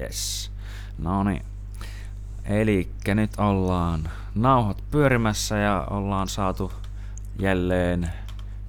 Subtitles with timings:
[0.00, 0.50] Yes.
[0.98, 1.42] No niin.
[2.44, 6.72] Eli nyt ollaan nauhat pyörimässä ja ollaan saatu
[7.38, 8.10] jälleen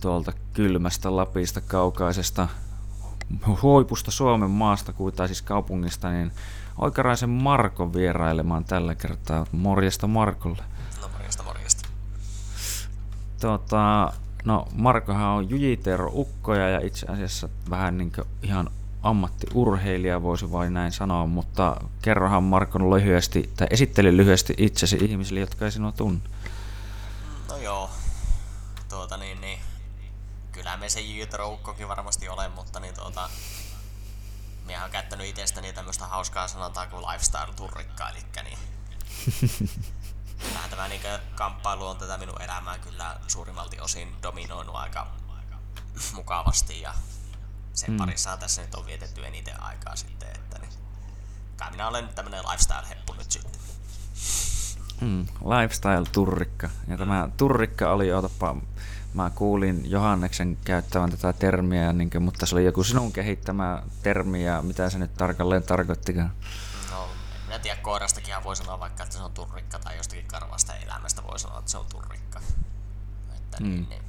[0.01, 2.47] tuolta kylmästä Lapista kaukaisesta
[3.61, 6.31] huipusta Suomen maasta, tai siis kaupungista, niin
[6.77, 9.45] Oikaraisen Marko vierailemaan tällä kertaa.
[9.51, 10.63] Morjesta Markolle.
[11.01, 11.89] No morjesta, morjesta.
[13.41, 14.13] Tota,
[14.45, 18.11] no Markohan on jujitero ukkoja ja itse asiassa vähän niin
[18.43, 18.69] ihan
[19.03, 25.65] ammattiurheilija, voisi vain näin sanoa, mutta kerrohan Markon lyhyesti, tai esitteli lyhyesti itsesi ihmisille, jotka
[25.65, 26.29] ei sinua tunne.
[27.49, 27.89] No joo,
[28.89, 29.59] tuota niin, niin.
[30.51, 33.29] Kyllä me se jyytoroukkokin varmasti olen, mutta niin tuota,
[34.65, 38.59] minä olen käyttänyt itsestäni tämmöistä hauskaa sanontaa kuin lifestyle-turrikka, eli niin
[40.39, 41.01] Kyllähän tämä niin
[41.35, 45.07] kamppailu on tätä minun elämää kyllä suurimmalti osin dominoinut aika
[46.13, 46.93] mukavasti ja
[47.79, 47.97] sen mm.
[47.97, 50.71] parissa tässä nyt on vietetty eniten aikaa sitten, että niin,
[51.57, 53.61] kai minä olen nyt tämmönen lifestyle-heppu nyt sitten.
[55.01, 56.69] Mm, lifestyle-turrikka.
[56.87, 58.55] Ja tämä turrikka oli, otapa,
[59.13, 64.45] mä kuulin Johanneksen käyttävän tätä termiä, niin kuin, mutta se oli joku sinun kehittämä termi
[64.45, 66.31] ja mitä se nyt tarkalleen tarkoittikaan?
[66.91, 67.09] No,
[67.49, 71.39] en tiedä, koirastakin voi sanoa vaikka, että se on turrikka tai jostakin karvasta elämästä voi
[71.39, 72.39] sanoa, että se on turrikka.
[73.35, 73.69] Että mm.
[73.69, 74.08] niin, niin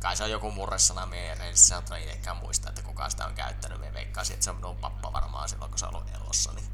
[0.00, 3.80] kai se on joku murresana, me ei sanottu itsekään muista, että kuka sitä on käyttänyt.
[3.80, 6.66] Me veikkaisin, että se on minun pappa varmaan silloin, kun se on ollut elossa, niin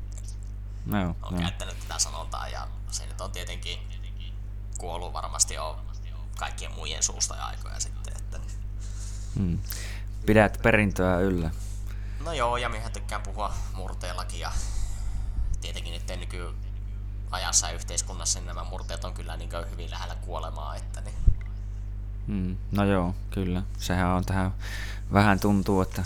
[0.86, 1.40] no, on no.
[1.40, 3.78] käyttänyt tätä sanontaa ja se nyt on tietenkin
[4.78, 5.80] kuollut varmasti jo
[6.38, 8.16] kaikkien muiden suusta ja aikoja sitten.
[8.16, 8.50] Että niin.
[9.36, 9.58] hmm.
[10.26, 11.50] Pidät perintöä yllä.
[12.20, 14.52] No joo, ja minä tykkään puhua murteellakin ja
[15.60, 16.54] tietenkin nyt nyky
[17.30, 21.33] ajassa ja yhteiskunnassa niin nämä murteet on kyllä niin hyvin lähellä kuolemaa, että niin
[22.26, 23.62] Mm, no joo, kyllä.
[23.78, 24.50] Sehän on tähän
[25.12, 26.04] vähän tuntuu, että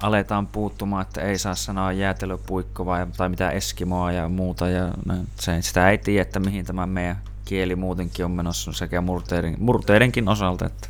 [0.00, 4.68] aletaan puuttumaan, että ei saa sanoa jäätelöpuikko vai, tai mitä eskimoa ja muuta.
[4.68, 4.92] Ja
[5.40, 10.28] se, sitä ei tiedä, että mihin tämä meidän kieli muutenkin on menossa sekä murteiden, murteidenkin
[10.28, 10.66] osalta.
[10.66, 10.88] Että,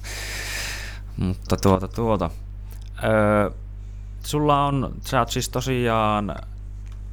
[1.17, 2.31] mutta tuota, tuota.
[3.05, 3.51] Öö,
[4.21, 6.37] sulla on, sä oot siis tosiaan,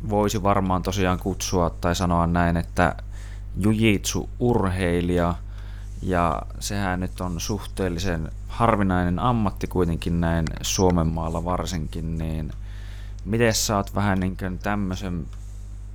[0.09, 2.95] voisi varmaan tosiaan kutsua tai sanoa näin, että
[3.57, 5.35] jujitsu-urheilija–
[6.01, 12.53] ja sehän nyt on suhteellisen harvinainen ammatti kuitenkin näin Suomen maalla varsinkin, niin
[13.25, 15.27] miten sä oot vähän niin kuin tämmöisen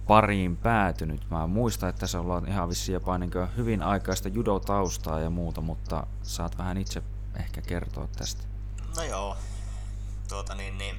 [0.07, 1.31] pariin päätynyt?
[1.31, 6.07] Mä muistan, että se ollaan ihan vissi jopa niin hyvin aikaista judotaustaa ja muuta, mutta
[6.23, 7.03] saat vähän itse
[7.37, 8.43] ehkä kertoa tästä.
[8.97, 9.37] No joo,
[10.29, 10.97] tuota niin, niin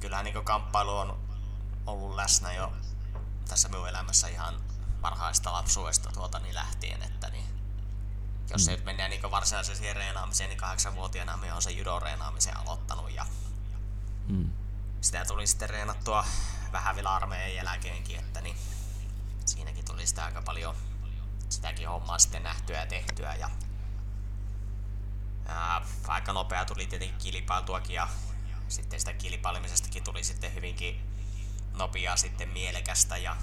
[0.00, 1.16] kyllähän niin kamppailu on
[1.86, 2.72] ollut läsnä jo
[3.48, 4.54] tässä minun elämässä ihan
[5.04, 7.44] varhaista lapsuudesta tuota niin lähtien, että niin,
[8.50, 8.64] jos mm.
[8.64, 13.26] se nyt mennään niin varsinaiseen reenaamiseen, niin kahdeksanvuotiaana me on se judo-reenaamisen aloittanut ja
[14.28, 14.50] mm.
[15.00, 16.24] sitä tuli sitten reenattua
[16.72, 18.56] vähän vielä armeijan jälkeenkin, että niin
[19.46, 20.76] siinäkin tuli sitä aika paljon
[21.48, 23.50] sitäkin hommaa sitten nähtyä ja tehtyä ja
[25.46, 28.08] ää, aika nopea tuli tietenkin kilpailtuakin ja
[28.68, 31.00] sitten sitä kilpailemisestakin tuli sitten hyvinkin
[31.72, 33.36] nopeaa sitten mielekästä ja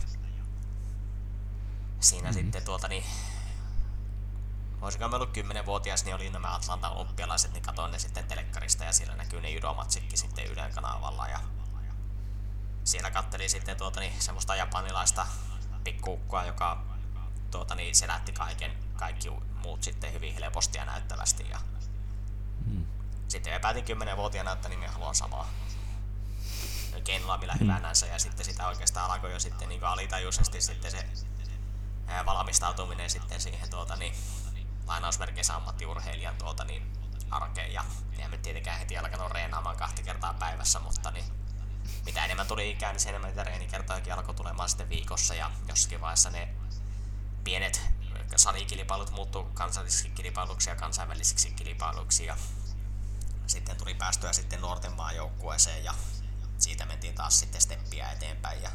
[2.01, 2.41] siinä mm-hmm.
[2.41, 3.03] sitten tuota niin,
[4.81, 8.93] voisiko mä ollut 10-vuotias, niin oli nämä Atlanta olympialaiset, niin katsoin ne sitten telekkarista ja
[8.93, 11.39] siellä näkyy ne judomatsikin sitten Ylen kanavalla ja
[12.83, 15.27] siellä katteli sitten tuota niin, semmoista japanilaista
[15.83, 16.83] pikkuukkoa, joka
[17.51, 19.29] tuota niin, selätti kaiken, kaikki
[19.63, 21.59] muut sitten hyvin helposti ja näyttävästi ja
[22.65, 22.85] mm.
[23.27, 25.47] sitten mä päätin 10-vuotiaana, että niin haluan samaa
[27.03, 27.59] keinolla millä mm.
[27.59, 31.05] hyvänänsä ja sitten sitä oikeastaan alkoi jo sitten niin alitajuisesti sitten se
[32.25, 34.15] valmistautuminen sitten siihen tuota, niin,
[34.87, 36.93] lainausmerkeissä ammattiurheilijan tuota, niin,
[37.31, 37.73] arkeen.
[37.73, 41.25] Ja eihän me tietenkään heti alkanut reenaamaan kahta kertaa päivässä, mutta niin,
[42.05, 45.35] mitä enemmän tuli ikään, niin sen enemmän niitä reenikertojakin alkoi tulemaan sitten viikossa.
[45.35, 46.49] Ja jossakin vaiheessa ne
[47.43, 47.81] pienet
[48.35, 52.25] salikilpailut muuttu kansallisiksi kilpailuksi ja kansainvälisiksi kilpailuksi.
[52.25, 52.37] Ja
[53.47, 55.93] sitten tuli päästyä sitten nuorten maajoukkueeseen ja
[56.57, 58.61] siitä mentiin taas sitten steppiä eteenpäin.
[58.61, 58.71] Ja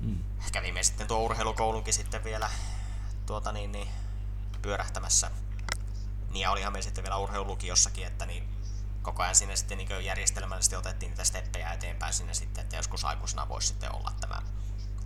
[0.00, 0.24] Mm.
[0.52, 2.50] Kävimme sitten tuo urheilukoulunkin sitten vielä
[3.26, 3.88] tuota niin, niin,
[4.62, 5.30] pyörähtämässä.
[6.30, 8.48] Niin ja olihan me sitten vielä urheilulukiossakin, että niin
[9.02, 13.48] koko ajan sinne sitten niin järjestelmällisesti otettiin niitä steppejä eteenpäin sinne sitten, että joskus aikuisena
[13.48, 14.42] voisi sitten olla tämä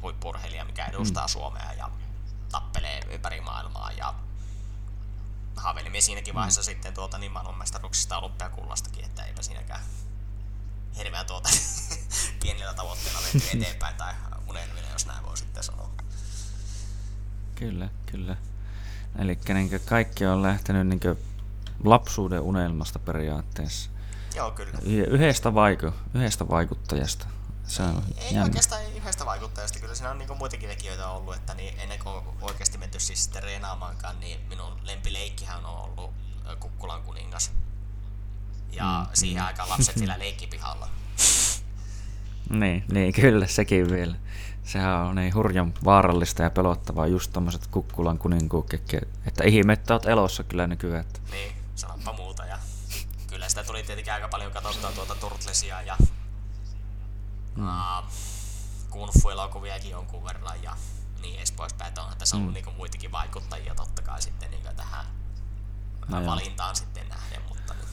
[0.03, 1.31] huippurheilija, mikä edustaa mm.
[1.31, 1.91] Suomea ja
[2.53, 4.15] tappelee ympäri maailmaa ja
[5.57, 6.65] haaveilimme siinäkin vaiheessa mm.
[6.65, 9.81] sitten tuota niin maailmanmestaruuksista olympiakullastakin, että eipä siinäkään
[10.97, 11.49] hirveän tuota
[12.43, 14.15] pienillä tavoitteilla menty eteenpäin tai
[14.53, 15.91] unelmina, jos näin voi sitten sanoa.
[17.55, 18.37] Kyllä, kyllä.
[19.19, 21.01] Eli niin kaikki on lähtenyt niin
[21.85, 23.91] lapsuuden unelmasta periaatteessa.
[24.35, 24.79] Joo, kyllä.
[25.09, 27.27] Yhdestä, vaiku, yhdestä vaikuttajasta.
[27.67, 28.43] Se on ei jännä.
[28.43, 32.79] oikeastaan yhdestä vaikuttajasta, kyllä siinä on niin muitakin tekijöitä ollut, että niin ennen kuin oikeasti
[32.79, 36.11] menty siis sitten reenaamaankaan, niin minun lempileikkihän on ollut
[36.61, 37.53] Kukkulan kuningas.
[38.73, 39.15] Ja mm.
[39.15, 40.89] siihen aikaan lapset vielä leikkipihalla.
[42.61, 44.17] niin, niin, kyllä, sekin vielä.
[44.65, 50.45] Sehän on niin hurjan vaarallista ja pelottavaa just tommoset Kukkulan kuninkuukkekke, että ihmettä oot elossa
[50.45, 51.01] kyllä nykyään.
[51.01, 51.21] Että...
[51.31, 52.45] Niin, sanoppa muuta.
[52.45, 52.59] Ja
[53.27, 55.97] kyllä sitä tuli tietenkin aika paljon katsottua tuota Turtlesia ja
[57.57, 57.69] mm.
[57.69, 58.05] uh,
[58.91, 60.77] kung fu-elokuviakin jonkun verran ja
[61.23, 62.01] niin edes poispäin.
[62.01, 62.55] Onhan tässä ollut mm.
[62.55, 65.07] niinku muitakin vaikuttajia totta kai sitten niinku tähän
[66.09, 67.89] no valintaan sitten nähden, mutta niin.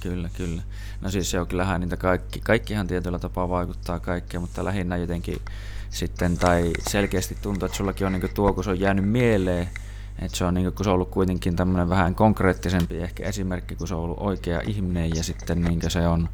[0.00, 0.62] Kyllä, kyllä.
[1.00, 5.38] No siis se on kyllähän niitä kaikki, kaikkihan tietyllä tapaa vaikuttaa kaikkeen, mutta lähinnä jotenkin
[5.90, 9.68] sitten, tai selkeästi tuntuu, että sullakin on niin tuo, kun se on jäänyt mieleen,
[10.18, 13.76] että se on, niin kuin, kun se on ollut kuitenkin tämmöinen vähän konkreettisempi ehkä esimerkki,
[13.76, 16.28] kun se on ollut oikea ihminen ja sitten niin se on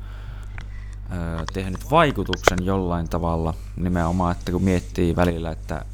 [1.13, 5.85] ö, tehnyt vaikutuksen jollain tavalla nimenomaan, että kun miettii välillä, että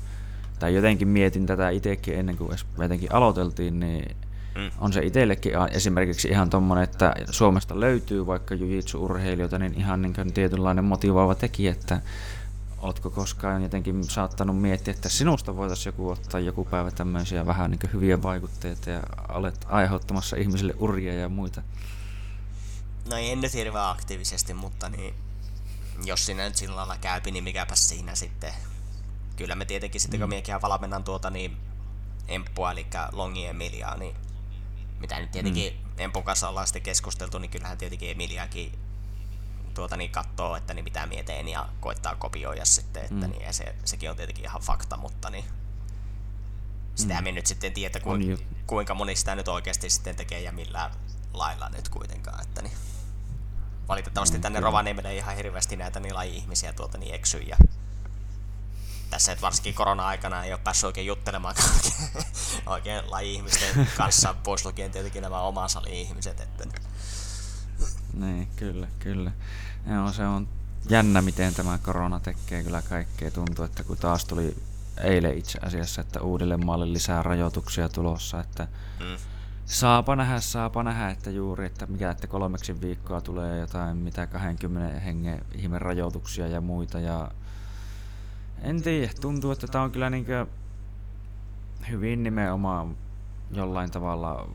[0.58, 4.16] tai jotenkin mietin tätä itsekin ennen kuin jotenkin aloiteltiin, niin
[4.60, 4.70] Mm.
[4.78, 10.84] On se itsellekin esimerkiksi ihan tommonen, että Suomesta löytyy vaikka jujitsu-urheilijoita, niin ihan niin tietynlainen
[10.84, 12.00] motivoiva tekijä, että
[12.78, 17.92] oletko koskaan jotenkin saattanut miettiä, että sinusta voitaisiin joku ottaa joku päivä tämmöisiä vähän niin
[17.92, 21.62] hyviä vaikutteita ja olet aiheuttamassa ihmisille uria ja muita?
[23.10, 25.14] No ei en nyt hirveän aktiivisesti, mutta niin,
[26.04, 28.52] jos sinä nyt sillä lailla käypi, niin mikäpä siinä sitten.
[29.36, 30.22] Kyllä me tietenkin sitten, mm.
[30.22, 31.56] kun miekin valmennan tuota niin
[32.28, 34.16] Emppua, eli Longi Emiliaa, niin
[35.00, 35.90] mitä nyt tietenkin mm.
[35.98, 38.72] Empon kanssa ollaan sitten keskusteltu, niin kyllähän tietenkin Emiliakin
[39.74, 43.30] tuota niin katsoo, että niin mitä mieteen ja koittaa kopioida sitten, että mm.
[43.30, 45.44] niin, ja se, sekin on tietenkin ihan fakta, mutta niin
[46.94, 47.24] sitä mm.
[47.24, 48.10] me nyt sitten tiedä, ku,
[48.66, 50.90] kuinka moni sitä nyt oikeasti sitten tekee ja millä
[51.34, 52.74] lailla nyt kuitenkaan, että niin
[53.88, 54.66] valitettavasti mm, tänne kyllä.
[54.66, 57.56] Rovaniemelle ihan hirveästi näitä niin laji-ihmisiä tuolta niin eksyy ja
[59.10, 61.54] tässä että varsinkin korona-aikana ei ole päässyt oikein juttelemaan
[62.66, 66.40] oikein laji-ihmisten kanssa, pois lukien tietenkin nämä oma sali-ihmiset.
[66.40, 66.64] Että...
[68.14, 69.32] Niin, kyllä, kyllä.
[69.86, 70.48] Joo, se on
[70.88, 73.30] jännä, miten tämä korona tekee kyllä kaikkea.
[73.30, 74.56] Tuntuu, että kun taas tuli
[75.00, 78.68] eilen itse asiassa, että uudelle maalle lisää rajoituksia tulossa, että
[79.00, 79.16] mm.
[79.64, 85.00] saapa nähdä, saapa nähdä, että juuri, että mikä, että kolmeksi viikkoa tulee jotain, mitä 20
[85.00, 87.30] hengen ihme rajoituksia ja muita, ja
[88.62, 90.46] en tiedä, tuntuu, että tämä on kyllä niinkö
[91.90, 92.96] hyvin nimenomaan
[93.52, 94.48] jollain tavalla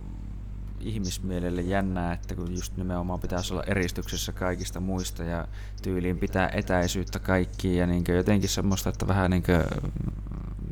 [0.79, 5.47] ihmismielelle jännää, että kun just nimenomaan pitäisi olla eristyksessä kaikista muista ja
[5.81, 9.63] tyyliin pitää etäisyyttä kaikkiin ja niinkö jotenkin semmoista, että vähän niinkö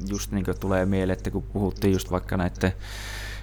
[0.10, 2.74] just niinkö tulee mieleen, että kun puhuttiin just vaikka näiden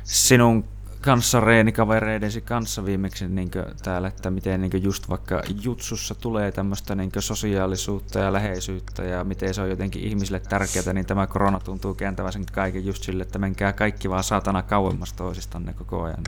[0.05, 0.65] sinun
[1.01, 3.51] kanssa reenikavereidesi kanssa viimeksi niin
[3.83, 9.55] täällä, että miten niin just vaikka jutsussa tulee tämmöistä niin sosiaalisuutta ja läheisyyttä ja miten
[9.55, 13.39] se on jotenkin ihmisille tärkeää, niin tämä korona tuntuu kääntävän sen kaiken just sille, että
[13.39, 16.25] menkää kaikki vaan saatana kauemmas toisistanne koko ajan.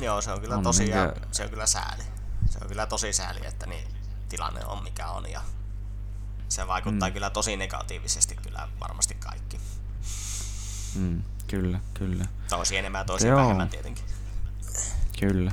[0.00, 1.28] Joo, se on kyllä on tosi, niin kuin...
[1.32, 2.02] se on kyllä sääli.
[2.50, 3.88] Se on kyllä tosi sääli, että niin
[4.28, 5.40] tilanne on mikä on ja
[6.48, 7.12] se vaikuttaa mm.
[7.12, 9.60] kyllä tosi negatiivisesti kyllä varmasti kaikki.
[10.94, 11.22] Mm.
[11.52, 12.24] Kyllä, kyllä.
[12.48, 13.36] Tosi enemmän ja tosi Joo.
[13.36, 14.04] vähemmän tietenkin.
[15.20, 15.52] Kyllä.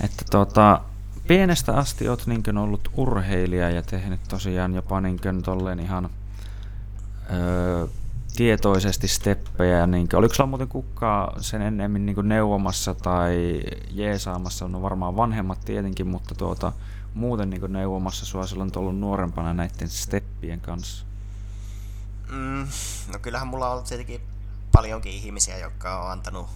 [0.00, 0.80] Että tota,
[1.26, 6.10] pienestä asti oot niin ollut urheilija ja tehnyt tosiaan jopa niin tolleen ihan
[7.32, 7.86] öö,
[8.36, 9.86] tietoisesti steppejä.
[9.86, 14.68] Niin, oliko sulla muuten kukkaa sen ennemmin niin neuvomassa tai jeesaamassa?
[14.68, 16.72] No varmaan vanhemmat tietenkin, mutta tuota,
[17.14, 21.06] muuten niin neuvomassa sua silloin ollut nuorempana näiden steppien kanssa?
[22.28, 22.66] Mm,
[23.12, 24.29] no kyllähän mulla on ollut tietenkin
[24.72, 26.48] paljonkin ihmisiä, jotka on antanut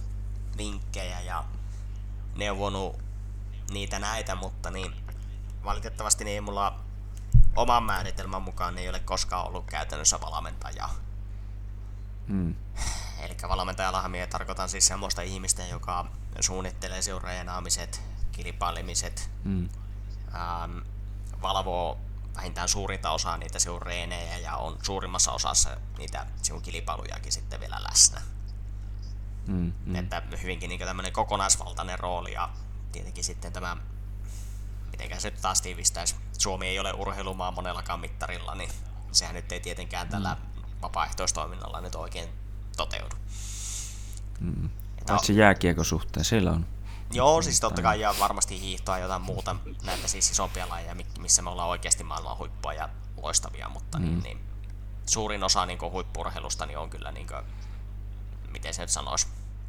[0.57, 1.43] vinkkejä ja
[2.35, 2.99] neuvonut
[3.71, 4.95] niitä näitä, mutta niin
[5.63, 6.79] valitettavasti niin ei mulla
[7.55, 10.95] oman määritelmän mukaan ei ole koskaan ollut käytännössä valmentajaa.
[12.27, 12.55] Hmm.
[13.19, 16.05] Eli valmentajallahan minä tarkoitan siis semmoista ihmistä, joka
[16.39, 19.69] suunnittelee seuraajaamiset, kilpailemiset, hmm.
[20.35, 20.77] ähm,
[21.41, 21.97] valvoo
[22.35, 27.83] vähintään suurinta osaa niitä sinun reenejä ja on suurimmassa osassa niitä sinun kilpailujakin sitten vielä
[27.89, 28.21] läsnä.
[29.47, 29.95] Mm, mm.
[29.95, 32.49] Että hyvinkin niin tämmöinen kokonaisvaltainen rooli ja
[32.91, 33.77] tietenkin sitten tämä,
[34.91, 38.69] miten se nyt taas tiivistäisi, Suomi ei ole urheilumaa monellakaan mittarilla, niin
[39.11, 40.61] sehän nyt ei tietenkään tällä mm.
[40.81, 42.29] vapaaehtoistoiminnalla nyt oikein
[42.77, 43.15] toteudu.
[44.39, 44.69] Mm.
[45.07, 46.65] Paitsi jääkiekon suhteen, siellä on
[47.15, 51.49] Joo, siis totta kai ja varmasti hiihtoa jotain muuta, näitä siis isompia lajeja, missä me
[51.49, 52.89] ollaan oikeasti maailman huippua ja
[53.21, 54.23] loistavia, mutta niin, mm.
[54.23, 54.69] niin, niin,
[55.05, 57.41] suurin osa niin huippurheilusta niin on kyllä, niin kuin,
[58.51, 59.27] miten se nyt sanoisi,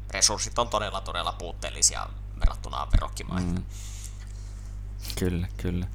[0.09, 2.07] resurssit on todella todella puutteellisia
[2.39, 3.55] verrattuna verokkimaihin.
[3.55, 3.63] Mm.
[5.19, 5.87] Kyllä, kyllä.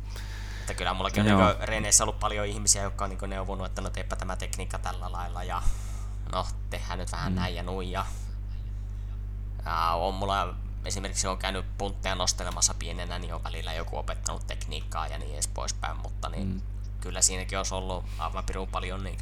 [0.60, 3.90] Että kyllä mullakin on niin Reneissä ollut paljon ihmisiä, jotka on niin neuvonut, että no
[3.90, 5.62] teepä tämä tekniikka tällä lailla ja
[6.32, 7.36] no tehdään nyt vähän mm.
[7.36, 7.90] näin ja nuin.
[7.90, 8.06] Ja,
[9.64, 15.06] ja on mulla esimerkiksi on käynyt puntteja nostelemassa pienenä, niin on välillä joku opettanut tekniikkaa
[15.06, 16.62] ja niin edes poispäin, mutta niin mm.
[17.00, 19.18] kyllä siinäkin olisi ollut aivan pirun paljon niin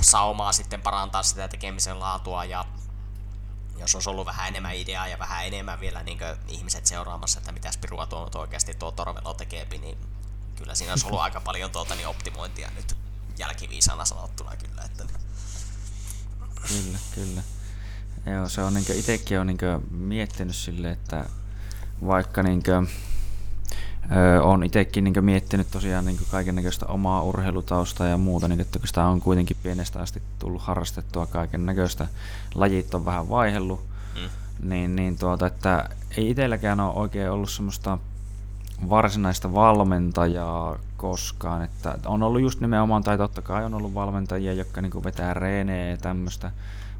[0.00, 2.64] saumaa sitten parantaa sitä tekemisen laatua ja
[3.78, 7.72] jos olisi ollut vähän enemmän ideaa ja vähän enemmän vielä niin ihmiset seuraamassa, että mitä
[7.72, 9.98] Spirua tuo nyt oikeasti tuo Torvelo tekee, niin
[10.56, 12.96] kyllä siinä olisi ollut aika paljon tuota, niin optimointia nyt
[13.38, 14.82] jälkiviisana sanottuna kyllä.
[14.82, 15.04] Että...
[16.68, 17.42] Kyllä, kyllä.
[18.34, 19.58] Joo, se on niin itsekin on niin
[19.90, 21.24] miettinyt sille, että
[22.06, 22.88] vaikka niin kuin,
[24.16, 28.78] Öö, olen itsekin niin miettinyt tosiaan niin kaiken näköistä omaa urheilutausta ja muuta, niin että
[28.78, 32.06] kun sitä on kuitenkin pienestä asti tullut harrastettua kaiken näköistä,
[32.54, 33.80] lajit on vähän vaihellut,
[34.14, 34.68] mm.
[34.68, 37.98] niin, niin tuota, että ei itselläkään ole oikein ollut semmoista
[38.88, 44.80] varsinaista valmentajaa koskaan, että on ollut just nimenomaan, tai totta kai on ollut valmentajia, jotka
[44.82, 46.50] niin vetää reenejä ja tämmöistä,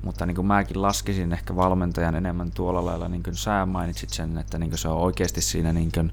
[0.02, 4.38] mutta niin kuin mäkin laskisin ehkä valmentajan enemmän tuolla lailla, niin kuin sä mainitsit sen,
[4.38, 6.12] että niin kuin se on oikeasti siinä niin kuin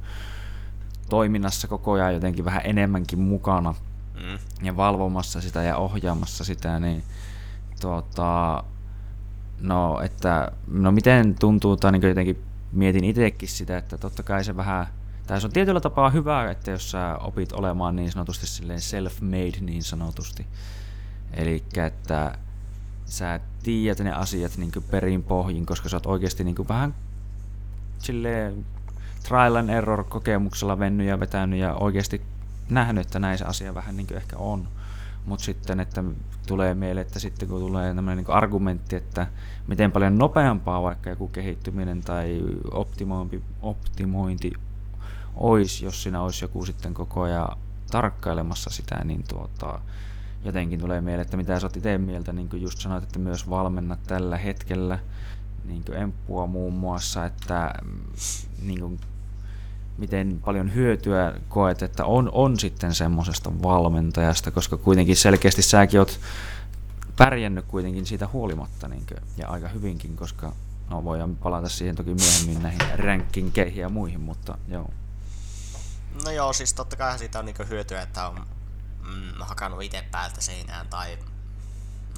[1.10, 3.76] toiminnassa koko ajan jotenkin vähän enemmänkin mukana
[4.14, 4.38] mm.
[4.62, 7.04] ja valvomassa sitä ja ohjaamassa sitä, niin
[7.82, 8.64] tuota,
[9.60, 14.58] no, että, no miten tuntuu, tai niin jotenkin mietin itsekin sitä, että totta kai se
[14.58, 14.88] vähän,
[15.28, 19.62] tai se on tietyllä tapaa hyvä, että jos sä opit olemaan niin sanotusti silleen self-made
[19.62, 20.48] niin sanotusti,
[21.34, 22.38] eli että
[23.06, 26.96] sä tiedät ne asiat niin perin pohjin, koska sä oot oikeasti niin vähän
[28.00, 28.66] silleen
[29.28, 32.22] trial and error kokemuksella vennyt ja vetänyt ja oikeasti
[32.70, 34.68] nähnyt, että näin se asia vähän niin ehkä on.
[35.26, 36.04] Mutta sitten, että
[36.48, 39.28] tulee mieleen, että sitten kun tulee tämmöinen niin argumentti, että
[39.68, 44.54] miten paljon nopeampaa vaikka joku kehittyminen tai optimointi, optimointi
[45.36, 47.58] olisi, jos siinä olisi joku sitten koko ajan
[47.92, 49.80] tarkkailemassa sitä, niin tuota,
[50.46, 53.50] jotenkin tulee mieleen, että mitä sä oot itse mieltä, niin kuin just sanoit, että myös
[53.50, 55.00] valmenna tällä hetkellä,
[55.66, 57.74] niin kuin emppua muun muassa, että
[58.62, 59.00] niin kuin
[59.98, 66.20] miten paljon hyötyä koet, että on, on sitten semmoisesta valmentajasta, koska kuitenkin selkeästi säkin oot
[67.18, 70.54] pärjännyt kuitenkin siitä huolimatta niin kuin, ja aika hyvinkin, koska
[70.90, 74.90] no voidaan palata siihen toki myöhemmin näihin rankinkeihin ja muihin, mutta joo.
[76.26, 78.46] No joo, siis totta kai siitä on niin hyötyä, että on
[79.08, 81.18] mm, hakannut itse päältä seinään tai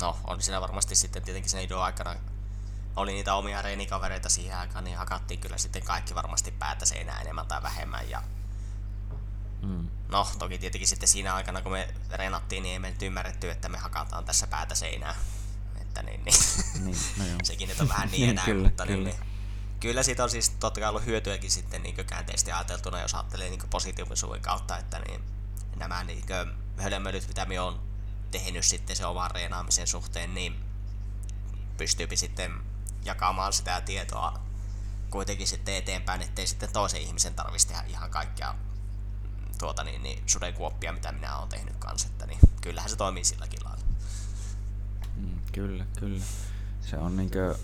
[0.02, 2.16] no on siinä varmasti sitten tietenkin sen idon aikana
[2.98, 7.48] oli niitä omia reenikavereita siihen aikaan, niin hakattiin kyllä sitten kaikki varmasti päätä seinää enemmän
[7.48, 8.10] tai vähemmän.
[8.10, 8.24] Ja
[9.62, 9.88] mm.
[10.10, 13.70] No, toki tietenkin sitten siinä aikana, kun me reenattiin, niin ei me nyt ymmärretty, että
[13.70, 15.16] me hakataan tässä päätä seinää.
[15.82, 16.36] Että niin, niin.
[16.86, 16.98] niin
[17.34, 19.10] no sekin nyt on vähän niin enää, kyllä, mutta niin, kyllä.
[19.10, 19.38] Niin, niin.
[19.80, 23.70] Kyllä siitä on siis totta kai ollut hyötyäkin sitten niin käänteisesti ajateltuna, jos ajattelee niin
[23.70, 25.24] positiivisuuden kautta, että niin
[25.80, 26.24] nämä niin
[26.78, 27.82] hölmöilyt, mitä me on
[28.32, 30.56] tehnyt sitten se oman reenaamisen suhteen, niin
[31.78, 32.52] pystyypi sitten
[33.06, 34.40] jakamaan sitä tietoa
[35.10, 38.56] kuitenkin sitten eteenpäin, ettei sitten toisen ihmisen tarvitsisi tehdä ihan kaikkea
[39.60, 43.60] tuota niin, niin sudenkuoppia, mitä minä olen tehnyt kanssa, että niin kyllähän se toimii silläkin
[43.64, 43.84] lailla.
[45.16, 46.24] Mm, kyllä, kyllä.
[46.82, 47.56] Se on niinkö,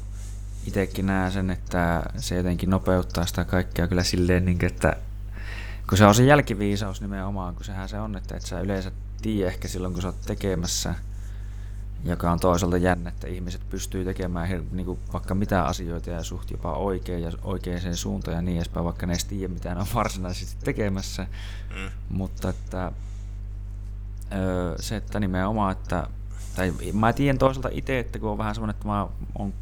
[0.65, 4.97] itsekin näen sen, että se jotenkin nopeuttaa sitä kaikkea kyllä silleen, niin kuin, että
[5.89, 9.47] kun se on se jälkiviisaus nimenomaan, kun sehän se on, että et sä yleensä tiedä
[9.47, 10.95] ehkä silloin, kun sä oot tekemässä–
[12.05, 16.51] joka on toisaalta jännä, että ihmiset pystyy tekemään niin kuin vaikka mitä asioita ja suht
[16.51, 19.87] jopa oikein ja oikeaan suuntaan ja niin edespäin, vaikka ne ei tiedä mitä ne on
[19.93, 21.27] varsinaisesti tekemässä.
[21.75, 21.89] Mm.
[22.09, 22.91] Mutta että
[24.79, 26.07] se, että nimenomaan, että
[26.55, 29.07] tai mä tiedän toisaalta itse, että kun on vähän semmoinen, että mä
[29.39, 29.53] on,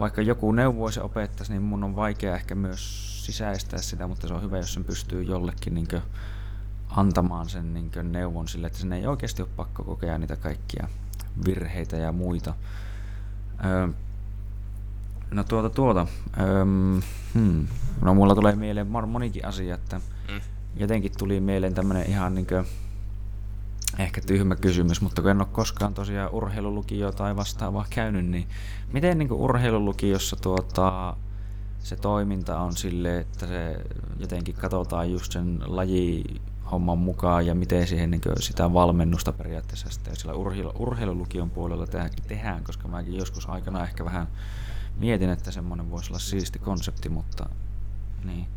[0.00, 4.42] vaikka joku neuvoisi opettaisi, niin mun on vaikea ehkä myös sisäistää sitä, mutta se on
[4.42, 5.88] hyvä, jos sen pystyy jollekin niin
[6.90, 10.88] antamaan sen niin neuvon sille, että sen ei oikeasti ole pakko kokea niitä kaikkia
[11.44, 12.54] virheitä ja muita.
[13.64, 13.88] Öö,
[15.30, 16.06] no tuota tuota.
[16.40, 16.64] Öö,
[17.34, 17.66] hmm.
[18.02, 20.40] No mulla tulee mieleen monikin asia, että mm.
[20.76, 22.64] jotenkin tuli mieleen tämmönen ihan niinkö
[23.98, 28.48] ehkä tyhmä kysymys, mutta kun en ole koskaan tosiaan urheilulukio tai vastaavaa käynyt, niin
[28.92, 31.16] miten niin urheilulukiossa tuota,
[31.86, 33.76] se toiminta on sille, että se
[34.18, 36.24] jotenkin katsotaan just sen laji
[36.70, 41.86] homman mukaan ja miten siihen niin sitä valmennusta periaatteessa sitten sillä urheilu, urheilulukion puolella
[42.28, 44.28] tehdään, koska mäkin joskus aikana ehkä vähän
[44.96, 47.48] mietin, että semmoinen voisi olla siisti konsepti, mutta
[48.24, 48.48] niin.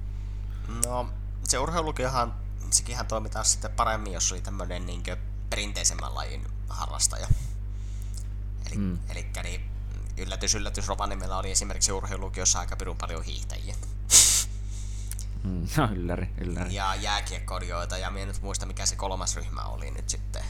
[0.86, 1.10] No,
[1.44, 2.34] se urheilulukiohan,
[2.70, 5.04] sekinhän toimitaan sitten paremmin, jos oli tämmöinen niin
[5.50, 7.28] perinteisemmän lajin harrastaja.
[8.68, 8.98] Eli, mm.
[9.10, 9.62] Elikkä niin,
[10.20, 13.76] yllätys, yllätys, Rovaniemellä oli esimerkiksi urheilulukiossa aika pirun paljon hiihtäjiä.
[15.44, 16.74] Mm, no ylläri, ylläri.
[16.74, 20.44] Ja jääkiekkoilijoita, ja minä nyt muista mikä se kolmas ryhmä oli nyt sitten.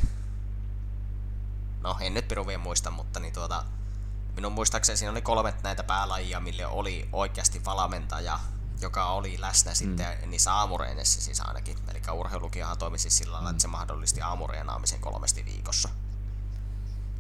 [1.81, 3.65] No, en nyt pirun vielä muista, mutta niin tuota,
[4.35, 8.39] minun muistaakseni siinä oli kolmet näitä päälajia, mille oli oikeasti valmentaja,
[8.81, 9.75] joka oli läsnä mm.
[9.75, 11.77] sitten niissä aamureenissa siis ainakin.
[11.91, 15.89] Eli urheilukiohan toimisi sillä lailla, että se mahdollisti aamureenaamisen kolmesti viikossa.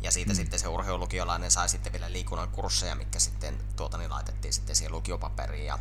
[0.01, 0.35] Ja siitä mm.
[0.35, 4.91] sitten se urheilulukiolainen sai sitten vielä liikunnan kursseja, mikä sitten tuota niin laitettiin sitten siihen
[4.91, 5.65] lukiopaperiin.
[5.65, 5.79] Ja...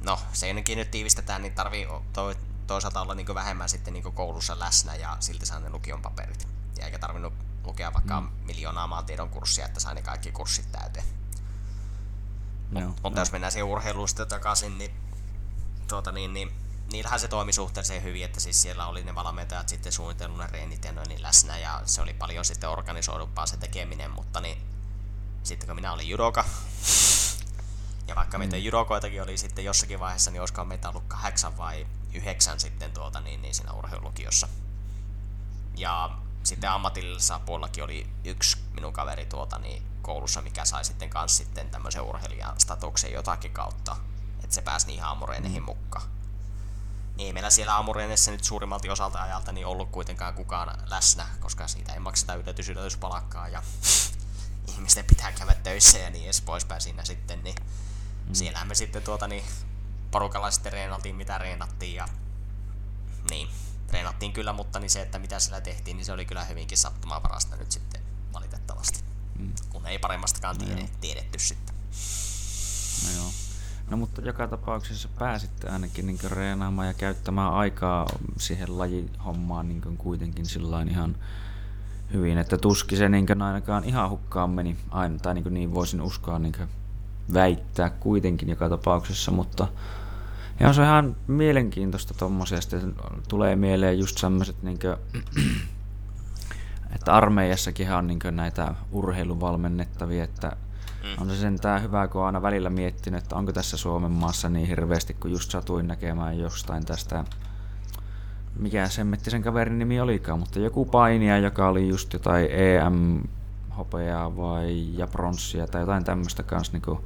[0.00, 2.34] No, se ennenkin nyt tiivistetään, niin tarvii to,
[2.66, 6.48] toisaalta olla niin vähemmän sitten niin koulussa läsnä ja silti saa ne lukion paperit.
[6.78, 7.34] Ja eikä tarvinnut
[7.64, 8.28] lukea vaikka mm.
[8.42, 11.04] miljoonaa maantiedon kurssia, että sai ne kaikki kurssit täyteen.
[12.70, 13.18] No, Mutta no.
[13.18, 14.90] jos mennään siihen urheiluun sitten takaisin, niin,
[15.88, 16.52] tuota, niin, niin
[16.92, 20.84] niillähän se toimi suhteellisen hyvin, että siis siellä oli ne valmentajat sitten suunnitellut ne reenit
[20.84, 24.58] ja niin läsnä ja se oli paljon sitten organisoidumpaa se tekeminen, mutta niin
[25.42, 26.44] sitten kun minä olin judoka,
[28.08, 28.40] ja vaikka mm.
[28.40, 33.20] meitä judokoitakin oli sitten jossakin vaiheessa, niin olisikohan meitä ollut kahdeksan vai yhdeksän sitten tuota,
[33.20, 34.48] niin, niin siinä urheilulukiossa.
[35.76, 36.10] Ja
[36.42, 41.70] sitten ammatillisessa puolellakin oli yksi minun kaveri tuota, niin koulussa, mikä sai sitten kans sitten
[41.70, 43.96] tämmöisen urheilijan statuksen jotakin kautta,
[44.44, 45.66] että se pääsi niihin aamureeneihin mm.
[45.66, 46.19] mukaan.
[47.20, 51.68] Niin ei meillä siellä aamureeneissä nyt suurimmalti osalta ajalta niin ollut kuitenkaan kukaan läsnä, koska
[51.68, 53.62] siitä ei makseta yllätys yllätyspalakkaa ja
[54.72, 57.54] ihmisten pitää käydä töissä ja niin edes poispäin siinä sitten, niin
[58.26, 58.34] mm.
[58.34, 59.44] siellä me sitten tuota niin
[60.10, 62.08] porukalla sitten reenattiin mitä reenattiin ja
[63.30, 63.48] niin,
[63.86, 67.56] treenattiin kyllä, mutta niin se, että mitä siellä tehtiin, niin se oli kyllä hyvinkin sattumanvarasta
[67.56, 69.04] nyt sitten valitettavasti.
[69.38, 69.52] Mm.
[69.70, 71.74] Kun ei paremmastakaan no tiede, tiedetty sitten.
[73.06, 73.32] No joo.
[73.90, 78.06] No mutta joka tapauksessa pääsitte ainakin niin reenaamaan ja käyttämään aikaa
[78.38, 81.16] siihen lajihommaan niin kuitenkin sillä ihan
[82.12, 86.38] hyvin, että tuski se niin ainakaan ihan hukkaan meni aina, tai niin, niin voisin uskoa
[86.38, 86.54] niin
[87.34, 89.68] väittää kuitenkin joka tapauksessa, mutta
[90.60, 92.60] ja se on ihan mielenkiintoista tommosia.
[92.60, 92.94] Sitten
[93.28, 94.78] tulee mieleen just semmoiset, niin
[96.94, 100.56] että armeijassakin on niin näitä urheiluvalmennettavia, että
[101.02, 101.22] mm.
[101.22, 104.66] on se sentään hyvä, kun on aina välillä miettinyt, että onko tässä Suomen maassa niin
[104.66, 107.24] hirveästi, kun just satuin näkemään jostain tästä,
[108.58, 113.20] mikä semmetti sen kaverin nimi olikaan, mutta joku painija, joka oli just jotain EM
[113.76, 116.98] hopeaa vai ja pronssia tai jotain tämmöistä kanssa niin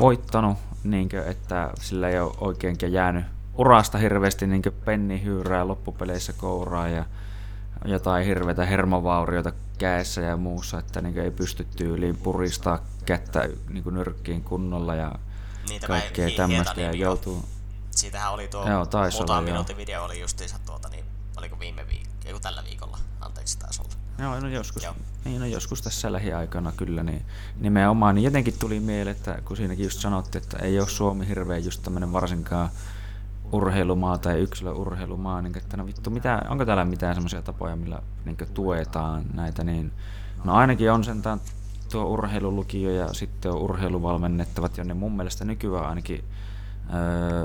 [0.00, 6.32] voittanut, niin kuin, että sillä ei ole oikeinkin jäänyt urasta hirveästi niin penni hyyrää loppupeleissä
[6.32, 7.04] kouraa ja
[7.84, 14.42] jotain hirveitä hermovaurioita käessä ja muussa, että niin ei pysty tyyliin puristaa kättä niin nyrkkiin
[14.42, 15.12] kunnolla ja
[15.68, 17.44] Niitä kaikkea tämmöistä ja joutuu...
[17.90, 21.04] Siitähän oli tuo Joo, muutaman minuutin video oli justiinsa tuota, niin
[21.36, 23.94] oliko viime viikolla, tällä viikolla, anteeksi taisi olla.
[24.18, 24.94] Joo, no joskus, Joo.
[25.24, 28.14] Niin, no joskus tässä lähiaikana kyllä, niin nimenomaan.
[28.14, 31.82] Niin jotenkin tuli mieleen, että kun siinäkin just sanottiin, että ei ole Suomi hirveän just
[31.82, 32.70] tämmöinen varsinkaan
[33.52, 38.36] urheilumaa tai yksilöurheilumaa, niin että no vittu, mitä, onko täällä mitään semmoisia tapoja, millä niin
[38.54, 39.92] tuetaan näitä, niin
[40.44, 41.40] no ainakin on sentään
[41.92, 46.24] tuo urheilulukio ja sitten on urheiluvalmennettavat, jonne mun mielestä nykyään ainakin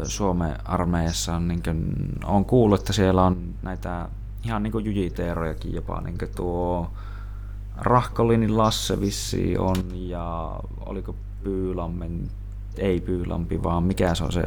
[0.04, 4.10] Suomen armeijassa on, niin kuin, on kuullut, että siellä on näitä
[4.44, 6.92] ihan niin jujiteerojakin jopa, niin tuo
[7.78, 12.30] Rahkolinin Lasse vissi on ja oliko Pyylammen,
[12.80, 14.44] ei Pyylampi, vaan mikä se on se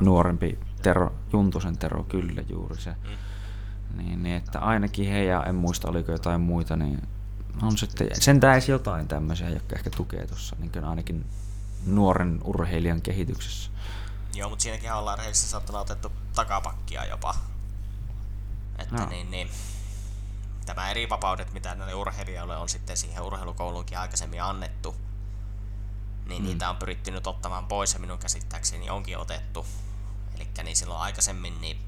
[0.00, 2.90] nuorempi Tero, Juntusen Tero, kyllä juuri se.
[2.90, 3.18] Mm.
[3.98, 7.02] Niin, niin, että ainakin he ja en muista oliko jotain muita, niin
[7.62, 11.26] on sitten, sentään edes jotain tämmöisiä, jotka ehkä tukee tuossa niin ainakin
[11.86, 13.70] nuoren urheilijan kehityksessä.
[14.34, 17.34] Joo, mutta siinäkin ollaan rehellisesti saattanut otettu takapakkia jopa.
[18.78, 19.08] Että no.
[19.08, 19.48] niin, niin,
[20.66, 24.96] tämä eri vapaudet, mitä näille urheilijoille on sitten siihen urheilukouluunkin aikaisemmin annettu,
[26.28, 26.48] niin mm.
[26.48, 29.66] niitä on pyritty nyt ottamaan pois ja minun käsittääkseni onkin otettu.
[30.36, 31.78] Eli niin silloin aikaisemmin niin,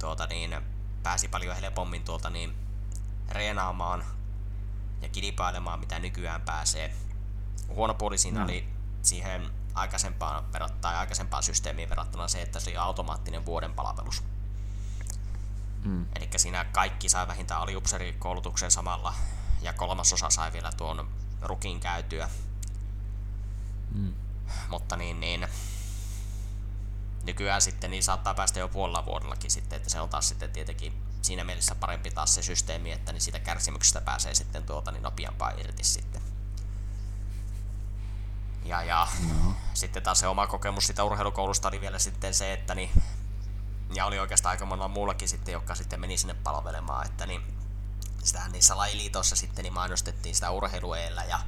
[0.00, 0.56] tuota, niin,
[1.02, 2.54] pääsi paljon helpommin tuolta niin,
[3.28, 4.04] reenaamaan
[5.02, 6.94] ja kilpailemaan, mitä nykyään pääsee.
[7.68, 8.44] Huono puoli siinä no.
[8.44, 8.68] oli
[9.02, 10.44] siihen aikaisempaan,
[10.80, 14.22] tai aikaisempaan systeemiin verrattuna se, että se oli automaattinen vuoden palvelus.
[15.84, 16.06] Mm.
[16.16, 19.14] Eli siinä kaikki sai vähintään aliupserikoulutuksen samalla,
[19.62, 21.08] ja kolmasosa sai vielä tuon
[21.42, 22.28] rukin käytyä.
[23.94, 24.14] Mm.
[24.68, 25.48] Mutta niin, niin
[27.24, 31.02] nykyään sitten niin saattaa päästä jo puolella vuodellakin sitten, että se on taas sitten tietenkin
[31.22, 35.50] siinä mielessä parempi taas se systeemi, että niin siitä kärsimyksestä pääsee sitten tuota niin nopeampaa
[35.50, 36.22] irti sitten.
[38.64, 39.54] Ja, ja no.
[39.74, 42.90] sitten taas se oma kokemus sitä urheilukoulusta oli vielä sitten se, että niin
[43.94, 47.42] ja oli oikeastaan aika monella muullakin sitten, jotka sitten meni sinne palvelemaan, että niin
[48.24, 51.40] sitähän niissä lajiliitoissa sitten niin mainostettiin sitä urheilueellä ja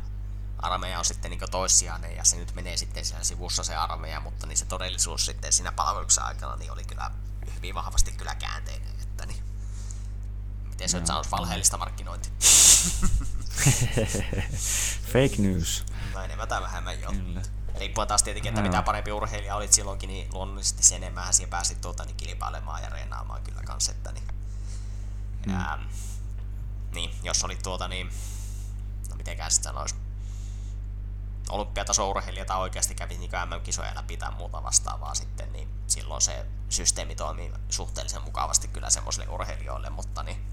[0.62, 4.46] armeija on sitten niin toissijainen ja se nyt menee sitten siellä sivussa se armeija, mutta
[4.46, 7.10] niin se todellisuus sitten siinä palveluksen aikana niin oli kyllä
[7.54, 9.00] hyvin vahvasti kyllä käänteinen.
[9.02, 9.44] Että niin,
[10.64, 12.32] miten se no, nyt sanoisi valheellista markkinointia?
[15.12, 15.84] Fake news.
[16.14, 17.12] No enemmän tai vähemmän joo.
[17.12, 17.42] Kyllä.
[17.78, 18.68] Riippuen taas tietenkin, että no.
[18.68, 22.88] mitä parempi urheilija olit silloinkin, niin luonnollisesti sen enemmän siihen pääsit tuota, niin kilpailemaan ja
[22.88, 24.24] reenaamaan kyllä kans, että niin,
[25.46, 25.54] mm.
[25.54, 25.78] ää,
[26.92, 28.10] niin, jos olit tuota niin,
[29.10, 29.94] no mitenkään sitten sanoisi,
[31.50, 36.46] olympiataso urheilija tai oikeasti kävi niin MM-kisoja läpi tai muuta vastaavaa sitten, niin silloin se
[36.68, 40.44] systeemi toimii suhteellisen mukavasti kyllä semmoisille urheilijoille, mutta niin,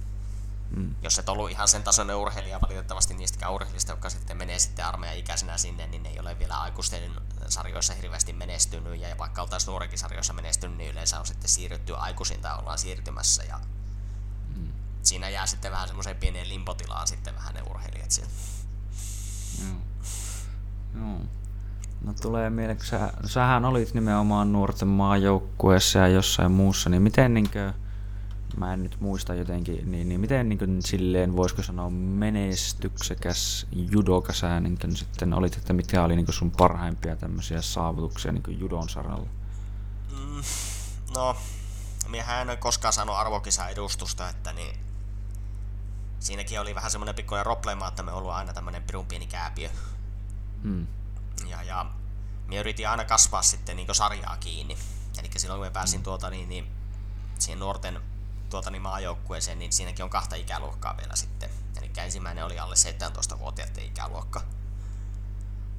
[0.70, 0.96] mm.
[1.02, 5.18] jos et ollut ihan sen tasoinen urheilija, valitettavasti niistäkään urheilijista, jotka sitten menee sitten armeijan
[5.18, 7.12] ikäisenä sinne, niin ne ei ole vielä aikuisten
[7.48, 12.42] sarjoissa hirveästi menestynyt, ja vaikka oltaisiin nuorenkin sarjoissa menestynyt, niin yleensä on sitten siirrytty aikuisin
[12.42, 13.60] tai ollaan siirtymässä, ja
[14.56, 14.74] mm.
[15.04, 18.32] siinä jää sitten vähän semmoiseen pieneen limpotilaan sitten vähän ne urheilijat siellä.
[19.62, 19.82] Mm.
[20.98, 21.20] Joo.
[22.04, 27.34] No tulee mieleen, kun sä, sähän olit nimenomaan nuorten maajoukkueessa ja jossain muussa, niin miten
[27.34, 27.74] niinkö,
[28.58, 34.60] mä en nyt muista jotenkin, niin, niin miten niinkö silleen, voisiko sanoa menestyksekäs judoka sä
[34.60, 39.28] niinkö sitten olit, että mitkä oli niinkö sun parhaimpia tämmöisiä saavutuksia niinkö judon saralla?
[40.12, 40.42] Mm,
[41.16, 41.36] no,
[42.08, 44.76] minähän en ole koskaan saanut arvokisa edustusta, että niin
[46.20, 49.70] siinäkin oli vähän semmoinen pikkuinen problema, että me ollut aina tämmöinen pirun pieni kääpiö
[50.64, 50.88] Mm.
[51.50, 51.86] Ja, ja
[52.48, 54.78] minä yritin aina kasvaa sitten niin sarjaa kiinni.
[55.20, 56.04] Eli silloin kun mä pääsin mm.
[56.04, 56.68] tuota, niin, niin,
[57.40, 58.02] siihen nuorten
[58.50, 61.50] tuota, niin maajoukkueeseen, niin siinäkin on kahta ikäluokkaa vielä sitten.
[61.78, 64.42] Eli ensimmäinen oli alle 17-vuotiaiden ikäluokka.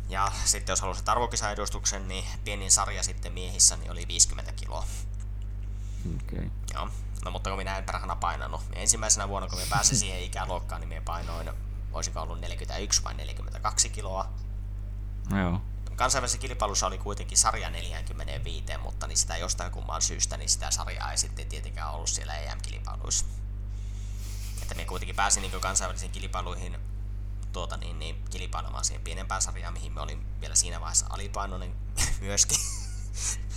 [0.08, 4.86] Ja sitten jos halusit arvokisaedustuksen, niin pienin sarja sitten miehissä niin oli 50 kiloa.
[6.16, 6.50] Okay.
[6.74, 6.88] Joo.
[7.24, 8.68] No mutta kun minä en perhana painanut.
[8.68, 11.50] Minä ensimmäisenä vuonna, kun minä pääsin siihen ikäluokkaan, niin minä painoin,
[11.92, 14.28] olisiko ollut 41 vai 42 kiloa.
[15.36, 15.60] Joo.
[15.96, 21.10] Kansainvälisessä kilpailussa oli kuitenkin sarja 45, mutta niin sitä jostain kumman syystä, niin sitä sarjaa
[21.10, 23.24] ei sitten tietenkään ollut siellä EM-kilpailuissa.
[24.62, 26.78] Että me kuitenkin pääsin niin kansainvälisiin kilpailuihin
[27.52, 31.74] tuota, niin, niin, kilpailemaan siihen pienempään sarjaan, mihin me olin vielä siinä vaiheessa alipainoinen
[32.20, 32.58] myöskin.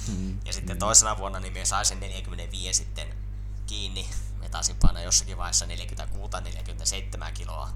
[0.07, 0.79] Mm, ja sitten mm.
[0.79, 3.07] toisena vuonna niin me sain sen 45 sitten
[3.67, 4.09] kiinni.
[4.39, 5.69] Me taisin painaa jossakin vaiheessa 46-47
[7.33, 7.69] kiloa.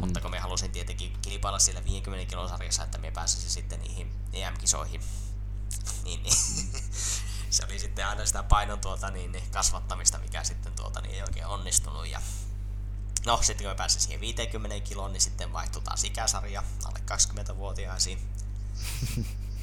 [0.00, 4.12] Mutta kun me halusin tietenkin kilpailla siellä 50 kilon sarjassa, että me pääsisin sitten niihin
[4.32, 5.00] EM-kisoihin,
[6.04, 6.36] niin, niin
[7.50, 11.22] se oli sitten aina sitä painon tuota, niin, niin, kasvattamista, mikä sitten tuota, niin, ei
[11.22, 12.06] oikein onnistunut.
[12.06, 12.22] Ja
[13.26, 18.18] no, sitten kun me pääsin siihen 50 kiloon, niin sitten vaihtui taas ikäsarja alle 20-vuotiaisiin.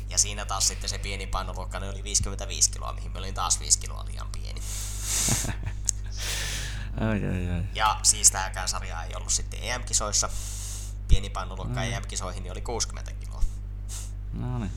[0.10, 3.80] Ja siinä taas sitten se pieni painoluokka oli 55 kiloa, mihin me olin taas 5
[3.80, 4.62] kiloa liian pieni.
[7.00, 7.64] Ai, ai, ai.
[7.76, 10.30] Ja siis tämäkään sarja ei ollut sitten EM-kisoissa.
[11.08, 11.92] Pieni painoluokka mm.
[11.92, 13.44] EM-kisoihin niin oli 60 kiloa.
[14.34, 14.72] No niin.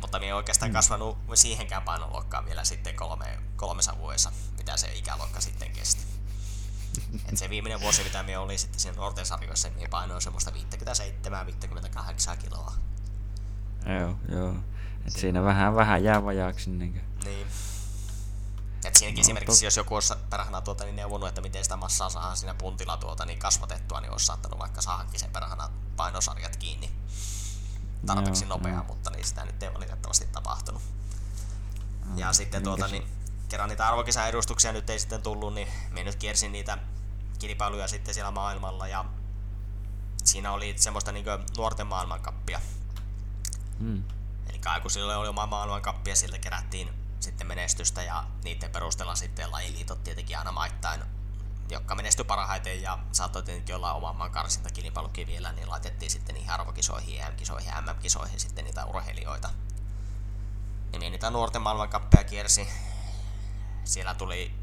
[0.00, 0.74] Mutta minä oikeastaan mm.
[0.74, 6.02] kasvanut siihenkään painoluokkaan vielä sitten kolme, kolmessa vuodessa, mitä se ikäluokka sitten kesti.
[7.28, 10.50] Et se viimeinen vuosi, mitä minä oli sitten siinä nuorten sarjoissa, niin painoin semmoista
[12.34, 12.72] 57-58 kiloa.
[14.00, 14.54] Joo, joo.
[15.06, 16.70] Et siinä vähän, vähän jää vajaaksi.
[16.70, 17.46] Niin, niin.
[18.84, 19.62] Et siinäkin no, esimerkiksi, tot...
[19.62, 23.26] jos joku olisi perhana tuota, niin neuvonut, että miten sitä massaa saadaan siinä puntilla tuota,
[23.26, 26.90] niin kasvatettua, niin olisi saattanut vaikka saadakin sen perhana painosarjat kiinni
[28.06, 28.84] tarpeeksi no, nopeaa, no.
[28.84, 30.82] mutta niin sitä nyt ei valitettavasti tapahtunut.
[32.04, 33.06] No, ja sitten tuota, niin,
[33.48, 36.78] kerran niitä arvokisaedustuksia nyt ei sitten tullut, niin minä nyt kiersin niitä
[37.38, 39.04] kilpailuja sitten siellä maailmalla ja
[40.24, 41.24] siinä oli semmoista niin
[41.56, 42.60] nuorten maailmankappia.
[43.78, 44.04] Mm.
[44.48, 50.04] Eli aikuisille oli oma maailmankappi ja sieltä kerättiin sitten menestystä ja niiden perusteella sitten lajiliitot
[50.04, 51.00] tietenkin aina maittain,
[51.70, 56.50] jotka menestyi parhaiten ja saattoi tietenkin olla oman maan karsintakilpailukin vielä, niin laitettiin sitten niihin
[56.50, 59.50] arvokisoihin, EM-kisoihin ja MM-kisoihin sitten niitä urheilijoita.
[60.92, 62.68] Ja niin niitä nuorten maailmankappeja kiersi.
[63.84, 64.54] Siellä tuli,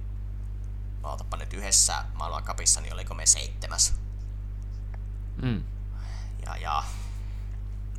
[1.04, 3.94] ootapa nyt yhdessä maailmankapissa, niin oliko me seitsemäs.
[5.42, 5.64] Mm.
[6.46, 6.84] Ja, ja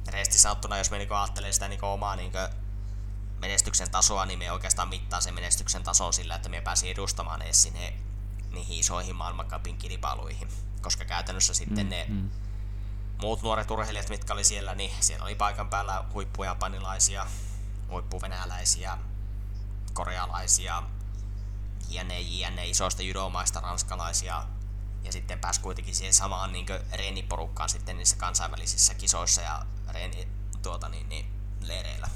[0.07, 2.39] resti sanottuna, jos me niinku ajattelee sitä niinku omaa niinku
[3.39, 7.63] menestyksen tasoa, niin me oikeastaan mittaa sen menestyksen tason sillä, että me pääsin edustamaan edes
[7.63, 7.95] sinne
[8.51, 10.49] niihin isoihin maailmankapin kilpailuihin.
[10.83, 12.31] Koska käytännössä sitten mm, ne mm.
[13.23, 17.27] muut nuoret urheilijat, mitkä oli siellä, niin siellä oli paikan päällä huippujapanilaisia,
[17.91, 18.99] huippuvenäläisiä,
[19.93, 20.83] korealaisia,
[21.89, 24.45] jne, jne, isoista judomaista, ranskalaisia,
[25.05, 30.29] ja sitten pääsi kuitenkin siihen samaan niin reeniporukkaan sitten niissä kansainvälisissä kisoissa ja reeni,
[30.63, 31.27] tuota, niin, niin,
[31.61, 32.09] leireillä.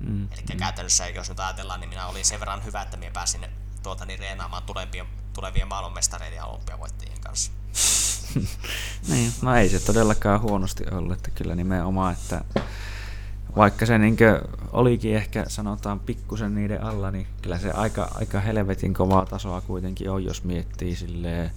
[0.00, 0.28] Mm.
[0.32, 0.56] Eli mm.
[0.56, 3.46] käytännössä, jos nyt ajatellaan, niin minä olin sen verran hyvä, että minä pääsin
[3.82, 7.52] tuota, niin reenaamaan tulevien, tulevien maailmanmestareiden ja olympiavoittajien kanssa.
[9.08, 12.44] niin, no ei se todellakaan huonosti ollut, että kyllä nimenomaan, että
[13.56, 14.16] vaikka se niin
[14.72, 20.10] olikin ehkä sanotaan pikkusen niiden alla, niin kyllä se aika, aika helvetin kovaa tasoa kuitenkin
[20.10, 21.50] on, jos miettii silleen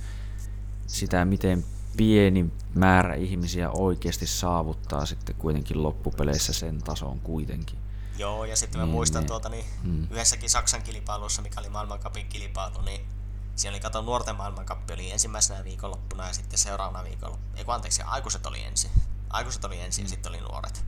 [0.88, 1.66] sitä, miten
[1.98, 7.80] pieni määrä ihmisiä oikeasti saavuttaa sitten kuitenkin loppupeleissä sen tason kuitenkin.
[8.20, 9.28] Joo, ja sitten mä niin, muistan niin.
[9.28, 10.04] tuota, niin mm.
[10.04, 13.10] yhdessäkin Saksan kilpailussa, mikä oli maailmankapin kilpailu, niin
[13.56, 17.58] siellä oli kato nuorten maailmankappi oli ensimmäisenä viikonloppuna ja sitten seuraavana viikonloppuna.
[17.58, 18.92] Ei anteeksi, aikuiset oli ensin.
[19.30, 20.06] Aikuiset oli ensin mm.
[20.06, 20.86] ja sitten oli nuoret.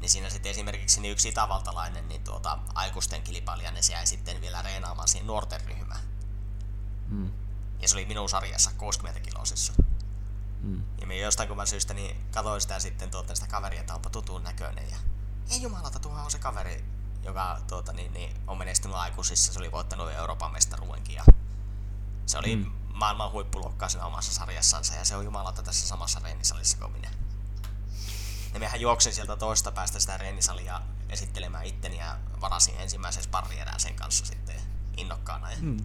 [0.00, 4.62] Niin siinä sitten esimerkiksi niin yksi itävaltalainen niin tuota, aikuisten kilpailija, se jäi sitten vielä
[4.62, 6.00] reenaamaan siihen nuorten ryhmään.
[7.08, 7.30] Mm.
[7.80, 9.72] Ja se oli minun sarjassa 60 kilosissa.
[10.62, 10.82] Mm.
[11.00, 14.42] Ja me jostain kumman syystä niin katsoin sitä sitten tuota, sitä kaveria, että onpa tutun
[14.42, 14.90] näköinen.
[14.90, 14.96] Ja
[15.50, 16.84] ei jumalata, tuohan on se kaveri,
[17.22, 19.52] joka tuota, niin, niin, on menestynyt aikuisissa.
[19.52, 21.14] Se oli voittanut Euroopan mestaruudenkin.
[21.14, 21.24] Ja
[22.26, 22.72] se oli mm.
[22.94, 24.94] maailman huippuluokkaa siinä omassa sarjassansa.
[24.94, 27.10] Ja se on jumalata tässä samassa reenisalissa kuin minä.
[28.54, 33.94] Ja mehän juoksin sieltä toista päästä sitä reenisalia esittelemään itteni ja varasin ensimmäisen sparrierään sen
[33.94, 34.60] kanssa sitten
[34.96, 35.50] innokkaana.
[35.50, 35.84] Ja mm.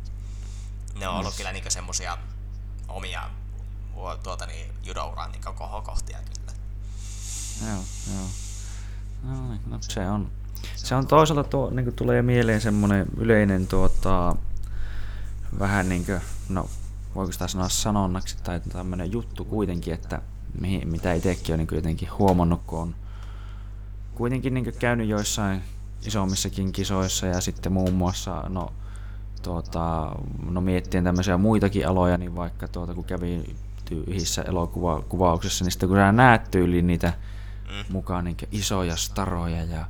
[0.96, 1.38] Ne on ollut yes.
[1.38, 2.18] kyllä niinku semmosia
[2.88, 3.30] omia
[4.24, 6.54] tuota niin, judouran niin kohokohtia kyllä.
[7.66, 8.28] Joo, joo.
[9.24, 10.28] No, niin, no se on,
[10.76, 14.36] se on toisaalta tuo, niin tulee mieleen semmoinen yleinen tuota,
[15.60, 16.70] vähän niin kuin, no
[17.16, 20.22] voiko sitä sanoa sanonnaksi tai tämmöinen juttu kuitenkin, että
[20.62, 22.96] mihin, mitä itsekin on niin jotenkin huomannut, kun on
[24.16, 25.62] kuitenkin niin käynyt joissain
[26.06, 28.74] isommissakin kisoissa ja sitten muun muassa, no,
[29.44, 30.16] tuota,
[30.50, 33.56] no miettien tämmöisiä muitakin aloja, niin vaikka tuota, kun kävi
[34.08, 37.14] yhdessä elokuvauksessa, niin sitten kun sä näet tyyliin niitä
[37.68, 37.94] mm.
[37.94, 39.86] mukaan niin isoja staroja ja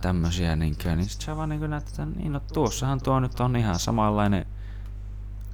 [0.00, 3.56] tämmöisiä, niin, niin sitten sä vaan niin näet, että niin, no tuossahan tuo nyt on
[3.56, 4.46] ihan samanlainen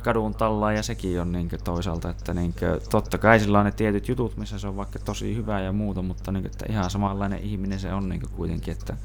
[0.02, 2.54] kadun talla ja sekin on niin toisaalta, että niin
[2.90, 6.02] totta kai sillä on ne tietyt jutut, missä se on vaikka tosi hyvä ja muuta,
[6.02, 8.96] mutta niin että ihan samanlainen ihminen se on niin kuitenkin, että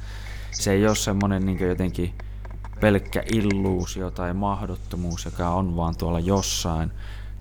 [0.51, 2.13] se ei ole semmoinen niin jotenkin
[2.79, 6.91] pelkkä illuusio tai mahdottomuus, joka on vaan tuolla jossain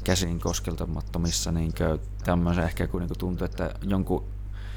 [0.04, 1.72] käsin koskeltamattomissa niin
[2.24, 4.24] tämmöisen ehkä kun niin tuntuu, että jonkun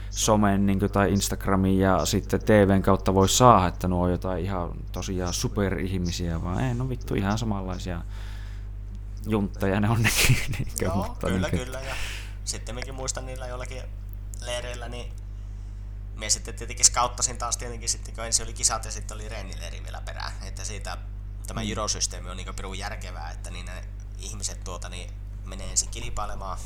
[0.10, 4.44] somen niin kuin, tai Instagramin ja sitten TVn kautta voi saada, että nuo on jotain
[4.44, 8.02] ihan tosiaan superihmisiä, vaan ei, no vittu ihan samanlaisia
[9.28, 10.38] juntteja ne on nekin.
[10.58, 11.82] Niin kuin, Joo, mutta, kyllä, niin, kyllä.
[11.82, 11.96] Ja
[12.46, 13.82] sitten mekin muistan niillä jollakin
[14.42, 15.14] leireillä, niin
[16.16, 19.84] me sitten tietenkin skauttasin taas tietenkin sitten, kun ensin oli kisat ja sitten oli reenileiri
[19.84, 20.32] vielä perään.
[20.48, 20.98] Että siitä
[21.48, 21.68] tämä mm.
[21.68, 23.84] gyrosysteemi on niin pirun järkevää, että niin ne
[24.20, 25.12] ihmiset tuota, niin
[25.46, 26.58] menee ensin kilpailemaan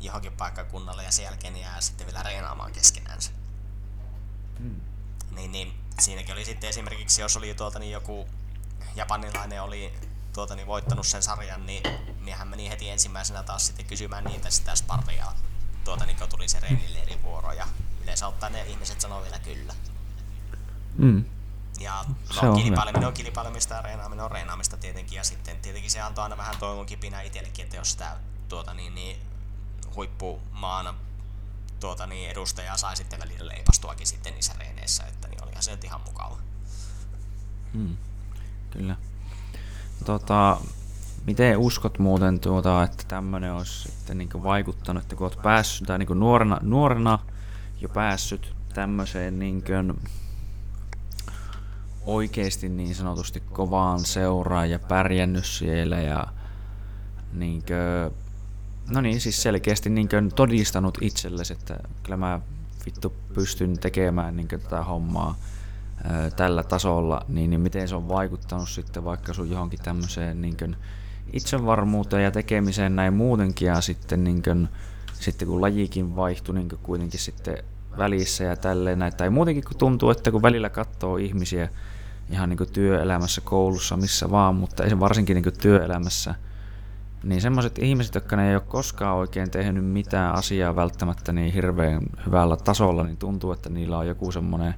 [0.00, 3.30] johonkin paikkakunnalle ja sen jälkeen jää sitten vielä reenaamaan keskenänsä.
[4.58, 4.80] Hmm.
[5.30, 8.28] Niin, niin, siinäkin oli sitten esimerkiksi, jos oli tuolta niin joku
[8.94, 9.94] japanilainen oli
[10.32, 11.82] tuota, niin voittanut sen sarjan, niin,
[12.20, 15.26] niin hän meni heti ensimmäisenä taas sitten kysymään niitä sitä sparria,
[15.84, 17.66] tuota, niin kun tuli se reenileirin vuoro ja
[18.02, 19.74] yleensä ottaa ne ihmiset sanoo vielä kyllä.
[20.98, 21.24] Mm.
[21.80, 22.04] Ja
[22.42, 25.16] no, kilpaileminen on kilpailemista ja reenaaminen on reenaamista tietenkin.
[25.16, 28.16] Ja sitten tietenkin se antoi aina vähän toivon kipinä itsellekin, että jos sitä
[28.48, 29.20] tuota, niin, niin,
[29.96, 30.94] huippumaana
[31.80, 36.00] tuota, niin, edustajaa sai sitten välillä leipastuakin sitten niissä reeneissä, että niin olihan se ihan
[36.06, 36.38] mukava.
[37.72, 37.96] Hmm.
[38.70, 38.96] Kyllä.
[40.04, 40.60] Tota,
[41.26, 45.98] miten uskot muuten, tuota, että tämmöinen olisi sitten niin vaikuttanut, että kun olet päässyt, tai
[45.98, 47.18] niin nuorena, nuorena
[47.80, 50.00] jo päässyt tämmöiseen niin kuin,
[52.06, 56.26] oikeasti niin sanotusti kovaan seuraa ja pärjännyt siellä ja
[57.32, 58.10] niinkö,
[58.90, 62.40] no niin, siis selkeästi niinkö todistanut itsellesi, että kyllä mä
[62.86, 65.34] vittu pystyn tekemään niinkö tätä hommaa
[66.36, 70.68] tällä tasolla, niin, niin miten se on vaikuttanut sitten vaikka sun johonkin tämmöiseen niinkö
[71.32, 74.56] itsevarmuuteen ja tekemiseen näin muutenkin ja sitten niinkö,
[75.12, 77.58] sitten kun lajikin vaihtui niinkö kuitenkin sitten
[77.98, 81.68] välissä ja tälleen näin, tai muutenkin kun tuntuu, että kun välillä katsoo ihmisiä,
[82.30, 86.34] ihan niin työelämässä, koulussa, missä vaan, mutta varsinkin niin työelämässä,
[87.28, 92.00] niin semmoiset ihmiset, jotka ne ei ole koskaan oikein tehnyt mitään asiaa välttämättä niin hirveän
[92.26, 94.74] hyvällä tasolla, niin tuntuu, että niillä on joku semmoinen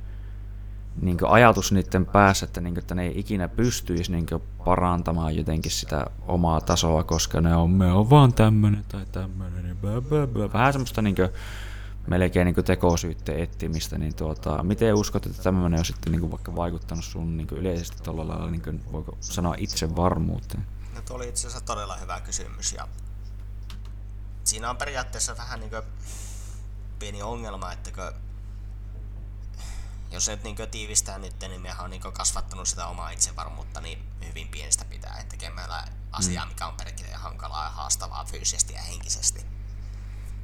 [1.03, 4.27] niin ajatus niiden päässä, että, niin kuin, että ne ei ikinä pystyisi niin
[4.65, 9.65] parantamaan jotenkin sitä omaa tasoa, koska ne on, me on vaan tämmöinen tai tämmöinen.
[9.65, 11.29] Niin Vähän semmoista niin kuin,
[12.07, 17.05] melkein niin tekosyytteen etsimistä, niin tuota, miten uskot, että tämmöinen on sitten niin vaikka vaikuttanut
[17.05, 20.63] sun niin yleisesti tuolla lailla, niin kuin, voiko sanoa itsevarmuuteen?
[21.11, 22.89] Tuo oli itse asiassa todella hyvä kysymys ja
[24.45, 25.83] siinä on periaatteessa vähän niin kuin
[26.99, 28.13] pieni ongelma, että kun
[30.11, 34.49] jos nyt niin tiivistää nyt, niin mehän on niin kasvattanut sitä omaa itsevarmuutta niin hyvin
[34.49, 36.49] pienestä pitää, tekemällä asiaa, mm.
[36.49, 39.47] mikä on perkele hankalaa ja haastavaa fyysisesti ja henkisesti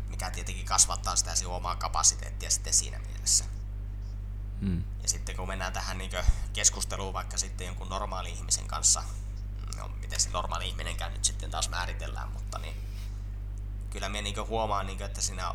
[0.09, 3.44] mikä tietenkin kasvattaa sitä sinun omaa kapasiteettia sitten siinä mielessä.
[4.61, 4.85] Mm.
[5.02, 6.11] Ja sitten kun mennään tähän niin
[6.52, 9.02] keskusteluun vaikka sitten jonkun normaali ihmisen kanssa,
[9.77, 12.77] no miten se normaali ihminenkään nyt sitten taas määritellään, mutta niin
[13.91, 15.55] kyllä minä niin huomaan, niin kuin, että siinä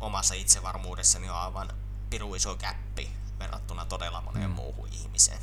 [0.00, 1.68] omassa itsevarmuudessani on aivan
[2.10, 4.56] piru iso käppi verrattuna todella moneen mm.
[4.56, 5.40] muuhun ihmiseen.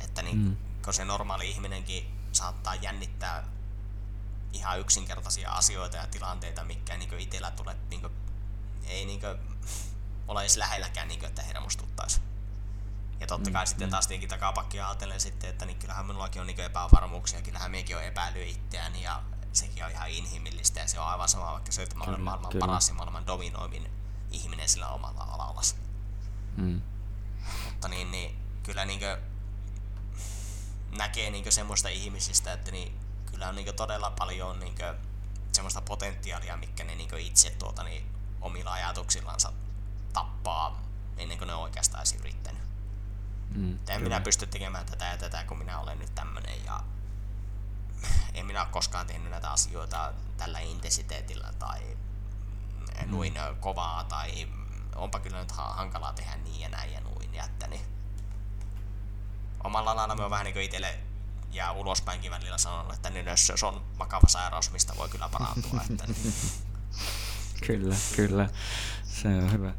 [0.00, 0.56] Että niin, mm.
[0.84, 3.48] kun se normaali ihminenkin saattaa jännittää
[4.52, 8.12] ihan yksinkertaisia asioita ja tilanteita, mikä niin itsellä tulee, niin kuin,
[8.86, 9.38] ei niin kuin,
[10.28, 12.20] ole edes lähelläkään, niin kuin, että hermostuttaisi.
[13.20, 13.90] Ja totta kai mm, sitten mm.
[13.90, 18.02] taas tietenkin takapakkia ajatellen sitten, että niin kyllähän minullakin on niin epävarmuuksia, kyllähän mekin on
[18.02, 19.22] epäily itseäni ja
[19.52, 22.50] sekin on ihan inhimillistä ja se on aivan sama, vaikka se, että mä olen maailman
[22.50, 22.66] kyllä.
[22.66, 23.90] paras ja maailman dominoivin
[24.30, 25.62] ihminen sillä omalla alalla.
[26.56, 26.82] Mm.
[27.64, 29.16] Mutta niin, niin kyllä niin kuin,
[30.98, 34.74] näkee niin semmoista ihmisistä, että niin, kyllä on niin todella paljon niin
[35.52, 39.52] semmoista potentiaalia, mikä ne niin itse tuota, niin, omilla ajatuksillansa
[40.12, 40.82] tappaa
[41.16, 42.63] ennen kuin ne on oikeastaan edes yrittänyt.
[43.54, 46.80] Mm, en minä pysty tekemään tätä ja tätä, kun minä olen nyt tämmöinen ja
[48.34, 51.80] en minä ole koskaan tehnyt näitä asioita tällä intensiteetillä tai
[53.06, 53.10] mm.
[53.10, 54.48] noin kovaa tai
[54.96, 57.86] onpa kyllä nyt hankalaa tehdä niin ja näin ja noin ja että niin
[59.64, 60.98] omalla lailla me on vähän niin kuin itselle
[61.52, 65.80] ja ulospäinkin välillä sanonut, että niin se on vakava sairaus, mistä voi kyllä parantua.
[65.90, 66.34] että niin.
[67.66, 68.48] kyllä, kyllä.
[69.04, 69.74] Se on hyvä.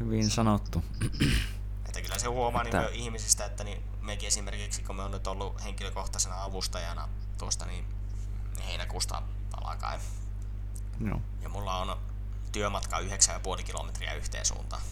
[0.00, 0.84] Hyvin sanottu.
[1.90, 2.80] Että kyllä se huomaa että...
[2.80, 7.84] niin ihmisistä, että niin mekin esimerkiksi, kun me on nyt ollut henkilökohtaisena avustajana tuosta niin
[8.66, 9.22] heinäkuusta
[9.64, 10.00] alkaen.
[10.98, 11.20] No.
[11.42, 12.00] Ja mulla on
[12.52, 14.82] työmatka 9,5 kilometriä yhteen suuntaan.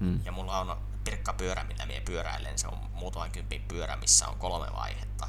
[0.00, 0.20] Mm.
[0.24, 2.58] Ja mulla on pirkkapyörä, millä minä pyöräilen.
[2.58, 5.28] Se on muutaman kympin pyörä, missä on kolme vaihetta.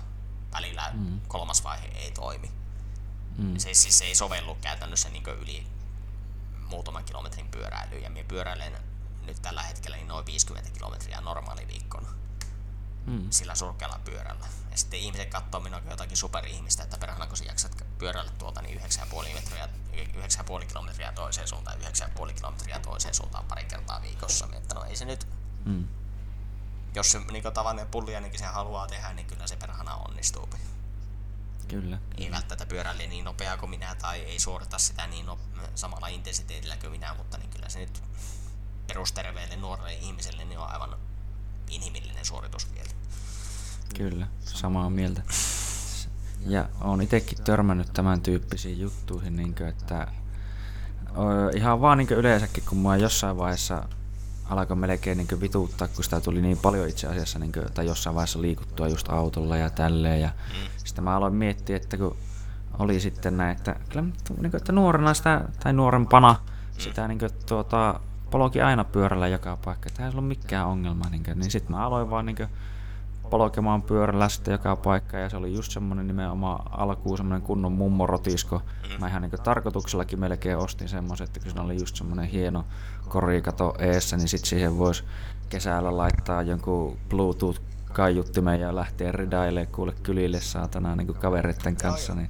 [0.54, 1.22] Välillä mm.
[1.28, 2.52] kolmas vaihe ei toimi.
[3.38, 3.58] Mm.
[3.58, 5.68] Se, siis se ei sovellu käytännössä niin yli
[6.68, 8.04] muutaman kilometrin pyöräilyyn.
[8.04, 8.95] Ja minä pyöräilen
[9.26, 12.10] nyt tällä hetkellä niin noin 50 kilometriä normaaliviikkona
[13.06, 13.28] mm.
[13.30, 14.48] sillä surkealla pyörällä.
[14.72, 18.80] Ja sitten ihmiset katsoo minua jotakin superihmistä, että perhana kun sä jaksat pyörällä tuolta niin
[18.80, 21.78] 9,5 metriä, 9,5 kilometriä toiseen suuntaan,
[22.28, 24.48] 9,5 kilometriä toiseen suuntaan pari kertaa viikossa.
[24.54, 25.28] Että no ei se nyt,
[25.66, 25.88] mm.
[26.96, 30.50] jos se niin tavallinen pulli ainakin sen haluaa tehdä, niin kyllä se perhana onnistuu.
[31.68, 32.00] Kyllä.
[32.18, 35.40] Ei välttämättä pyörälle niin nopeaa kuin minä tai ei suorita sitä niin no,
[35.76, 38.04] samalla intensiteetillä kuin minä, mutta niin kyllä se nyt
[38.88, 40.98] perusterveelle nuorelle ihmiselle niin on aivan
[41.70, 42.90] inhimillinen suoritus vielä.
[43.98, 45.22] Kyllä, samaa mieltä.
[46.46, 50.08] Ja olen itsekin törmännyt tämän tyyppisiin juttuihin, niin kuin, että
[51.56, 53.90] ihan vaan niin yleensäkin, kun mua jossain vaiheessa
[54.50, 58.16] alkoi melkein niin vituuttaa, kun sitä tuli niin paljon itse asiassa, niin kuin, tai jossain
[58.16, 60.22] vaiheessa liikuttua just autolla ja tälleen.
[60.22, 60.70] Ja mm.
[60.78, 62.18] Sitten mä aloin miettiä, että kun
[62.80, 66.36] oli sitten näin, että, kyllä, niin kuin, että nuorena sitä, tai nuorempana
[66.78, 68.00] sitä niin kuin, tuota,
[68.36, 71.06] polki aina pyörällä joka paikka, että ei ollut mikään ongelma.
[71.10, 72.48] Niin, niin sitten mä aloin vaan niin
[73.30, 78.62] polkemaan pyörällä sitten joka paikka ja se oli just semmonen nimenomaan alkuun semmonen kunnon mummorotisko.
[79.00, 82.66] Mä ihan niin tarkoituksellakin melkein ostin semmoisen, että kun siinä oli just semmonen hieno
[83.10, 85.04] korikato eessä, niin sit siihen voisi
[85.50, 87.62] kesällä laittaa jonkun Bluetooth
[87.94, 92.16] kaiuttimen ja lähteä ridailemaan kuule kylille saatana niin kavereiden kanssa.
[92.16, 92.30] Niin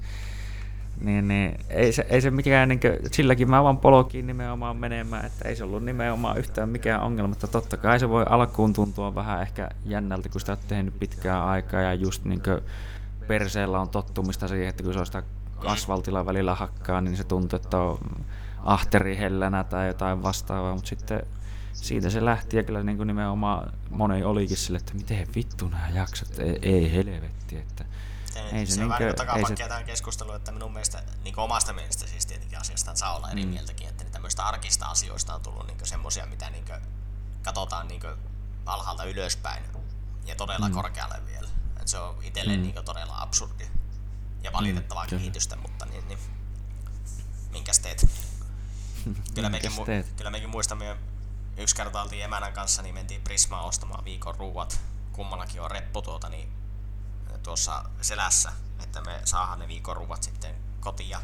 [1.01, 5.25] niin, niin ei, se, ei se mikään, niin kuin, silläkin mä vaan polkiin nimenomaan menemään,
[5.25, 9.15] että ei se ollut nimenomaan yhtään mikään ongelma, mutta totta kai se voi alkuun tuntua
[9.15, 12.61] vähän ehkä jännältä, kun sitä on tehnyt pitkään aikaa ja just niin kuin
[13.27, 15.23] perseellä on tottumista siihen, että kun se on sitä
[15.65, 17.99] asfaltilla välillä hakkaa, niin se tuntuu, että on
[18.63, 21.21] ahteri hellänä tai jotain vastaavaa, mutta sitten
[21.73, 25.89] siitä se lähti ja kyllä niin kuin nimenomaan moni olikin sille, että miten vittu nämä
[25.93, 27.85] jaksat, ei, ei helvetti, että
[28.35, 29.69] sitten ei se, se on vähän takapakkia se...
[29.69, 33.49] tähän keskusteluun, että minun mielestä, niin omasta mielestä siis tietenkin asiasta saa olla eri mm.
[33.49, 36.65] mieltäkin, että niin tämmöistä arkista asioista on tullut niin semmoisia, mitä niin
[37.43, 38.01] katsotaan niin
[38.65, 39.63] alhaalta ylöspäin
[40.25, 40.73] ja todella mm.
[40.73, 41.49] korkealle vielä.
[41.81, 42.63] Et se on itselleen mm.
[42.63, 43.67] niin todella absurdi
[44.43, 46.19] ja valitettavaa mm, kehitystä, mutta niin, niin
[47.49, 48.05] minkäs teet?
[49.35, 50.97] Kyllä mekin, mu- kyllä mekin muistamme,
[51.57, 54.79] yksi kerta oltiin emänän kanssa, niin mentiin Prismaan ostamaan viikon ruuat.
[55.11, 56.64] Kummallakin on reppu tuota, niin
[57.45, 58.51] tuossa selässä,
[58.83, 61.17] että me saadaan ne viikonruvat sitten kotiin.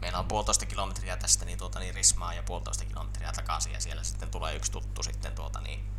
[0.00, 4.04] Meillä on puolitoista kilometriä tästä niin, tuota, niin Rismaa ja puolitoista kilometriä takaisin ja siellä
[4.04, 5.90] sitten tulee yksi tuttu sitten tuota, niin,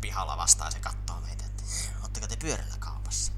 [0.00, 1.62] pihalla vastaan ja se katsoo meitä, että
[2.02, 3.32] ootteko te pyörällä kaupassa?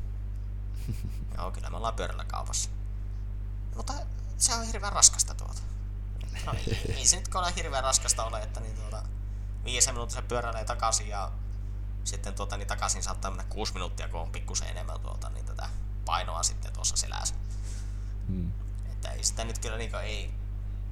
[1.37, 2.71] Joo, kyllä me ollaan pyörällä kaupassa.
[3.77, 3.93] Mutta
[4.39, 5.63] se on hirveän raskasta tuota.
[6.47, 9.03] No, ei, ei se nyt ole hirveän raskasta ole, että niin tuota,
[9.65, 11.33] viisi minuuttia se pyöräilee takaisin ja
[12.09, 15.69] sitten tuota, niin takaisin saattaa mennä kuusi minuuttia, kun on pikkusen enemmän tuota, niin tätä
[16.05, 17.35] painoa sitten tuossa selässä.
[18.29, 18.53] Hmm.
[18.93, 20.31] Että ei sitä nyt kyllä niinku, ei,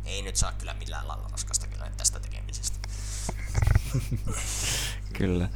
[0.04, 2.78] ei nyt saa kyllä millään lailla raskasta kyllä tästä tekemisestä.
[5.18, 5.48] kyllä.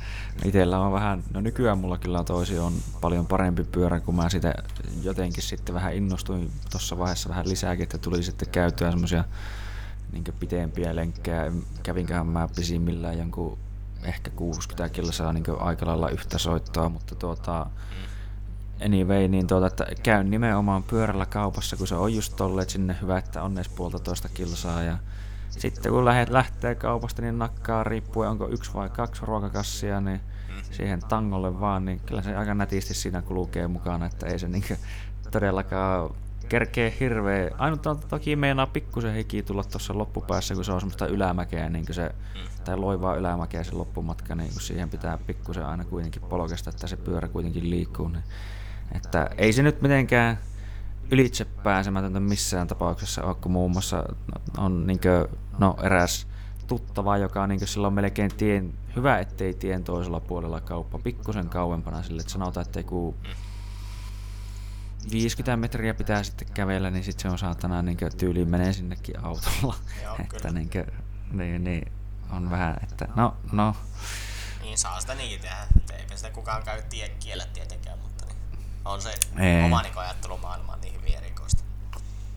[0.44, 4.54] Itellä on vähän, no nykyään mulla kyllä toisi on paljon parempi pyörä, kun mä sitä
[5.02, 9.24] jotenkin sitten vähän innostuin tuossa vaiheessa vähän lisääkin, että tuli sitten käytyä semmoisia
[10.12, 11.52] niin pitempiä lenkkejä.
[11.82, 13.58] Kävinköhän mä pisimmillään jonkun
[14.04, 17.66] ehkä 60 kilsaa niin aika lailla yhtä soittoa, mutta tuota,
[18.84, 23.18] anyway, niin tuota, että käyn nimenomaan pyörällä kaupassa, kun se on just tolleet sinne hyvä,
[23.18, 24.98] että on edes puolitoista kilsaa ja
[25.50, 30.20] sitten kun lähet, lähtee kaupasta, niin nakkaa riippuen onko yksi vai kaksi ruokakassia, niin
[30.70, 34.64] siihen tangolle vaan, niin kyllä se aika nätisti siinä kulkee mukana, että ei se niin
[35.30, 36.10] todellakaan
[36.50, 37.50] kerkee hirveä.
[37.58, 42.14] Ainut toki meinaa pikkusen hiki tulla tuossa loppupäässä, kun se on semmoista ylämäkeä, niin se,
[42.64, 46.96] tai loivaa ylämäkeä se loppumatka, niin kun siihen pitää pikkusen aina kuitenkin polkesta, että se
[46.96, 48.08] pyörä kuitenkin liikkuu.
[48.08, 48.24] Niin,
[48.94, 50.38] että ei se nyt mitenkään
[51.10, 54.04] ylitse pääsemätöntä missään tapauksessa ole, kun muun muassa
[54.58, 56.26] on niin kuin, no, eräs
[56.66, 62.02] tuttava, joka on niin silloin melkein tien, hyvä ettei tien toisella puolella kauppa, pikkusen kauempana
[62.02, 63.14] sille, että sanotaan, että kun
[65.12, 69.76] 50 metriä pitää sitten kävellä, niin sitten se on saatana niin tyyliin menee sinnekin autolla.
[70.02, 70.86] Joo, että niin, kuin,
[71.32, 71.92] niin, niin,
[72.30, 73.76] on vähän, että no, no.
[74.62, 78.36] Niin saa sitä niin tehdä, että eipä sitä kukaan käy tie kiellä tietenkään, mutta niin
[78.84, 79.64] on se Ei.
[79.64, 81.64] oma niin ajattelumaailma niin hyvin erikoista.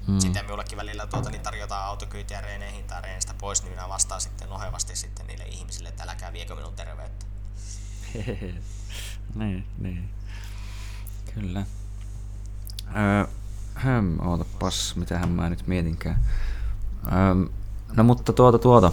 [0.08, 0.20] Hmm.
[0.20, 4.50] Sitten minullekin välillä tuota, niin tarjotaan autokyytiä reeneen hintaa reenistä pois, niin minä vastaan sitten
[4.50, 7.26] nohevasti sitten niille ihmisille, että älkää viekö minun terveyttä.
[9.36, 10.10] niin, niin.
[11.34, 11.66] Kyllä.
[12.96, 13.28] Öö,
[13.74, 16.20] höm, ootapas, mitähän mä nyt mietinkään.
[17.06, 17.52] Öö,
[17.96, 18.92] no mutta tuota tuota.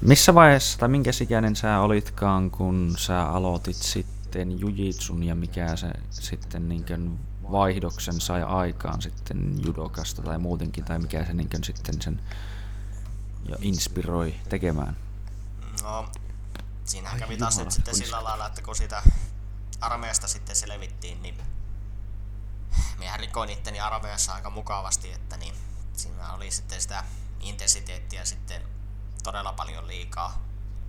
[0.00, 5.90] Missä vaiheessa tai minkä ikäinen sä olitkaan, kun sä aloitit sitten jujitsun ja mikä se
[6.10, 7.18] sitten niin
[7.50, 12.20] vaihdoksen sai aikaan sitten judokasta tai muutenkin, tai mikä se niin sitten sen
[13.48, 14.96] jo inspiroi tekemään?
[15.82, 16.08] No,
[16.84, 19.02] siinä kävi taas nyt sitten sillä lailla, että kun sitä
[19.80, 21.34] armeijasta sitten selvittiin, niin
[22.98, 25.54] mehän rikoin itteni armeijassa aika mukavasti, että niin,
[25.92, 27.04] siinä oli sitten sitä
[27.40, 28.62] intensiteettiä sitten
[29.22, 30.42] todella paljon liikaa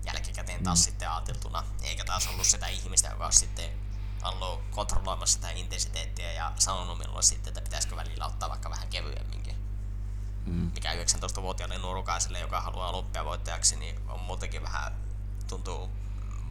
[0.05, 0.83] jälkikäteen taas mm.
[0.83, 3.69] sitten ajateltuna, eikä taas ollut sitä ihmistä, joka olisi sitten
[4.23, 9.55] ollut kontrolloimassa sitä intensiteettiä ja sanonut minulle sitten, että pitäisikö välillä ottaa vaikka vähän kevyemminkin.
[10.45, 10.71] Mm.
[10.73, 14.95] Mikä 19-vuotiaalle nuorukaiselle, joka haluaa olympiavoittajaksi, niin on muutenkin vähän
[15.47, 15.89] tuntuu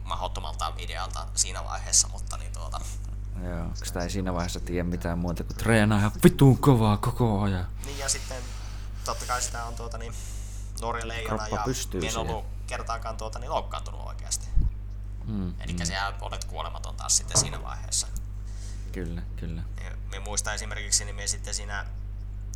[0.03, 2.81] mahdottomalta idealta siinä vaiheessa, mutta niin tuota,
[3.43, 7.67] Joo, sitä ei siinä vaiheessa tiedä mitään muuta kuin treenaa ja vittuun kovaa koko ajan.
[7.85, 8.37] Niin ja sitten
[9.05, 10.13] totta kai sitä on tuota niin
[10.81, 11.63] nuori leijona ja
[12.09, 14.47] en ollut kertaakaan tuota niin loukkaantunut oikeasti.
[15.25, 15.85] Mm, Eli mm.
[15.85, 18.07] sä olet kuolematon taas sitten siinä vaiheessa.
[18.91, 19.63] Kyllä, kyllä.
[20.11, 21.85] Me muistan esimerkiksi, niin me sitten siinä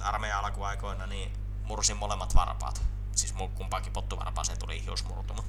[0.01, 2.81] armeijan alkuaikoina niin mursin molemmat varpaat.
[3.15, 5.43] Siis mun kumpaakin pottuvarpaaseen tuli hiusmurtuma.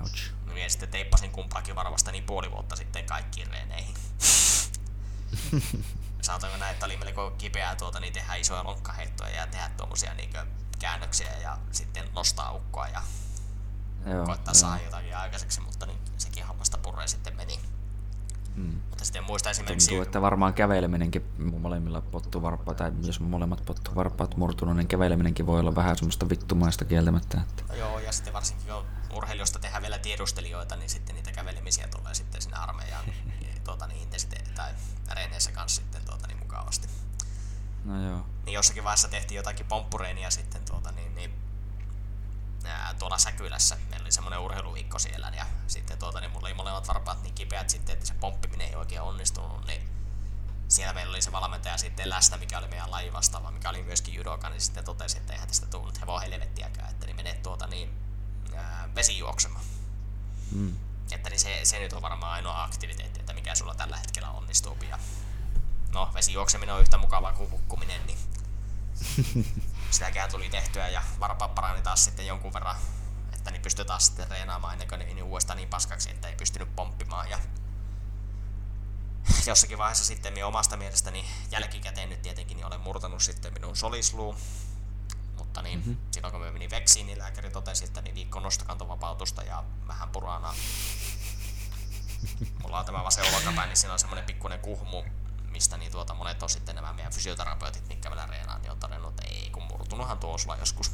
[0.00, 0.30] Ouch.
[0.62, 3.94] Ja sitten teippasin kumpaakin varmasta niin puoli vuotta sitten kaikkiin reeneihin.
[6.22, 10.30] Saatoinko näin, että oli melko kipeää tuota, niin tehdä isoja lonkkaheittoja ja tehdä tuommoisia niin
[10.78, 13.02] käännöksiä ja sitten nostaa ukkoa ja
[14.06, 14.60] joo, koittaa joo.
[14.60, 17.60] saada jotakin aikaiseksi, mutta niin sekin hammasta purre sitten meni.
[18.56, 18.80] Mm.
[19.02, 19.88] Sitten muista esimerkiksi...
[19.88, 25.74] Tuntuu, että varmaan käveleminenkin molemmilla pottuvarpaa, tai jos molemmat pottuvarpaat murtunut, niin käveleminenkin voi olla
[25.74, 27.40] vähän semmoista vittumaista kieltämättä.
[27.40, 27.62] Että...
[27.68, 28.84] No joo, ja sitten varsinkin kun
[29.16, 33.04] urheilijoista tehdään vielä tiedustelijoita, niin sitten niitä kävelemisiä tulee sitten sinne armeijaan
[33.64, 34.72] tuota, niin intensite- tai
[35.14, 36.88] reeneissä kanssa sitten tuota, niin mukavasti.
[37.84, 38.26] No joo.
[38.46, 41.39] Niin jossakin vaiheessa tehtiin jotakin pomppureenia sitten tuota, niin, niin
[42.64, 43.76] ää, tuolla Säkylässä.
[43.90, 47.70] Meillä oli semmoinen urheiluviikko siellä ja sitten tuota, niin mulla oli molemmat varpaat niin kipeät
[47.70, 49.88] sitten, että se pomppiminen ei oikein onnistunut, niin
[50.68, 54.14] siellä meillä oli se valmentaja sitten läsnä, mikä oli meidän laji vastaava, mikä oli myöskin
[54.14, 57.90] judoka, niin sitten totesi, että eihän tästä tullut hevon helvettiäkään, että niin menet tuota niin
[58.56, 59.64] ää, vesijuoksemaan.
[60.52, 60.76] Mm.
[61.10, 64.76] Että niin se, se nyt on varmaan ainoa aktiviteetti, että mikä sulla tällä hetkellä onnistuu.
[64.88, 64.98] Ja
[65.92, 68.18] no, vesijuokseminen on yhtä mukavaa kuin hukkuminen, niin
[69.90, 72.76] sitäkään tuli tehtyä ja varpaat parani taas sitten jonkun verran,
[73.32, 76.76] että niin pystyi taas sitten reenaamaan ennen kuin niin uudestaan niin paskaksi, että ei pystynyt
[76.76, 77.30] pomppimaan.
[77.30, 77.38] Ja
[79.46, 84.36] jossakin vaiheessa sitten minä omasta mielestäni jälkikäteen nyt tietenkin niin olen murtanut sitten minun solisluu.
[85.38, 85.96] Mutta niin, mm-hmm.
[86.10, 90.54] silloin kun me meni veksiin, niin lääkäri totesi, että niin viikko nostokantovapautusta ja vähän purana.
[92.62, 95.04] Mulla on tämä vasen olkapäin, niin siinä on semmoinen pikkuinen kuhmu,
[95.50, 99.10] mistä niin tuota, monet on sitten nämä meidän fysioterapeutit, mitkä meillä reenaan, niin on todennut,
[99.10, 100.90] että ei, kun murtunuthan tuo sulla joskus.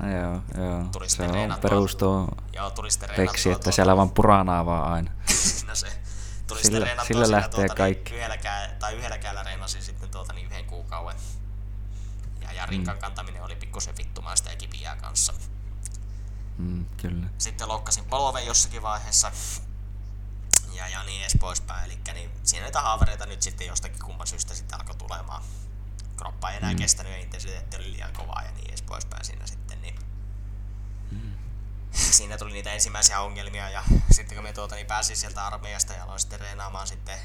[0.00, 0.84] No, joo, joo.
[0.92, 5.10] Tuli se on perustuu joo, tuli veksi, että siellä vaan puranaa vaan aina.
[5.68, 5.86] no se.
[6.46, 8.10] Tuli sillä, sillä lähtee tuota, kaikki.
[8.12, 11.16] Niin yhdellä, tai yhdellä käällä reenasin sitten tuota, niin yhden kuukauden
[12.54, 15.32] ja rinkan kantaminen oli pikkusen vittumaista ja kipiää kanssa.
[16.58, 17.26] Mm, kyllä.
[17.38, 19.32] Sitten loukkasin polven jossakin vaiheessa
[20.74, 21.84] ja, ja niin edes poispäin.
[21.84, 25.42] Eli niin siinä niitä haavereita nyt sitten jostakin kumman syystä sitten alkoi tulemaan.
[26.16, 26.78] Kroppa ei enää mm.
[26.78, 29.82] kestänyt ja intensiteetti oli liian kovaa ja niin edes poispäin siinä sitten.
[29.82, 29.98] Niin
[31.10, 31.32] mm.
[31.92, 36.04] Siinä tuli niitä ensimmäisiä ongelmia ja sitten kun me tuota, niin pääsin sieltä armeijasta ja
[36.04, 37.18] aloin sitten reenaamaan sitten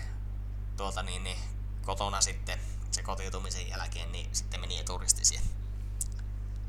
[0.77, 1.37] tuota, niin, niin,
[1.85, 2.59] kotona sitten
[2.91, 5.45] se kotiutumisen jälkeen, niin sitten meni eturisti siihen.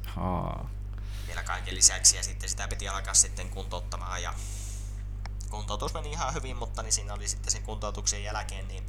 [0.06, 0.70] Haa.
[1.26, 4.34] Vielä kaiken lisäksi ja sitten sitä piti alkaa sitten kuntouttamaan ja
[5.50, 8.86] kuntoutus meni ihan hyvin, mutta niin siinä oli sitten sen kuntoutuksen jälkeen niin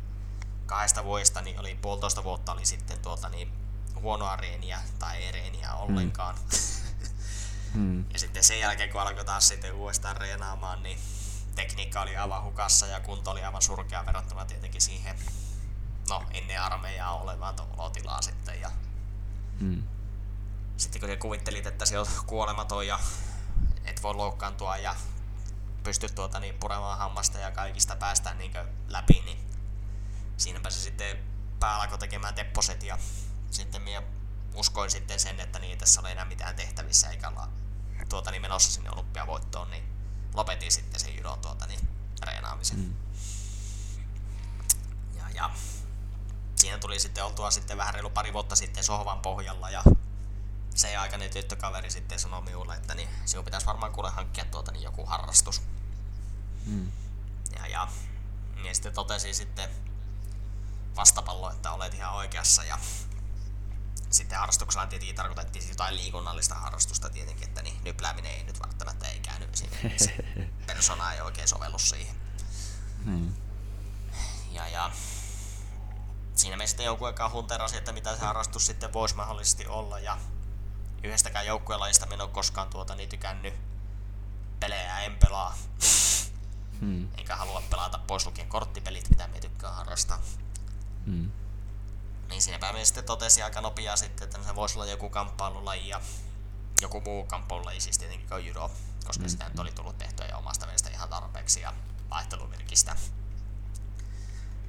[0.66, 3.52] kahdesta vuodesta niin oli puolitoista vuotta oli sitten tuota niin
[3.96, 6.36] huonoa reeniä tai ei reeniä ollenkaan.
[7.74, 7.82] Mm.
[7.82, 8.06] mm.
[8.14, 11.00] ja sitten sen jälkeen kun alkoi taas sitten uudestaan reenaamaan, niin
[11.56, 15.16] tekniikka oli aivan hukassa ja kunto oli aivan surkea verrattuna tietenkin siihen
[16.10, 18.62] no, ennen armeijaa olevaan olotilaa sitten.
[18.62, 18.72] Ja
[19.60, 19.84] mm.
[20.78, 23.00] Sitten kun kuvittelit, että se on kuolematon ja
[23.86, 24.96] et voi loukkaantua ja
[25.84, 28.54] pysty tuota, niin, puremaan hammasta ja kaikista päästään niin
[28.88, 29.50] läpi, niin
[30.38, 31.18] siinäpä se sitten
[31.60, 32.98] pää alkoi tekemään tepposet ja
[33.52, 34.04] sitten minä
[34.56, 37.48] uskoin sitten sen, että niin, tässä oli enää mitään tehtävissä eikä olla
[38.10, 39.84] tuota, niin menossa sinne olympiavoittoon, niin
[40.34, 41.80] lopetin sitten sen judon tuota, niin,
[42.22, 42.80] reenaamisen.
[42.80, 42.94] Mm.
[45.18, 45.50] Ja, ja
[46.56, 49.84] siinä tuli sitten oltua sitten vähän reilu pari vuotta sitten sohvan pohjalla ja
[50.76, 54.84] se aikainen tyttökaveri sitten sanoi minulle, että niin, sinun pitäisi varmaan kuule hankkia tuota, niin
[54.84, 55.62] joku harrastus.
[56.66, 56.92] Mm.
[57.56, 57.88] Ja, ja,
[58.64, 59.70] ja sitten totesi sitten
[60.96, 62.80] vastapallo, että olet ihan oikeassa ja
[64.10, 69.20] sitten harrastuksella tietenkin tarkoitettiin jotain liikunnallista harrastusta tietenkin, että niin nyplääminen ei nyt välttämättä ei
[69.20, 70.16] käynyt sinne, se
[70.68, 72.16] persona ei oikein sovellu siihen.
[73.06, 73.34] Hmm.
[74.52, 74.92] Ja, ja
[76.36, 80.18] siinä me sitten jonkun aikaa hunterasi, että mitä se harrastus sitten voisi mahdollisesti olla ja
[81.04, 83.54] yhdestäkään joukkuelajista minä en ole koskaan tuota niin tykännyt.
[84.60, 85.58] Pelejä en pelaa.
[86.80, 87.08] Hmm.
[87.18, 90.22] Eikä halua pelata pois lukien korttipelit, mitä me tykkään harrastaa.
[91.06, 91.32] Hmm.
[92.30, 96.02] Niin siinä päivänä sitten totesi aika nopeaa sitten, että se voisi olla joku kamppailulaji ja
[96.82, 98.72] joku muu kamppailulaji, siis tietenkin kuin judo,
[99.06, 99.30] koska hmm.
[99.30, 101.74] sitä nyt oli tullut tehtyä jo omasta mielestä ihan tarpeeksi ja
[102.10, 102.96] vaihteluvirkistä.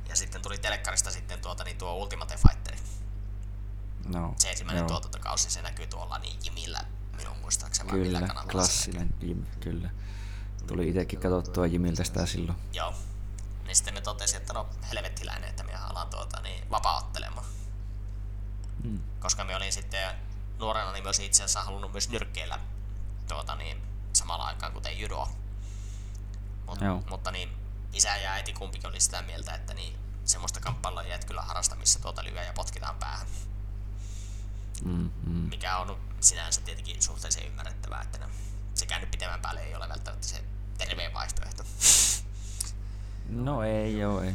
[0.08, 2.76] Ja sitten tuli telekkarista sitten tuota, niin tuo Ultimate Fighter.
[4.06, 6.84] No, se ensimmäinen tuotantokausi, se näkyy tuolla niin Jimillä
[7.16, 7.90] minun muistaakseni.
[7.90, 9.90] Kyllä, klassinen Jim, kyllä.
[10.66, 12.58] Tuli itsekin katsottua Jimiltä sitä silloin.
[12.72, 12.94] Joo.
[13.64, 17.46] Niin sitten me totesi, että no helvettiläinen, että minä alan tuota, niin vapauttelemaan.
[18.82, 19.00] Hmm.
[19.20, 20.16] Koska me olin sitten
[20.58, 22.58] nuorena niin myös itse asiassa halunnut myös nyrkkeillä
[23.28, 23.82] tuota, niin,
[24.12, 25.28] samalla aikaan kuten judo.
[26.66, 26.78] Mut,
[27.10, 27.48] mutta niin,
[27.92, 31.98] isä ja äiti kumpikin oli sitä mieltä, että niin, semmoista kamppailua jäät kyllä harrasta, missä
[31.98, 33.26] tuota lyö ja potkitaan päähän.
[34.84, 35.32] Mm, mm.
[35.32, 38.26] Mikä on sinänsä tietenkin suhteellisen ymmärrettävää, että no,
[38.74, 40.44] se käynyt pitemmän päälle ei ole välttämättä se
[40.78, 41.64] terveen vaihtoehto.
[43.28, 44.34] No ei joo, ei.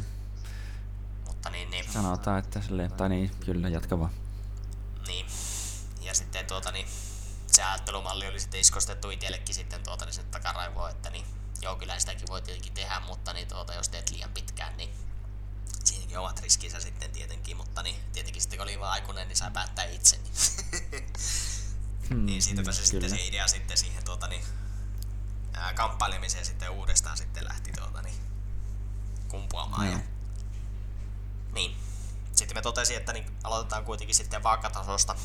[1.26, 1.92] Mutta niin, niin.
[1.92, 4.10] Sanotaan, että silleen, tai niin, kyllä, jatka vaan.
[5.06, 5.26] Niin.
[6.00, 6.86] Ja sitten tuota niin,
[7.46, 11.24] se ajattelumalli oli sitten iskostettu itsellekin sitten tuota niin sinne takaraivoon, että niin,
[11.62, 14.30] joo kyllä sitäkin voi tietenkin tehdä, mutta niin tuota, jos teet liian
[16.08, 19.50] siinäkin omat riskinsä sitten tietenkin, mutta niin, tietenkin sitten kun oli vaan aikuinen, niin sai
[19.50, 20.16] päättää itse.
[20.16, 21.04] Niin,
[22.08, 24.44] hmm, niin siitäpä se sitten se idea sitten siihen tuota, niin,
[25.52, 28.14] ää, kamppailemiseen sitten uudestaan sitten lähti tuota, niin,
[29.28, 29.82] kumpuamaan.
[29.82, 29.92] Hmm.
[29.92, 29.98] Ja,
[31.52, 31.76] niin.
[32.32, 35.16] Sitten me totesin, että niin aloitetaan kuitenkin sitten vaakatasosta.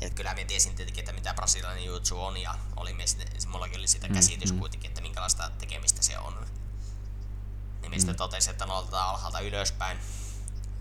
[0.00, 3.04] Et kyllä me tiesin tietenkin, että mitä brasilialainen jutsu on ja oli me,
[3.46, 6.46] mullakin oli sitä hmm, käsitys mm, kuitenkin, että minkälaista tekemistä se on
[7.80, 8.16] niin mistä mm.
[8.16, 9.98] totesi, että aloitetaan alhaalta ylöspäin.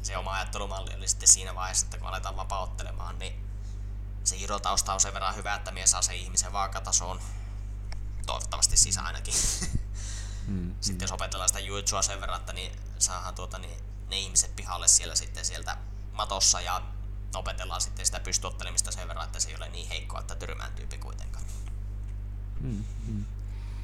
[0.02, 3.46] Se oma ajattelumalli oli sitten siinä vaiheessa, että kun aletaan vapauttelemaan, niin
[4.24, 7.22] se irotausta on sen verran hyvä, että mies saa sen ihmisen vaakatasoon.
[8.26, 9.34] Toivottavasti siis ainakin.
[10.48, 10.76] Mm.
[10.82, 14.88] sitten jos opetellaan sitä juitsua sen verran, että niin saadaan tuota, niin, ne ihmiset pihalle
[14.88, 15.78] siellä sitten sieltä
[16.14, 16.82] matossa ja
[17.36, 20.98] opetellaan sitten sitä pystyottelemista sen verran, että se ei ole niin heikkoa, että tyrmään tyyppi
[20.98, 21.46] kuitenkaan.
[22.60, 22.84] Mm.
[23.08, 23.26] Mm.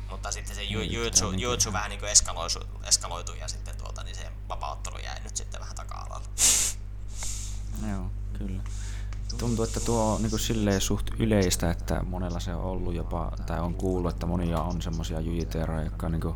[0.10, 4.32] Mutta sitten se jutsu, jutsu vähän niin kuin eskaloitu, eskaloitu ja sitten tuota, niin se
[4.50, 6.26] vapauttelu jäi nyt sitten vähän taka-alalle.
[7.92, 8.64] Joo, kyllä.
[9.38, 13.32] Tuntuu, että tuo on niin kuin silleen suht yleistä, että monella se on ollut jopa,
[13.46, 16.36] tai on kuullut, että monia on semmoisia jujiteeroja, jotka on niin kuin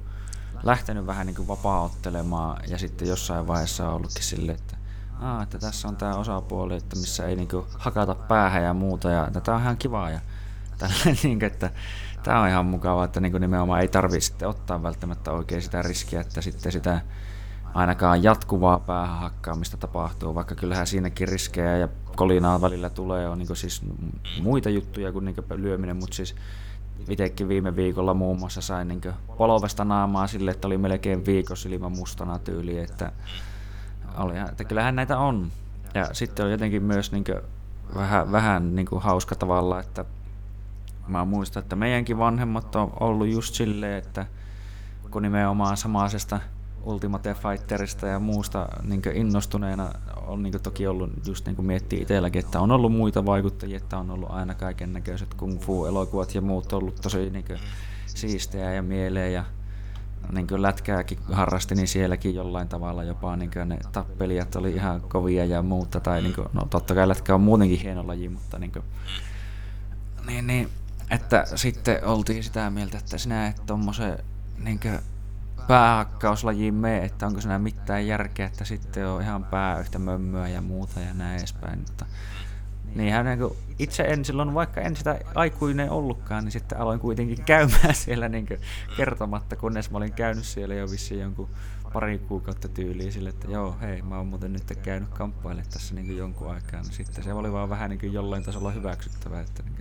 [0.64, 4.80] lähtenyt vähän niin kuin vapauttelemaan ja sitten jossain vaiheessa on ollutkin silleen, että
[5.20, 9.32] Aa, että tässä on tämä osapuoli, että missä ei niinku hakata päähän ja muuta, ja
[9.44, 10.10] tämä on ihan kivaa.
[10.10, 10.20] Ja
[10.78, 11.72] tällä, niin, että
[12.24, 16.22] tämä on ihan mukavaa, että niin nimenomaan ei tarvitse sitten ottaa välttämättä oikein sitä riskiä,
[16.22, 17.02] että sitten sitä
[17.74, 19.32] ainakaan jatkuvaa päähän
[19.80, 23.82] tapahtuu, vaikka kyllähän siinäkin riskejä ja kolinaa välillä tulee, on niin siis
[24.42, 26.36] muita juttuja kuin, niin kuin lyöminen, mutta siis
[27.10, 29.02] itsekin viime viikolla muun muassa sain niin
[29.38, 33.12] polvesta naamaa sille, että oli melkein viikossa ilman mustana tyyli, että,
[34.18, 35.52] oli, että kyllähän näitä on.
[35.94, 37.24] Ja sitten on jotenkin myös niin
[37.96, 40.06] vähän, vähän niin hauska tavalla, että
[41.10, 44.26] mä muistan, että meidänkin vanhemmat on ollut just silleen, että
[45.12, 46.40] kun nimenomaan samaisesta
[46.84, 49.90] Ultimate Fighterista ja muusta niin innostuneena
[50.28, 54.12] on niin toki ollut just niin miettiä itselläkin, että on ollut muita vaikuttajia, että on
[54.12, 57.46] ollut aina kaiken näköiset kung fu-elokuvat ja muut ollut tosi niin
[58.06, 59.44] siistejä ja mieleen ja
[60.32, 65.46] niin kuin lätkääkin harrasti, niin sielläkin jollain tavalla jopa niin ne tappelijat oli ihan kovia
[65.46, 66.00] ja muuta.
[66.00, 68.86] Tai niin kuin, no totta kai lätkä on muutenkin hieno laji, mutta niin, kuin,
[70.28, 70.70] niin, niin
[71.10, 74.18] että sitten oltiin sitä mieltä, että sinä et tommosen
[74.58, 74.80] niin
[75.68, 80.62] päähakkauslajiin mene, että onko siinä mitään järkeä, että sitten on ihan pää yhtä mömmöä ja
[80.62, 81.80] muuta ja näin edespäin.
[81.80, 82.06] Mutta
[82.96, 87.46] Niinhän niin kuin itse en silloin, vaikka en sitä aikuinen ollutkaan, niin sitten aloin kuitenkin
[87.46, 88.48] käymään siellä niin
[88.98, 91.50] kertomatta, kunnes mä olin käynyt siellä jo vissiin jonkun
[91.94, 96.18] pari kuukautta tyyliin sille, että joo, hei, mä oon muuten nyt käynyt kamppaille tässä niin
[96.18, 99.42] jonkun aikaa, niin sitten se oli vaan vähän niin jollain tasolla hyväksyttävää.
[99.42, 99.79] Että, niin,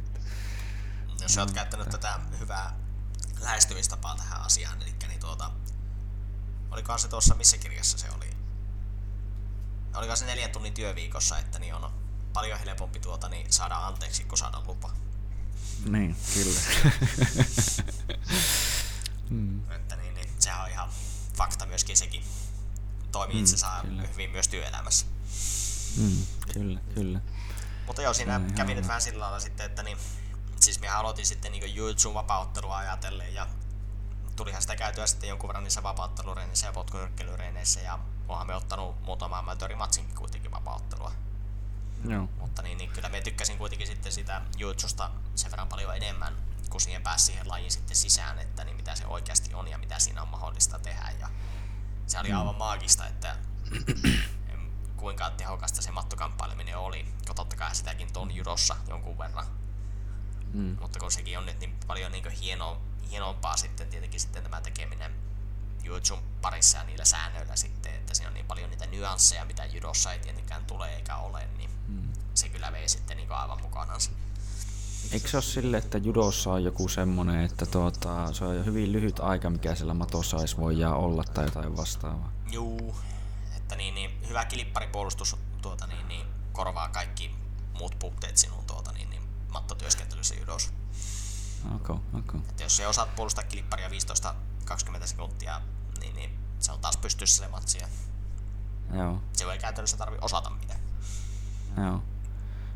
[1.29, 2.77] Jos sä oot käyttänyt tätä hyvää
[3.41, 5.51] lähestymistapaa tähän asiaan, eli niin tuota,
[6.71, 8.31] olikohan se tuossa, missä kirjassa se oli?
[9.95, 11.93] Oliko se neljän tunnin työviikossa, että niin on
[12.33, 14.91] paljon helpompi tuota niin saada anteeksi, kun saada lupa.
[15.85, 16.61] Niin, kyllä.
[19.31, 19.71] mm.
[19.71, 20.89] Että niin, niin, sehän on ihan
[21.37, 22.25] fakta myöskin sekin.
[23.13, 25.07] Toimii mm, itse saa hyvin myös työelämässä.
[25.97, 27.21] Mm, kyllä, kyllä.
[27.87, 29.99] Mutta joo, siinä kävi nyt vähän sillä lailla sitten, että niin,
[30.63, 33.47] siis minä aloitin sitten niin Jutsun vapauttelua ajatellen ja
[34.37, 37.99] tulihan sitä käytyä sitten jonkun verran niissä vapauttelureenissä ja potkunyrkkelyreeneissä ja
[38.29, 41.13] onhan me ottanut muutama amatöörimatsinkin kuitenkin vapauttelua.
[42.09, 42.29] Joo.
[42.39, 46.37] Mutta niin, niin kyllä me tykkäsin kuitenkin sitten sitä jutsusta sen verran paljon enemmän,
[46.71, 49.99] kun siihen pääsi siihen lajiin sitten sisään, että niin mitä se oikeasti on ja mitä
[49.99, 51.11] siinä on mahdollista tehdä.
[51.21, 51.29] Ja
[52.07, 52.39] se oli mm.
[52.39, 53.37] aivan maagista, että
[54.97, 59.47] kuinka tehokasta se mattokamppaileminen oli, kun totta kai sitäkin on judossa jonkun verran.
[60.53, 60.77] Mm.
[60.81, 62.81] Mutta kun sekin on nyt niin paljon niin hieno,
[63.11, 65.13] hienompaa sitten tietenkin sitten tämä tekeminen
[65.85, 70.13] jutsun parissa ja niillä säännöillä sitten, että siinä on niin paljon niitä nyansseja, mitä judossa
[70.13, 72.13] ei tietenkään tule eikä ole, niin hmm.
[72.35, 74.01] se kyllä vei sitten niin aivan mukanaan.
[75.13, 78.93] Eikö se ole sille, että judossa on joku semmoinen, että tuota, se on jo hyvin
[78.93, 82.33] lyhyt aika, mikä siellä matossa edes voi olla tai jotain vastaavaa?
[82.51, 82.97] Juu,
[83.57, 87.31] että niin, niin hyvä kilipparipuolustus tuota, niin, niin, korvaa kaikki
[87.79, 89.08] muut puutteet sinun tuota, niin,
[89.49, 90.71] mattotyöskentelyssä judossa.
[91.75, 92.41] Okay, okay.
[92.49, 93.93] Että jos ei osaat puolustaa kilipparia 15-20
[95.07, 95.61] sekuntia,
[96.01, 97.79] niin, niin se on taas pystyssä se matsi.
[98.93, 99.23] Joo.
[99.33, 100.81] Se ei käytännössä tarvi osata mitään.
[101.77, 102.03] Joo.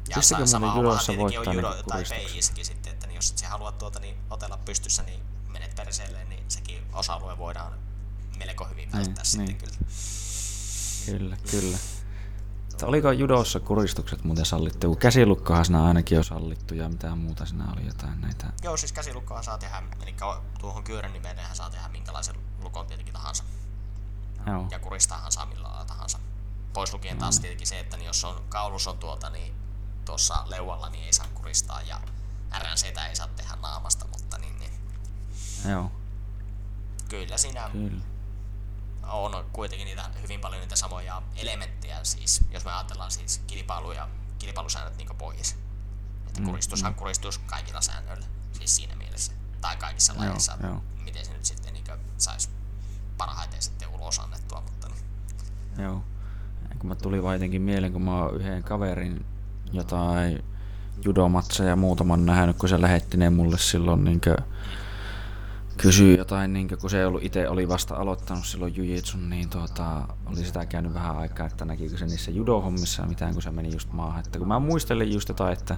[0.09, 3.39] Ja Pistikö sama homma tietenkin on judo niin tai PIssäkin sitten, että niin jos et
[3.39, 7.79] sä haluat tuota niin otella pystyssä, niin menet perseelle, niin sekin osa-alue voidaan
[8.37, 9.59] melko hyvin niin, välttää niin, sitten niin.
[9.59, 9.77] kyllä.
[11.07, 11.79] Kyllä, kyllä.
[12.73, 14.97] Että oliko judossa kuristukset muuten sallittu?
[14.97, 18.47] Käsilukkohan siinä ainakin on sallittu ja mitä muuta siinä oli jotain näitä.
[18.63, 20.15] Joo, siis käsilukkohan saa tehdä, eli
[20.61, 23.45] tuohon kyyrän nimeen saa tehdä minkälaisen lukon tietenkin tahansa.
[24.47, 24.67] Joo.
[24.71, 26.19] Ja kuristaahan saa millä tahansa.
[26.73, 27.43] Pois lukien taas mm.
[27.43, 29.55] tietenkin se, että niin jos on kaulus on tuota, niin
[30.05, 32.01] tuossa leualla, niin ei saa kuristaa ja
[32.59, 34.73] RNC ei saa tehdä naamasta, mutta niin, niin.
[35.71, 35.91] Joo.
[37.09, 38.12] Kyllä siinä Kyllä.
[39.03, 44.09] On kuitenkin niitä, hyvin paljon niitä samoja elementtejä, siis jos me ajatellaan siis kilpailu ja
[44.39, 45.57] kilpailusäännöt niin pois.
[46.27, 46.97] Että mm, kuristushan mm.
[46.97, 49.33] kuristus kaikilla säännöillä, siis siinä mielessä.
[49.61, 50.59] Tai kaikissa lajeissa,
[51.05, 51.85] miten se nyt sitten niin
[52.19, 52.49] saisi
[53.19, 54.61] parhaiten sitten ulos annettua.
[54.61, 55.85] Mutta niin.
[55.85, 56.05] Joo.
[56.79, 59.27] Kun mä tuli vaan jotenkin mieleen, kun mä oon yhden kaverin
[59.73, 60.45] jotain
[61.05, 64.21] judomatseja muutaman nähnyt, kun se lähetti ne mulle silloin niin
[65.83, 70.09] kysyi jotain, niin kun se ei ollut itse oli vasta aloittanut silloin jujitsun, niin tuota,
[70.27, 73.93] oli sitä käynyt vähän aikaa, että näkikö se niissä judohommissa mitään, kun se meni just
[73.93, 74.21] maahan.
[74.27, 75.77] Että kun mä muistelin just jotain, että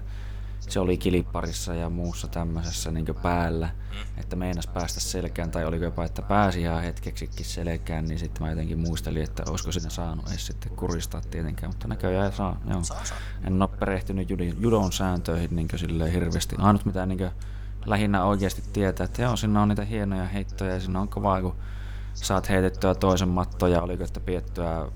[0.60, 3.68] se oli kilipparissa ja muussa tämmöisessä niin päällä,
[4.16, 8.50] että meinas päästä selkään, tai oliko jopa, että pääsi ihan hetkeksikin selkään, niin sitten mä
[8.50, 12.82] jotenkin muistelin, että olisiko sinne saanut edes sitten kuristaa tietenkään, mutta näköjään saa, joo.
[13.44, 14.28] En ole perehtynyt
[14.60, 16.56] judon sääntöihin niin silleen hirveästi.
[16.58, 17.30] Ainut mitä niin
[17.86, 21.56] lähinnä oikeasti tietää, että joo, siinä on niitä hienoja heittoja ja siinä on kovaa, kun
[22.14, 24.88] saat heitettyä toisen mattoja, ja oliko, että piettyä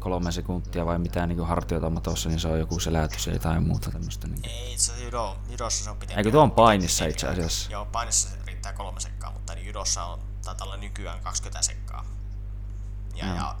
[0.00, 3.90] kolme sekuntia vai mitään niin hartioita matossa, niin se on joku selätys tai jotain muuta
[3.90, 4.28] tämmöistä.
[4.28, 4.44] Niin.
[4.44, 6.20] Ei, se judo, judossa se on pitempi.
[6.20, 7.72] Eikö tuo on painissa itse asiassa?
[7.72, 12.04] Joo, painissa se riittää kolme sekkaa, mutta niin judossa on, taitaa olla nykyään 20 sekkaa.
[13.14, 13.36] Ja, no.
[13.36, 13.56] ja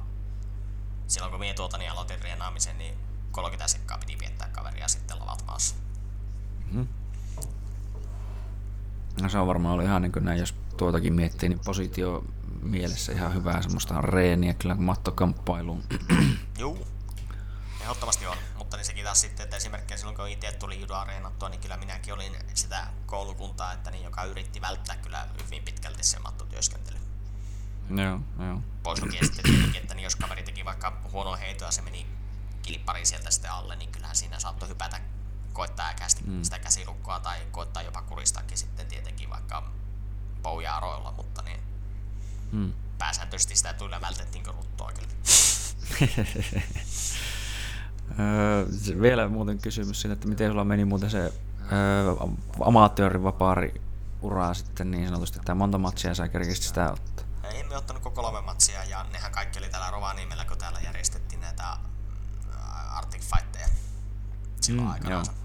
[1.06, 2.94] silloin kun minä tuota niin aloitin reenaamisen, niin
[3.30, 5.74] 30 sekkaa piti viettää kaveria sitten lavat maassa.
[6.72, 6.88] Mm.
[9.22, 12.24] No se on varmaan ollut ihan niin kuin näin, jos tuotakin miettii, niin positio
[12.62, 15.82] mielessä ihan hyvää semmoista reeniä kyllä mattokamppailuun.
[16.58, 16.86] Juu,
[17.80, 18.36] ehdottomasti on.
[18.58, 22.14] Mutta niin sekin taas sitten, että esimerkiksi silloin kun itse tuli judoareenattua, niin kyllä minäkin
[22.14, 26.98] olin sitä koulukuntaa, että niin, joka yritti välttää kyllä hyvin pitkälti sen mattotyöskentely.
[27.90, 28.60] Joo, joo.
[28.82, 32.06] Pois lukien sitten tietenkin, että niin jos kaveri teki vaikka huono heitoa, se meni
[32.62, 35.00] kilppari sieltä sitten alle, niin kyllähän siinä saattoi hypätä
[35.54, 36.42] koittaa äkästi mm.
[36.42, 39.70] sitä käsilukkoa tai koittaa jopa kuristaakin sitten tietenkin vaikka
[40.42, 41.60] poujaaroilla, mutta niin
[42.52, 42.72] mm.
[42.98, 45.14] pääsääntöisesti sitä tulee vältettiin ruttoa kyllä.
[48.20, 48.66] öö,
[49.00, 51.32] vielä muuten kysymys siitä, että miten sulla meni muuten se öö,
[52.64, 53.82] amatöörivapaari
[54.22, 57.26] uraa sitten niin sanotusti, että monta matsia sä kerkisit sitä ottaa?
[57.54, 61.76] Emme ottanut koko kolme matsia ja nehän kaikki oli täällä Rovaniemellä, kun täällä järjestettiin näitä
[62.94, 63.68] Arctic Fightteja
[64.60, 65.24] silloin mm, aikanaan.
[65.26, 65.43] Ja,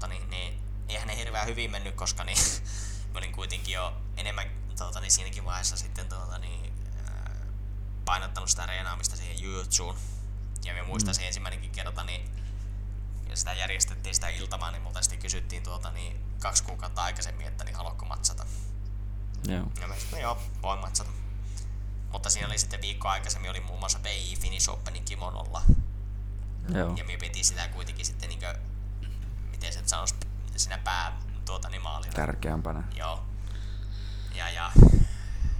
[0.00, 2.38] mutta niin, niin, eihän ne hirveän hyvin mennyt, koska niin,
[3.12, 6.72] mä olin kuitenkin jo enemmän tuota, niin siinäkin vaiheessa sitten tuota, niin,
[8.04, 9.96] painottanut sitä reenaamista siihen jutsuun.
[10.64, 11.26] Ja mä muistan mm.
[11.26, 12.30] ensimmäinenkin kerta, niin
[13.28, 17.64] ja sitä järjestettiin sitä iltamaa, niin multa sitten kysyttiin tuota, niin kaksi kuukautta aikaisemmin, että
[17.64, 18.46] niin haluatko matsata.
[19.48, 19.66] Joo.
[19.80, 21.10] Ja mä sanoin, joo, voin matsata.
[22.12, 25.62] Mutta siinä oli sitten viikko aikaisemmin oli muun muassa BI Finish Openin kimonolla.
[26.74, 26.94] Joo.
[26.96, 28.54] Ja me piti sitä kuitenkin sitten niinkö,
[29.60, 30.14] miten se sanoisi,
[30.56, 32.14] siinä pää tuota niin maalilla.
[32.14, 32.82] Tärkeämpänä.
[32.94, 33.24] Joo.
[34.34, 34.72] Ja, ja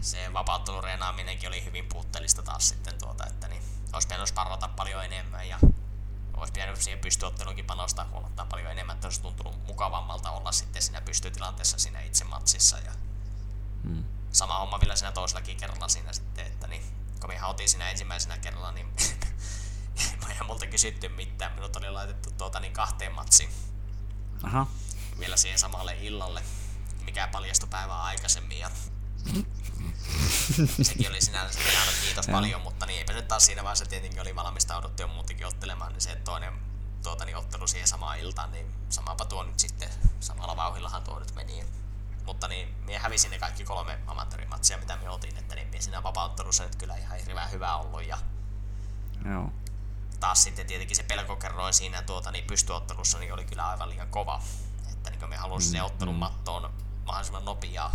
[0.01, 5.49] se vapauttelureenaaminenkin oli hyvin puutteellista taas sitten tuota, että niin olisi pitänyt sparrata paljon enemmän
[5.49, 5.59] ja
[6.37, 11.01] olisi pitänyt siihen pystyotteluunkin panostaa huomattavasti paljon enemmän, että olisi tuntunut mukavammalta olla sitten siinä
[11.01, 12.79] pystytilanteessa siinä itse matsissa.
[12.79, 12.93] Ja
[13.83, 14.05] hmm.
[14.33, 16.83] Sama homma vielä siinä toisellakin kerralla siinä sitten, että niin,
[17.21, 18.87] kun me otin siinä ensimmäisenä kerralla, niin
[20.27, 21.53] mä en multa kysytty mitään.
[21.53, 23.51] Minut oli laitettu tuota niin kahteen matsiin.
[24.43, 24.67] Aha.
[25.19, 26.43] Vielä siihen samalle illalle,
[27.05, 28.59] mikä paljastui päivää aikaisemmin.
[28.59, 28.71] Ja
[30.83, 34.37] sekin oli sinänsä ihan kiitos paljon, mutta niin eipä nyt taas siinä vaiheessa tietenkin oli
[34.37, 36.53] valmistauduttu jo muutenkin ottelemaan, niin se toinen
[37.03, 39.89] tuota, niin ottelu siihen samaan iltaan, niin samapa tuo nyt sitten,
[40.21, 41.65] samalla vauhillahan tuo nyt meni.
[42.27, 46.03] Mutta niin, minä hävisin ne kaikki kolme amatöörimatsia, mitä me otin, että niin minä siinä
[46.03, 48.07] vapauttelussa nyt kyllä ihan hirveän hyvä ollut.
[48.07, 48.19] Ja
[49.31, 49.53] Joo.
[50.21, 54.43] Taas sitten tietenkin se pelkokerroin siinä tuota, niin pystyottelussa niin oli kyllä aivan liian kova.
[54.93, 56.19] Että niin me halusin mm, se ottelun mm.
[56.19, 56.73] mattoon
[57.07, 57.93] mahdollisimman nopeaa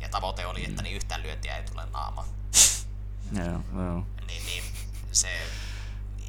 [0.00, 2.24] ja tavoite oli, että niin yhtään lyöntiä ei tule naama.
[3.44, 4.06] Joo, joo.
[4.26, 4.64] Niin, niin
[5.12, 5.40] se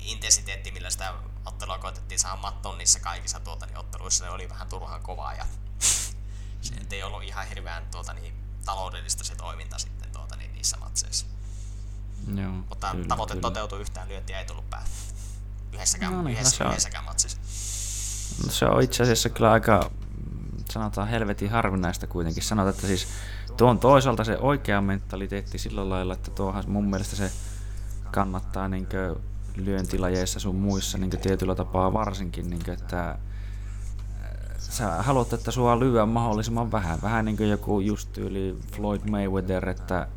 [0.01, 1.13] intensiteetti, millä sitä
[1.45, 5.45] ottelua koetettiin saada mattoon niissä kaikissa tuota, niin otteluissa, se oli vähän turhan kovaa ja
[6.61, 8.33] se ei ollut ihan hirveän tuota, niin,
[8.65, 11.25] taloudellista se toiminta sitten tuota, niin, niissä matseissa.
[12.35, 13.41] Joo, Mutta kyllä, tavoite kyllä.
[13.41, 14.89] toteutui yhtään lyöntiä ei tullut päähän.
[15.73, 17.37] Yhdessäkään, no niin, yhdessä, no yhdessäkään matsissa.
[18.45, 19.91] No se on itse asiassa kyllä aika,
[20.71, 22.43] sanotaan helvetin harvinaista kuitenkin.
[22.43, 23.07] Sanotaan, että siis
[23.57, 27.31] tuo on toisaalta se oikea mentaliteetti sillä lailla, että tuohan mun mielestä se
[28.11, 28.87] kannattaa niin
[29.55, 33.17] lyöntilajeissa sun muissa niin tietyllä tapaa varsinkin, niin kuin, että äh,
[34.57, 37.01] sä haluat, että sua lyö mahdollisimman vähän.
[37.01, 40.07] Vähän niin kuin joku just yli Floyd Mayweather, että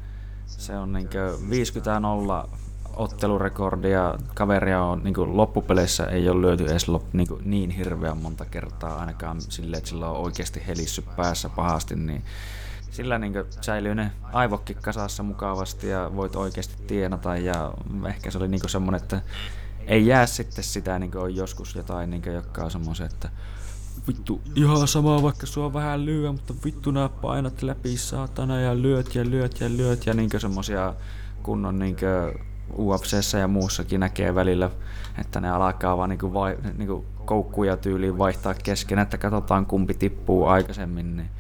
[0.46, 1.08] se on niin
[2.46, 2.48] 50-0
[2.96, 4.14] ottelurekordia.
[4.34, 9.40] Kaveria on niin loppupeleissä ei ole lyöty edes lop, niin, niin hirveän monta kertaa ainakaan
[9.40, 12.22] silleen, että sillä on oikeasti helissyt päässä pahasti, niin
[12.90, 17.74] sillä niin säilyy ne aivokki kasassa mukavasti ja voit oikeasti tienata ja
[18.08, 19.22] ehkä se oli niin semmoinen, että
[19.86, 23.28] ei jää sitten sitä, niin on joskus jotain, niin jotka on semmoisen, että
[24.08, 29.14] vittu ihan sama vaikka sua vähän lyö, mutta vittu nää painat läpi saatana ja lyöt
[29.14, 30.94] ja lyöt ja lyöt ja niin semmosia
[31.42, 31.96] kunnon niin
[32.78, 34.70] UFCssä ja muussakin näkee välillä,
[35.18, 40.46] että ne alkaa vaan niin vai, niin koukkuja tyyliin vaihtaa kesken, että katsotaan kumpi tippuu
[40.46, 41.30] aikaisemmin, niin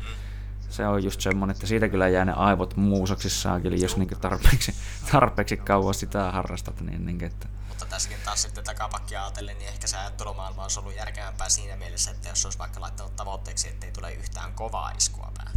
[0.68, 4.74] se on just semmonen, että siitä kyllä jää ne aivot muusoksissaan, jos niin tarpeeksi,
[5.12, 6.80] tarpeeksi kauan sitä harrastat.
[6.80, 7.48] Niin, niin, että.
[7.68, 12.10] Mutta tässäkin taas sitten takapakkia ajatellen, niin ehkä se ajattelumaailma olisi ollut järkevämpää siinä mielessä,
[12.10, 15.56] että jos olisi vaikka laittanut tavoitteeksi, että ei tule yhtään kovaa iskua päähän.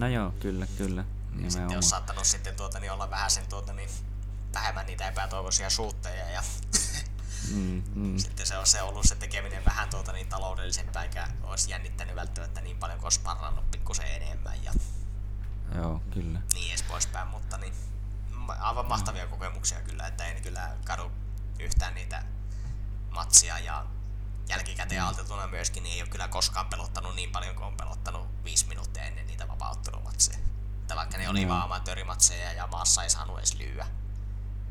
[0.00, 1.04] No joo, kyllä, kyllä.
[1.34, 3.88] Niin sitten olisi saattanut sitten tuota, niin olla vähän sen tuota, niin,
[4.54, 6.42] vähemmän niitä epätoivoisia suutteja ja
[7.52, 8.18] Mm, mm.
[8.18, 12.60] Sitten se on se ollut se tekeminen vähän tuota niin taloudellisempaa, eikä olisi jännittänyt välttämättä
[12.60, 14.64] niin paljon, kun olisi parannut pikkusen enemmän.
[14.64, 14.72] Ja
[15.74, 16.40] Joo, kyllä.
[16.54, 17.74] Niin edes poispäin, mutta niin,
[18.60, 21.12] aivan mahtavia kokemuksia kyllä, että en kyllä kadu
[21.58, 22.22] yhtään niitä
[23.10, 23.86] matsia ja
[24.48, 25.08] jälkikäteen mm.
[25.08, 29.02] altetuna myöskin, niin ei ole kyllä koskaan pelottanut niin paljon kuin on pelottanut viisi minuuttia
[29.02, 30.38] ennen niitä vapauttelumatseja.
[30.80, 31.48] Että vaikka ne oli mm.
[31.48, 33.86] vaan amatöörimatseja ja maassa ei saanut edes lyöä.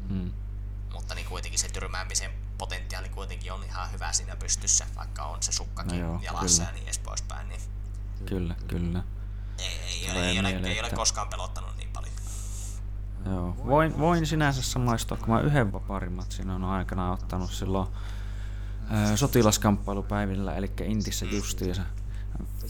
[0.09, 0.31] Mm
[0.93, 5.51] mutta niin kuitenkin se tyrmäämisen potentiaali kuitenkin on ihan hyvä siinä pystyssä, vaikka on se
[5.51, 6.69] sukkakin No joo, jalassa kyllä.
[6.69, 7.61] ja niin edes poispäin, niin
[8.25, 9.03] Kyllä, kyllä.
[9.59, 12.13] ei, ei, ole, Tulee ei, ole, ei ole koskaan pelottanut niin paljon.
[13.25, 13.57] Joo.
[13.65, 17.87] Voin, voin sinänsä samaistua, kun mä yhden vaparimatsin on aikanaan ottanut silloin
[19.13, 21.81] ö, sotilaskamppailupäivillä, eli Intissä justiinsa.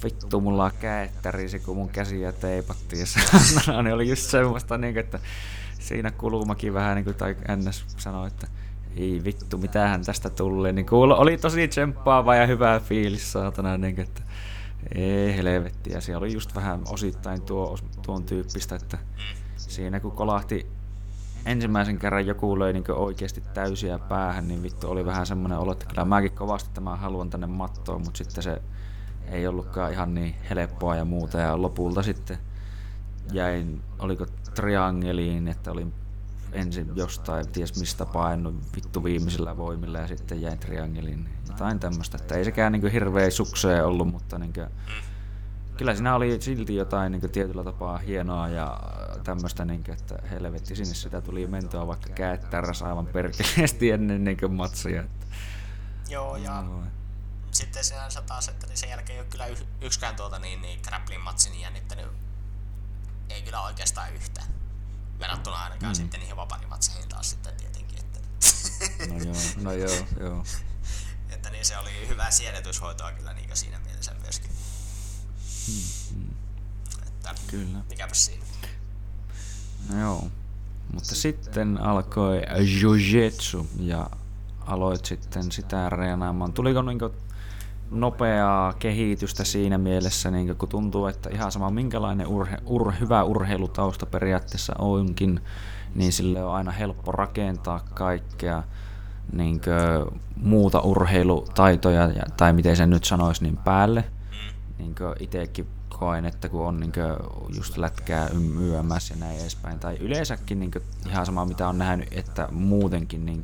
[0.04, 3.00] Vittu, mulla on käettärisi, kun mun käsiä teipattiin.
[3.00, 5.20] Ja saatana, niin oli just semmoista, niin että
[5.84, 8.48] siinä kulumakin vähän niin kuin, tai NS sanoi, että
[8.98, 10.72] ei vittu, mitähän tästä tulee.
[10.72, 14.22] Niin kuulo, oli tosi tsemppaava ja hyvä fiilis, saatana, niin kuin, että
[14.96, 15.92] ei helvetti.
[15.92, 18.98] Ja siellä oli just vähän osittain tuo, tuon tyyppistä, että
[19.58, 20.68] siinä kun kolahti
[21.46, 25.86] ensimmäisen kerran joku löi niin oikeasti täysiä päähän, niin vittu oli vähän semmoinen olo, että
[25.86, 28.62] kyllä mäkin kovasti tämän haluan tänne mattoon, mutta sitten se
[29.28, 31.38] ei ollutkaan ihan niin helppoa ja muuta.
[31.38, 32.38] Ja lopulta sitten
[33.32, 34.26] jäin, oliko
[34.56, 35.94] triangeliin, että olin
[36.52, 41.30] ensin jostain, ties mistä painut vittu viimeisillä voimilla ja sitten jäin triangeliin.
[41.48, 44.54] Jotain tämmöistä, että ei sekään niin hirveä sukseen ollut, mutta niin
[45.78, 48.80] kyllä siinä oli silti jotain niin tietyllä tapaa hienoa ja
[49.24, 54.24] tämmöistä, niin kuin, että helvetti sinne sitä tuli mentoa vaikka käet tärräs aivan perkeleesti ennen
[54.24, 55.02] niin matsia.
[55.02, 55.26] Että,
[56.10, 56.84] Joo, ja no,
[57.52, 59.46] sitten sinänsä taas, että niin sen jälkeen ei ole kyllä
[59.82, 62.06] yksikään tuota niin, niin grappling matsin jännittänyt,
[63.30, 64.48] ei kyllä oikeastaan yhtään.
[65.20, 65.96] Verrattuna ainakaan mm.
[65.96, 68.20] sitten niihin vaparimatseihin taas sitten tietenkin, että,
[69.08, 70.44] no joo, no joo, joo.
[71.30, 74.52] että niin se oli hyvää siedätyshoitoa kyllä niin siinä mielessä myöskin.
[77.08, 77.80] Että Kyllä.
[77.90, 78.46] mikäpä siinä.
[79.90, 80.30] No joo.
[80.94, 82.42] Mutta sitten alkoi
[82.82, 84.10] Jujutsu ja
[84.60, 86.54] aloit sitten sitä reenaamaan.
[86.54, 87.12] Tuliko niinku
[87.94, 94.06] nopeaa kehitystä siinä mielessä, niin kun tuntuu, että ihan sama minkälainen urhe, ur, hyvä urheilutausta
[94.06, 95.40] periaatteessa onkin,
[95.96, 98.64] niin sille on aina helppo rakentaa kaikkea
[99.34, 99.62] niin
[100.36, 104.04] muuta urheilutaitoja, ja- tai miten sen nyt sanoisi, niin päälle.
[104.78, 106.92] Niin itsekin koen, että kun on niin
[107.56, 108.30] just lätkää
[108.60, 110.72] YMS ja näin edespäin, tai yleensäkin niin
[111.10, 113.44] ihan sama mitä on nähnyt, että muutenkin niin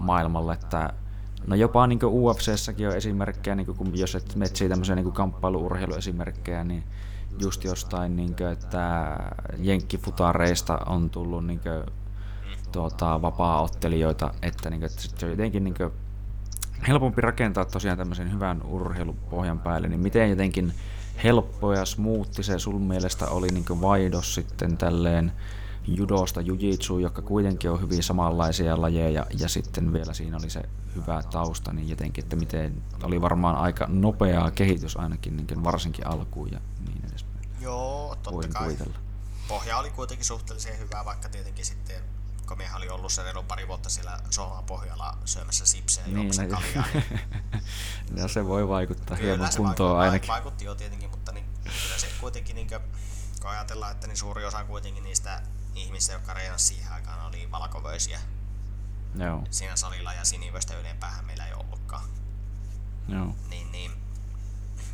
[0.00, 0.92] maailmalla, että
[1.46, 6.84] no jopa niin UFCssäkin on esimerkkejä, niin kun jos et metsii tämmöisiä niin kamppailuurheiluesimerkkejä, niin
[7.40, 9.16] just jostain, niin kuin, että
[9.58, 11.94] jenkkifutareista on tullut niin kuin,
[12.72, 15.90] tuota, vapaa-ottelijoita, että, niin kuin, että sit se on jotenkin niin kuin,
[16.88, 20.72] helpompi rakentaa tosiaan tämmöisen hyvän urheilupohjan päälle, niin miten jotenkin
[21.24, 25.32] helppo ja smoothi se sun mielestä oli niin vaihdos sitten tälleen
[25.86, 30.62] judosta jujitsuun, joka kuitenkin on hyvin samanlaisia lajeja ja sitten vielä siinä oli se
[30.94, 36.52] hyvä tausta, niin jotenkin, että miten oli varmaan aika nopeaa kehitys ainakin niin varsinkin alkuun
[36.52, 37.48] ja niin edespäin.
[37.60, 38.62] Joo, totta Voin kai.
[38.62, 38.98] kuvitella.
[39.48, 41.96] Pohja oli kuitenkin suhteellisen hyvä, vaikka tietenkin sitten
[42.48, 46.28] kun miehän oli ollut se reilu pari vuotta siellä sohvan pohjalla syömässä sipsejä ja Niin,
[46.28, 46.84] no, kaljaa.
[46.94, 47.20] Niin
[48.16, 50.28] ja se voi vaikuttaa hieman se kuntoon vaikutti, ainakin.
[50.28, 52.80] vaikutti jo tietenkin, mutta niin, kyllä se kuitenkin, niin kuin,
[53.40, 55.42] kun ajatellaan, että niin suuri osa kuitenkin niistä
[55.78, 58.20] ihmistä, jotka reenasi siihen aikaan, oli valkovöisiä
[59.14, 62.04] Joo, siinä salilla ja sinivöistä ylempäähän meillä ei ollutkaan.
[63.08, 63.36] joo.
[63.48, 63.92] Niin, niin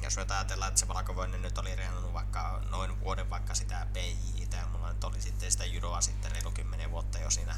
[0.02, 4.56] jos me ajatellaan, että se valkovöinen nyt oli reenannut vaikka noin vuoden vaikka sitä PJitä
[4.56, 7.56] ja mulla nyt oli sitten sitä judoa sitten reilu 10 vuotta jo siinä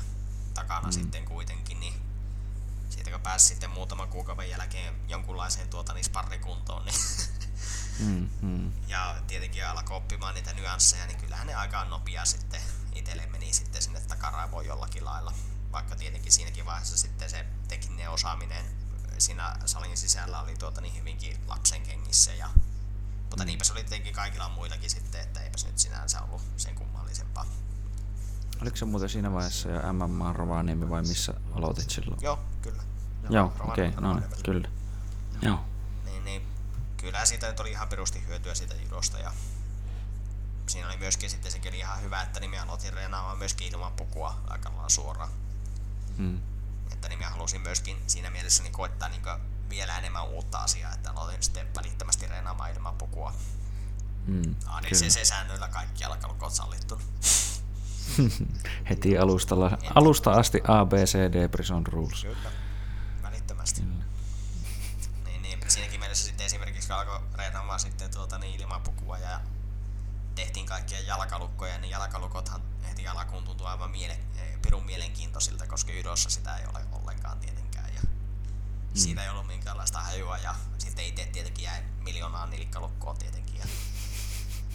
[0.55, 0.93] takana mm.
[0.93, 1.95] sitten kuitenkin, niin
[2.91, 6.95] siitä kun pääsi sitten muutaman kuukauden jälkeen jonkunlaiseen tuota niin sparrikuntoon, niin
[7.99, 8.72] Mm, mm.
[8.93, 12.61] ja tietenkin alkoi oppimaan niitä nyansseja, niin kyllähän ne aika nopea sitten
[12.95, 15.32] itselle meni sitten sinne takaraivoon jollakin lailla.
[15.72, 18.64] Vaikka tietenkin siinäkin vaiheessa sitten se tekninen osaaminen
[19.18, 22.32] siinä salin sisällä oli tuota niin hyvinkin lapsen kengissä.
[22.32, 22.51] Ja,
[23.30, 26.74] mutta niinpä se oli tietenkin kaikilla muillakin sitten, että eipä se nyt sinänsä ollut sen
[26.74, 27.47] kummallisempaa.
[28.62, 32.18] Oliko se muuten siinä vaiheessa jo MMA Rovaniemi vai missä aloitit silloin?
[32.22, 32.82] Joo, kyllä.
[33.30, 34.68] Joo, okei, okay, no niin, kyllä.
[35.42, 35.64] Joo.
[36.05, 36.42] Niin, niin
[36.97, 39.32] kyllä siitä nyt oli ihan perusti hyötyä siitä judosta ja
[40.66, 44.40] siinä oli myöskin sitten sekin oli ihan hyvä, että minä aloitin reenaamaan myöskin ilman pukua
[44.46, 45.30] aika lailla suoraan.
[46.16, 46.40] Mm.
[46.92, 49.22] Että niin minä halusin myöskin siinä mielessä niin koettaa niin
[49.68, 53.32] vielä enemmän uutta asiaa, että aloitin sitten välittömästi reenaamaan ilman pukua.
[54.26, 54.54] Mm.
[54.66, 57.00] ADCC-säännöillä kaikki jalkalukot sallittu.
[58.90, 62.22] Heti alustalla, alusta asti A, B, C, D, Prison Rules.
[62.22, 62.50] Kyllä.
[63.22, 63.82] Välittömästi.
[65.24, 68.93] Niin, niin, siinäkin mielessä sitten esimerkiksi alkoi reenaamaan sitten tuota niin ilman pukua
[70.35, 76.30] tehtiin kaikkia jalkalukkoja, niin jalkalukothan heti alkuun tuntuu aivan miele, eh, pirun mielenkiintoisilta, koska judossa
[76.30, 77.95] sitä ei ole ollenkaan tietenkään.
[77.95, 78.11] Ja mm.
[78.95, 83.64] siitä ei ollut minkäänlaista hajua ja sitten itse tietenkin jäi miljoonaa nilkkalukkoa tietenkin ja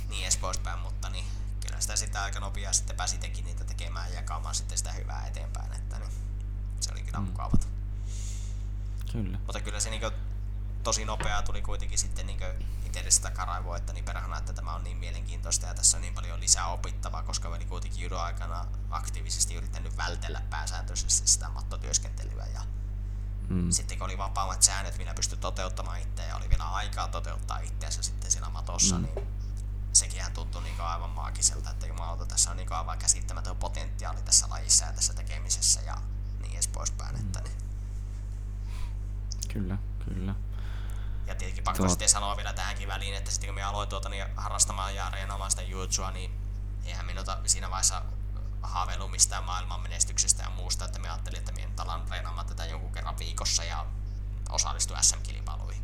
[0.10, 1.26] niin edes poispäin, mutta niin
[1.66, 5.28] kyllä sitä sitten aika nopeasti sitten pääsi teki niitä tekemään ja jakamaan sitten sitä hyvää
[5.28, 6.12] eteenpäin, että niin
[6.80, 7.26] se oli kyllä mm.
[7.26, 7.68] mukavata.
[9.12, 9.38] Kyllä.
[9.38, 10.12] Mutta kyllä se niinku
[10.84, 12.45] tosi nopeaa tuli kuitenkin sitten niinku
[12.89, 16.13] itselle sitä karaivoa, että niin perhana, että tämä on niin mielenkiintoista ja tässä on niin
[16.13, 22.61] paljon lisää opittavaa, koska olin kuitenkin judo aikana aktiivisesti yrittänyt vältellä pääsääntöisesti sitä mattotyöskentelyä ja
[23.49, 23.71] mm.
[23.71, 28.03] sitten kun oli vapaammat säännöt, millä pystyi toteuttamaan itseä ja oli vielä aikaa toteuttaa itseänsä
[28.03, 29.03] sitten siinä matossa, mm.
[29.03, 29.27] niin
[29.93, 34.85] sekin tuntui niin aivan maagiselta, että jumalauta, tässä on niin aivan käsittämätön potentiaali tässä lajissa
[34.85, 35.97] ja tässä tekemisessä ja
[36.41, 37.15] niin edes poispäin.
[37.15, 37.21] Mm.
[37.21, 37.57] Että niin.
[39.53, 40.35] Kyllä, kyllä.
[41.30, 41.89] Ja tietenkin pakko Tuo...
[41.89, 45.51] sitten sanoa vielä tähänkin väliin, että sitten kun minä aloin tuota, niin harrastamaan ja reenaamaan
[45.51, 46.32] sitä juotsua, niin
[46.86, 48.01] eihän minulta siinä vaiheessa
[48.61, 52.91] haaveilu mistään maailman menestyksestä ja muusta, että minä ajattelin, että minä alan treenaamaan tätä jonkun
[52.91, 53.86] kerran viikossa ja
[54.49, 55.84] osallistu SM-kilpailuihin.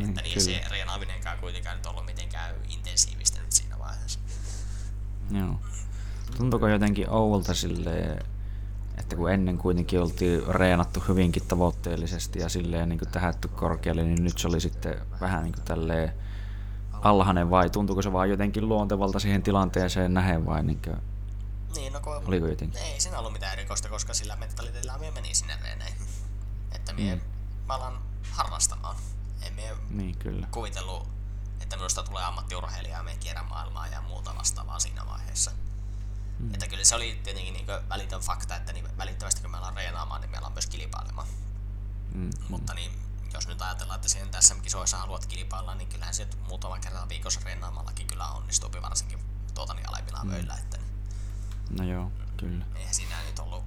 [0.08, 4.20] että niin se reenaaminenkaan kuitenkaan nyt ollut mitenkään intensiivistä nyt siinä vaiheessa.
[5.30, 5.60] Joo.
[6.36, 8.24] Tuntuuko jotenkin oudolta silleen,
[9.00, 14.24] että kun ennen kuitenkin oltiin reenattu hyvinkin tavoitteellisesti ja silleen niin kuin tähätty korkealle, niin
[14.24, 16.12] nyt se oli sitten vähän niin kuin tälleen
[16.92, 20.96] alhainen vai tuntuuko se vaan jotenkin luontevalta siihen tilanteeseen nähen vai niin kuin,
[21.74, 22.82] niin, no kun, oliko jotenkin?
[22.82, 25.96] Ei siinä ollut mitään erikoista, koska sillä mentaliteetillä minä menin sinne reeneihin.
[26.72, 27.20] Että minä, mm.
[27.66, 27.98] mä alan
[28.30, 28.96] harrastamaan.
[29.42, 30.46] En minä niin, kyllä.
[30.50, 31.08] kuvitellut,
[31.60, 35.50] että minusta tulee ammattiurheilija ja me kierrän maailmaa ja muuta vastaavaa siinä vaiheessa.
[36.40, 36.54] Mm.
[36.54, 40.20] Että kyllä se oli tietenkin niin välitön fakta, että niin välittömästi kun me ollaan reenaamaan,
[40.20, 41.28] niin meillä on myös kilpailemaan.
[42.14, 42.30] Mm.
[42.48, 42.92] Mutta niin,
[43.34, 47.40] jos nyt ajatellaan, että sen tässä kisoissa haluat kilpailla, niin kyllähän se muutama kerran viikossa
[47.44, 49.18] reenaamallakin kyllä onnistuu, varsinkin
[49.54, 50.30] tuota niin alemmilla mm.
[50.30, 50.54] vöillä.
[50.54, 50.78] Että
[51.70, 52.64] no joo, kyllä.
[52.74, 53.64] Eihän siinä nyt ollut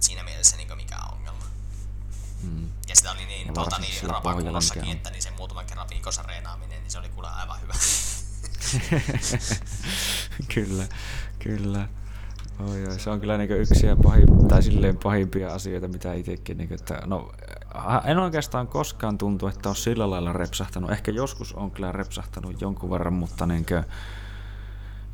[0.00, 1.44] siinä mielessä niin mikään ongelma.
[2.42, 2.70] Mm.
[2.88, 6.90] Ja sitä oli niin, tuota, niin rapakuulossakin, että niin se muutaman kerran viikossa reenaaminen, niin
[6.90, 7.74] se oli kuule aivan hyvä.
[10.54, 10.84] kyllä,
[11.38, 11.88] kyllä.
[12.58, 16.58] Oi, oi, se on kyllä niinku yksi ja pahin, tai silleen pahimpia asioita, mitä itsekin,
[16.58, 17.32] niinku, että no,
[18.04, 20.90] en oikeastaan koskaan tuntu, että on sillä lailla repsahtanut.
[20.90, 23.74] Ehkä joskus on kyllä repsahtanut jonkun verran, mutta niinku,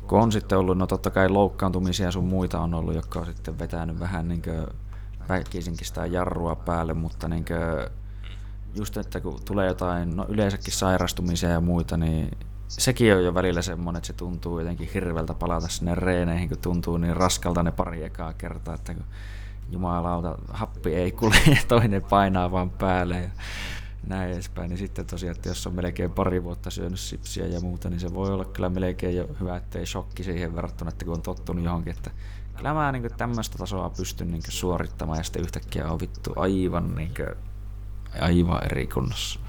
[0.07, 3.59] kun on sitten ollut, no totta kai loukkaantumisia sun muita on ollut, jotka on sitten
[3.59, 4.51] vetänyt vähän niinku
[5.29, 7.53] väkisinkin sitä jarrua päälle, mutta niinku,
[8.75, 12.37] just että kun tulee jotain, no yleensäkin sairastumisia ja muita, niin
[12.79, 16.97] sekin on jo välillä semmoinen, että se tuntuu jotenkin hirveältä palata sinne reeneihin, kun tuntuu
[16.97, 19.05] niin raskalta ne pari ekaa kertaa, että kun
[19.71, 23.29] jumalauta, happi ei kulje ja toinen painaa vaan päälle ja
[24.07, 24.69] näin edespäin.
[24.69, 28.13] Niin sitten tosiaan, että jos on melkein pari vuotta syönyt sipsiä ja muuta, niin se
[28.13, 31.93] voi olla kyllä melkein jo hyvä, ettei shokki siihen verrattuna, että kun on tottunut johonkin,
[31.93, 32.11] että
[32.57, 37.13] kyllä mä niin tämmöistä tasoa pystyn niin suorittamaan ja sitten yhtäkkiä on vittu aivan, niin
[37.15, 37.35] kuin,
[38.21, 39.39] aivan eri kunnossa.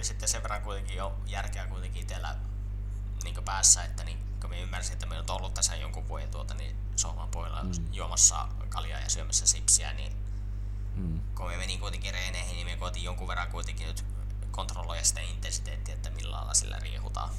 [0.00, 2.36] Oli sitten sen verran kuitenkin jo järkeä kuitenkin itsellä
[3.24, 6.54] niin päässä, että niin, kun mä ymmärsin, että me on ollut tässä jonkun vuoden tuota,
[6.54, 7.72] niin sohvan puolella mm.
[7.92, 10.12] juomassa kaljaa ja syömässä sipsiä, niin
[10.94, 11.20] mm.
[11.34, 14.04] kun me menin kuitenkin reeneihin, niin me koitin jonkun verran kuitenkin nyt
[14.50, 17.30] kontrolloida sitä intensiteettiä, että millä lailla sillä riehutaan.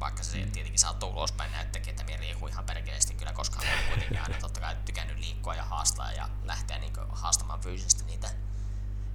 [0.00, 0.50] Vaikka se mm.
[0.50, 4.60] tietenkin saattaa ulospäin näyttääkin, että minä riehun ihan perkeleesti kyllä, koska olen kuitenkin aina totta
[4.60, 8.30] kai tykännyt liikkua ja haastaa ja lähteä niin haastamaan fyysisesti niitä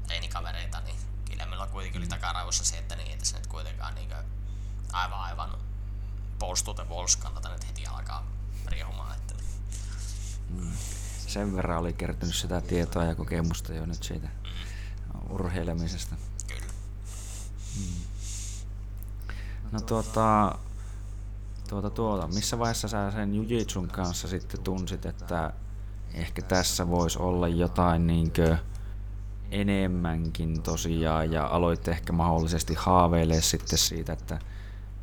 [0.09, 0.95] reenikavereita, niin
[1.29, 4.09] kyllä meillä on kuitenkin oli takaraivossa se, että niin, että se nyt kuitenkaan niin
[4.93, 5.49] aivan aivan
[6.75, 8.27] the walls kannata nyt heti alkaa
[8.67, 9.15] riehumaan.
[9.17, 9.33] Että...
[10.49, 10.71] Mm.
[11.27, 15.31] Sen verran oli kertynyt sitä tietoa ja kokemusta jo nyt siitä mm.
[15.31, 16.15] urheilemisesta.
[16.47, 16.73] Kyllä.
[17.77, 18.03] Mm.
[19.71, 20.55] No tuota,
[21.69, 25.53] tuota, tuota, missä vaiheessa sä sen Jujitsun kanssa sitten tunsit, että
[26.13, 28.57] ehkä tässä voisi olla jotain niinkö
[29.51, 34.39] enemmänkin tosiaan ja aloit ehkä mahdollisesti haaveilee sitten siitä, että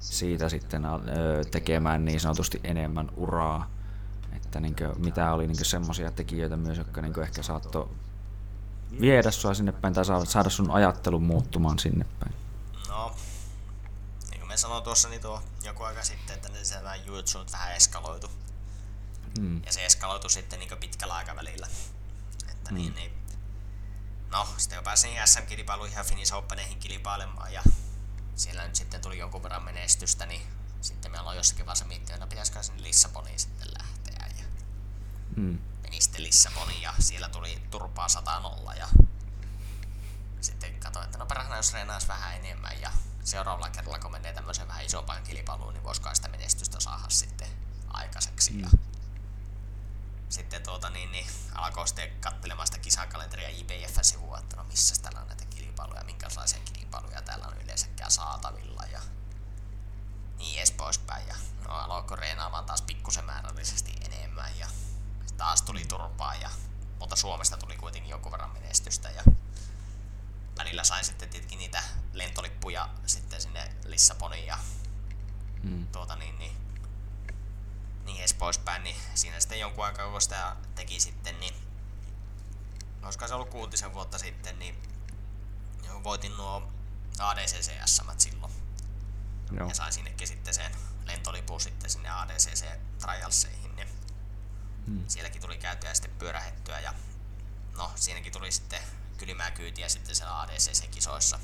[0.01, 0.83] siitä sitten
[1.51, 3.71] tekemään niin sanotusti enemmän uraa.
[4.33, 7.89] Että niin kuin, mitä oli niin semmoisia tekijöitä myös, jotka niin ehkä saattoi
[9.01, 12.35] viedä sua sinne päin tai saada sun ajattelun muuttumaan sinne päin?
[12.89, 13.15] No,
[14.31, 17.77] niin kuin me sanoin tuossa niin tuo joku aika sitten, että se vähän jutsu vähän
[17.77, 18.31] eskaloitu.
[19.39, 19.63] Hmm.
[19.67, 21.67] Ja se eskaloitu sitten niin pitkällä aikavälillä.
[22.51, 22.79] Että hmm.
[22.79, 23.13] niin, niin,
[24.31, 27.63] no, sitten jo pääsin SM-kilpailuihin ja Finnish Openeihin kilpailemaan ja
[28.37, 30.43] siellä nyt sitten tuli jonkun verran menestystä, niin
[30.81, 34.27] sitten meillä on jossakin vaiheessa miettinyt, että pitäisikö sinne Lissaboniin sitten lähteä.
[34.39, 34.45] Ja
[35.37, 35.59] mm.
[35.83, 38.89] Meni sitten Lissaboniin ja siellä tuli turpaa 100 nolla ja
[40.41, 42.91] sitten katsoin, että no parhaana jos reenaisi vähän enemmän ja
[43.25, 47.49] seuraavalla kerralla kun menee tämmöiseen vähän isompaan kilpailuun, niin voisiko sitä menestystä saada sitten
[47.89, 48.53] aikaiseksi.
[48.53, 48.61] Mm.
[48.61, 48.69] Ja
[50.29, 55.29] sitten tuota, niin, niin, alkoi sitten katselemaan sitä kisakalenteria IBF-sivua, että no missä täällä on
[55.29, 59.01] näitä kilpailuja, minkälaisia kilpailuja täällä on yleensäkään saatavilla ja
[60.39, 61.29] niin edes poispäin.
[61.29, 61.35] Ja
[61.69, 64.69] no, aloiko reenaamaan taas pikkusen määrällisesti enemmän ja
[65.37, 66.51] taas tuli turpaa ja
[66.99, 69.23] mutta Suomesta tuli kuitenkin jonkun verran menestystä ja
[70.59, 74.59] välillä sain sitten tietenkin niitä lentolippuja sitten sinne Lissaboniin ja
[75.63, 75.87] mm.
[75.87, 76.57] tuota niin, niin,
[78.07, 81.55] niin edes poispäin, niin siinä sitten jonkun aikaa kun sitä teki sitten, niin
[83.03, 84.77] olisiko se ollut kuutisen vuotta sitten, niin
[86.05, 86.73] voitin nuo
[87.19, 88.53] ADCCS silloin.
[89.53, 89.69] Joo.
[89.69, 90.73] Ja sain sinnekin sitten sen
[91.05, 92.67] lentolipun sitten sinne ADCC
[92.99, 93.89] Trialseihin, niin
[94.87, 95.05] hmm.
[95.09, 96.95] sielläkin tuli käytyä sitten pyörähettyä ja
[97.77, 98.83] no siinäkin tuli sitten
[99.17, 101.39] kylmää kyytiä sitten siellä ADCC-kisoissa.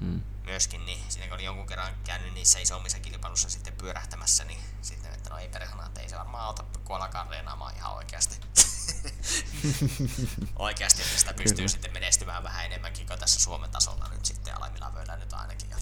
[0.00, 0.22] Hmm.
[0.44, 5.05] Myöskin, niin siinä kun oli jonkun kerran käynyt niissä isommissa kilpailussa sitten pyörähtämässä, niin sitten,
[5.26, 8.40] että no ei perhana, että ei se varmaan auta, kun alkaa reenaamaan ihan oikeasti.
[10.56, 11.68] oikeasti, että sitä pystyy Kyllä.
[11.68, 15.70] sitten menestymään vähän enemmänkin kuin tässä Suomen tasolla nyt sitten alemmilla vöillä nyt ainakin.
[15.70, 15.76] Ja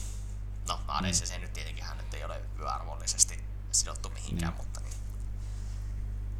[0.68, 1.40] no ADCC mm.
[1.40, 4.56] nyt tietenkin hän nyt ei ole yöarvollisesti sidottu mihinkään, mm.
[4.56, 4.94] mutta niin.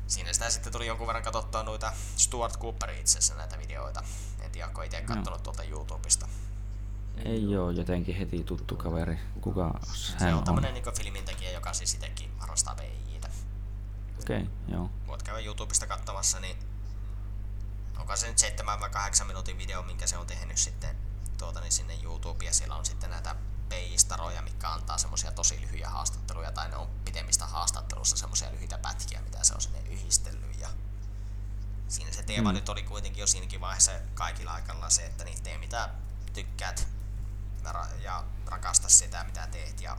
[0.07, 4.03] Siinä sitä sitten tuli jonkun verran katsottua noita Stuart Cooperin itse asiassa näitä videoita.
[4.41, 6.29] En tiedä, onko itse katsonut tuolta YouTubesta.
[7.17, 9.19] Ei oo jotenkin heti tuttu kaveri.
[9.41, 10.35] Kuka se on?
[10.35, 13.29] on tämmönen niin filmintekijä, joka siis itsekin harrastaa VIitä.
[14.21, 14.91] Okei, okay, joo.
[15.07, 16.57] Voit käydä YouTubesta katsomassa, niin
[17.99, 20.97] onko se nyt 7 vai 8 minuutin video, minkä se on tehnyt sitten
[21.39, 23.37] tuota, niin sinne YouTubeen, ja siellä on sitten näitä
[23.69, 29.21] PI-staroja, mikä antaa semmoisia tosi lyhyitä haastatteluja, tai ne on pitemmistä haastattelussa semmoisia lyhyitä pätkiä,
[29.21, 30.69] mitä se on sinne yhdistellyt, ja
[31.89, 32.55] siinä se teema mm.
[32.55, 35.91] nyt oli kuitenkin jo siinäkin vaiheessa kaikilla aikalla se, että niin tee mitä
[36.33, 36.89] tykkäät
[38.03, 39.97] ja rakasta sitä, mitä teet, ja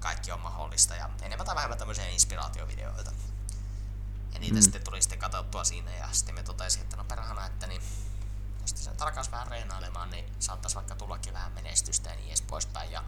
[0.00, 3.12] kaikki on mahdollista, ja enemmän tai vähemmän tämmöisiä inspiraatiovideoita.
[4.34, 4.62] Ja niitä mm.
[4.62, 7.82] sitten tuli sitten katsottua siinä ja sitten me totesin, että no perhana, että niin
[8.60, 12.90] jos sen tarkas vähän reenailemaan, niin saattaisi vaikka tullakin vähän menestystä ja niin edes poispäin.
[12.90, 13.04] Ja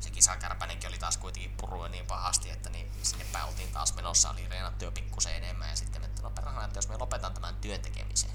[0.00, 4.30] se kisakärpänenkin oli taas kuitenkin purua niin pahasti, että niin sinne päin oltiin taas menossa,
[4.30, 7.56] oli reenattu jo pikkusen enemmän ja sitten että no perhana, että jos me lopetan tämän
[7.56, 8.30] työn tekemisen,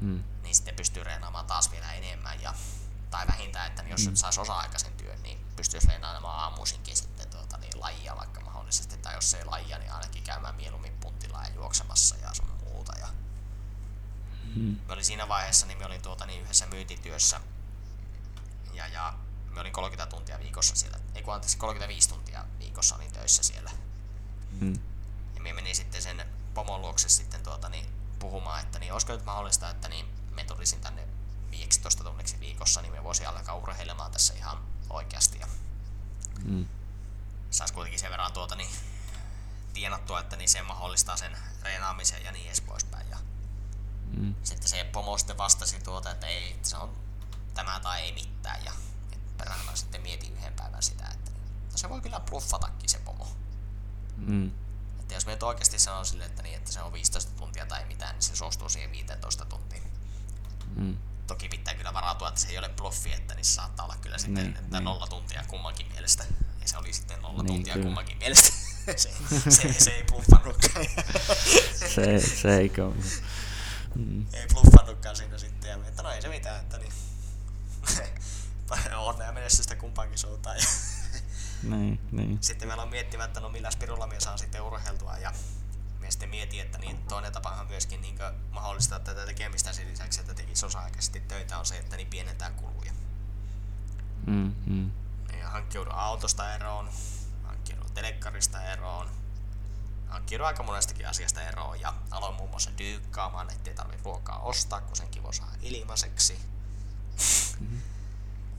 [0.00, 0.24] mm.
[0.42, 2.54] niin sitten pystyy reenaamaan taas vielä enemmän ja
[3.12, 4.14] tai vähintään, että jos mm.
[4.14, 9.34] saisi osa-aikaisen työn, niin pystyisi reenaamaan aamuisinkin sitten tuota, niin lajia vaikka mahdollisesti, tai jos
[9.34, 12.98] ei lajia, niin ainakin käymään mieluummin puntilla ja juoksemassa ja sun muuta.
[12.98, 13.08] Ja
[14.54, 14.76] hmm.
[14.86, 17.40] Me olin siinä vaiheessa, niin me olin tuota, niin yhdessä myyntityössä,
[18.72, 19.14] ja, ja
[19.50, 23.70] me olin 30 tuntia viikossa siellä, ei kun anteeksi, 35 tuntia viikossa olin töissä siellä.
[24.60, 24.74] Hmm.
[25.34, 27.86] Ja me menin sitten sen pomon luokse sitten tuota, niin,
[28.18, 31.11] puhumaan, että niin, olisiko nyt mahdollista, että niin, me tulisin tänne
[31.52, 34.58] 15 tunniksi viikossa, niin me voisin alkaa urheilemaan tässä ihan
[34.90, 35.38] oikeasti.
[35.38, 35.46] Ja
[36.44, 36.66] hmm
[37.52, 38.70] saisi kuitenkin sen verran tuota, niin,
[39.72, 43.10] tienattua, että niin se mahdollistaa sen reenaamisen ja niin edes poispäin.
[43.10, 43.18] Ja
[44.16, 44.34] mm.
[44.42, 46.96] Sitten se pomo sitten vastasi tuota, että ei, että se on
[47.54, 48.64] tämä tai ei mitään.
[48.64, 48.72] Ja
[49.38, 51.30] perään mä sitten mietin yhden päivän sitä, että
[51.72, 53.28] no se voi kyllä bluffatakin se pomo.
[54.16, 54.50] Mm.
[55.00, 57.84] Että jos me nyt oikeasti sanoo sille, että, niin, että se on 15 tuntia tai
[57.84, 59.82] mitään, niin se suostuu siihen 15 tuntiin.
[60.76, 60.98] Mm.
[61.32, 64.44] Toki pitää kyllä varautua, että se ei ole bluffi, että se saattaa olla kyllä sitten
[64.44, 64.84] niin, että niin.
[64.84, 66.24] nolla tuntia kummankin mielestä.
[66.60, 67.86] Ja se oli sitten nolla niin, tuntia kyllä.
[67.86, 68.48] kummankin mielestä.
[68.96, 69.10] se,
[69.50, 70.86] se, se ei bluffannutkaan.
[71.94, 72.72] se, se ei
[73.94, 74.26] Mm.
[74.32, 75.70] Ei bluffannutkaan siinä sitten.
[75.70, 76.92] Ja että no ei se mitään, että niin.
[78.96, 80.56] onnea menestystä kumpaankin suuntaan.
[81.62, 82.38] niin, niin.
[82.40, 85.18] Sitten meillä on miettimään, että no millä spirulla me saa sitten urheiltua.
[85.18, 85.32] Ja
[86.12, 88.18] sitten mietin, että niin toinen tapahan myöskin niin
[88.50, 92.92] mahdollistaa tätä tekemistä sen lisäksi, että tekisi osa-aikaisesti töitä, on se, että niin pienentää kuluja.
[94.26, 94.90] Mm, mm
[95.52, 96.90] hankkiudun autosta eroon,
[97.44, 99.10] hankkiudun telekkarista eroon,
[100.08, 104.96] hankkiudun aika monestakin asiasta eroon ja aloin muun muassa dyykkaamaan, ettei tarvitse ruokaa ostaa, kun
[104.96, 106.40] sen kivo saa ilmaiseksi.
[107.60, 107.80] Mm-hmm.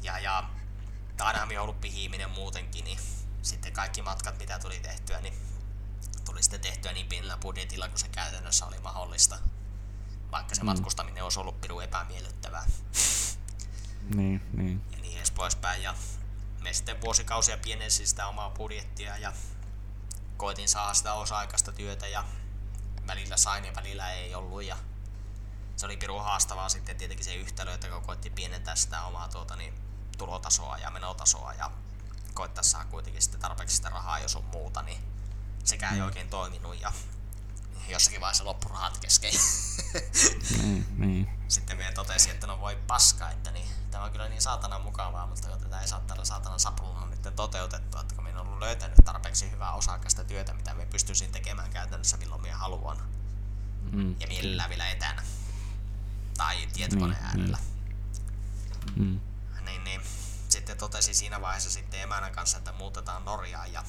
[0.01, 0.43] Ja, ja
[1.19, 2.99] ainahan minä ollut pihiiminen muutenkin, niin
[3.41, 5.33] sitten kaikki matkat, mitä tuli tehtyä, niin
[6.33, 9.39] tuli sitten tehtyä niin pienellä budjetilla, kun se käytännössä oli mahdollista.
[10.31, 10.65] Vaikka se mm.
[10.65, 12.65] matkustaminen olisi ollut piru epämiellyttävää.
[14.15, 14.81] Niin, niin.
[14.91, 15.83] Ja niin edes poispäin.
[15.83, 15.95] Ja
[16.61, 19.33] me sitten vuosikausia pienensin sitä omaa budjettia ja
[20.37, 22.23] koitin saada sitä osa-aikaista työtä ja
[23.07, 24.77] välillä sain ja välillä ei ollut ja
[25.75, 29.55] se oli pirun haastavaa sitten tietenkin se yhtälö, että kun koitti pienentää sitä omaa tuota,
[29.55, 29.73] niin,
[30.17, 31.71] tulotasoa ja menotasoa ja
[32.33, 35.12] koittaa saada kuitenkin sitten tarpeeksi sitä rahaa jos on muuta, niin
[35.63, 36.91] sekään ei oikein toiminut ja
[37.87, 39.31] jossakin vaiheessa loppurahat kesken.
[40.61, 41.29] niin, niin.
[41.47, 45.27] Sitten vielä totesi, että no voi paska, että niin, tämä on kyllä niin saatana mukavaa,
[45.27, 49.51] mutta tätä ei saa tällä saatana saplulla nyt toteutettua, että kun minä olen löytänyt tarpeeksi
[49.51, 52.97] hyvää osakasta työtä, mitä me pystyisin tekemään käytännössä milloin minä haluan.
[53.91, 54.15] Mm.
[54.19, 55.23] Ja mielellään vielä etänä.
[56.37, 57.57] Tai tietokoneen niin, äärellä.
[58.95, 59.07] Niin.
[59.07, 59.19] Mm.
[59.65, 60.01] Niin, niin.
[60.49, 63.83] Sitten totesi siinä vaiheessa sitten emänän kanssa, että muutetaan Norjaan ja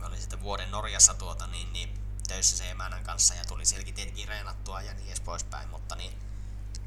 [0.00, 3.94] me olin sitten vuoden Norjassa tuota, niin, niin töissä se emänän kanssa ja tuli sielläkin
[3.94, 6.18] tietenkin reenattua ja niin edes poispäin, mutta niin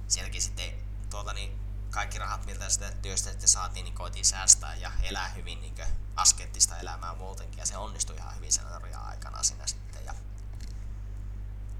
[0.07, 0.73] sielläkin sitten
[1.10, 1.60] tuota niin
[1.90, 5.76] kaikki rahat, miltä sitä työstä sitten saatiin, niin koitiin säästää ja elää hyvin niin
[6.15, 7.57] askettista elämää muutenkin.
[7.57, 10.06] Ja se onnistui ihan hyvin sen Norjan aikana siinä sitten.
[10.06, 10.14] Ja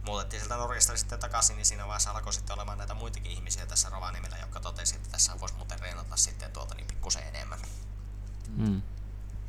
[0.06, 3.90] muutettiin sieltä Norjasta sitten takaisin, niin siinä vaiheessa alkoi sitten olemaan näitä muitakin ihmisiä tässä
[3.90, 7.60] Rovaniemellä, jotka totesi, että tässä voisi muuten reenata sitten tuota niin pikkusen enemmän.
[8.48, 8.82] Mm.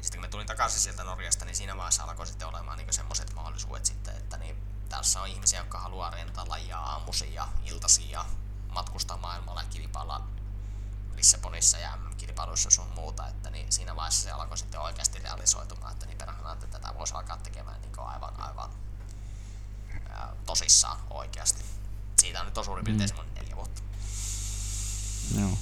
[0.05, 3.35] Sitten kun me tulin takaisin sieltä Norjasta, niin siinä vaiheessa alkoi sitten olemaan niin semmoiset
[3.35, 4.57] mahdollisuudet sitten, että niin
[4.89, 8.25] tässä on ihmisiä, jotka haluaa reenata lajia aamuisin ja iltaisin ja
[8.69, 10.27] matkustaa maailmalla ja kilpailla
[11.17, 16.07] Lissabonissa ja kilpailuissa sun muuta, että niin siinä vaiheessa se alkoi sitten oikeasti realisoitumaan, että
[16.07, 18.71] niin perhana, että tätä voisi alkaa tekemään niin aivan, aivan
[20.09, 21.65] ää, tosissaan oikeasti.
[22.19, 23.17] Siitä on nyt on suurin piirtein mm.
[23.17, 23.83] semmoinen neljä vuotta.
[25.41, 25.59] Joo.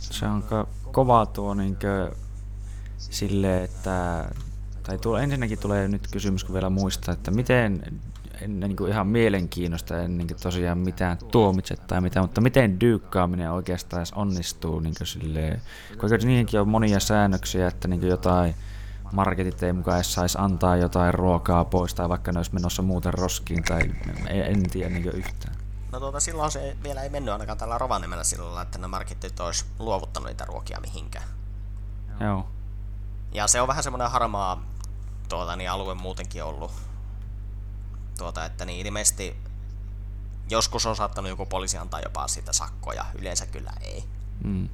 [0.00, 2.16] Se on ko- kova tuo niinkö
[2.98, 4.24] sille, että
[4.82, 7.82] tai tuo, ensinnäkin tulee nyt kysymys, kun vielä muistaa, että miten
[8.40, 12.80] en niin kuin ihan mielenkiinnosta, en niin kuin tosiaan mitään tuomitse tai mitään, mutta miten
[12.80, 15.62] dyykkaaminen oikeastaan edes onnistuu niin kuin silleen,
[15.98, 18.54] koska niihinkin on monia säännöksiä, että niin kuin jotain
[19.12, 23.14] marketit ei mukaan edes saisi antaa jotain ruokaa pois tai vaikka ne olisi menossa muuten
[23.14, 23.80] roskiin tai
[24.28, 25.56] en tiedä niin yhtään.
[25.92, 29.64] No tuota, silloin se vielä ei mennyt ainakaan tällä Rovaniemellä sillä että ne marketit olisi
[29.78, 31.24] luovuttanut niitä ruokia mihinkään.
[32.20, 32.46] Joo.
[33.36, 34.62] Ja se on vähän semmoinen harmaa
[35.28, 36.72] tuota, niin alue muutenkin ollut
[38.18, 39.36] tuota, että niin ilmeisesti
[40.50, 44.04] joskus on saattanut joku poliisi antaa jopa siitä sakkoja, yleensä kyllä ei.
[44.44, 44.68] Mm.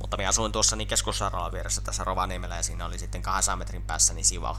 [0.00, 3.82] Mutta minä asuin tuossa niin keskussairaalan vieressä tässä Rovaniemellä ja siinä oli sitten 200 metrin
[3.82, 4.56] päässä niin Siva,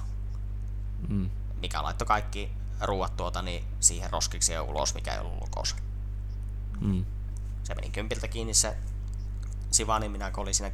[1.07, 1.29] mm.
[1.61, 2.51] mikä laittoi kaikki
[2.81, 5.75] ruuat tuota niin siihen roskiksi ja ulos, mikä ei ollut lukossa.
[6.81, 7.05] Mm.
[7.63, 8.77] Se meni kympiltä kiinni se
[9.71, 10.71] Siva, niin minä kun olin siinä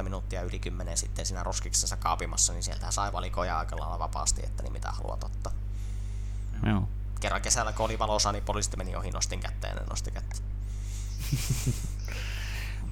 [0.00, 4.42] 10-15 minuuttia yli 10 sitten siinä roskiksessa kaapimassa, niin sieltä sai valikoja aika lailla vapaasti,
[4.44, 5.52] että niin mitä haluat ottaa.
[6.66, 6.88] Joo.
[7.20, 10.36] Kerran kesällä, kun oli valossa, niin poliisit meni ohi, nostin kättä ja ne nosti kättä.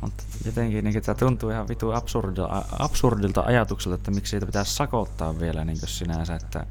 [0.00, 5.40] Mutta jotenkin niin, tämä tuntuu ihan vitu absurdilta, absurdilta ajatukselta, että miksi siitä pitäisi sakottaa
[5.40, 6.66] vielä niin sinänsä, että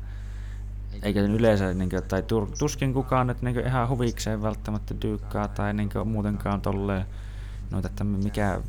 [1.04, 2.24] eikä yleensä, niin kuin, tai
[2.60, 7.06] tuskin kukaan nyt niin ihan huvikseen välttämättä dyykkaa tai niin muutenkaan tolleen,
[7.72, 8.61] noita, että mikä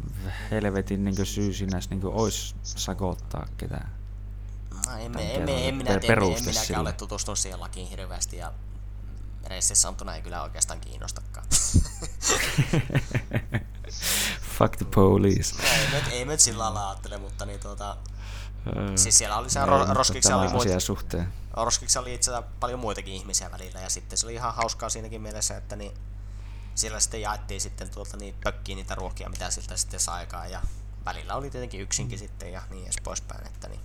[0.51, 3.91] helvetin niin syy sinänsä niin olisi sakottaa ketään.
[4.87, 8.53] No, en, en, en, en, minä tiedä, en minäkään ole tutustunut siihen lakiin hirveästi ja
[9.47, 11.47] reississä samtuna ei kyllä oikeastaan kiinnostakaan.
[14.59, 15.55] Fuck the police.
[15.93, 17.97] No, ei, me sillä lailla ajattele, mutta niin tuota,
[18.95, 21.33] siis siellä oli se ro- roskiksi oli muita, suhteen.
[21.53, 25.57] Roskiksi oli itse paljon muitakin ihmisiä välillä ja sitten se oli ihan hauskaa siinäkin mielessä,
[25.57, 25.93] että niin
[26.75, 30.61] siellä sitten jaettiin sitten tuolta niin pökkiin niitä ruokia, mitä siltä sitten saikaan ja
[31.05, 33.81] välillä oli tietenkin yksinkin sitten ja niin edes poispäin, että niin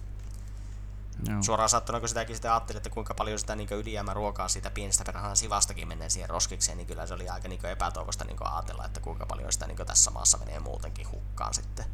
[1.29, 1.43] Joo.
[1.43, 3.69] Suoraan sattuna, kun sitäkin sitten ajattelin, että kuinka paljon sitä niin
[4.13, 8.25] ruokaa siitä pienestä perhaan sivastakin menee siihen roskikseen, niin kyllä se oli aika niin epätoivosta
[8.25, 11.85] niin ajatella, että kuinka paljon sitä niin tässä maassa menee muutenkin hukkaan sitten.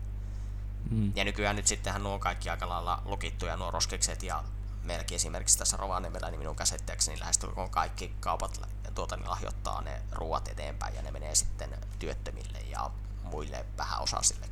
[0.92, 1.14] Mm.
[1.16, 4.44] Ja nykyään nyt sittenhän nuo kaikki aika lailla lukittuja nuo roskikset ja
[4.84, 8.62] meilläkin esimerkiksi tässä Rovaniemellä, niin minun käsitteekseni lähestulkoon kaikki kaupat
[8.96, 12.90] tuota, niin lahjoittaa ne ruoat eteenpäin ja ne menee sitten työttömille ja
[13.24, 14.46] muille vähäosaisille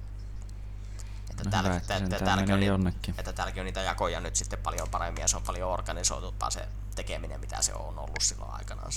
[1.31, 3.15] että, no täällä, hyvä, että, että, täälläkin on, jonnekin.
[3.17, 6.67] että täälläkin on niitä jakoja nyt sitten paljon paremmin ja se on paljon organisoitumpaa se
[6.95, 8.91] tekeminen, mitä se on ollut silloin aikanaan.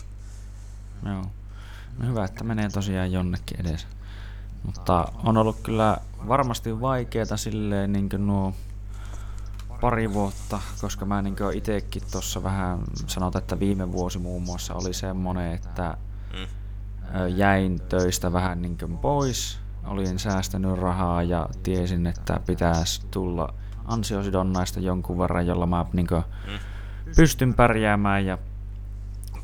[1.06, 1.26] Joo.
[1.98, 3.86] No hyvä, että menee tosiaan jonnekin edes.
[4.62, 5.98] Mutta on ollut kyllä
[6.28, 8.54] varmasti vaikeaa silleen niin nuo
[9.80, 14.92] pari vuotta, koska mä niin itsekin tuossa vähän sanotaan, että viime vuosi muun muassa oli
[14.92, 15.96] semmonen, että
[16.32, 16.46] mm.
[17.36, 19.59] jäin töistä vähän niin pois.
[19.86, 26.06] Olin säästänyt rahaa ja tiesin, että pitäisi tulla ansiosidonnaista jonkun verran, jolla mä niin
[27.16, 28.38] pystyn pärjäämään ja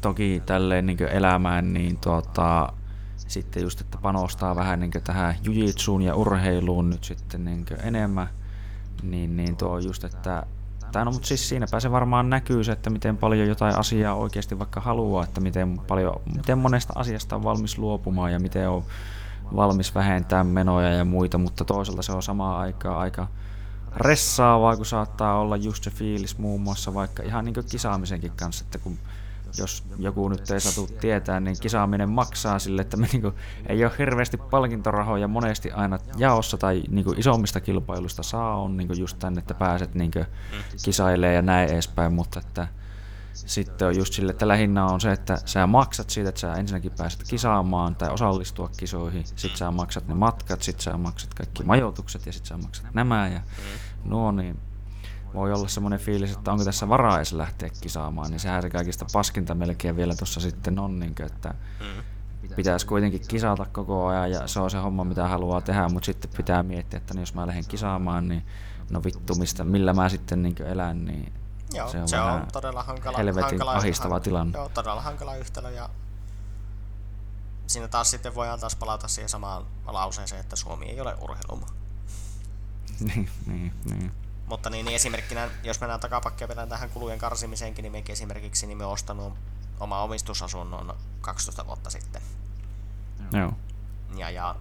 [0.01, 2.73] toki tälleen niin elämään, niin tuota,
[3.17, 8.29] sitten just, että panostaa vähän niin tähän jujitsuun ja urheiluun nyt sitten niin enemmän,
[9.03, 10.47] niin, niin tuo just, että
[10.93, 14.59] tai no, mutta siis siinäpä se varmaan näkyy se, että miten paljon jotain asiaa oikeasti
[14.59, 18.85] vaikka haluaa, että miten, paljon, miten monesta asiasta on valmis luopumaan ja miten on
[19.57, 23.27] valmis vähentää menoja ja muita, mutta toisaalta se on samaan aikaan aika
[23.97, 28.79] ressaavaa, kun saattaa olla just se fiilis muun muassa vaikka ihan niin kisaamisenkin kanssa, että
[28.79, 28.99] kun
[29.59, 33.35] jos joku nyt ei satu tietää, niin kisaaminen maksaa sille, että me niin kuin,
[33.67, 38.99] ei ole hirveästi palkintorahoja monesti aina jaossa tai niin kuin isommista kilpailusta saa on niin
[38.99, 40.11] just tänne, että pääset niin
[40.85, 42.69] kisailemaan ja näin edespäin, mutta että
[43.35, 46.93] sitten on just sille, että lähinnä on se, että sä maksat siitä, että sä ensinnäkin
[46.99, 52.27] pääset kisaamaan tai osallistua kisoihin, sit sä maksat ne matkat, sit sä maksat kaikki majoitukset
[52.27, 53.41] ja sit sä maksat nämä ja
[54.05, 54.59] nuo, niin
[55.35, 59.07] voi olla semmoinen fiilis, että onko tässä varaa edes lähteä kisaamaan, niin sehän se kaikista
[59.13, 62.55] paskinta melkein vielä tuossa sitten on, niin kuin, että mm.
[62.57, 66.31] pitäisi kuitenkin kisata koko ajan ja se on se homma, mitä haluaa tehdä, mutta sitten
[66.37, 68.47] pitää miettiä, että jos mä lähden kisaamaan, niin
[68.91, 71.33] no vittu, mistä, millä mä sitten niin elän, niin
[71.73, 74.59] Joo, se on, se on todella hankala, helvetin hankala, ahistava han, tilanne.
[74.59, 75.89] Joo, todella hankala yhtälö ja
[77.67, 81.71] siinä taas sitten voidaan taas palata siihen samaan lauseeseen, että Suomi ei ole urheilumaa.
[83.15, 84.13] niin, niin, niin.
[84.51, 88.79] Mutta niin, niin esimerkkinä, jos mennään takapakkia vielä tähän kulujen karsimiseenkin, niin mekin esimerkiksi niin
[88.79, 89.35] me ostanut
[89.81, 92.23] oma omistusasunnon 12 vuotta sitten.
[93.33, 93.53] Joo.
[94.17, 94.57] Ja, ja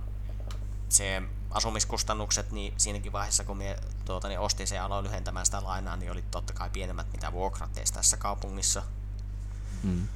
[0.90, 1.22] se
[1.52, 5.96] asumiskustannukset, niin siinäkin vaiheessa, kun me tuota, niin ostin se ja aloin lyhentämään sitä lainaa,
[5.96, 8.84] niin oli totta kai pienemmät mitä vuokrat tässä kaupungissa.
[9.84, 10.08] Mm.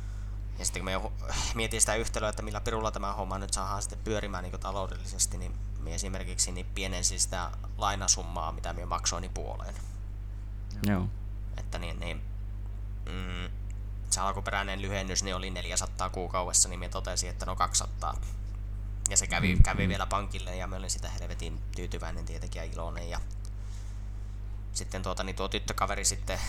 [0.60, 1.12] Ja sitten kun me
[1.56, 5.54] mietin sitä yhtälöä, että millä pirulla tämä homma nyt saadaan sitten pyörimään niin taloudellisesti, niin
[5.84, 9.76] me esimerkiksi niin pienensin sitä lainasummaa, mitä me maksoin niin puoleen.
[10.84, 11.08] Joo.
[11.58, 12.22] Että niin, niin
[13.06, 13.52] mm,
[14.10, 18.16] se alkuperäinen lyhennys niin oli 400 kuukaudessa, niin me totesin, että no 200.
[19.10, 19.64] Ja se kävi, mm.
[19.64, 23.10] kävi vielä pankille ja mä olin sitä helvetin tyytyväinen tietenkin ja iloinen.
[23.10, 23.20] Ja
[24.74, 26.40] sitten tuota, niin tuo tyttökaveri sitten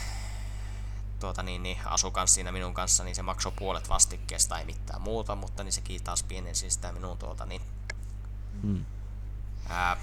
[1.20, 5.02] tuota, niin, niin, asu kanssa siinä minun kanssa, niin se maksoi puolet vastikkeesta, ei mitään
[5.02, 7.62] muuta, mutta niin sekin taas pienensi sitä minun tuota, niin,
[8.62, 8.85] mm.
[9.69, 9.97] Ää,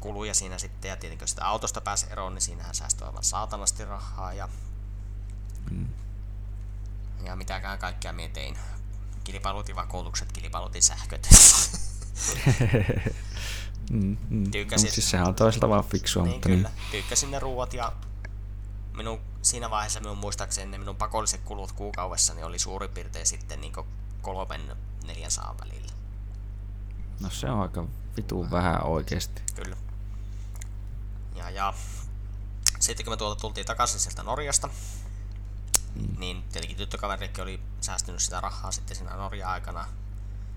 [0.00, 3.84] kuluja siinä sitten, ja tietenkin jos sitä autosta pääsi eroon, niin siinähän säästyi aivan saatanasti
[3.84, 4.48] rahaa, ja,
[5.70, 5.88] mm.
[7.24, 8.58] ja mitäkään kaikkea mietin.
[9.24, 11.28] Kilpailutin vakuutukset, kilpailutin sähköt.
[13.90, 14.50] mm, mm.
[14.50, 16.22] Tykkäsin, siis sehän on toisaalta vaan fiksua.
[16.22, 16.68] Niin, mutta kyllä.
[16.68, 16.90] Niin.
[16.90, 17.92] Tykkäsin ne ruuat ja
[18.96, 23.60] minun, siinä vaiheessa minun muistaakseni ne minun pakolliset kulut kuukaudessa niin oli suurin piirtein sitten
[23.60, 23.72] niin
[24.22, 24.76] kolmen
[25.06, 25.92] neljän saan välillä.
[27.20, 27.84] No se on aika
[28.16, 29.42] vitu vähän oikeesti.
[29.54, 29.76] Kyllä.
[31.34, 31.74] Ja, ja
[32.80, 34.68] sitten kun me tuolta tultiin takaisin sieltä Norjasta,
[35.94, 36.16] mm.
[36.18, 39.88] niin tietenkin tyttökaverikin oli säästynyt sitä rahaa sitten siinä Norja-aikana.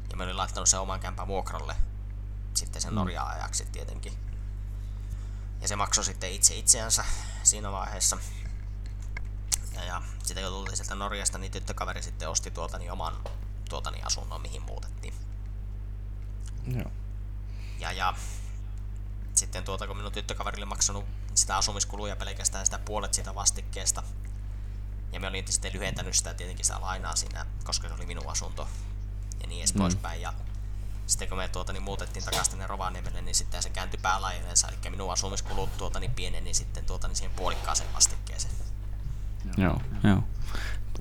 [0.09, 1.75] Ja me olin laittanut sen oman kämpän vuokralle
[2.53, 2.95] sitten sen mm.
[2.95, 4.13] Norja-ajaksi tietenkin.
[5.61, 7.05] Ja se maksoi sitten itse itseänsä
[7.43, 8.17] siinä vaiheessa.
[9.75, 13.13] Ja, ja sitten kun tultiin sieltä Norjasta, niin tyttökaveri sitten osti tuolta niin oman
[13.69, 15.13] tuota, niin asunnon, mihin muutettiin.
[16.67, 16.91] Joo.
[17.83, 18.13] Ja, ja
[19.35, 21.05] sitten tuota, kun minun tyttökaverille maksanut
[21.35, 24.03] sitä asumiskuluja pelkästään sitä puolet siitä vastikkeesta,
[25.11, 28.67] ja me olin sitten lyhentänyt sitä tietenkin sitä lainaa siinä, koska se oli minun asunto
[29.41, 29.81] ja niin edes mm.
[29.81, 30.21] poispäin.
[30.21, 30.33] Ja
[31.07, 34.89] sitten kun me tuota, niin muutettiin takaisin tänne Rovaniemelle, niin sitten se kääntyi päälaineensa, eli
[34.89, 38.53] minun asumiskulut tuota, niin pieneni sitten tuota, niin siihen puolikkaaseen vastikkeeseen.
[39.57, 40.23] Joo, joo.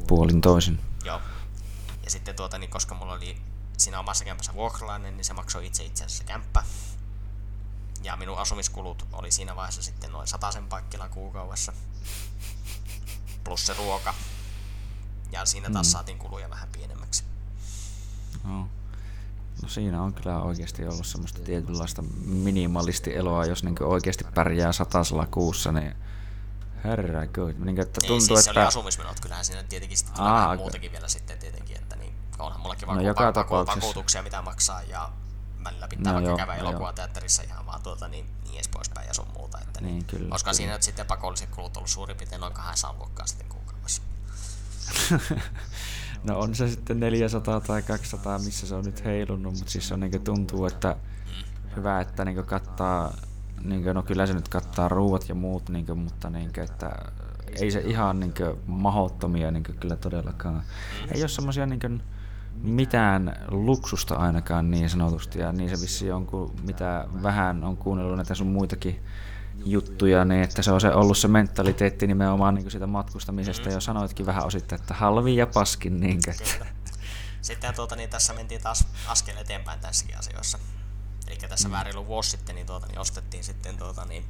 [0.07, 0.81] Puolin toisin.
[1.05, 1.21] Joo.
[2.05, 3.43] Ja sitten tuota, niin koska mulla oli
[3.83, 6.63] siinä omassa kämpässä vuokralainen, niin se maksoi itse itsensä se kämppä.
[8.03, 11.73] Ja minun asumiskulut oli siinä vaiheessa sitten noin sen paikkilla kuukaudessa.
[13.45, 14.15] Plus se ruoka.
[15.33, 15.91] Ja siinä taas mm.
[15.91, 17.25] saatiin kuluja vähän pienemmäksi.
[18.45, 18.69] No.
[19.63, 25.73] No siinä on kyllä oikeasti ollut semmoista tietynlaista minimalisti-eloa, jos niin oikeasti pärjää satasella kuussa,
[25.73, 25.95] niin
[26.85, 27.21] herra
[27.59, 28.53] niin, että tuntuu, niin, siis että...
[28.53, 31.92] se oli asumismenot, kyllähän siinä tietenkin sitten Aa, vähän muutakin vielä sitten tietenkin, että niin,
[32.43, 35.09] onhan mullakin vaku- no, joka vaku- vakuutuksia, mitä maksaa, ja
[35.65, 39.15] välillä pitää no, vaikka joo, käydä elokuvateatterissa ihan vaan tuota, niin, niin edes poispäin ja
[39.15, 39.59] sun muuta.
[39.59, 40.57] Että, niin, niin, kyllä, koska kyllä.
[40.57, 44.03] siinä nyt sitten pakolliset kulut ollut suurin piirtein noin 200 luokkaa sitten kuukaudessa.
[46.25, 50.01] No on se sitten 400 tai 200, missä se on nyt heilunut, mutta siis on
[50.01, 50.97] niin tuntuu, että
[51.77, 53.15] hyvä, että niin kattaa,
[53.65, 56.65] niin kuin, no kyllä se nyt kattaa ruuat ja muut, niin kuin, mutta niin kuin,
[56.65, 56.93] että
[57.61, 58.35] ei se ihan niin
[58.67, 60.63] mahottomia niin kyllä todellakaan.
[61.15, 62.03] Ei ole semmoisia niin
[62.55, 68.17] mitään luksusta ainakaan niin sanotusti, ja niin se vissi on, kun mitä vähän on kuunnellut
[68.17, 69.03] näitä sun muitakin
[69.65, 73.75] juttuja, niin että se on se ollut se mentaliteetti nimenomaan niin sitä matkustamisesta, mm.
[73.75, 76.01] jo sanoitkin vähän osittain, että halvi ja paskin.
[76.01, 76.67] Niin Kyllä.
[77.43, 80.59] Sitten tuota, niin tässä mentiin taas askel eteenpäin tässäkin asioissa.
[81.27, 81.73] Eli tässä mm.
[81.73, 84.25] väärin vuosi sitten niin, tuota, niin ostettiin sitten tuota, niin,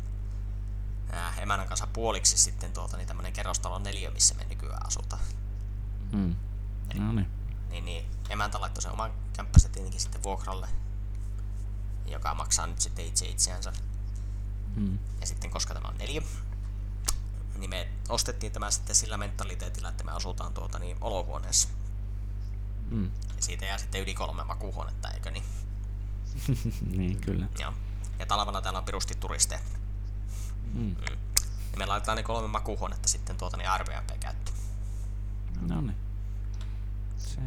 [1.13, 5.23] ää, emänän kanssa puoliksi sitten tuota, niin tämmöinen kerrostalon neljä, missä me nykyään asutaan.
[6.13, 6.37] Mm.
[6.91, 7.42] Eli, no niin.
[7.73, 10.69] Niin, niin emäntä laittoi sen oman kämppänsä tietenkin sitten vuokralle,
[12.07, 13.73] joka maksaa nyt sitten itse itseänsä.
[14.77, 14.99] Mm.
[15.21, 16.23] Ja sitten koska tämä on neljä,
[17.59, 21.69] niin me ostettiin tämä sitten sillä mentaliteetillä, että me asutaan tuota niin olohuoneessa.
[22.91, 23.05] Mm.
[23.37, 25.45] Ja siitä jää sitten yli kolme makuuhuonetta, eikö niin?
[26.99, 27.47] niin, kyllä.
[27.59, 27.73] Joo.
[28.19, 29.61] Ja talvella täällä on pirusti turisteja.
[30.75, 30.81] Mm.
[30.81, 30.97] Mm.
[31.73, 34.57] Ja me laitetaan ne kolme makuuhuonetta sitten tuota niin Airbnb käyttöön.
[35.61, 36.12] No niin.
[37.35, 37.41] Se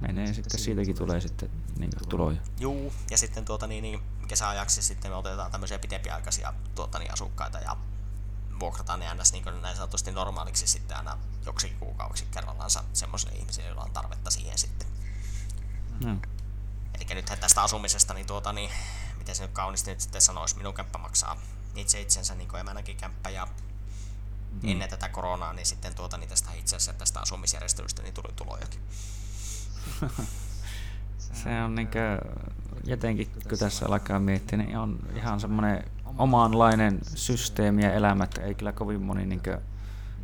[0.00, 2.36] menee sitten, siitäkin tulee sitten niin tuloja.
[2.60, 7.58] Juu, ja sitten tuota niin, niin kesäajaksi sitten me otetaan tämmöisiä pitempiaikaisia tuota, niin asukkaita
[7.58, 7.76] ja
[8.60, 9.32] vuokrataan ne ns.
[9.32, 14.58] Niin näin sanotusti normaaliksi sitten aina joksikin kuukaudeksi kerrallaansa semmoisille ihmisille, joilla on tarvetta siihen
[14.58, 14.88] sitten.
[16.04, 16.20] Mm.
[16.94, 18.70] Eli nythän tästä asumisesta, niin, tuota, niin
[19.18, 21.36] miten se nyt kauniisti nyt sitten sanoisi, minun kämppä maksaa
[21.76, 23.46] itse itsensä niin emänäkin kämppä ja
[24.62, 24.68] mm.
[24.68, 28.80] ennen tätä koronaa, niin sitten tuota, niin tästä itse asiassa tästä asumisjärjestelystä niin tuli tulojakin.
[31.42, 32.18] se on niinkö,
[32.84, 35.84] jotenkin kun tässä alkaa miettiä, niin on ihan semmoinen
[36.18, 39.60] omanlainen systeemi ja elämä, että ei kyllä kovin moni niinkö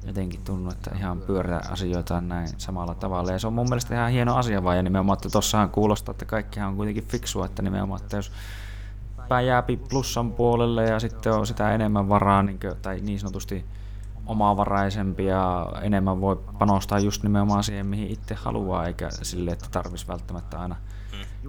[0.07, 3.33] jotenkin tunnu, että ihan pyörää asioita näin samalla tavalla.
[3.33, 6.25] Ja se on mun mielestä ihan hieno asia vaan, ja nimenomaan, että tossahan kuulostaa, että
[6.25, 8.33] kaikkihan on kuitenkin fiksua, että nimenomaan, että jos
[9.29, 13.65] pää jääpi plussan puolelle ja sitten on sitä enemmän varaa, niin kuin, tai niin sanotusti
[14.29, 20.09] omavaraisempi ja enemmän voi panostaa just nimenomaan siihen, mihin itse haluaa, eikä sille, että tarvitsisi
[20.09, 20.77] välttämättä aina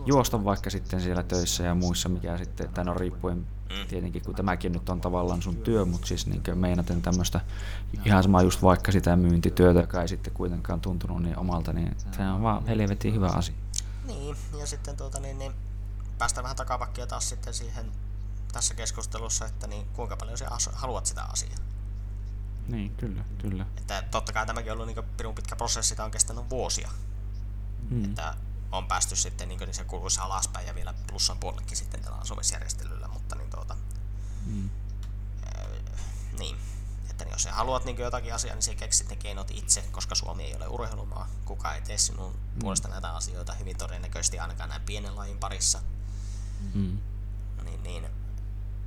[0.06, 3.88] juosta vaikka sitten siellä töissä ja muissa, mikä sitten, tai no riippuen mm.
[3.88, 7.42] tietenkin, kun tämäkin nyt on tavallaan sun työ, mutta siis niin meinaten tämmöistä
[8.06, 12.22] ihan sama just vaikka sitä myyntityötä, joka ei sitten kuitenkaan tuntunut niin omalta, niin se
[12.22, 13.56] on vaan helvetin hyvä asia.
[14.08, 15.52] Niin, ja sitten tuota, niin, niin
[16.18, 17.92] päästään vähän takapakkia taas sitten siihen
[18.52, 21.69] tässä keskustelussa, että niin kuinka paljon sä haluat sitä asiaa.
[22.72, 23.66] Niin, kyllä, kyllä.
[23.78, 26.90] Että totta kai tämäkin on ollut niin pirun pitkä prosessi, tämä on kestänyt vuosia.
[27.90, 28.06] Hmm.
[28.06, 28.36] Että
[28.72, 33.36] on päästy sitten niin, se kuuluisa alaspäin ja vielä plussan puolellekin sitten tällä asumisjärjestelyllä, mutta
[33.36, 33.76] niin tuota,
[34.46, 34.70] mm.
[36.40, 36.58] niin,
[37.10, 40.16] että niin jos sä haluat niin jotakin asiaa, niin sä keksit ne keinot itse, koska
[40.16, 42.60] Suomi ei ole urheilumaa, kukaan ei tee sinun mm.
[42.60, 45.80] puolesta näitä asioita hyvin todennäköisesti ainakaan näin pienen lajin parissa.
[46.74, 46.98] Mm.
[47.64, 48.08] Niin, niin,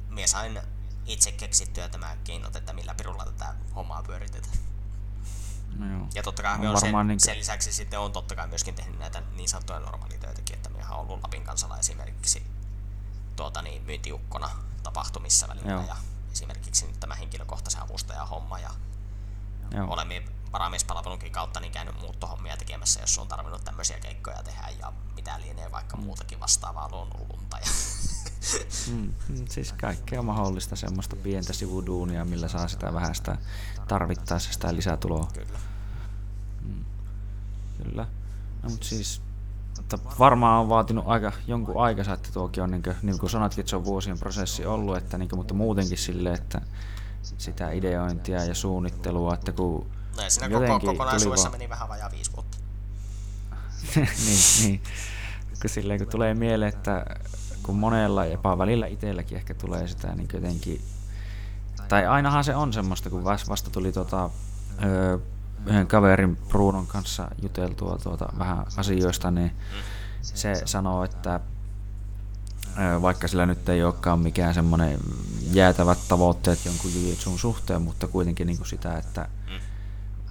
[0.09, 0.61] minä sain
[1.07, 4.57] itse keksittyä tämä keinot, että millä pirulla tätä hommaa pyöritetään.
[5.77, 6.07] No joo.
[6.15, 7.21] Ja totta kai on sen, niin...
[7.21, 11.01] sen, lisäksi sitten on totta kai myöskin tehnyt näitä niin sanottuja normaalitöitäkin, että minä olen
[11.01, 12.47] ollut Lapin kansalla esimerkiksi
[13.37, 14.51] tuota, niin, myyntiukkona
[14.83, 15.87] tapahtumissa välillä joo.
[15.87, 15.97] ja
[16.33, 18.71] esimerkiksi nyt tämä henkilökohtaisen avustajan homma ja
[19.71, 19.93] joo.
[19.93, 20.23] olemme
[20.53, 25.73] varamiespalvelunkin kautta niin käynyt muuttohommia tekemässä, jos on tarvinnut tämmöisiä keikkoja tehdä ja mitä lienee
[25.73, 26.03] vaikka mm.
[26.03, 27.59] muutakin vastaavaa luonnonlunta.
[27.59, 27.67] Ja
[28.91, 29.13] mm,
[29.49, 33.37] siis kaikkea mahdollista semmoista pientä sivuduunia, millä saa sitä vähän sitä
[33.89, 35.29] tarvittaessa sitä lisätuloa.
[35.35, 35.59] Kyllä.
[36.63, 36.85] Mm,
[37.83, 38.07] kyllä.
[38.63, 39.23] No, mutta siis
[39.81, 43.61] että varmaan on vaatinut aika jonkun aikansa, että tuokin on, niin kuin, niin kuin sanotkin,
[43.61, 46.61] että se on vuosien prosessi ollut, että, niin kuin, mutta muutenkin sille, että
[47.23, 52.59] sitä ideointia ja suunnittelua, että kun No siinä koko, kokonaisuudessa meni vähän vajaa viisi vuotta.
[53.97, 54.09] niin,
[54.63, 54.83] niin.
[55.61, 57.07] Kun, silleen, kun tulee mieleen, että
[57.63, 60.81] kun monella, jopa välillä itselläkin ehkä tulee sitä niin jotenkin,
[61.89, 64.31] tai ainahan se on semmoista, kun vasta tuli tota,
[64.85, 65.19] öö,
[65.67, 69.53] yhden kaverin Brunon kanssa juteltua tuota, vähän asioista, niin
[70.23, 71.41] se sanoo, että
[73.03, 74.99] vaikka sillä nyt ei olekaan mikään semmoinen
[75.53, 79.29] jäätävät tavoitteet jonkun jujitsun suhteen, mutta kuitenkin niin kuin sitä, että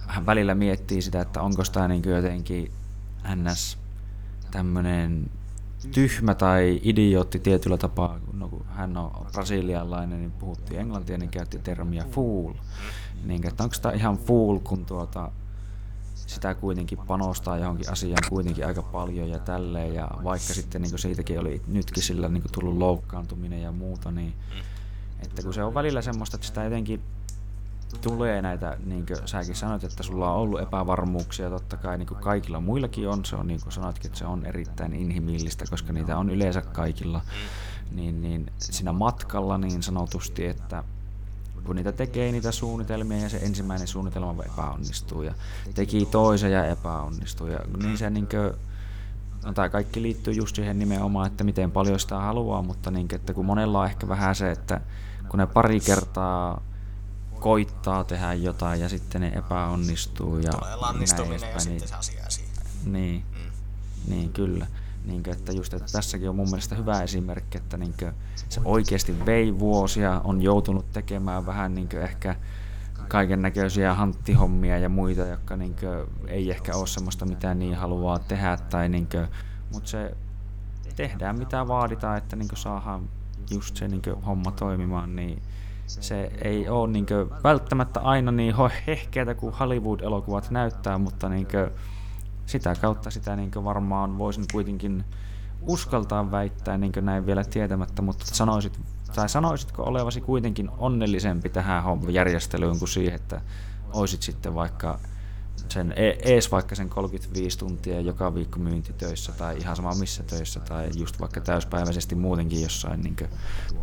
[0.06, 2.72] hän välillä miettii sitä, että onko tämä niin jotenkin
[3.34, 3.78] ns.
[4.50, 5.30] tämmöinen
[5.90, 11.58] tyhmä tai idiootti tietyllä tapaa, no, kun hän on brasilialainen, niin puhuttiin englantia, niin käytti
[11.58, 12.52] termiä fool.
[13.24, 15.30] Niin, että onko tämä ihan fool, kun tuota,
[16.14, 21.40] sitä kuitenkin panostaa johonkin asiaan kuitenkin aika paljon ja tälleen, ja vaikka sitten niin siitäkin
[21.40, 24.34] oli nytkin sillä niin tullut loukkaantuminen ja muuta, niin
[25.22, 27.00] että kun se on välillä semmoista, että sitä jotenkin
[28.00, 32.20] tulee näitä, niin kuin säkin sanoit, että sulla on ollut epävarmuuksia, totta kai niin kuin
[32.20, 36.18] kaikilla muillakin on, se on niin kuin sanoitkin, että se on erittäin inhimillistä, koska niitä
[36.18, 37.20] on yleensä kaikilla,
[37.92, 40.84] niin, niin siinä matkalla niin sanotusti, että
[41.64, 45.34] kun niitä tekee niitä suunnitelmia ja se ensimmäinen suunnitelma epäonnistuu ja
[45.74, 48.52] teki toisen ja epäonnistuu ja niin se niin kuin,
[49.44, 53.34] no tämä kaikki liittyy just siihen nimenomaan, että miten paljon sitä haluaa, mutta niin että
[53.34, 54.80] kun monella on ehkä vähän se, että
[55.28, 56.62] kun ne pari kertaa
[57.42, 60.38] koittaa tehdä jotain ja sitten ne epäonnistuu.
[60.38, 62.52] Ja Tulee lannistuminen ja niin, sitten se asia siihen.
[62.84, 63.50] Niin, mm.
[64.08, 64.66] niin kyllä.
[65.04, 67.94] Niin että just, että tässäkin on mun mielestä hyvä esimerkki, että niin
[68.48, 72.36] se oikeasti vei vuosia, on joutunut tekemään vähän niin ehkä
[73.08, 75.76] kaiken näköisiä hanttihommia ja muita, jotka niin
[76.26, 79.08] ei ehkä ole semmoista, mitä niin haluaa tehdä, tai niin
[79.72, 80.16] mutta se
[80.96, 83.08] tehdään mitä vaaditaan, että niin saadaan
[83.50, 85.42] just se niin homma toimimaan, niin
[86.00, 87.06] se ei ole niin
[87.44, 88.54] välttämättä aina niin
[88.86, 91.48] hehkeätä kuin Hollywood-elokuvat näyttää, mutta niin
[92.46, 95.04] sitä kautta sitä niin varmaan voisin kuitenkin
[95.62, 98.80] uskaltaa väittää niin näin vielä tietämättä, mutta sanoisit,
[99.14, 103.40] tai sanoisitko olevasi kuitenkin onnellisempi tähän järjestelyyn kuin siihen, että
[103.92, 104.98] olisit sitten vaikka
[105.68, 110.60] sen e- ees vaikka sen 35 tuntia joka viikko myyntitöissä tai ihan sama missä töissä
[110.60, 113.16] tai just vaikka täyspäiväisesti muutenkin jossain niin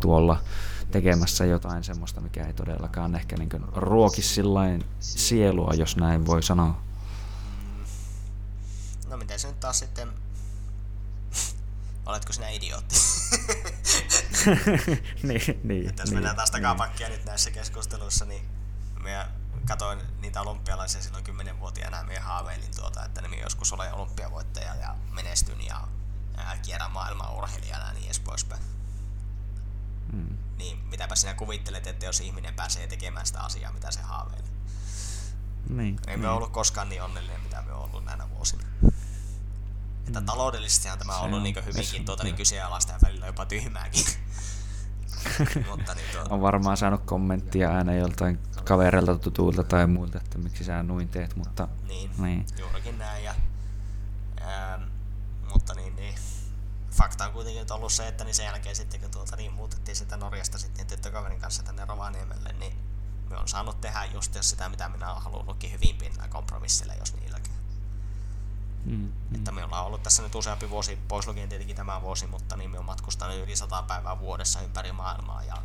[0.00, 0.38] tuolla
[0.90, 6.82] tekemässä jotain semmoista, mikä ei todellakaan ehkä niin ruoki sillain sielua, jos näin voi sanoa.
[9.08, 10.12] No miten se nyt taas sitten...
[12.06, 12.94] Oletko sinä idiootti?
[15.22, 15.84] niin, niin.
[15.84, 17.16] Jos niin, mennään taas takapakkia niin.
[17.16, 18.42] nyt näissä keskusteluissa, niin
[19.02, 19.28] minä
[19.66, 24.96] katoin niitä olympialaisia silloin 10-vuotiaana ja minä haaveilin tuota, että minä joskus olen olympiavoittaja ja
[25.10, 25.88] menestyn ja
[26.62, 28.62] kierrän maailman urheilijana ja niin edes poispäin.
[30.12, 30.36] Mm.
[30.58, 34.50] Niin mitäpä sinä kuvittelet, että jos ihminen pääsee tekemään sitä asiaa, mitä se haaveilee.
[35.68, 36.20] Niin, Ei niin.
[36.20, 38.62] me ollut koskaan niin onnellinen, mitä me ollut näinä vuosina.
[40.06, 40.26] Että mm.
[40.26, 44.04] taloudellisestihan tämä on ollut niin hyvinkin tuota, niin kyseenalaista ja välillä jopa tyhmääkin.
[45.70, 46.34] Mutta niin tuota...
[46.34, 51.36] On varmaan saanut kommenttia aina joltain kavereilta tutuilta tai muilta, että miksi sä noin teet,
[51.36, 51.68] mutta...
[51.88, 52.46] Niin, niin.
[52.58, 53.24] juurikin näin.
[53.24, 53.34] Ja,
[54.40, 54.80] ää,
[55.52, 55.89] mutta niin,
[57.00, 59.96] fakta on kuitenkin nyt ollut se, että niin sen jälkeen sitten kun tuota, niin, muutettiin
[59.96, 62.76] sitä Norjasta sitten tyttökaverin kanssa tänne Rovaniemelle, niin
[63.30, 67.14] me on saanut tehdä just jos sitä, mitä minä olen halunnutkin hyvin pinnaa kompromissilla, jos
[67.14, 67.52] niilläkin.
[68.84, 69.34] Mm, mm.
[69.34, 72.70] Että me ollaan ollut tässä nyt useampi vuosi, pois lukien tietenkin tämä vuosi, mutta niin
[72.70, 75.56] me on matkustanut yli sata päivää vuodessa ympäri maailmaa ja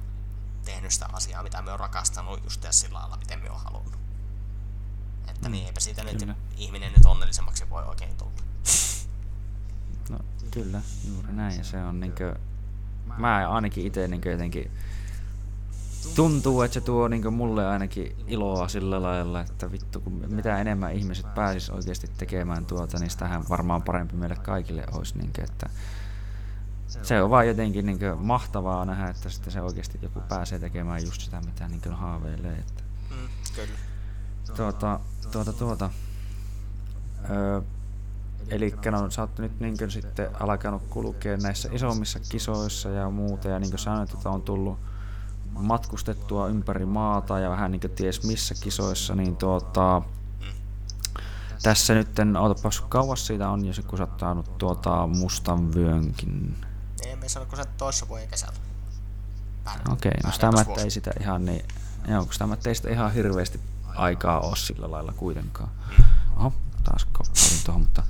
[0.65, 3.99] tehnyt sitä asiaa, mitä me on rakastanut just sillä lailla, miten me on halunnut.
[5.27, 6.25] Että mm, niin eipä siitä kyllä.
[6.25, 8.41] nyt ihminen nyt onnellisemmaksi voi oikein tulla.
[10.09, 10.19] No
[10.51, 11.57] kyllä, juuri näin.
[11.57, 12.35] Ja se on niinkö,
[13.17, 14.71] mä ainakin itse niinkö jotenkin
[16.15, 20.93] tuntuu, että se tuo niin mulle ainakin iloa sillä lailla, että vittu, kun mitä enemmän
[20.93, 25.17] ihmiset pääsis oikeasti tekemään tuota, niin sitähän varmaan parempi meille kaikille olisi.
[25.17, 25.69] Niin kuin, että
[26.87, 31.05] se on vaan jotenkin niin kuin, mahtavaa nähdä, että sitten se oikeasti joku pääsee tekemään
[31.05, 32.55] just sitä, mitä niin kuin, haaveilee.
[32.55, 32.83] Että.
[33.09, 33.77] Mm, kyllä.
[34.55, 34.99] Tuota,
[35.31, 35.89] tuota, tuota.
[37.29, 37.61] Öö,
[38.49, 43.59] Eli no, sä oot nyt niin sitten alkanut kulkea näissä isommissa kisoissa ja muuta, ja
[43.59, 44.79] niin kuin sanoit, että on tullut
[45.51, 50.01] matkustettua ympäri maata ja vähän niin kuin ties missä kisoissa, niin tuota,
[51.63, 52.07] tässä nyt,
[52.39, 56.65] ootapas kauas siitä on, jos kun sä oot saanut tuota mustan vyönkin.
[57.05, 58.55] Ei, me sano, kun sä toissa vuoden kesällä.
[59.91, 61.65] Okei, okay, no sitä ei sitä ihan niin,
[62.07, 63.59] joo, kun sitä ei sitä ihan hirveästi
[63.95, 65.69] aikaa ole sillä lailla kuitenkaan.
[65.97, 66.14] Mm.
[66.85, 68.03] Taas koppailin tuohon, mutta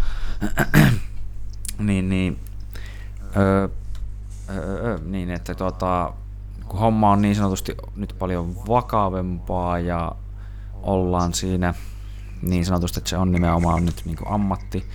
[1.88, 2.40] niin, niin,
[3.38, 3.68] öö,
[4.50, 6.14] öö, niin, että tuota,
[6.68, 10.12] kun homma on niin sanotusti nyt paljon vakavempaa ja
[10.84, 11.74] ollaan siinä
[12.42, 14.86] niin sanotusti, että se on nimenomaan nyt niin kuin ammatti.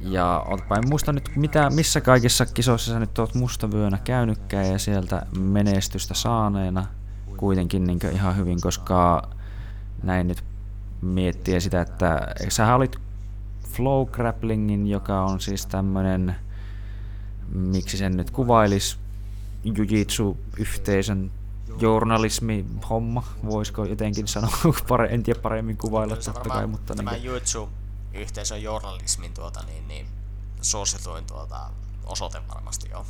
[0.00, 4.78] Ja otpa en muista nyt mitä, missä kaikissa kisoissa sä nyt oot mustavyönä käynytkään ja
[4.78, 6.86] sieltä menestystä saaneena
[7.36, 9.28] kuitenkin niin ihan hyvin, koska
[10.02, 10.44] näin nyt
[11.02, 12.96] miettiä sitä, että sä olit
[13.68, 16.36] flow grapplingin, joka on siis tämmönen,
[17.48, 18.98] miksi sen nyt kuvailis,
[19.64, 21.30] jujitsu-yhteisön
[21.78, 24.58] journalismi homma, voisiko jotenkin sanoa,
[24.88, 26.94] pare, en tiedä paremmin kuvailla totta kai, mutta...
[26.94, 30.06] Tämä niin jujitsu-yhteisön journalismin tuota, niin, niin,
[30.60, 31.70] suosituin tuota,
[32.06, 33.06] osoite varmasti joo.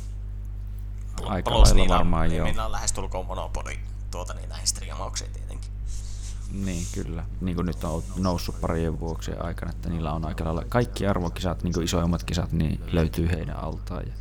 [1.25, 2.45] Aika Plus lailla varmaan joo.
[2.45, 3.79] Niillä on lähestulkoon monopoli
[4.11, 5.44] tuota, niin näihin striimauksiin tietenkin.
[6.51, 7.23] Niin, kyllä.
[7.41, 11.63] Niin kuin nyt on noussut parien vuoksien aikana, että niillä on aika lailla kaikki arvokisat,
[11.63, 14.03] niin kuin isoimmat kisat, niin löytyy heidän altaan.
[14.07, 14.13] Ja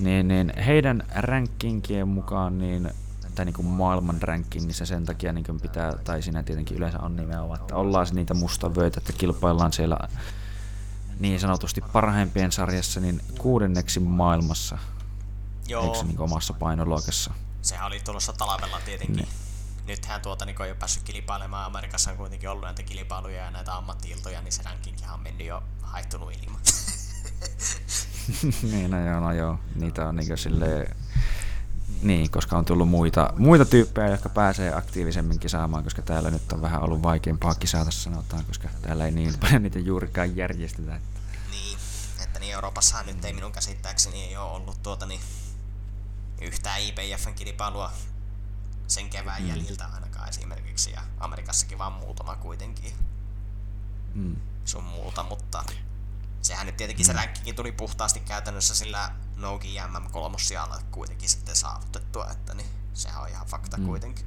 [0.00, 2.90] niin, niin heidän rankingien mukaan niin
[3.34, 7.16] tai niin kuin maailman rankingissa sen takia niin kuin pitää, tai siinä tietenkin yleensä on
[7.16, 9.98] nimenomaan, että ollaan niitä mustavöitä, että kilpaillaan siellä
[11.20, 14.78] niin sanotusti parhaimpien sarjassa niin kuudenneksi maailmassa.
[15.68, 15.84] Joo.
[15.84, 17.34] Eikö se niin omassa painoluokassa?
[17.62, 19.16] Sehän oli tulossa talvella tietenkin.
[19.16, 19.28] Niin.
[19.86, 21.66] Nythän tuota niin ei ole päässyt kilpailemaan.
[21.66, 25.62] Amerikassa on kuitenkin ollut näitä kilpailuja ja näitä ammattiiltoja, niin se rankingkin on mennyt jo
[25.82, 26.60] haittunut ilman.
[28.70, 29.58] niin, no joo, no joo.
[29.74, 30.96] Niitä on niin silleen,
[32.02, 36.62] niin, koska on tullut muita, muita tyyppejä, jotka pääsee aktiivisemmin kisaamaan, koska täällä nyt on
[36.62, 40.96] vähän ollut vaikeampaa kisata sanotaan, koska täällä ei niin paljon niitä juurikaan järjestetä.
[40.96, 41.20] Että.
[41.50, 41.78] Niin,
[42.22, 45.20] että niin Euroopassahan nyt ei minun käsittääkseni ei ole ollut tuota niin
[46.40, 47.92] yhtään IPFn kilpailua
[48.86, 49.48] sen kevään mm.
[49.48, 52.92] jäljiltä ainakaan esimerkiksi, ja Amerikassakin vaan muutama kuitenkin.
[54.14, 54.36] Mm.
[54.64, 55.64] Sun muuta, mutta
[56.42, 57.18] sehän nyt tietenkin se mm.
[57.18, 63.28] ränkkikin tuli puhtaasti käytännössä sillä Nogi MM kolmossijalla kuitenkin sitten saavutettua, että niin sehän on
[63.28, 63.86] ihan fakta mm.
[63.86, 64.26] kuitenkin.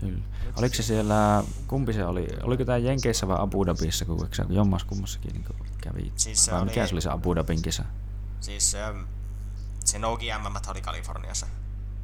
[0.00, 0.22] Kyllä.
[0.56, 4.84] Oliko se siellä, kumpi se oli, oliko tämä Jenkeissä vai Abu Dhabissa, kun se jommas
[4.84, 5.44] kummassakin niin
[5.80, 6.12] kävi?
[6.16, 7.84] Siis se vai oli, mikä se oli se Abu Dhabin kisa?
[8.40, 8.76] Siis
[9.84, 11.46] se Nogi MM oli Kaliforniassa,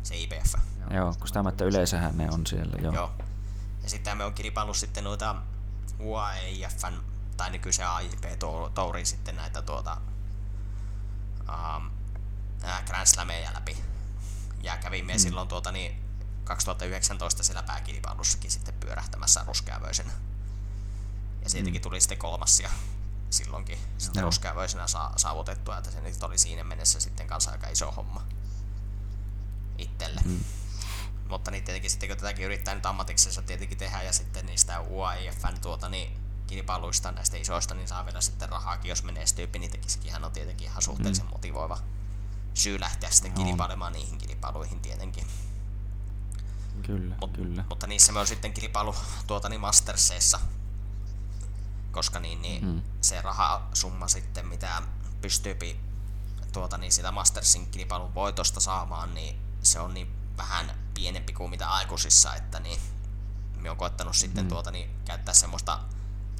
[0.08, 0.54] se IPF.
[0.90, 2.94] Joo, kun sitä että yleensähän ne on siellä, joo.
[2.94, 3.12] joo.
[3.82, 5.36] Ja sitten me on kilpaillut sitten noita
[6.00, 6.94] UAEIFn
[7.36, 8.24] tai nykyisen AIP
[8.74, 9.96] Touri sitten näitä tuota,
[11.40, 11.90] um,
[12.86, 13.76] Grand Slameja läpi.
[14.62, 15.18] Ja kävimme mm.
[15.18, 16.04] silloin tuota, niin
[16.44, 20.12] 2019 siellä pääkilpailussakin sitten pyörähtämässä ruskeavöisenä.
[21.42, 21.82] Ja siitäkin mm.
[21.82, 22.70] tuli sitten kolmas ja
[23.30, 24.26] silloinkin sitten no.
[24.26, 28.37] ruskeavöisenä sa- saavutettua, että se nyt oli siinä mennessä sitten kanssa aika iso homma
[29.78, 30.20] itselle.
[30.24, 30.40] Mm.
[31.28, 35.60] Mutta niin tietenkin sitten kun tätäkin yrittää nyt ammatiksessa tietenkin tehdä ja sitten niistä UAIFn
[35.62, 39.48] tuota, niin kilpailuista näistä isoista, niin saa vielä sitten rahaakin, jos menestyy.
[39.58, 41.32] Niitäkin on tietenkin ihan suhteellisen mm.
[41.32, 41.78] motivoiva
[42.54, 43.44] syy lähteä sitten no.
[43.44, 45.26] kilpailemaan niihin kilpailuihin tietenkin.
[46.82, 47.64] Kyllä, Mut, kyllä.
[47.68, 48.94] Mutta niissä me on sitten kilpailu
[49.26, 50.40] tuota niin Masterseissa,
[51.90, 52.82] koska niin, niin mm.
[53.00, 54.82] se rahasumma sitten, mitä
[55.20, 55.56] pystyy
[56.52, 61.68] tuota niin sitä Mastersin kilpailun voitosta saamaan, niin se on niin vähän pienempi kuin mitä
[61.68, 62.80] aikuisissa, että niin
[63.56, 64.18] me on koettanut mm.
[64.18, 65.80] sitten tuota niin käyttää semmoista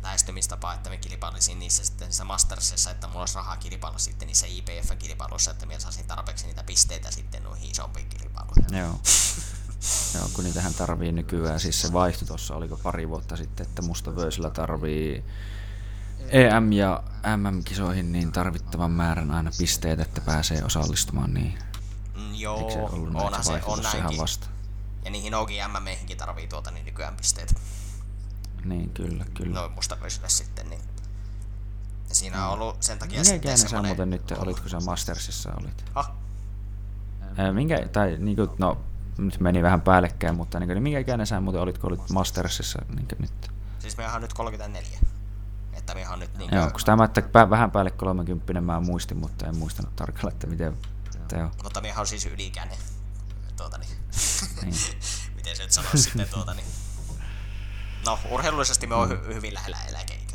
[0.03, 4.47] lähestymistapaa, että me kilpailisin niissä sitten niissä Mastersissa, että mulla olisi rahaa kilpailla sitten niissä
[4.47, 8.79] IPF-kilpailuissa, että minä saisin tarpeeksi niitä pisteitä sitten noihin isompiin kilpailuihin.
[8.79, 9.01] Joo.
[10.15, 14.17] Joo, kun niitähän tarvii nykyään, siis se vaihto tuossa, oliko pari vuotta sitten, että musta
[14.17, 15.25] Vöysillä tarvii
[16.31, 17.03] EM- ja
[17.37, 21.59] MM-kisoihin niin tarvittavan määrän aina pisteitä, että pääsee osallistumaan niin.
[22.41, 24.19] Joo, se ollut onhan se, on näinkin.
[24.19, 24.47] Vasta?
[25.05, 27.55] Ja niihin OGM-meihinkin tarvii tuota niin nykyään pisteitä.
[28.65, 29.55] Niin, kyllä, kyllä.
[29.55, 29.97] Noin musta
[30.27, 30.81] sitten, niin
[32.09, 33.91] ja siinä on ollut sen takia Minkä ikäinen semmoinen...
[33.91, 35.85] sä muuten nyt, olitko sä Mastersissa olit?
[35.95, 36.15] Ha?
[37.53, 38.79] Minkä, tai niinku, no,
[39.19, 42.83] nyt meni vähän päällekkäin, mutta niin, niin minkä ikäinen sä muuten olit, kun olit Mastersissa
[42.97, 43.51] niin nyt?
[43.79, 44.99] Siis me on nyt 34.
[45.73, 49.47] Että me on nyt niin Joo, kun tämä, että vähän päälle 30 mä muistin, mutta
[49.47, 50.77] en muistanut tarkalleen, että miten
[51.29, 51.51] teo.
[51.63, 52.79] Mutta me on siis ylikäinen.
[53.57, 53.91] Tuota niin.
[54.63, 54.75] niin.
[55.37, 56.67] miten se nyt sanoisi sitten tuota niin.
[58.07, 60.35] No, urheilullisesti me on hy- hyvin lähellä eläkeikä.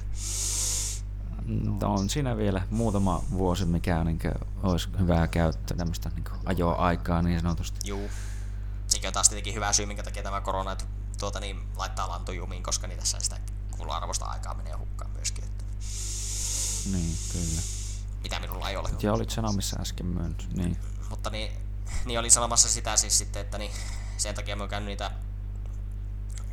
[1.46, 4.34] No, on siinä vielä muutama vuosi, mikä niin kuin,
[4.64, 7.80] olisi hyvää käyttöä, tämmöistä niin ajoaikaa niin sanotusti.
[7.84, 8.10] Juu.
[8.88, 10.76] Sekin on taas tietenkin hyvä syy, minkä takia tämä korona
[11.20, 13.40] tuota, niin, laittaa lantujumiin, koska niin tässä sitä
[13.72, 15.44] kuluarvoista aikaa menee hukkaan myöskin.
[15.44, 15.64] Että...
[16.92, 17.83] Niin, kyllä.
[18.24, 18.90] Mitä minulla ei ole.
[19.02, 20.78] Ja olit sanomissa äsken myös, niin.
[21.10, 21.52] Mutta niin,
[22.06, 23.72] niin oli sanomassa sitä siis sitten, että niin,
[24.18, 25.12] sen takia mä oon käynyt niitä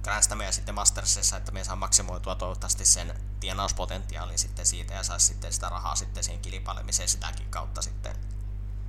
[0.02, 5.26] Grand ja sitten Mastersissa, että me saa maksimoitua toivottavasti sen tienauspotentiaalin sitten siitä ja saisi
[5.26, 8.16] sitten sitä rahaa sitten siihen kilpailemiseen sitäkin kautta sitten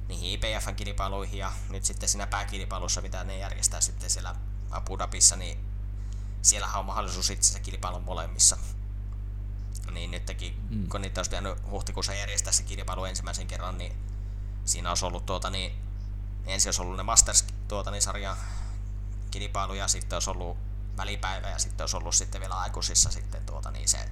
[0.08, 4.36] niihin IPFn kilpailuihin ja nyt sitten siinä pääkilpailussa, mitä ne järjestää sitten siellä
[4.72, 5.66] Abu Dhabissa, niin
[6.42, 8.58] siellä on mahdollisuus itse kilpailla molemmissa.
[9.94, 10.88] Niin nytkin, mm.
[10.88, 13.94] kun niitä olisi pitänyt huhtikuussa järjestää se kilpailu ensimmäisen kerran, niin
[14.66, 15.72] siinä olisi ollut tuota, niin
[16.46, 18.38] ensin olisi ollut ne Masters tuota, niin sarjan
[19.32, 20.58] kilpailu ja sitten olisi ollut
[20.98, 24.10] välipäivä ja sitten olisi ollut sitten vielä aikuisissa sitten tuota niin se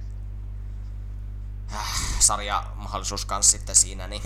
[1.74, 1.86] äh,
[2.18, 4.22] sarjamahdollisuus kanssa sitten siinä, niin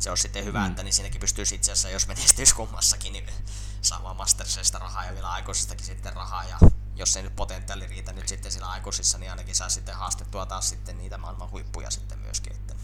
[0.00, 0.66] se on sitten hyvä, mm.
[0.66, 3.26] että niin siinäkin pystyisi itse asiassa, jos menestyisi kummassakin, niin
[3.82, 6.44] saamaan Mastersista rahaa ja vielä aikuisistakin sitten rahaa.
[6.44, 6.58] Ja
[6.96, 10.68] jos ei nyt potentiaali riitä nyt sitten siinä aikuisissa, niin ainakin saa sitten haastettua taas
[10.68, 12.52] sitten niitä maailman huippuja sitten myöskin.
[12.52, 12.74] Että.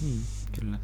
[0.00, 0.78] Hmm, kyllä.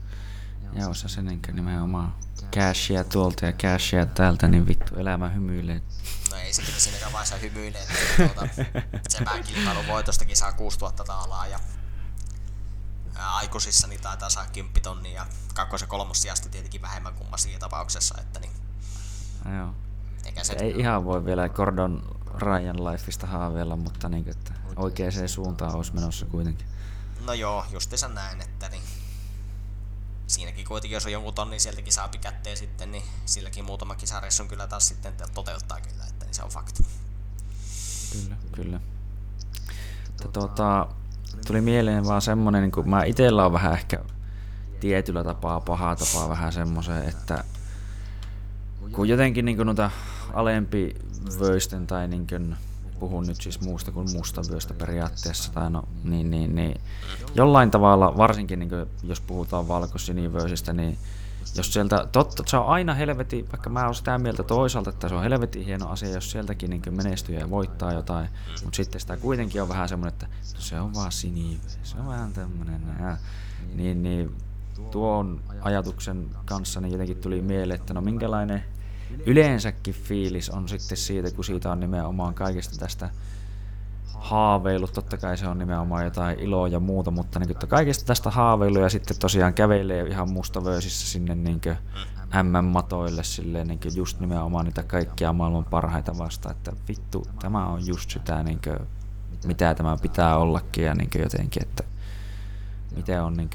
[0.72, 2.14] Ja osa sen enkä nimenomaan
[2.54, 5.82] cashia tuolta ja cashia täältä, niin vittu elämä hymyilee.
[6.30, 8.54] No ei se kyllä siinäkään vaiheessa hymyilee, että tuota,
[9.08, 11.60] se pääkilpailun voitostakin saa 6000 taalaa ja
[13.16, 18.14] aikuisissa niin taitaa saa 10 tonnia ja kakkos- ja kolmossijasta tietenkin vähemmän kummassakin tapauksessa.
[18.20, 18.52] Että niin.
[19.58, 19.74] Joo.
[20.26, 25.76] Eikä se ei ihan voi vielä Gordon Ryan Lifeista haaveilla, mutta niin, että oikeaan suuntaan
[25.76, 26.66] olisi menossa kuitenkin.
[27.26, 28.82] No joo, justiinsa näin, että niin
[30.26, 34.66] siinäkin kuitenkin, jos on jonkun tonni sieltäkin saapi kätteen sitten, niin silläkin muutama kisareissun kyllä
[34.66, 36.82] taas sitten toteuttaa kyllä, että niin se on fakta.
[38.12, 38.80] Kyllä, kyllä.
[40.08, 40.88] Mutta tuota,
[41.46, 43.98] tuli mieleen vaan semmonen, niin kuin mä itellä on vähän ehkä
[44.80, 47.44] tietyllä tapaa pahaa tapaa vähän semmoisen, että
[48.92, 49.90] kun jotenkin niin kuin noita
[50.32, 50.96] alempi
[51.40, 52.56] vöisten tai niin kuin,
[53.00, 54.08] puhun nyt siis muusta kuin
[54.50, 56.80] vyöstä periaatteessa, tai no, niin, niin, niin,
[57.34, 60.98] jollain tavalla, varsinkin niin kuin, jos puhutaan valkosinivöisistä, niin
[61.56, 65.14] jos sieltä, totta, se on aina helvetin, vaikka mä oon sitä mieltä toisaalta, että se
[65.14, 68.28] on helvetin hieno asia, jos sieltäkin niin menestyy ja voittaa jotain,
[68.64, 72.06] mutta sitten sitä kuitenkin on vähän semmoinen, että no se on vaan sinivyö, se on
[72.06, 72.80] vähän tämmöinen,
[73.74, 74.34] niin, niin
[74.90, 78.64] tuon ajatuksen kanssa niin jotenkin tuli mieleen, että no minkälainen
[79.26, 83.10] yleensäkin fiilis on sitten siitä, kun siitä on nimenomaan kaikesta tästä
[84.14, 88.30] haaveilut, totta kai se on nimenomaan jotain iloa ja muuta, mutta niin kuin, kaikesta tästä
[88.30, 91.60] haaveilu ja sitten tosiaan kävelee ihan mustavöisissä sinne niin
[92.42, 98.10] MM-matoille silleen niin just nimenomaan niitä kaikkia maailman parhaita vasta, että vittu, tämä on just
[98.10, 98.78] sitä niin kuin,
[99.46, 101.84] mitä tämä pitää ollakin ja niin jotenkin, että
[102.96, 103.50] miten on niin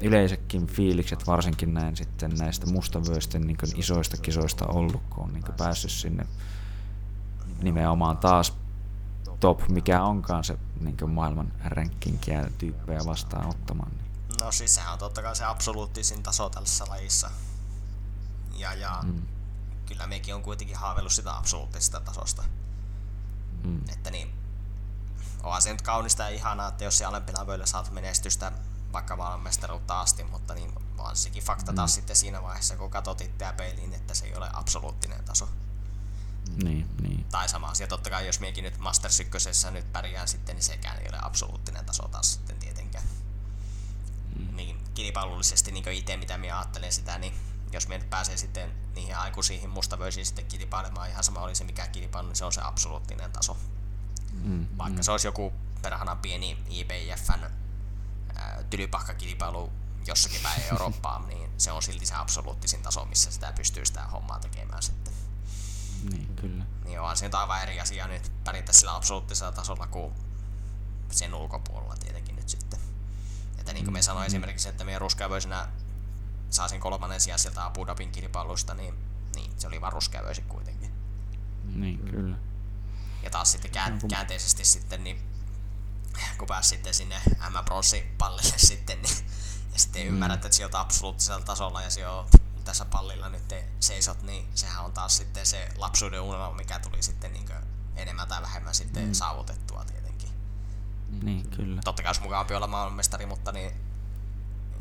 [0.00, 5.90] yleisekin fiilikset, varsinkin näin sitten näistä mustavyösten niin isoista kisoista ollut, kun on niin päässyt
[5.90, 6.26] sinne
[7.62, 8.52] nimenomaan taas
[9.40, 13.90] top, mikä onkaan se niin maailman rankingia tyyppejä vastaan ottamaan.
[13.90, 14.08] Niin.
[14.40, 17.30] No siis sehän on totta kai se absoluuttisin taso tällaisessa lajissa.
[18.56, 19.22] Ja, ja mm.
[19.86, 22.44] kyllä mekin on kuitenkin haaveillut sitä absoluuttisesta tasosta.
[23.64, 23.80] Mm.
[23.92, 24.28] Että niin,
[25.42, 28.52] onhan se nyt kaunista ja ihanaa, että jos se alempina vöillä saat menestystä
[28.98, 31.94] vaikka maailmanmestaruutta asti, mutta niin on sekin fakta taas mm.
[31.94, 35.48] sitten siinä vaiheessa, kun katsot itseä peiliin, että se ei ole absoluuttinen taso.
[36.62, 37.24] Niin, niin.
[37.24, 40.98] Tai sama asia, totta kai jos miekin nyt Masters 1 nyt pärjään sitten, niin sekään
[40.98, 43.04] ei ole absoluuttinen taso taas sitten tietenkään.
[44.36, 44.56] Mm.
[44.56, 47.34] Niin kilpailullisesti niin itse mitä minä ajattelen sitä, niin
[47.72, 51.86] jos me nyt pääsee sitten niihin aikuisiin mustavöisiin sitten kilpailemaan, ihan sama oli se mikä
[51.86, 53.56] kilpailu, niin se on se absoluuttinen taso.
[54.32, 55.02] Mm, Vaikka mm.
[55.02, 55.52] se olisi joku
[55.82, 57.67] perhana pieni IBFn
[58.70, 59.72] tylypahkakilpailu
[60.06, 64.38] jossakin päin Eurooppaa, niin se on silti se absoluuttisin taso, missä sitä pystyy sitä hommaa
[64.38, 65.12] tekemään sitten.
[66.10, 66.64] Niin, kyllä.
[66.84, 70.14] Niin onhan se nyt aivan eri asia nyt pärjätä sillä absoluuttisella tasolla kuin
[71.10, 72.80] sen ulkopuolella tietenkin nyt sitten.
[73.58, 74.26] Että niin kuin me mm, sanoin mm.
[74.26, 75.68] esimerkiksi, että meidän ruskeavöisenä
[76.50, 78.94] saasin kolmannen sijaan sieltä Abu Dhabin kilpailusta, niin,
[79.34, 80.92] niin se oli vaan ruskeavöisi kuitenkin.
[81.74, 82.36] Niin, kyllä.
[83.22, 85.22] Ja taas sitten kään, käänteisesti sitten, niin
[86.38, 87.16] kun pääsi sitten sinne
[87.50, 89.16] M-pronssipallille sitten, niin,
[89.72, 90.08] ja sitten mm.
[90.08, 92.24] ymmärrät, että sieltä absoluuttisella tasolla ja siellä
[92.64, 97.32] tässä pallilla nyt seisot, niin sehän on taas sitten se lapsuuden unelma, mikä tuli sitten
[97.32, 97.48] niin
[97.96, 99.12] enemmän tai vähemmän sitten mm.
[99.12, 100.30] saavutettua tietenkin.
[101.22, 101.80] Niin, kyllä.
[101.84, 103.72] Totta kai olisi mukavampi olla maailmanmestari, mutta niin,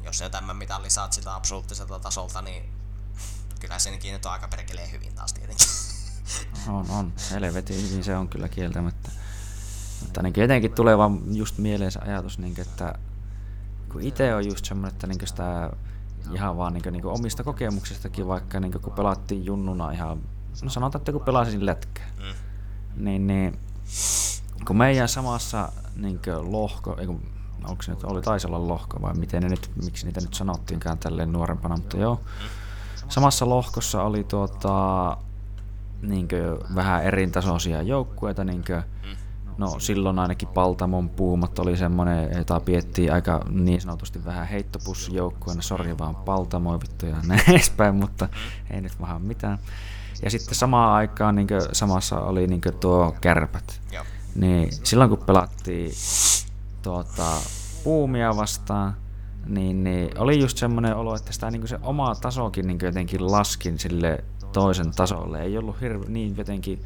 [0.04, 2.74] jos se tämän mitalli saat siltä absoluuttiselta tasolta, niin
[3.60, 5.68] kyllä senkin nyt on aika perkeleen hyvin taas tietenkin.
[6.68, 7.14] On, on.
[7.32, 9.12] Helvetin hyvin se on kyllä kieltämättä.
[10.02, 12.94] Mutta niin jotenkin tulee vaan just mieleen se ajatus, niin kuin, että
[13.92, 15.72] kun itse on just semmoinen, että niin sitä
[16.34, 20.22] ihan vaan niin, niin omista kokemuksistakin, vaikka niin kun pelattiin junnuna ihan,
[20.64, 22.34] no sanotaan, että kun pelasin lätkää, mm.
[23.06, 23.60] niin, niin
[24.68, 27.22] kun meidän samassa niin lohko, ei kun,
[27.68, 30.98] onko se nyt, oli taisi olla lohko vai miten ne nyt, miksi niitä nyt sanottiinkaan
[30.98, 32.22] tälleen nuorempana, mutta joo,
[33.10, 35.18] samassa lohkossa oli tuota,
[36.02, 36.28] niin
[36.76, 38.84] vähän erintasoisia joukkueita, niin kuin,
[39.58, 45.98] No silloin ainakin Paltamon puumat oli semmoinen, jota piettiin aika niin sanotusti vähän heittopussijoukkueena, sori
[45.98, 48.30] vaan Paltamoi vittu ja näin edespäin, mutta
[48.72, 49.60] ei nyt vähän mitään.
[50.24, 53.82] Ja sitten samaan aikaan niin samassa oli niin tuo kärpät.
[54.36, 55.92] Niin silloin kun pelattiin
[56.82, 57.26] tuota,
[57.84, 58.98] puumia vastaan,
[59.46, 63.80] niin, niin oli just semmoinen olo, että sitä niin se oma tasokin niin jotenkin laskin
[63.80, 64.24] sille
[64.54, 65.42] toisen tasolle.
[65.42, 66.82] Ei ollut hirve, niin jotenkin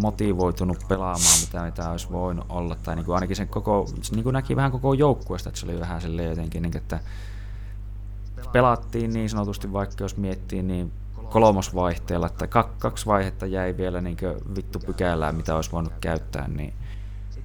[0.00, 2.74] motivoitunut pelaamaan, mitä, mitä olisi voinut olla.
[2.74, 5.80] Tai niin kuin ainakin sen koko, niin kuin näki vähän koko joukkueesta, että se oli
[5.80, 7.00] vähän silleen jotenkin, niin kuin, että
[8.52, 10.92] pelattiin niin sanotusti, vaikka jos miettii, niin
[11.30, 12.46] kolmosvaihteella, että
[12.78, 14.16] kaksi vaihetta jäi vielä niin
[14.56, 16.74] vittu pykälää, mitä olisi voinut käyttää, niin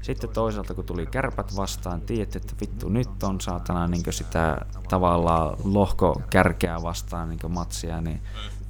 [0.02, 4.58] sitten toisaalta kun tuli kärpät vastaan, tiedät, että vittu nyt on saatana niin sitä
[4.90, 8.22] tavallaan lohko kärkeä vastaan niin matsia, niin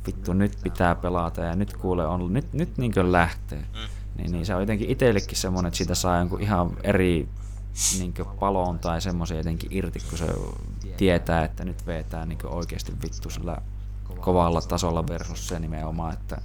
[0.07, 3.59] vittu nyt pitää pelata ja nyt kuule on, nyt, nyt niin lähtee.
[3.59, 3.93] Mm.
[4.17, 7.29] Niin, niin se on jotenkin itsellekin semmoinen, että siitä saa jonkun ihan eri
[7.99, 10.27] niin paloon tai semmoisen jotenkin irti, kun se
[10.97, 13.57] tietää, että nyt vetää niin oikeasti vittu sillä
[14.19, 16.41] kovalla tasolla versus se nimenomaan, että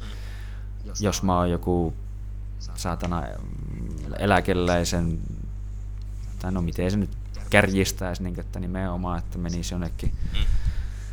[1.01, 1.95] jos mä oon joku
[2.75, 3.23] saatana
[4.19, 5.19] eläkeläisen,
[6.39, 7.11] tai no miten se nyt
[7.51, 10.68] kärjistäisi, niin että nimenomaan, että menisi jonnekin mm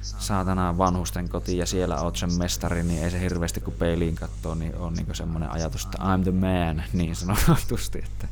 [0.05, 4.55] saatana vanhusten koti ja siellä oot sen mestari, niin ei se hirveästi kun peiliin katsoo,
[4.55, 7.99] niin on niin semmoinen ajatus, että I'm the man, niin sanotusti.
[8.05, 8.27] Että...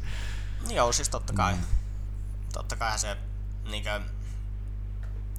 [0.70, 1.54] Joo, siis totta kai.
[1.54, 1.64] Mm.
[2.54, 3.18] Totta kai se,
[3.72, 4.04] niin kuin,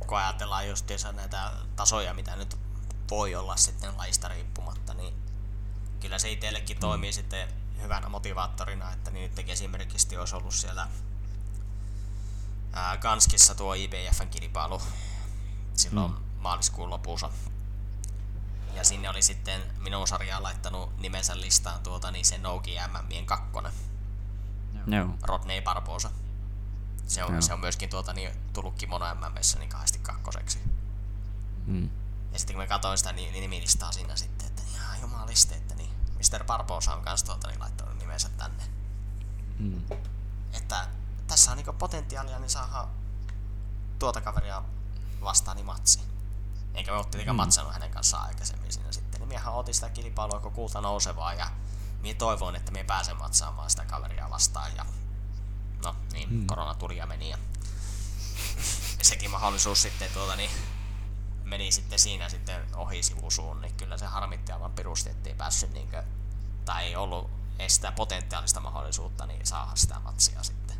[0.06, 2.56] kun ajatellaan justiinsa näitä tasoja, mitä nyt
[3.10, 5.14] voi olla sitten laista riippumatta, niin
[6.00, 7.14] kyllä se itsellekin toimii mm.
[7.14, 7.48] sitten
[7.82, 10.88] hyvänä motivaattorina, että niin nyt esimerkiksi olisi ollut siellä
[12.72, 14.82] ää, Ganskissa tuo IBFn kilpailu
[15.76, 16.18] silloin mm.
[16.40, 17.30] maaliskuun lopussa.
[18.74, 23.72] Ja sinne oli sitten minun sarjaan laittanut nimensä listaan tuota, niin se Noki MMien kakkonen.
[24.86, 25.08] Joo.
[25.22, 26.10] Rodney Barbosa.
[27.06, 30.58] Se on, se on myöskin tuota, niin, tullut Kimono MMssä niin kahdesti kakkoseksi.
[31.66, 31.90] Mm.
[32.32, 35.90] Ja sitten kun mä katsoin sitä niin, nimilistaa siinä sitten, että ihan jumaliste, että niin,
[36.14, 36.44] Mr.
[36.44, 38.64] Barbosa on kanssa tuota, niin, laittanut nimensä tänne.
[39.58, 39.82] Mm.
[40.52, 40.88] Että
[41.26, 42.88] tässä on niin potentiaalia, niin saadaan
[43.98, 44.62] tuota kaveria
[45.24, 46.00] vastaani matsi.
[46.74, 47.42] Eikä me ole tietenkään mm.
[47.42, 49.20] matsannut hänen kanssaan aikaisemmin siinä sitten.
[49.20, 51.50] Niin miehän otin sitä kilpailua, kun kulta nousevaa ja
[52.00, 54.76] minä toivoin, että me pääsen matsaamaan sitä kaveria vastaan.
[54.76, 54.86] Ja
[56.12, 56.46] niin hmm.
[56.46, 57.30] korona tuli ja meni.
[57.30, 57.38] Ja
[59.02, 60.50] sekin mahdollisuus sitten tuota, niin
[61.44, 65.90] meni sitten siinä sitten ohi sivusuun, niin kyllä se harmitti aivan pirusti, ettei päässyt niin
[65.90, 66.02] kuin,
[66.64, 70.76] tai ei ollut estää potentiaalista mahdollisuutta niin saada sitä matsia sitten.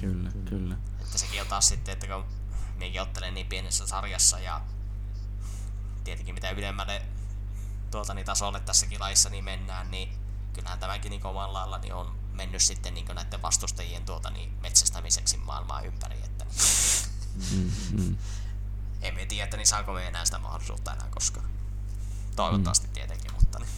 [0.00, 0.76] Kyllä, kyllä.
[1.00, 2.24] Että sekin on taas sitten, että kun
[2.78, 4.60] minäkin ottelen niin pienessä sarjassa ja
[6.04, 7.02] tietenkin mitä ylemmälle
[7.90, 10.08] tuolta niin tasolle tässäkin laissa niin mennään, niin
[10.52, 15.36] kyllähän tämäkin niin omalla lailla niin on mennyt sitten niin näiden vastustajien tuota niin metsästämiseksi
[15.36, 16.16] maailmaa ympäri.
[16.24, 16.44] Että
[17.56, 18.16] mm, mm.
[19.02, 21.46] Emme tiedä, että niin saako me enää sitä mahdollisuutta enää koskaan.
[22.36, 22.92] Toivottavasti mm.
[22.92, 23.70] tietenkin, mutta niin.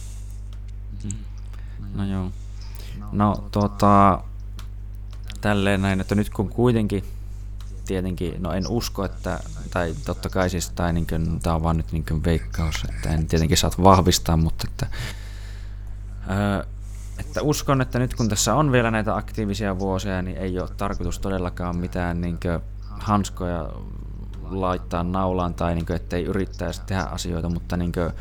[1.03, 1.97] Mm.
[1.97, 2.31] No joo.
[3.11, 4.23] No tuota,
[5.41, 7.20] tälleen näin, että nyt kun kuitenkin
[7.91, 9.39] tietenkin, no en usko, että,
[9.71, 13.27] tai totta kai siis, tai niin kuin, tämä on vaan nyt niin veikkaus, että en
[13.27, 14.87] tietenkin saat vahvistaa, mutta että,
[17.19, 21.19] että uskon, että nyt kun tässä on vielä näitä aktiivisia vuosia, niin ei ole tarkoitus
[21.19, 22.59] todellakaan mitään niin kuin,
[22.89, 23.69] hanskoja
[24.43, 28.11] laittaa naulaan tai niin kuin, ettei yrittäisi tehdä asioita, mutta niin kuin,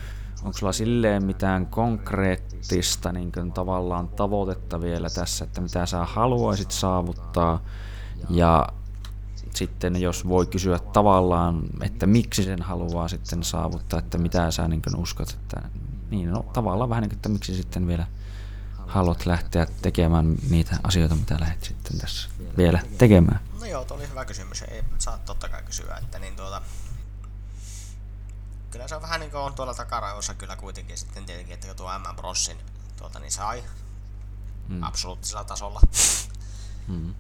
[0.42, 6.70] onko sulla silleen mitään konkreettista niin kuin, tavallaan tavoitetta vielä tässä, että mitä sä haluaisit
[6.70, 7.62] saavuttaa?
[8.30, 8.68] Ja
[9.56, 14.82] sitten jos voi kysyä tavallaan, että miksi sen haluaa sitten saavuttaa, että mitä sä niin
[14.96, 15.62] uskot, että
[16.10, 18.06] niin no tavallaan vähän niin kuin, että miksi sitten vielä
[18.86, 23.40] haluat lähteä tekemään niitä asioita, mitä lähdet sitten tässä vielä tekemään?
[23.60, 24.62] No joo, tuo oli hyvä kysymys.
[24.62, 26.62] Ei saa totta kai kysyä, että niin tuota,
[28.70, 31.98] kyllä se on vähän niin kuin on tuolla takaraivossa kyllä kuitenkin sitten tietenkin, että tuo
[31.98, 32.56] M Brossin
[32.96, 33.64] tuota niin sai
[34.68, 34.82] mm.
[34.82, 35.80] absoluuttisella tasolla,
[36.88, 37.14] mm.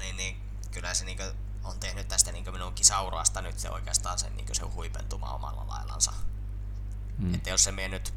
[0.00, 0.36] niin, niin
[0.70, 1.28] kyllä se niin kuin
[1.66, 6.12] on tehnyt tästä niin minun kisauraasta nyt se oikeastaan sen, niin se huipentuma omalla laillansa.
[7.18, 7.34] Mm.
[7.34, 8.14] Että jos se mie nyt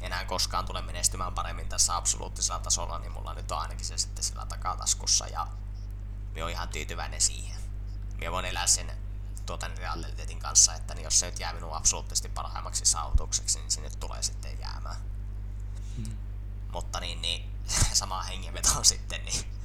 [0.00, 4.24] enää koskaan tule menestymään paremmin tässä absoluuttisella tasolla, niin mulla nyt on ainakin se sitten
[4.24, 5.46] sillä takataskussa ja
[6.32, 7.60] minä olen ihan tyytyväinen siihen.
[8.18, 8.92] Minä voin elää sen
[9.46, 13.80] tuota realiteetin kanssa, että niin jos se nyt jää minun absoluuttisesti parhaimmaksi saavutukseksi, niin se
[13.80, 14.96] nyt tulee sitten jäämään.
[15.96, 16.16] Mm.
[16.72, 17.50] Mutta niin, niin
[17.92, 19.57] sama hengenveto sitten, niin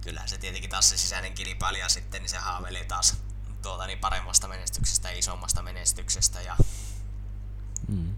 [0.00, 3.16] kyllä se tietenkin taas se sisäinen kilpailija sitten, niin se haaveli taas
[3.62, 6.40] tuota, niin paremmasta menestyksestä ja isommasta menestyksestä.
[6.42, 6.56] Ja...
[7.88, 8.16] Mm.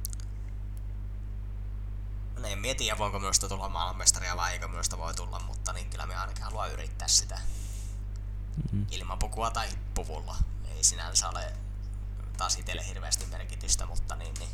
[2.39, 5.91] No, en mieti, ja voinko minusta tulla maailmanmestaria vai eikö minusta voi tulla, mutta niin
[5.91, 7.41] kyllä me ainakin haluan yrittää sitä.
[8.57, 8.87] Mm-hmm.
[8.91, 10.37] Ilman pukua tai puvulla.
[10.77, 11.53] Ei sinänsä ole
[12.37, 14.51] taas itselle hirveästi merkitystä, mutta niin, niin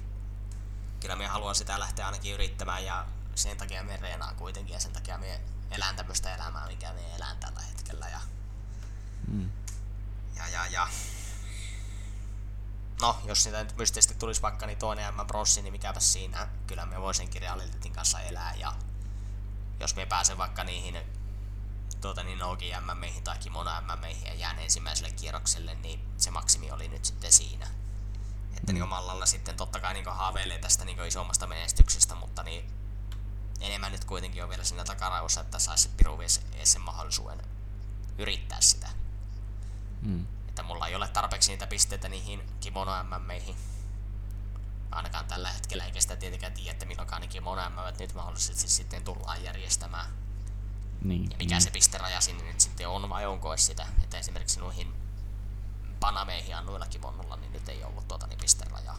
[1.00, 3.06] kyllä me haluan sitä lähteä ainakin yrittämään ja
[3.36, 5.40] sen takia me reenaan kuitenkin ja sen takia me
[5.70, 8.08] elän tämmöistä elämää, mikä me elän tällä hetkellä.
[8.08, 8.20] Ja,
[9.28, 9.50] mm.
[10.36, 10.88] ja, ja, ja.
[13.00, 16.48] No, jos sitä nyt mystisesti tulisi vaikka niin toinen M Brossi, niin mikäpä siinä.
[16.66, 18.54] Kyllä me voisin kirjallisuutin kanssa elää.
[18.54, 18.72] Ja
[19.80, 20.98] jos me pääsen vaikka niihin
[22.00, 26.88] tuota, niin Nogi MMeihin tai Kimono MMeihin ja jään ensimmäiselle kierrokselle, niin se maksimi oli
[26.88, 27.66] nyt sitten siinä.
[28.56, 28.78] Että mm.
[28.78, 32.70] niin mallalla sitten totta kai niin haaveilee tästä niin isommasta menestyksestä, mutta niin
[33.60, 36.18] enemmän nyt kuitenkin on vielä siinä takaraivossa, että saisi Piru
[36.64, 37.42] sen mahdollisuuden
[38.18, 38.88] yrittää sitä.
[40.02, 40.26] Mm.
[40.48, 43.56] Että mulla ei ole tarpeeksi niitä pisteitä niihin kimono MMeihin.
[44.90, 47.62] Ainakaan tällä hetkellä, eikä sitä tietenkään tiedä, että milloinkaan niin kimono
[47.98, 50.06] nyt mahdollisesti sitten tullaan järjestämään.
[51.02, 51.62] Niin, ja mikä niin.
[51.62, 54.94] se pisteraja sinne nyt sitten on, vai onko sitä, että esimerkiksi noihin
[56.00, 58.98] Panameihin ja noilla kimonolla, niin nyt ei ollut tuota niin pisterajaa.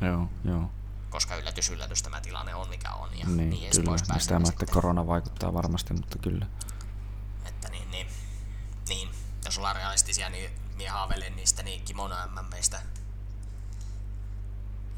[0.00, 0.70] Joo, joo
[1.10, 3.84] koska yllätys yllätys tämä tilanne on mikä on ja niin, niin kyllä.
[3.84, 4.20] poispäin.
[4.20, 6.46] Sitä että korona vaikuttaa varmasti, mutta kyllä.
[7.44, 8.06] Että niin, niin,
[8.88, 9.08] niin
[9.44, 12.82] jos ollaan realistisia, niin minä haaveilen niistä niin kimono MMistä.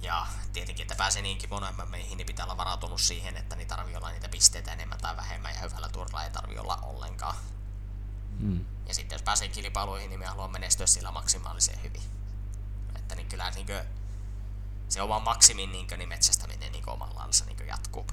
[0.02, 3.96] Ja tietenkin, että pääsee niin kimono MMihin, niin pitää olla varautunut siihen, että niin tarvii
[3.96, 7.36] olla niitä pisteitä enemmän tai vähemmän ja hyvällä turvalla ei tarvii olla ollenkaan.
[8.38, 8.64] Mm.
[8.88, 12.02] Ja sitten jos pääsee kilpailuihin, niin minä haluan menestyä sillä maksimaalisen hyvin.
[12.96, 13.80] Että niin kyllä niin kuin,
[14.90, 18.06] se oma maksimin niin, niin metsästäminen niin omalla lailla niin jatkuu.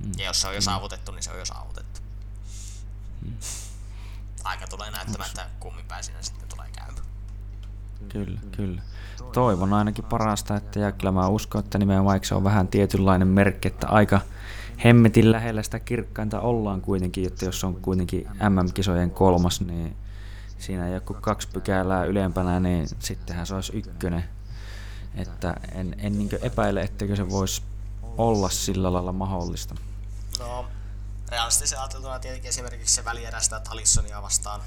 [0.00, 0.12] Mm.
[0.18, 0.64] Ja jos se on jo mm.
[0.64, 2.00] saavutettu, niin se on jo saavutettu.
[3.24, 3.36] Mm.
[4.44, 7.06] Aika tulee näyttämään, että kummin päin siinä sitten tulee käymään.
[8.08, 8.82] Kyllä, kyllä.
[9.32, 13.68] Toivon ainakin parasta, että ja kyllä mä uskon, että nimenomaan se on vähän tietynlainen merkki,
[13.68, 14.20] että aika
[14.84, 19.96] hemmetin lähellä sitä kirkkainta ollaan kuitenkin, että jos on kuitenkin MM-kisojen kolmas, niin
[20.58, 24.24] siinä ei ole kaksi pykälää ylempänä, niin sittenhän se olisi ykkönen
[25.14, 27.62] että en, en niin epäile, etteikö se voisi
[28.02, 29.74] olla sillä lailla mahdollista.
[30.38, 30.66] No,
[31.28, 34.60] realistisesti ajateltuna tietenkin esimerkiksi se välierästä Talissonia vastaan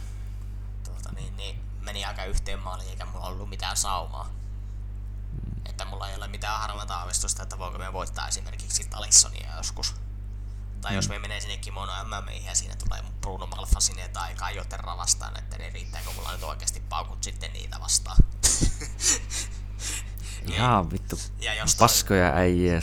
[0.84, 4.24] tuota, niin, niin, meni aika yhteen maaliin eikä mulla ollut mitään saumaa.
[4.24, 5.62] Mm.
[5.66, 9.96] Että mulla ei ole mitään harvata aavistusta, että voiko me voittaa esimerkiksi Talissonia joskus.
[10.82, 10.96] Tai mm.
[10.96, 13.48] jos me menee sinne Kimono MM ja siinä tulee Bruno
[14.16, 18.18] yhtä aikaa Joterra vastaan, että ne riittääkö mulla nyt oikeasti paukut sitten niitä vastaan.
[20.48, 22.82] Ihan vittu ja jos paskoja äijä.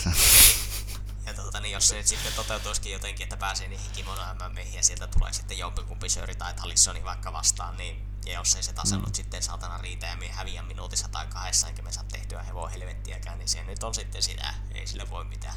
[1.26, 4.82] Ja tuota, niin jos se nyt sitten toteutuisikin jotenkin, että pääsee niihin kimono MMihin ja
[4.82, 8.98] sieltä tulee sitten jompikumpi Söri tai Talissoni vaikka vastaan, niin ja jos ei se tasa
[8.98, 9.04] mm.
[9.12, 13.48] sitten saatana riitä ja häviä minuutissa tai kahdessa, enkä me saa tehtyä hevon helvettiäkään, niin
[13.48, 15.56] se nyt on sitten sitä, ei sille voi mitään.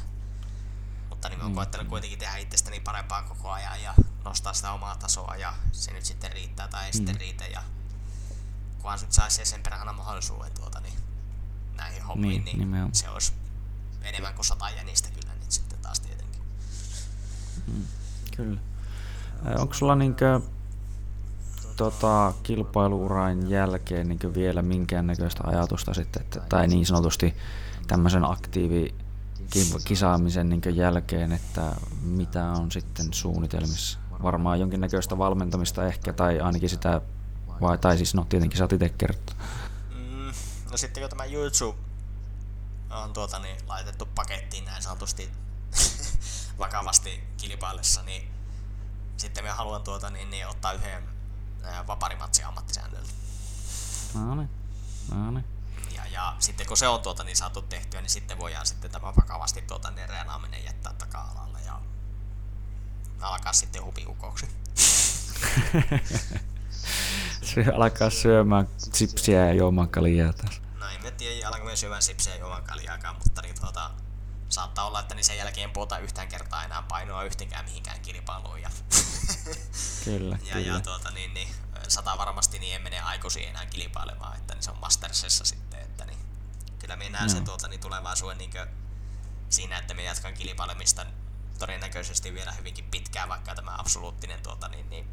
[1.08, 1.56] Mutta niin mä oon mm.
[1.56, 3.94] koettanut kuitenkin tehdä itsestäni parempaa koko ajan ja
[4.24, 6.96] nostaa sitä omaa tasoa ja se nyt sitten riittää tai ei mm.
[6.96, 7.62] sitten riitä ja
[8.82, 10.95] kunhan nyt saisi sen perhana mahdollisuuden tuota, niin
[11.76, 13.32] näihin hommiin, niin, niin se olisi
[14.02, 16.42] enemmän kuin sata jänistä kyllä nyt sitten taas tietenkin.
[17.66, 17.82] Mm,
[18.36, 18.60] kyllä.
[19.58, 20.40] Onko sulla niinkö
[21.76, 27.34] tota, kilpailuurain jälkeen niin vielä minkäännäköistä ajatusta sitten, että, tai niin sanotusti
[27.86, 28.94] tämmöisen aktiivi
[29.84, 31.72] kisaamisen niin jälkeen, että
[32.02, 33.98] mitä on sitten suunnitelmissa?
[34.22, 37.00] Varmaan jonkinnäköistä valmentamista ehkä, tai ainakin sitä,
[37.60, 39.36] vai, tai siis no tietenkin saat itse kertoa.
[40.76, 41.78] Mm, no sitten kun tämä YouTube
[42.90, 45.30] on tuota, niin, laitettu pakettiin näin sanotusti
[46.58, 48.30] vakavasti kilpaillessa, niin
[49.16, 51.02] sitten me haluan tuota, niin, niin, ottaa yhden
[51.86, 53.08] vaparimatsi ammattisäännöllä.
[54.14, 54.50] No niin.
[55.14, 55.44] No niin.
[55.94, 59.16] Ja, ja sitten kun se on tuota, niin saatu tehtyä, niin sitten voidaan sitten tämä
[59.16, 61.80] vakavasti tuota, niin reenaaminen jättää taka-alalle ja
[63.20, 64.48] alkaa sitten hupiukoksi.
[67.76, 70.65] alkaa syömään sipsiä ja juomaan kaljaa taas.
[71.26, 73.90] En tiedä, alkaa myös syömään sipsiä ja juomaan kaljaakaan, mutta niin, tuota,
[74.48, 78.62] saattaa olla, että niin sen jälkeen puhuta yhtään kertaa enää painoa yhtenkään mihinkään kilpailuun.
[78.62, 78.70] Ja,
[80.04, 80.66] kyllä, ja, kyllä.
[80.66, 81.48] ja tuota, niin, niin,
[81.88, 86.04] sata varmasti niin en mene aikuisiin enää kilpailemaan, että niin se on Mastersessa sitten, että
[86.04, 86.18] niin,
[86.78, 87.32] kyllä minä näen no.
[87.32, 88.50] sen tuota, niin tulevaisuuden niin
[89.48, 91.06] siinä, että minä jatkan kilpailemista
[91.58, 95.08] todennäköisesti vielä hyvinkin pitkään, vaikka tämä absoluuttinen tuota, niin, niin,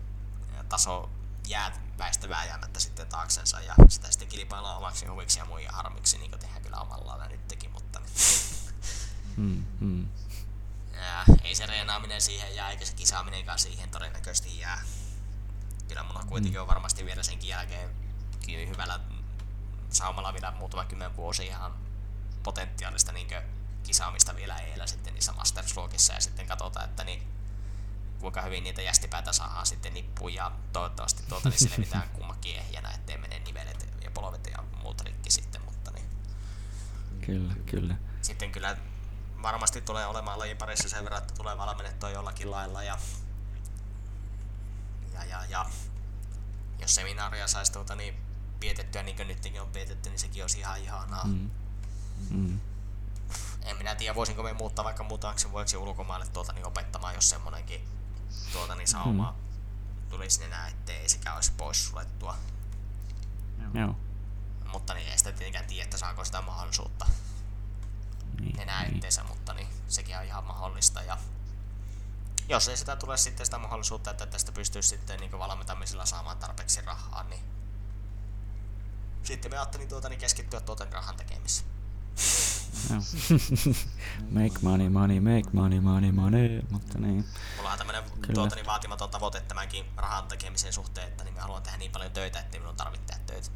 [0.70, 1.10] taso
[1.48, 6.32] jää väistä vääjäämättä sitten taaksensa ja sitä sitten kilpaillaan omaksi huviksi ja muihin harmiksi, niin
[6.32, 8.02] kuin tehdään kyllä omalla lailla nytkin, mutta.
[9.36, 10.08] Hmm, hmm.
[10.94, 14.82] Ja ei se reenaaminen siihen jää, eikä se kisaaminenkaan siihen todennäköisesti jää.
[15.88, 17.90] Kyllä mun on kuitenkin on varmasti vielä senkin jälkeen
[18.70, 19.00] hyvällä
[19.90, 21.74] saumalla vielä muutama kymmen vuosi ihan
[22.44, 23.28] potentiaalista niin
[23.84, 27.28] kisaamista vielä eellä sitten niissä Masters-luokissa ja sitten katsotaan, että niin,
[28.24, 33.18] kuinka hyvin niitä jästipäätä saadaan sitten nippuun ja toivottavasti tuota niin selvitään kummakin ehjänä, ettei
[33.18, 36.06] mene nivelet ja polvet ja muut rikki sitten, mutta niin.
[37.26, 37.96] Kyllä, kyllä.
[38.22, 38.78] Sitten kyllä
[39.42, 42.98] varmasti tulee olemaan lajin parissa sen verran, että tulee valmennettua jollakin lailla ja,
[45.14, 45.66] ja, ja, ja
[46.80, 48.16] jos seminaaria saisi tuota, niin
[48.60, 51.28] pietettyä niin kuin nytkin on pietetty, niin sekin olisi ihan ihanaa.
[51.28, 51.50] Mm.
[52.30, 52.60] Mm.
[53.66, 58.03] En minä tiedä, voisinko me muuttaa vaikka muutamaksi vuodeksi ulkomaille tuota, niin opettamaan, jos semmonenkin
[58.54, 60.10] tuota, niin sauma mm.
[60.10, 62.36] tulisi enää, ettei sekä olisi pois sulettua.
[63.74, 63.96] Joo.
[64.72, 67.06] Mutta niin ei sitä tietenkään tiedä, että saako sitä mahdollisuutta
[68.40, 68.96] niin, enää niin.
[68.96, 71.02] itteensä, mutta niin, sekin on ihan mahdollista.
[71.02, 71.18] Ja
[72.50, 76.82] jos ei sitä tule sitten sitä mahdollisuutta, että tästä pystyisi sitten niin valmentamisella saamaan tarpeeksi
[76.82, 77.42] rahaa, niin
[79.24, 81.70] sitten me ajattelin tuota, niin keskittyä tuoten rahan tekemiseen.
[84.40, 87.26] make money, money, make money, money, money, mutta niin.
[87.58, 88.04] Mulla on tämmönen
[88.34, 92.12] tuota, niin vaatimaton tavoite tämänkin rahan tekemisen suhteen, että niin mä haluan tehdä niin paljon
[92.12, 93.50] töitä, ettei minun tarvitse tehdä töitä.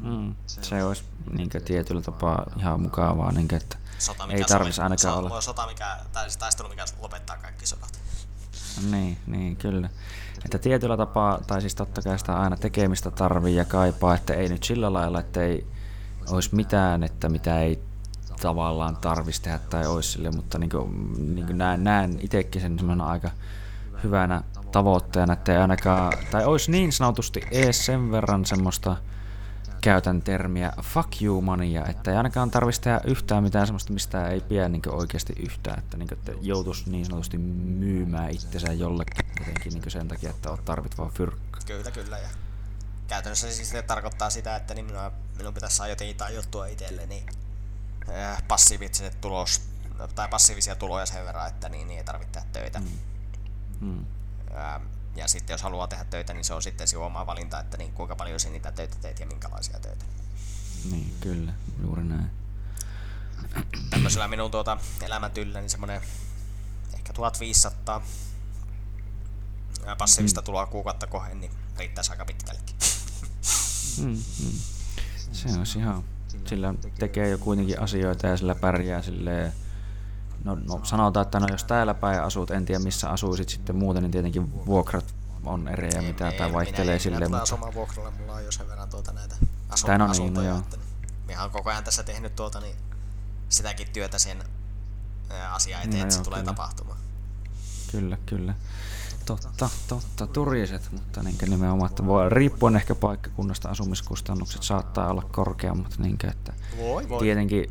[0.00, 0.34] Mm.
[0.46, 4.82] Se olisi niin kuin, tietyllä tapaa ihan mukavaa, niin kuin, että sota, mikä ei tarvitsisi
[4.82, 5.40] ainakaan olla.
[5.40, 8.00] Sota, mikä, tai siis taistelu, mikä lopettaa kaikki sodat.
[8.90, 9.90] Niin, niin, kyllä.
[10.44, 14.48] Että tietyllä tapaa, tai siis totta kai sitä aina tekemistä tarvii ja kaipaa, että ei
[14.48, 15.66] nyt sillä lailla, että ei
[16.30, 17.82] olisi mitään, että mitä ei
[18.42, 23.00] tavallaan tarvitsisi tehdä tai olisi sille, mutta niin kuin, niin kuin näen, näen itsekin sen
[23.00, 23.30] aika
[24.02, 24.42] hyvänä
[24.72, 28.96] tavoitteena, että ei ainakaan, tai olisi niin sanotusti ees sen verran semmoista
[29.80, 34.40] käytän termiä fuck you mania, että ei ainakaan tarvitsisi tehdä yhtään mitään sellaista, mistä ei
[34.40, 39.72] pidä niin oikeasti yhtään, että, niin kuin, että joutuisi niin sanotusti myymään itsensä jollekin jotenkin
[39.72, 41.58] niin sen takia, että olet tarvit vaan fyrkkä.
[41.66, 42.18] Kyllä, kyllä.
[42.18, 42.28] Ja
[43.12, 47.26] käytännössä se siis tarkoittaa sitä, että niin minun, minun pitäisi saada jotenkin tajuttua itselleni
[48.08, 49.62] äh, passiivisen tulos,
[50.14, 52.78] tai passiivisia tuloja sen verran, että niin, niin ei tarvitse tehdä töitä.
[52.78, 52.88] Mm.
[53.80, 54.06] Mm.
[54.56, 54.82] Ähm,
[55.16, 57.92] ja sitten jos haluaa tehdä töitä, niin se on sitten sinun oma valinta, että niin
[57.92, 60.04] kuinka paljon sinä niitä töitä teet ja minkälaisia töitä.
[60.90, 61.52] Niin, kyllä,
[61.82, 62.30] juuri näin.
[63.90, 66.02] Tämmöisellä minun tuota elämäntyllä niin semmoinen
[66.94, 68.02] ehkä 1500
[69.98, 70.44] passiivista mm.
[70.44, 72.76] tuloa kuukautta kohden, niin riittäisi aika pitkällekin.
[74.02, 74.58] Mm, mm.
[75.32, 76.04] Se on ihan,
[76.46, 79.52] sillä tekee jo kuitenkin asioita ja sillä pärjää silleen
[80.44, 84.02] No, no sanotaan, että no jos täällä päin asut, en tiedä missä asuisit sitten muuten,
[84.02, 85.14] niin tietenkin vuokrat
[85.44, 87.20] on erejä, Ei- mitä ei- tämä vaihtelee minä, silleen.
[87.22, 89.34] Minä mutta- asumaan vuokralle, mulla on jo sen verran tuota näitä
[89.68, 90.48] asu- no niin, no asuntoja.
[90.48, 90.58] joo.
[90.58, 90.76] että
[91.26, 92.76] Minä olen koko ajan tässä tehnyt tuota niin,
[93.48, 94.44] sitäkin työtä sen
[95.52, 96.52] asian eteen, No että se tulee kyllä.
[96.52, 96.98] tapahtumaan.
[97.92, 98.54] Kyllä, kyllä.
[99.26, 105.98] Totta, totta, turiset, mutta niin nimenomaan, että voi, riippuen ehkä paikkakunnasta asumiskustannukset saattaa olla korkeammat,
[105.98, 107.20] niin että Voi, voi.
[107.20, 107.70] tietenkin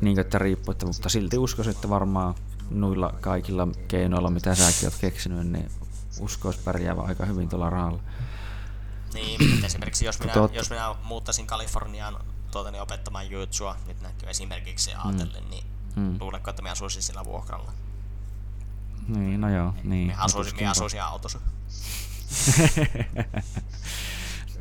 [0.00, 2.34] niin että riippuu, että, mutta silti uskoisin, että varmaan
[2.70, 5.70] noilla kaikilla keinoilla, mitä säkin oot keksinyt, niin
[6.20, 8.02] uskois pärjäävä aika hyvin tuolla rahalla.
[9.14, 10.56] Niin, esimerkiksi jos minä, Totta.
[10.56, 15.64] jos minä muuttaisin Kaliforniaan tuota, niin opettamaan juutsua, nyt näkyy esimerkiksi ajatellen, niin
[15.96, 16.16] Mm.
[16.20, 17.72] luuletko, että minä asuisin sillä vuokralla?
[19.08, 20.06] Niin, no joo, niin.
[20.06, 21.40] Minä asuisin, tuskin minä asuisin autossa.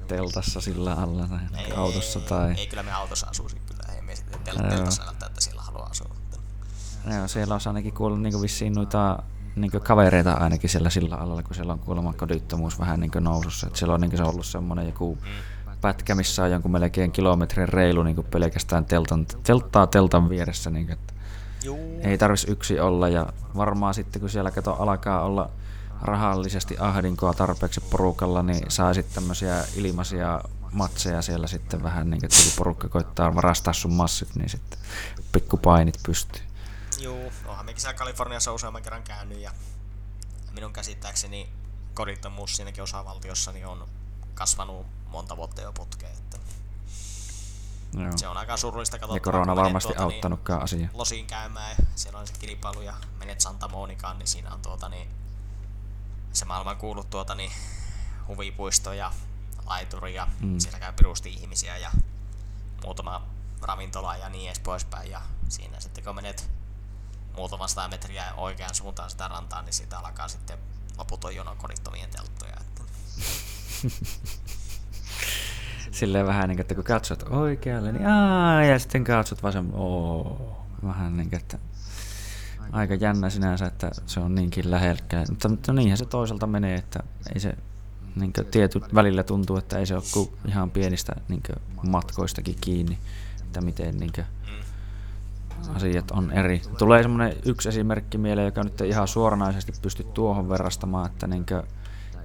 [0.08, 2.54] teltassa sillä alla tai Ei, autossa ei, tai...
[2.58, 6.16] Ei, kyllä minä autossa asuisin kyllä, ei me sitten tel- teltassa välttämättä sillä halua asua.
[7.16, 9.24] Joo, siellä on ainakin kuullut niin vissiin noita
[9.56, 13.68] niin kavereita ainakin siellä sillä alalla, kun siellä on kuulemma kodittomuus vähän niin nousussa.
[13.68, 15.18] Että siellä on niin se ollut semmoinen joku
[15.82, 20.70] pätkä, missä on jonkun melkein kilometrin reilu niin pelkästään teltan, telttaa teltan vieressä.
[20.70, 21.14] Niin kuin, että
[21.64, 22.00] Juu.
[22.04, 23.26] ei tarvitsisi yksi olla ja
[23.56, 25.50] varmaan sitten kun siellä kato alkaa olla
[26.02, 30.42] rahallisesti ahdinkoa tarpeeksi porukalla, niin saa sitten tämmöisiä ilmaisia
[30.72, 34.80] matseja siellä sitten vähän niin kuin, että kun porukka koittaa varastaa sun massit, niin sitten
[35.32, 36.42] pikkupainit pystyy.
[37.00, 39.52] Juu, onhan mekin siellä Kaliforniassa useamman kerran käynyt ja
[40.52, 41.50] minun käsittääkseni
[41.94, 43.88] kodittomuus siinäkin osavaltiossa niin on
[44.34, 46.16] kasvanut monta vuotta jo putkeen.
[47.94, 48.12] Joo.
[48.18, 49.32] se on aika surullista Ja katsottavaa.
[49.34, 50.80] korona varmasti tuota, auttanutkaan asiaa.
[50.80, 54.90] Niin, losiin käymään, siellä on se kilpailu ja menet Santa Monicaan, niin siinä on tuota
[54.90, 55.10] niin,
[56.34, 57.52] se maailman kuulut tuota niin,
[58.28, 59.12] huvipuisto ja
[59.66, 60.60] laituri ja Mm.
[60.60, 61.92] siellä käy pirusti ihmisiä ja
[62.84, 63.22] muutama
[63.62, 65.12] ravintola ja niin edes poispäin.
[65.12, 66.50] Ja siinä sitten kun menet
[67.36, 70.60] muutama sata metriä oikeaan suuntaan sitä rantaa, niin siitä alkaa sitten
[70.98, 72.54] loputon jono kodittomien telttoja.
[72.62, 72.84] Että
[75.92, 80.66] Silleen vähän niin kuin, että kun katsot oikealle, niin aa, ja sitten katsot vasen, oo,
[80.84, 81.58] vähän niin kuin, että
[82.72, 85.26] aika jännä sinänsä, että se on niinkin lähellä.
[85.30, 87.04] Mutta, mutta niinhän se toisaalta menee, että
[87.34, 87.54] ei se
[88.16, 91.44] niin tietyt välillä tuntuu, että ei se ole kuin ihan pienistä niin
[91.88, 92.98] matkoistakin kiinni,
[93.42, 95.76] että miten niin mm.
[95.76, 96.62] asiat on eri.
[96.78, 101.64] Tulee semmoinen yksi esimerkki mieleen, joka nyt ei ihan suoranaisesti pysty tuohon verrastamaan, että niinkö,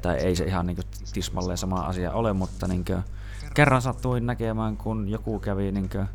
[0.03, 0.83] tai ei se ihan niinkö
[1.13, 3.03] tismalleen sama asia ole, mutta niinkö,
[3.55, 6.07] kerran sattuin näkemään, kun joku kävi niinkö,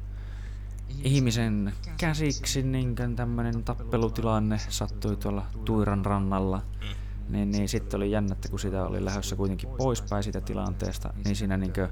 [1.03, 6.61] ihmisen käsiksi niinkö tämmöinen tappelutilanne sattui tuolla Tuiran rannalla.
[7.29, 11.35] Niin, niin sitten oli jännä, että kun sitä oli lähdössä kuitenkin poispäin siitä tilanteesta, niin
[11.35, 11.89] siinä niinkö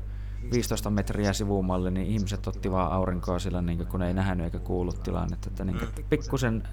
[0.51, 5.03] 15 metriä sivumalle, niin ihmiset otti vaan aurinkoa sillä, niin kun ei nähnyt eikä kuullut
[5.03, 5.49] tilannetta.
[5.49, 5.79] Että niin
[6.09, 6.67] pikkusen,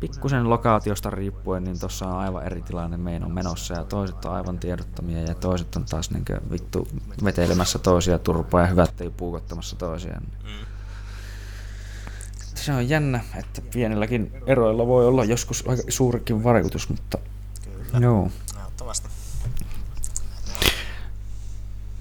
[0.00, 3.74] pikkusen lokaatiosta riippuen, niin tuossa on aivan eri tilanne meidän on menossa.
[3.74, 6.88] Ja toiset on aivan tiedottomia ja toiset on taas niin vittu
[7.24, 10.22] vetelemässä toisia turpaa ja hyvät ei puukottamassa toisiaan.
[10.22, 10.66] Mm.
[12.54, 17.18] Se on jännä, että pienilläkin eroilla voi olla joskus aika suurikin vaikutus, mutta
[17.64, 18.30] Kyllä, joo.
[18.58, 19.08] ehdottomasti.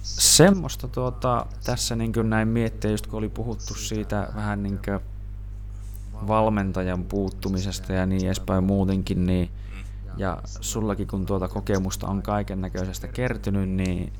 [0.03, 4.79] Semmoista tuota, tässä niin näin miettiä, just kun oli puhuttu siitä vähän niin
[6.27, 9.49] valmentajan puuttumisesta ja niin edespäin muutenkin, niin,
[10.17, 14.13] ja sullakin kun tuota kokemusta on kaiken näköisestä kertynyt, niin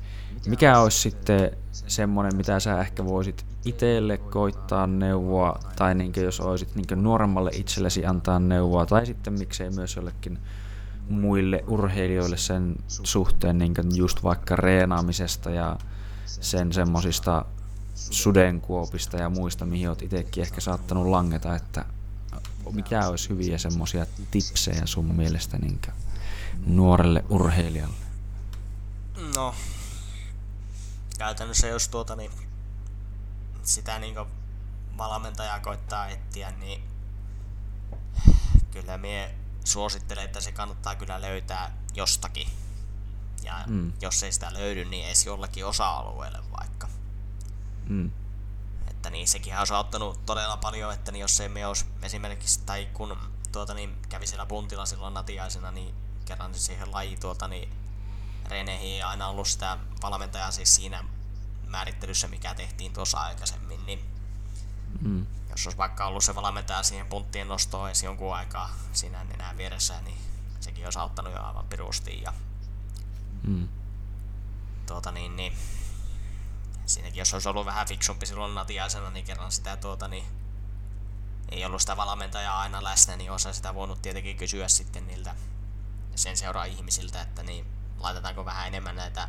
[0.46, 6.74] mikä olisi sitten semmoinen, mitä sä ehkä voisit itselle koittaa neuvoa, tai niin jos olisit
[6.74, 10.38] niin nuoremmalle itsellesi antaa neuvoa, tai sitten miksei myös jollekin
[11.08, 15.76] muille urheilijoille sen suhteen niin just vaikka reenaamisesta ja
[16.26, 17.44] sen semmosista
[17.94, 21.84] sudenkuopista ja muista, mihin oot itsekin ehkä saattanut langeta, että
[22.72, 25.80] mikä olisi hyviä semmosia tipsejä sun mielestä niin
[26.66, 28.06] nuorelle urheilijalle?
[29.34, 29.54] No,
[31.18, 32.30] käytännössä jos tuota niin,
[33.62, 34.14] sitä niin
[34.98, 36.82] valmentajaa koittaa etsiä, niin
[38.70, 39.34] kyllä mie
[39.64, 42.48] suosittelen, että se kannattaa kyllä löytää jostakin.
[43.42, 43.92] Ja mm.
[44.00, 46.88] jos ei sitä löydy, niin edes jollakin osa-alueelle vaikka.
[47.88, 48.10] Mm.
[49.06, 52.88] Että niin sekin olisi auttanut todella paljon, että niin jos ei me olisi esimerkiksi, tai
[52.92, 53.16] kun
[53.52, 57.72] tuota niin, kävi siellä puntilla silloin natiaisena, niin kerran siihen laji tuota niin,
[58.48, 61.04] reeneihin ei aina ollut sitä valmentajaa siis siinä
[61.66, 64.04] määrittelyssä, mikä tehtiin tuossa aikaisemmin, niin
[65.00, 65.26] Mm.
[65.50, 70.00] jos olisi vaikka ollut se valmentaja siihen punttien nostoon edes jonkun aikaa siinä nenän vieressä,
[70.00, 70.18] niin
[70.60, 72.22] sekin olisi auttanut jo aivan pirusti.
[72.22, 72.32] Ja
[73.42, 73.68] Mm.
[74.86, 75.52] tuota niin, niin
[76.86, 80.24] siinäkin jos olisi ollut vähän fiksumpi silloin natiaisena, niin kerran sitä tuota niin
[81.48, 85.34] ei ollut sitä valmentajaa aina läsnä, niin osa sitä voinut tietenkin kysyä sitten niiltä
[86.14, 87.66] sen seuraa ihmisiltä, että niin
[87.98, 89.28] laitetaanko vähän enemmän näitä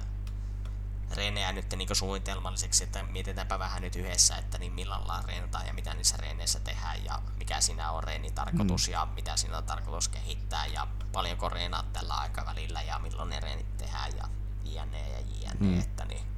[1.12, 5.74] reenejä nyt niin suunnitelmalliseksi, että mietitäänpä vähän nyt yhdessä, että niin millä lailla reenataan ja
[5.74, 8.94] mitä niissä reeneissä tehdään ja mikä siinä on reenin tarkoitus mm.
[8.94, 13.78] ja mitä siinä on tarkoitus kehittää ja paljonko reenaat tällä aikavälillä ja milloin ne reenit
[13.78, 14.30] tehdään ja
[14.64, 15.80] jne ja jne, mm.
[15.80, 16.37] että niin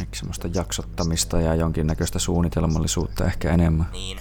[0.00, 3.88] Eikö semmoista jaksottamista ja jonkinnäköistä suunnitelmallisuutta ehkä enemmän?
[3.92, 4.20] Niin,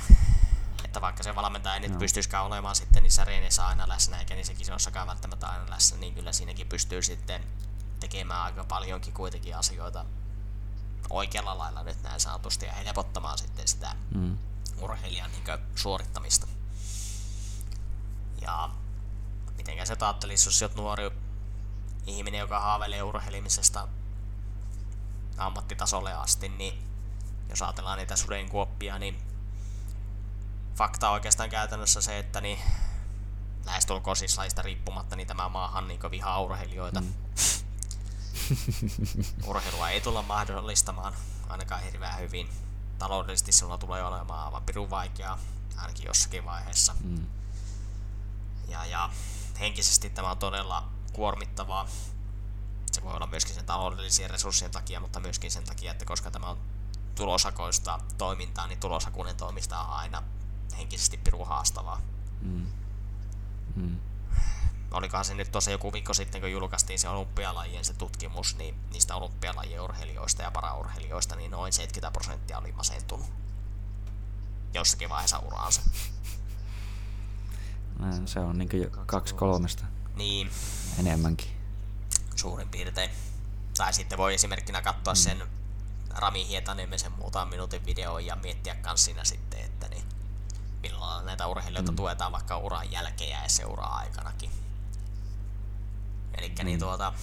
[0.85, 1.99] että vaikka se valmentaja ei nyt no.
[1.99, 6.31] pystyisikään olemaan sitten niissä reeneissä aina läsnä, eikä niissä kisoissakaan välttämättä aina läsnä, niin kyllä
[6.31, 7.43] siinäkin pystyy sitten
[7.99, 10.05] tekemään aika paljonkin kuitenkin asioita
[11.09, 14.37] oikealla lailla nyt näin sanotusti ja helpottamaan sitten sitä mm.
[14.81, 16.47] urheilijan niin suorittamista.
[18.41, 18.69] Ja
[19.57, 21.11] mitenkä se ajattelisi, jos olet nuori
[22.07, 23.87] ihminen, joka haaveilee urheilemisesta
[25.37, 26.83] ammattitasolle asti, niin
[27.49, 29.17] jos ajatellaan niitä sudenkuoppia, niin
[30.75, 32.59] fakta on oikeastaan käytännössä se, että niin
[33.65, 37.01] lähestulkoon siis laista riippumatta, niin tämä maahan niin vihaa urheilijoita.
[37.01, 37.13] Mm.
[39.47, 41.13] Urheilua ei tulla mahdollistamaan
[41.49, 42.49] ainakaan hirveän hyvin.
[42.99, 45.39] Taloudellisesti sinulla tulee olemaan aivan pirun vaikeaa,
[45.77, 46.95] ainakin jossakin vaiheessa.
[47.03, 47.25] Mm.
[48.67, 49.09] Ja, ja
[49.59, 51.87] henkisesti tämä on todella kuormittavaa.
[52.93, 56.47] Se voi olla myöskin sen taloudellisien resurssien takia, mutta myöskin sen takia, että koska tämä
[56.47, 56.57] on
[57.15, 60.23] tulosakoista toimintaa, niin tulosakunen toimista on aina
[60.77, 62.01] henkisesti pirun haastavaa.
[62.41, 62.67] Mm.
[63.75, 63.97] Mm
[64.93, 69.15] olikohan se nyt tuossa joku viikko sitten, kun julkaistiin se olympialajien se tutkimus, niin niistä
[69.15, 73.25] olympialajien urheilijoista ja paraurheilijoista, niin noin 70 prosenttia oli masentunut
[74.73, 75.81] jossakin vaiheessa uraansa.
[78.25, 78.69] Se on niin
[79.05, 79.85] kaksi kolmesta.
[80.15, 80.49] Niin.
[80.99, 81.62] Enemmänkin.
[82.35, 83.09] Suurin piirtein.
[83.77, 85.17] Tai sitten voi esimerkkinä katsoa mm.
[85.17, 85.43] sen
[86.09, 90.03] Rami Hietaniemen muutaman minuutin videon ja miettiä kans siinä sitten, että niin,
[90.81, 91.95] milloin näitä urheilijoita mm.
[91.95, 94.51] tuetaan vaikka uran jälkeen ja seuraa aikanakin.
[96.37, 96.65] Eli niin mm.
[96.65, 97.13] niin tuota,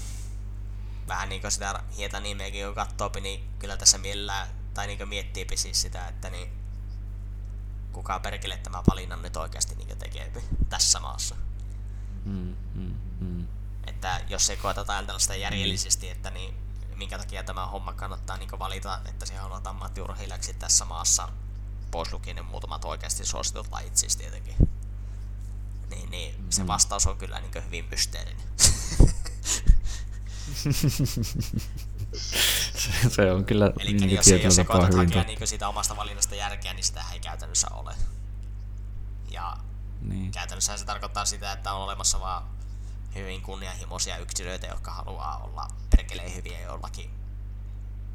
[1.09, 5.47] vähän niin kuin sitä hietä nimeäkin kun katsoo, niin kyllä tässä mielellään, tai niin miettii
[5.55, 6.53] siis sitä, että niin
[7.93, 10.32] kuka perkele tämä valinnan nyt oikeasti niin tekee
[10.69, 11.35] tässä maassa.
[12.24, 13.47] Mm, mm, mm.
[13.91, 16.55] Että jos ei koeta tällaista sitä järjellisesti, että niin
[16.95, 21.29] minkä takia tämä homma kannattaa niin valita, että se haluat ammattiurheilijaksi tässä maassa,
[21.91, 24.57] pois lukien ne muutamat oikeasti suositut lajit siis tietenkin
[25.91, 26.67] niin, niin se mm.
[26.67, 28.47] vastaus on kyllä niin hyvin mysteerinen.
[28.57, 28.71] se,
[33.17, 36.75] se on kyllä Eli niin jos, jos se koetat hakea niin siitä omasta valinnasta järkeä,
[36.75, 37.95] niin sitä ei käytännössä ole.
[39.31, 39.57] Ja
[40.01, 40.31] niin.
[40.31, 42.60] käytännössä se tarkoittaa sitä, että on olemassa vaan
[43.15, 47.11] hyvin kunnianhimoisia yksilöitä, jotka haluaa olla perkeleen hyviä jollakin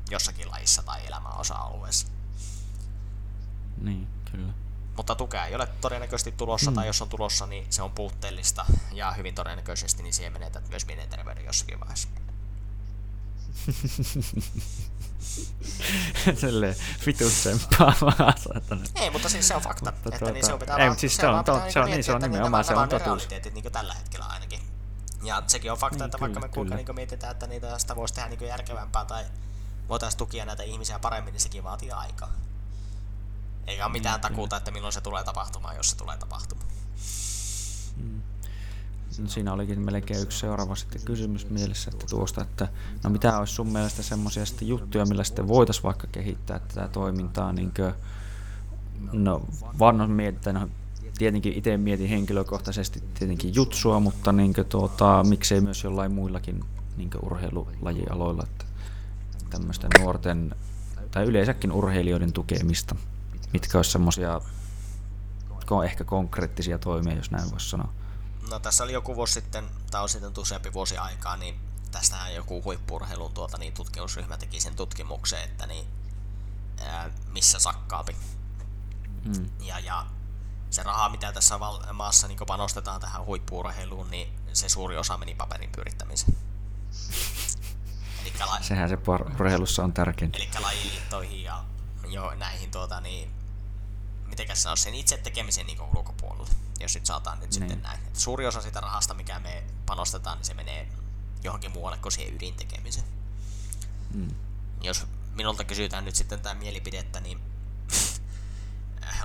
[0.10, 2.08] jossakin lajissa tai elämän osa-alueessa.
[3.78, 4.54] Niin, kyllä.
[4.98, 6.76] Mutta tukea ei ole todennäköisesti tulossa, mm.
[6.76, 10.86] tai jos on tulossa, niin se on puutteellista, ja hyvin todennäköisesti niin siihen menetät myös
[10.86, 12.08] mielenterveyden jossakin vaiheessa.
[16.42, 17.94] Silleen vitun tsemppaa
[18.96, 19.92] Ei, mutta siis se on fakta.
[19.92, 21.90] Mutta että tuota, niin se on pitää ei, vaan, siis se on, to, se on,
[21.90, 23.28] niin, se on nimenomaan, se on totuus.
[23.30, 24.60] Niin tällä hetkellä ainakin.
[25.26, 27.96] Ja sekin on fakta, niin, että kyllä, vaikka me kuinka niin mietitään, että niitä sitä
[27.96, 29.26] voisi tehdä niin järkevämpää tai
[29.90, 32.32] voitaisiin tukia näitä ihmisiä paremmin, niin sekin vaatii aikaa.
[33.68, 36.68] Eikä ole mitään mm, takuuta, että milloin se tulee tapahtumaan, jos se tulee tapahtumaan.
[37.98, 38.22] Mm.
[39.20, 42.68] No, siinä olikin melkein yksi seuraava sitten kysymys mielessä että tuosta, että
[43.04, 47.74] no mitä olisi sun mielestä semmoisia juttuja, millä sitten voitaisiin vaikka kehittää tätä toimintaa, niin
[47.76, 47.94] kuin,
[49.12, 49.42] no
[49.80, 50.70] vannon mietitään, no,
[51.18, 56.64] tietenkin itse mietin henkilökohtaisesti tietenkin jutsua, mutta niin kuin, tuota, miksei myös jollain muillakin
[56.98, 58.66] niin urheilulajialoilla, että
[59.50, 60.56] tämmöistä nuorten
[61.12, 62.96] tai yleensäkin urheilijoiden tukemista
[63.56, 64.42] mitkä olisi semmoisia
[65.86, 67.94] ehkä konkreettisia toimia, jos näin voisi sanoa?
[68.50, 71.60] No tässä oli joku vuosi sitten, tai on sitten useampi vuosi aikaa, niin
[71.92, 75.86] tästähän joku huippurheilun tuota, niin tutkimusryhmä teki sen tutkimuksen, että niin,
[76.80, 78.16] ää, missä sakkaapi.
[79.26, 79.50] Mm.
[79.60, 80.06] Ja, ja
[80.76, 81.60] se raha, mitä tässä
[81.94, 86.36] maassa niin panostetaan tähän huippuurheiluun, niin se suuri osa meni paperin pyörittämiseen.
[88.40, 88.98] la- Sehän se
[89.40, 90.38] urheilussa on tärkeintä.
[90.38, 91.64] Eli lajiliittoihin ja
[92.08, 93.32] jo näihin tuota, niin,
[94.26, 96.50] mitenkäs sanoa, sen itse tekemisen niin ulkopuolelle,
[96.80, 97.54] jos nyt saataan nyt niin.
[97.54, 98.00] sitten näin.
[98.08, 100.88] Että suuri osa sitä rahasta, mikä me panostetaan, niin se menee
[101.44, 103.08] johonkin muualle kuin siihen ydintekemiseen.
[104.14, 104.36] Mm.
[104.82, 107.55] Jos minulta kysytään nyt sitten tämä mielipidettä, niin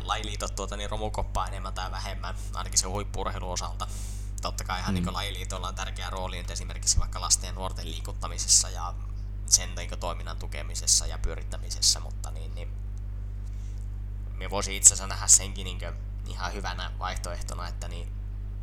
[0.09, 3.87] lajiliitot tuota, niin romukoppaa enemmän tai vähemmän, ainakin se huippuurheilun osalta.
[4.43, 5.03] Totta kai ihan mm.
[5.03, 8.95] niin lajiliitolla on tärkeä rooli nyt esimerkiksi vaikka lasten ja nuorten liikuttamisessa ja
[9.47, 12.69] sen niin toiminnan tukemisessa ja pyörittämisessä, mutta niin, niin
[14.35, 15.79] me voisi itse asiassa nähdä senkin niin
[16.27, 18.13] ihan hyvänä vaihtoehtona, että niin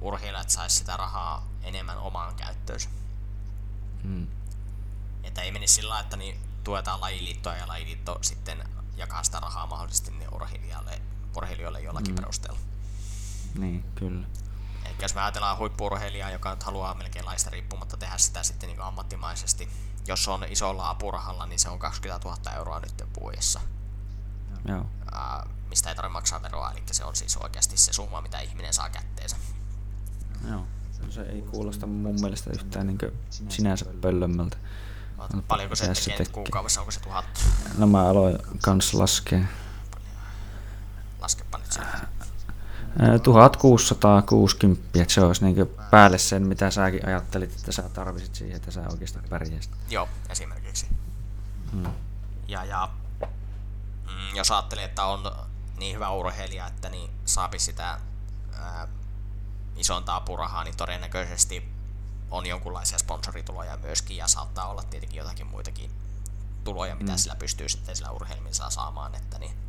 [0.02, 2.90] urheilijat saisi sitä rahaa enemmän omaan käyttöönsä.
[4.04, 4.28] Mm.
[5.24, 10.12] Että ei menisi sillä että niin tuetaan lajiliittoa ja lajiliitto sitten jakaa sitä rahaa mahdollisesti
[10.12, 11.02] niin urheilijalle,
[11.38, 12.16] urheilijoille jollakin mm.
[12.16, 12.60] perusteella.
[13.58, 14.28] Niin, kyllä.
[14.86, 19.70] Eli jos me ajatellaan huippuurheilijaa, joka haluaa melkein laista riippumatta tehdä sitä sitten niin ammattimaisesti,
[20.08, 23.62] jos on isolla apurahalla, niin se on 20 000 euroa nyt vuodessa.
[24.68, 24.80] Joo.
[24.82, 28.74] Uh, mistä ei tarvitse maksaa veroa, eli se on siis oikeasti se summa, mitä ihminen
[28.74, 29.36] saa kätteensä.
[30.50, 30.66] Joo.
[31.10, 32.98] Se ei kuulosta mun mielestä yhtään niin
[33.50, 34.58] sinänsä pöllömmältä.
[35.48, 36.32] Paljonko se tekee teki.
[36.32, 36.80] kuukaudessa?
[36.80, 37.26] Onko se tuhat?
[37.78, 39.44] No mä aloin kans laskea.
[41.20, 42.08] Laskepa nyt sieltä.
[43.24, 48.72] 1660, että se olisi niin päälle sen, mitä säkin ajattelit, että sä tarvisit siihen, että
[48.72, 49.72] sä oikeasti pärjäisit.
[49.90, 50.88] Joo, esimerkiksi.
[51.72, 51.86] Hmm.
[52.48, 52.90] Ja, ja
[54.06, 55.32] mm, jos ajattelee, että on
[55.78, 58.00] niin hyvä urheilija, että niin saapi sitä
[58.60, 58.88] ää,
[59.76, 61.70] isonta apurahaa, niin todennäköisesti
[62.32, 65.92] on jonkunlaisia sponsorituloja myöskin ja saattaa olla tietenkin jotakin muitakin
[66.64, 67.18] tuloja, mitä mm.
[67.18, 69.67] sillä pystyy sitten sillä urheilmilla saamaan, että niin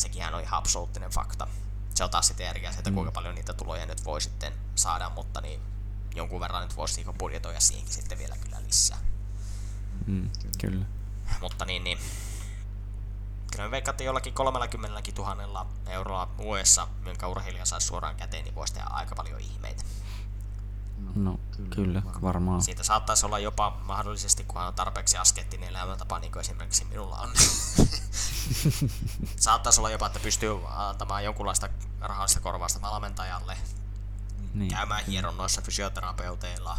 [0.00, 1.46] sekin on ihan absoluuttinen fakta.
[1.94, 2.94] Se on taas sitten eri asia, että mm.
[2.94, 5.60] kuinka paljon niitä tuloja nyt voi sitten saada, mutta niin
[6.14, 8.98] jonkun verran nyt voisi niin budjetoida siihenkin sitten vielä kyllä lisää.
[10.06, 10.30] Mm,
[10.60, 10.84] kyllä.
[11.40, 11.98] Mutta niin, niin
[13.52, 18.74] kyllä me veikkaat, jollakin 30 000 eurolla vuodessa, minkä urheilija saisi suoraan käteen, niin voisi
[18.74, 19.84] tehdä aika paljon ihmeitä.
[21.14, 22.62] No kyllä, varmaan.
[22.62, 27.30] Siitä saattaisi olla jopa mahdollisesti, kun on tarpeeksi askettinen elämäntapa, niin kuin esimerkiksi minulla on.
[29.36, 31.68] saattaisi olla jopa, että pystyy antamaan jonkunlaista
[32.00, 33.56] rahallista korvausta valmentajalle,
[34.54, 34.70] niin.
[34.70, 36.78] käymään hieronnoissa fysioterapeuteilla,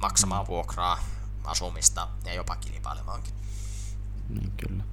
[0.00, 0.48] maksamaan mm.
[0.48, 0.98] vuokraa,
[1.44, 3.34] asumista ja jopa kilpailemaankin.
[4.28, 4.84] Niin kyllä.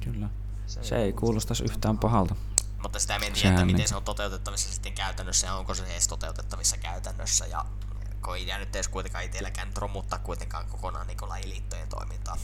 [0.00, 0.28] Kyllä.
[0.66, 2.34] Se ei kuulostaisi yhtään pahalta.
[2.86, 6.08] Mutta sitä en tiedä, että miten se on toteutettavissa sitten käytännössä ja onko se edes
[6.08, 7.46] toteutettavissa käytännössä.
[7.46, 7.64] Ja
[8.24, 12.36] kun ei nyt edes kuitenkaan itselläkään nyt romuttaa kuitenkaan kokonaan niin lajiliittojen toimintaa.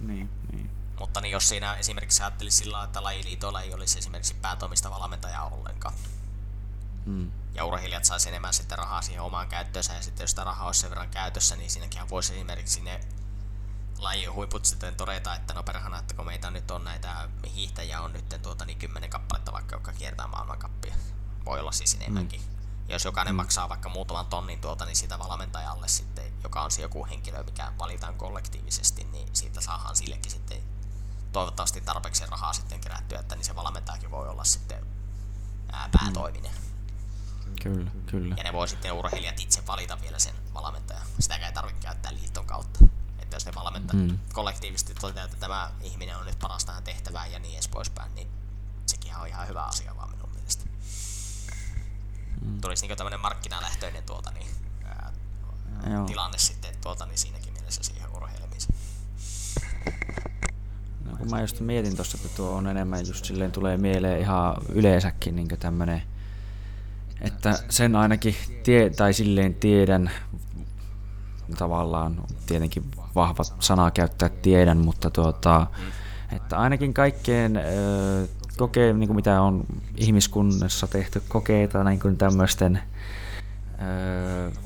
[0.00, 0.70] Niin, niin.
[0.98, 5.94] Mutta niin jos siinä esimerkiksi ajattelisi sillä että lajiliitolla ei olisi esimerkiksi päätoimista valmentajaa ollenkaan.
[7.04, 7.30] Mm.
[7.54, 10.80] Ja urheilijat saisi enemmän sitten rahaa siihen omaan käyttöönsä ja sitten jos sitä rahaa olisi
[10.80, 13.00] sen verran käytössä, niin siinäkin voisi esimerkiksi ne
[13.98, 18.12] lajien huiput sitten todeta, että no perhana, että kun meitä nyt on näitä hiihtäjiä on
[18.12, 20.94] nyt tuota, niin kymmenen kappaletta vaikka, jotka kiertää maailmankappia.
[21.44, 22.40] Voi olla siis enemmänkin.
[22.40, 22.56] Mm.
[22.88, 23.36] Jos jokainen mm.
[23.36, 27.72] maksaa vaikka muutaman tonnin tuota, niin sitä valmentajalle sitten, joka on se joku henkilö, mikä
[27.78, 30.62] valitaan kollektiivisesti, niin siitä saadaan sillekin sitten
[31.32, 34.86] toivottavasti tarpeeksi rahaa sitten kerättyä, että niin se valmentajakin voi olla sitten
[35.72, 36.52] ää, päätoiminen.
[37.46, 37.54] Mm.
[37.62, 38.34] Kyllä, kyllä.
[38.38, 41.06] Ja ne voi sitten urheilijat itse valita vielä sen valmentajan.
[41.20, 42.78] Sitä ei tarvitse käyttää liiton kautta
[43.26, 44.18] että jos ne valmentaa mm.
[44.32, 48.28] kollektiivisesti toteaa, että tämä ihminen on nyt paras tähän tehtävään ja niin edes poispäin, niin
[48.86, 50.64] sekin on ihan hyvä asia vaan minun mielestä.
[52.44, 52.60] Mm.
[52.60, 54.46] Tulisi niin tämmöinen markkinalähtöinen tuota, niin,
[54.84, 55.12] ää,
[56.06, 58.78] tilanne sitten tuota, niin siinäkin mielessä siihen urheilemiseen.
[61.04, 64.56] No, kun mä just mietin tuossa, että tuo on enemmän just silleen tulee mieleen ihan
[64.68, 66.02] yleensäkin niin tämmönen,
[67.20, 70.10] että sen ainakin tie, tai silleen tiedän
[71.58, 75.66] tavallaan tietenkin vahva sana käyttää tiedän, mutta tuota,
[76.32, 77.60] että ainakin kaikkeen
[78.56, 79.64] kokee, niin kuin mitä on
[79.96, 82.80] ihmiskunnassa tehty kokeita niin kuin tämmöisten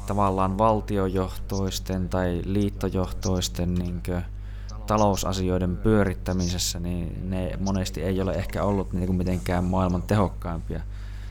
[0.06, 4.22] tavallaan valtiojohtoisten tai liittojohtoisten niin kuin,
[4.86, 10.81] talousasioiden pyörittämisessä, niin ne monesti ei ole ehkä ollut niin kuin mitenkään maailman tehokkaimpia.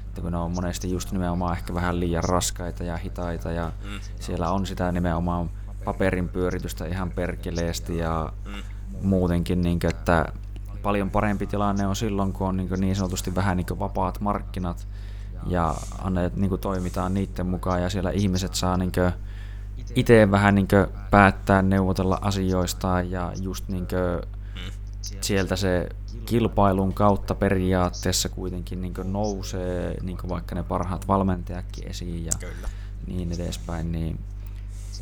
[0.08, 4.00] Että kun ne on monesti just nimenomaan ehkä vähän liian raskaita ja hitaita ja mm.
[4.20, 5.50] siellä on sitä nimenomaan
[5.86, 8.54] paperin pyöritystä ihan perkeleesti ja mm.
[9.02, 10.26] muutenkin, niin kuin, että
[10.84, 14.88] paljon parempi tilanne on silloin, kun on niin, niin sanotusti vähän niin vapaat markkinat
[15.48, 18.92] ja annet, niin kuin toimitaan niiden mukaan ja siellä ihmiset saa niin
[19.96, 20.68] itse vähän niin
[21.12, 23.88] päättää neuvotella asioistaan ja just niin
[25.22, 25.90] sieltä se
[26.26, 32.70] kilpailun kautta periaatteessa kuitenkin niin nousee niin vaikka ne parhaat valmentajatkin esiin ja Kyllä.
[33.08, 34.20] niin edespäin, niin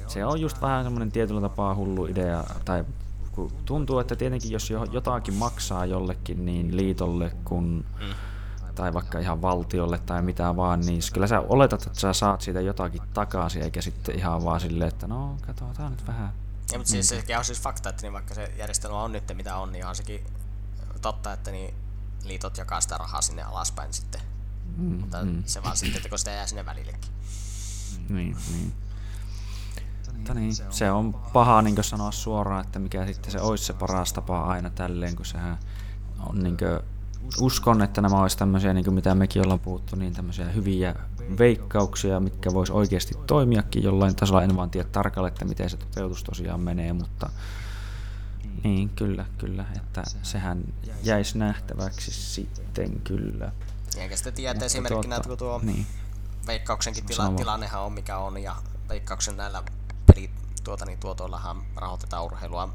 [0.10, 2.86] se on just vähän semmoinen tietyllä tapaa hullu idea, tai
[3.32, 8.14] kun tuntuu, että tietenkin jos jotakin maksaa jollekin niin liitolle kun, mm.
[8.76, 12.62] tai vaikka ihan valtiolle tai mitä vaan, niin kyllä sä oletat, että sä saat siitä
[12.62, 16.34] jotakin takaisin, eikä sitten ihan vaan silleen, että no katsotaan nyt vähän.
[16.72, 19.58] Ja, mutta siis, se on siis fakta, että niin vaikka se järjestelmä on nyt mitä
[19.58, 20.26] on, niin on sekin
[21.02, 21.74] totta, että niin
[22.24, 24.22] liitot jakaa sitä rahaa sinne alaspäin sitten.
[24.78, 25.44] Mm, mutta mm.
[25.46, 27.12] se vaan sitten, että kun sitä jää sinne välillekin.
[28.10, 28.74] Niin, niin.
[30.18, 34.14] Mutta niin, se on paha niin sanoa suoraan, että mikä sitten se olisi se paras
[34.14, 35.58] tapa aina tälleen, kun sehän
[36.30, 36.58] on niin
[37.42, 40.96] uskon, että nämä olisi tämmöisiä, niin kuin mitä mekin ollaan puhuttu, niin tämmöisiä hyviä
[41.38, 44.44] veikkauksia, mitkä vois oikeasti toimiakin jollain tasolla.
[44.44, 47.30] En vaan tiedä tarkalleen, että miten se toteutus tosiaan menee, mutta
[48.64, 50.64] niin, kyllä, kyllä, että sehän
[51.04, 53.52] jäisi nähtäväksi sitten kyllä.
[53.98, 55.86] Eikä sitten tiedä esimerkkinä, tuota, että kun tuo niin.
[56.48, 58.56] veikkauksenkin tila, tilannehan on mikä on, ja
[58.90, 59.64] veikkauksen näillä
[60.08, 60.32] pelit
[60.64, 62.74] tuota, niin tuotoillahan rahoitetaan urheilua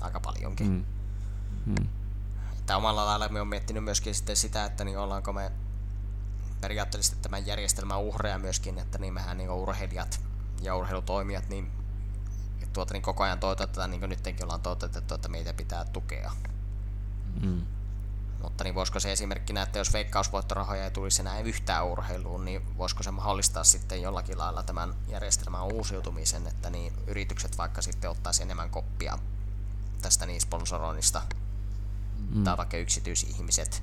[0.00, 0.66] aika paljonkin.
[0.66, 0.84] Mm.
[1.66, 1.88] Mm.
[2.58, 5.52] Että omalla lailla me on miettinyt myöskin sitten sitä, että niin ollaanko me
[6.60, 10.20] periaatteessa tämän järjestelmän uhreja myöskin, että niin mehän niin urheilijat
[10.62, 11.70] ja urheilutoimijat niin,
[12.72, 16.32] tuota, niin koko ajan toitotetaan, niin kuin nytkin ollaan toitotettu, että meitä pitää tukea.
[17.40, 17.62] Mm.
[18.42, 23.02] Mutta niin voisiko se esimerkkinä, että jos veikkausvoittorahoja ei tulisi enää yhtään urheiluun, niin voisiko
[23.02, 28.70] se mahdollistaa sitten jollakin lailla tämän järjestelmän uusiutumisen, että niin yritykset vaikka sitten ottaisi enemmän
[28.70, 29.18] koppia
[30.02, 31.22] tästä niin sponsoroinnista,
[32.30, 32.44] mm.
[32.44, 33.82] tai vaikka yksityisihmiset.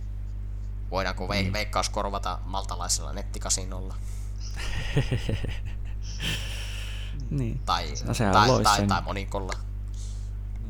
[0.92, 1.54] Voidaanko ve- mm.
[1.54, 3.96] veikkaus korvata maltalaisella nettikasinolla?
[7.30, 7.60] niin.
[7.66, 9.54] Tai, no, tai, tai, tai monikolla.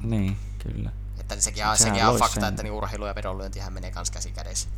[0.03, 0.91] Niin, kyllä.
[1.31, 2.49] Että sekin, on, sekin on fakta, sen...
[2.49, 4.69] että niin urheilu ja vedonlyöntihän menee kans käsi kädessä.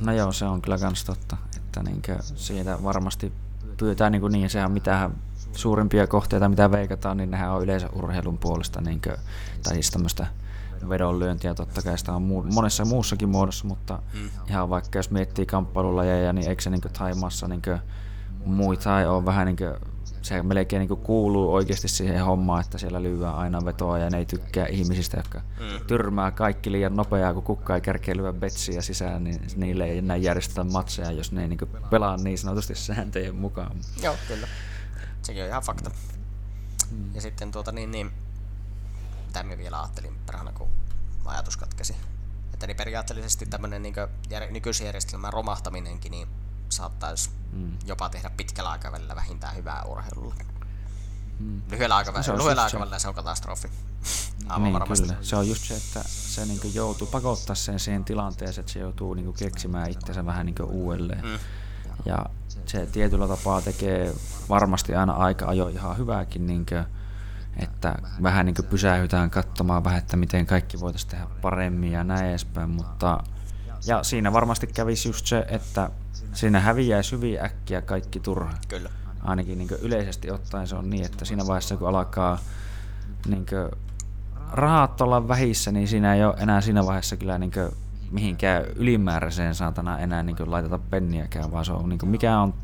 [0.00, 3.32] No joo, se on kyllä kans totta, että niinkö siitä varmasti
[3.76, 5.10] pyytää niin, kuin niin sehän mitä
[5.52, 9.16] suurimpia kohteita, mitä veikataan, niin nehän on yleensä urheilun puolesta, niinkö,
[9.62, 10.26] tai siis tämmöistä
[10.88, 14.30] vedonlyöntiä, totta kai sitä on muu, monessa muussakin muodossa, mutta mm.
[14.48, 17.62] ihan vaikka jos miettii kamppailulajeja, niin eikö se niin Taimassa niin
[18.44, 19.95] muita ole vähän niin kuin,
[20.26, 24.26] se melkein niin kuuluu oikeasti siihen hommaan, että siellä lyödään aina vetoa ja ne ei
[24.26, 25.86] tykkää ihmisistä, jotka mm.
[25.86, 30.16] tyrmää kaikki liian nopeaa, kun kukka ei kärkeä lyödä betsiä sisään, niin niille ei enää
[30.16, 31.58] järjestetä matseja, jos ne ei niin
[31.90, 33.76] pelaa niin sanotusti sääntöjen mukaan.
[34.02, 34.48] Joo, kyllä.
[35.22, 35.90] Sekin on ihan fakta.
[36.90, 37.14] Mm.
[37.14, 38.10] Ja sitten tuota niin, niin
[39.26, 40.68] mitä minä vielä ajattelin perhana, kun
[41.24, 41.96] ajatus katkesi.
[42.54, 43.94] Että niin periaatteellisesti tämmöinen niin
[44.50, 46.28] nykyisen järjestelmän romahtaminenkin niin
[46.68, 47.72] saattaisi mm.
[47.86, 50.34] jopa tehdä pitkällä aikavälillä vähintään hyvää urheilulla.
[51.38, 51.62] Mm.
[51.70, 53.70] Lyhyellä aikavälillä, se lyhyellä aikavälillä se on katastrofi.
[54.48, 55.06] Aivan niin, varmasti.
[55.08, 55.18] Kyllä.
[55.22, 59.14] Se on just se, että se niin joutuu pakottaa sen siihen tilanteeseen, että se joutuu
[59.14, 61.24] niin keksimään itsensä vähän niin uudelleen.
[61.24, 61.38] Mm.
[62.04, 62.18] Ja
[62.66, 64.14] se tietyllä tapaa tekee
[64.48, 66.84] varmasti aina aika ajo ihan hyvääkin, niin kuin,
[67.56, 72.70] että vähän niin pysähytään katsomaan vähän, että miten kaikki voitaisiin tehdä paremmin ja näin edespäin,
[72.70, 73.22] mutta
[73.86, 75.90] ja siinä varmasti kävisi just se, että
[76.36, 78.52] siinä häviäisi hyvin äkkiä kaikki turha.
[78.68, 78.90] Kyllä.
[79.22, 82.38] Ainakin niin yleisesti ottaen se on niin, että siinä vaiheessa kun alkaa
[83.26, 83.46] niin
[84.50, 87.52] rahat olla vähissä, niin siinä ei ole enää siinä vaiheessa kyllä niin
[88.10, 92.54] mihinkään ylimääräiseen saatana enää niin laiteta penniäkään, vaan se on niin mikä on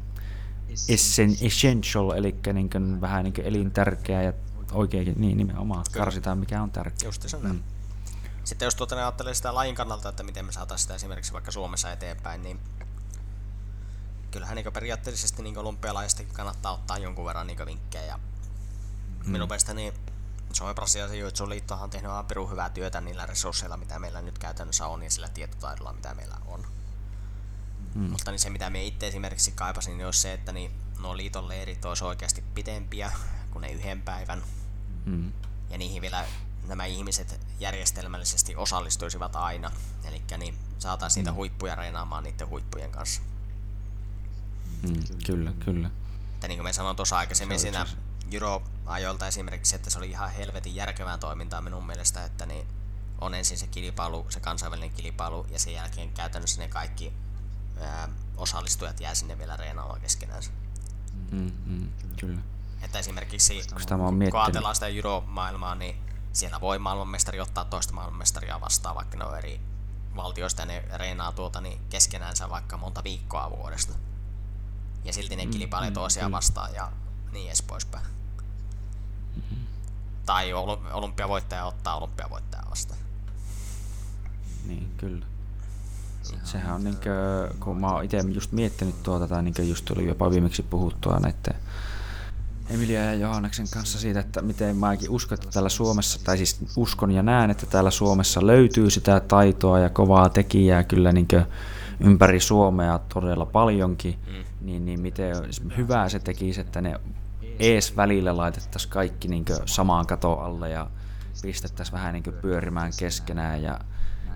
[1.40, 4.32] essential, eli niin vähän niin elintärkeä ja
[4.73, 6.05] oikein niin nimenomaan Kyllä.
[6.05, 7.09] karsitaan mikä on tärkeää.
[7.09, 7.61] Just se mm.
[8.44, 11.93] Sitten jos tuota ajattelee sitä lajin kannalta, että miten me saataisiin sitä esimerkiksi vaikka Suomessa
[11.93, 12.61] eteenpäin, niin
[14.32, 18.16] kyllähän niin periaatteellisesti niin olympialajistakin kannattaa ottaa jonkun verran niin vinkkejä.
[18.16, 19.30] Mm.
[19.30, 19.92] Minun mielestäni
[20.52, 24.86] Suomen Brasilian Jiu-Jitsu-liittohan on tehnyt aivan pirun hyvää työtä niillä resursseilla, mitä meillä nyt käytännössä
[24.86, 26.66] on, ja sillä tietotaidolla, mitä meillä on.
[27.94, 28.10] Mm.
[28.10, 31.48] Mutta niin se, mitä me itse esimerkiksi kaipasin, niin olisi se, että niin, nuo liiton
[31.48, 33.12] leirit olisi oikeasti pitempiä
[33.50, 34.42] kuin ne yhden päivän.
[35.04, 35.32] Mm.
[35.70, 36.26] Ja niihin vielä
[36.66, 39.70] nämä ihmiset järjestelmällisesti osallistuisivat aina.
[40.04, 41.24] Eli niin saataisiin mm.
[41.24, 43.22] niitä huippuja reenaamaan niiden huippujen kanssa.
[44.82, 45.90] Mm, kyllä, kyllä.
[46.34, 47.86] Että niin kuin me sanoin tuossa aikaisemmin siinä
[48.32, 52.66] Euro-ajoilta esimerkiksi, että se oli ihan helvetin järkevää toimintaa minun mielestä, että niin
[53.20, 57.12] on ensin se kilpailu, se kansainvälinen kilpailu, ja sen jälkeen käytännössä ne kaikki
[57.80, 60.42] ää, osallistujat jää sinne vielä reenaamaan keskenään.
[61.30, 61.88] Mm, mm,
[62.20, 62.40] kyllä.
[62.82, 63.62] Että esimerkiksi
[64.30, 65.96] kun ajatellaan sitä Euro-maailmaa, niin
[66.32, 69.60] siellä voi maailmanmestari ottaa toista maailmanmestaria vastaan, vaikka ne on eri
[70.16, 73.94] valtioista ja ne reenaa tuota niin keskenäänsä vaikka monta viikkoa vuodesta.
[75.04, 76.92] Ja silti ne mm, kilpailee mm, toisiaan vastaan ja
[77.32, 78.06] niin edes poispäin.
[80.26, 80.52] Tai
[80.92, 83.00] olympiavoittaja ottaa olympiavoittaja vastaan.
[84.66, 85.26] Niin, kyllä.
[86.44, 87.10] Sehän on niinkö,
[87.60, 91.54] kun mä oon itse just miettinyt tuota, tai niinkö just tuli jopa viimeksi puhuttua näiden
[92.70, 97.10] Emilia ja Johanneksen kanssa siitä, että miten mäkin uskon, että täällä Suomessa, tai siis uskon
[97.10, 101.28] ja näen, että täällä Suomessa löytyy sitä taitoa ja kovaa tekijää kyllä niin
[102.00, 104.44] ympäri Suomea todella paljonkin, mm.
[104.62, 105.36] Niin, niin miten
[105.76, 107.01] hyvää se tekisi, että ne
[107.59, 110.90] ees välillä laitettaisiin kaikki niin samaan kato alle ja
[111.43, 113.80] pistettäisiin vähän niin pyörimään keskenään ja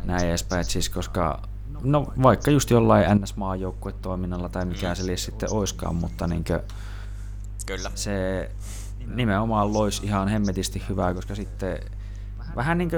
[0.05, 0.65] näin edespäin.
[0.65, 1.43] Siis koska
[1.83, 6.61] no vaikka just jollain NS-maajoukkuetoiminnalla tai mikä se sitten oiskaan, mutta niin kuin,
[7.67, 7.91] Kyllä.
[7.95, 8.51] se
[9.07, 11.79] nimenomaan loisi ihan hemmetisti hyvää, koska sitten
[12.57, 12.91] vähän niin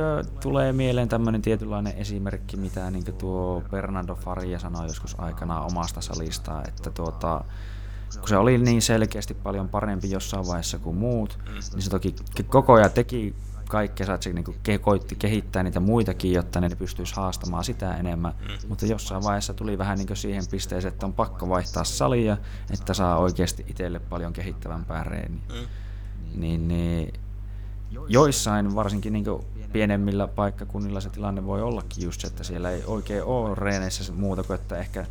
[0.42, 6.62] tulee mieleen tämmöinen tietynlainen esimerkki, mitä niin tuo Bernardo Faria sanoi joskus aikana omasta salista,
[6.68, 7.44] että tuota,
[8.18, 11.38] kun se oli niin selkeästi paljon parempi jossain vaiheessa kuin muut,
[11.72, 12.14] niin se toki
[12.48, 13.34] koko ajan teki
[13.68, 18.34] kaikkea, että se niin koitti kehittää niitä muitakin, jotta ne pystyisi haastamaan sitä enemmän.
[18.40, 18.68] Mm.
[18.68, 22.36] Mutta jossain vaiheessa tuli vähän niin siihen pisteeseen, että on pakko vaihtaa salia,
[22.70, 25.42] että saa oikeasti itselle paljon kehittävämpää reeniä.
[25.48, 25.66] Mm.
[26.40, 27.12] Niin, niin,
[28.08, 29.24] joissain, varsinkin niin
[29.72, 34.42] pienemmillä paikkakunnilla se tilanne voi ollakin just se, että siellä ei oikein ole reeneissä muuta
[34.42, 35.06] kuin, että ehkä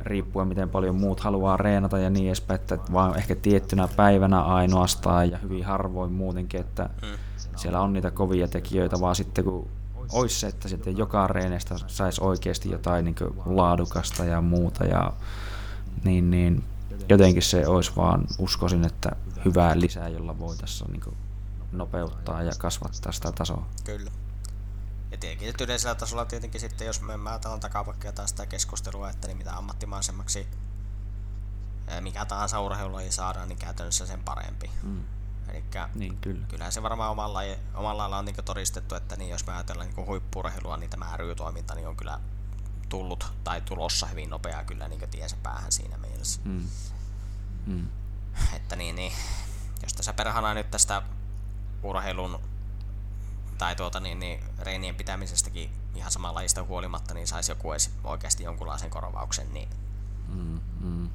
[0.00, 5.30] riippuen miten paljon muut haluaa reenata ja niin edespäin, että vaan ehkä tiettynä päivänä ainoastaan
[5.30, 7.08] ja hyvin harvoin muutenkin, että mm.
[7.56, 9.68] siellä on niitä kovia tekijöitä, vaan sitten kun
[10.12, 13.16] olisi se, että sitten joka reenestä saisi oikeasti jotain niin
[13.46, 15.12] laadukasta ja muuta ja
[16.04, 16.64] niin, niin
[17.08, 19.10] jotenkin se olisi vaan, uskoisin, että
[19.44, 21.16] hyvää lisää, jolla voitaisiin niin
[21.72, 23.68] nopeuttaa ja kasvattaa sitä tasoa.
[23.84, 24.10] Kyllä.
[25.10, 29.26] Ja tietenkin että yleisellä tasolla tietenkin sitten, jos me ajatellaan takapakkia taas sitä keskustelua, että
[29.26, 30.48] niin mitä ammattimaisemmaksi
[32.00, 34.70] mikä tahansa urheilulaji saadaan, niin käytännössä sen parempi.
[34.82, 35.04] Mm.
[35.48, 36.46] Elikkä niin, kyllä.
[36.46, 37.40] kyllähän se varmaan omalla,
[37.74, 41.74] omalla lailla on niin todistettu, että niin jos me ajatellaan niin huippurheilua, niin tämä RY-toiminta
[41.74, 42.20] niin on kyllä
[42.88, 46.40] tullut tai tulossa hyvin nopeaa kyllä niin tiensä päähän siinä mielessä.
[46.44, 46.68] Mm.
[47.66, 47.88] Mm.
[48.56, 49.12] Että niin, niin,
[49.82, 51.02] jos tässä perhana nyt tästä
[51.82, 52.40] urheilun
[53.58, 58.90] tai tuota, niin, niin, reinien pitämisestäkin ihan samanlaista huolimatta, niin saisi joku edes oikeasti jonkunlaisen
[58.90, 59.68] korvauksen, niin
[60.28, 61.08] mm, mm.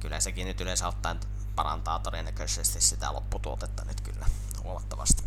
[0.00, 1.20] kyllä sekin nyt yleensä ottaen
[1.56, 4.26] parantaa todennäköisesti sitä lopputuotetta nyt kyllä
[4.64, 5.22] huomattavasti.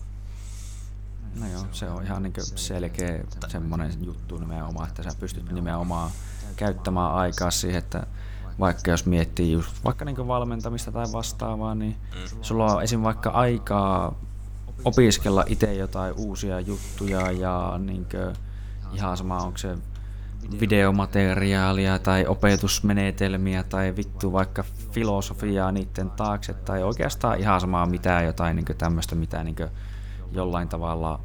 [1.36, 6.12] No joo, se on ihan niin selkeä semmoinen juttu nimenomaan, että sä pystyt nimenomaan
[6.56, 8.08] käyttämään aikaa siihen, että
[8.60, 12.44] vaikka jos miettii just vaikka niin valmentamista tai vastaavaa, niin mm.
[12.44, 13.04] sulla on esim.
[13.04, 14.16] vaikka aikaa
[14.86, 18.36] opiskella itse jotain uusia juttuja ja niin kuin,
[18.94, 19.78] ihan sama onko se
[20.60, 28.56] videomateriaalia tai opetusmenetelmiä tai vittu vaikka filosofiaa niiden taakse tai oikeastaan ihan samaa mitään jotain
[28.56, 29.56] niin tämmöistä, mitä niin
[30.32, 31.20] jollain tavalla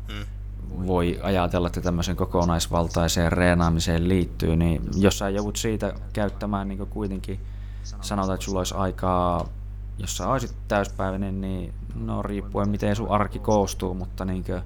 [0.87, 7.41] voi ajatella, että tämmöisen kokonaisvaltaiseen reenaamiseen liittyy, niin jos sä joudut siitä käyttämään niin kuitenkin,
[8.01, 9.49] sanotaan, että sulla olisi aikaa
[10.01, 14.63] jos sä olisit täyspäiväinen, niin no riippuen miten sun arki koostuu, mutta niinkö,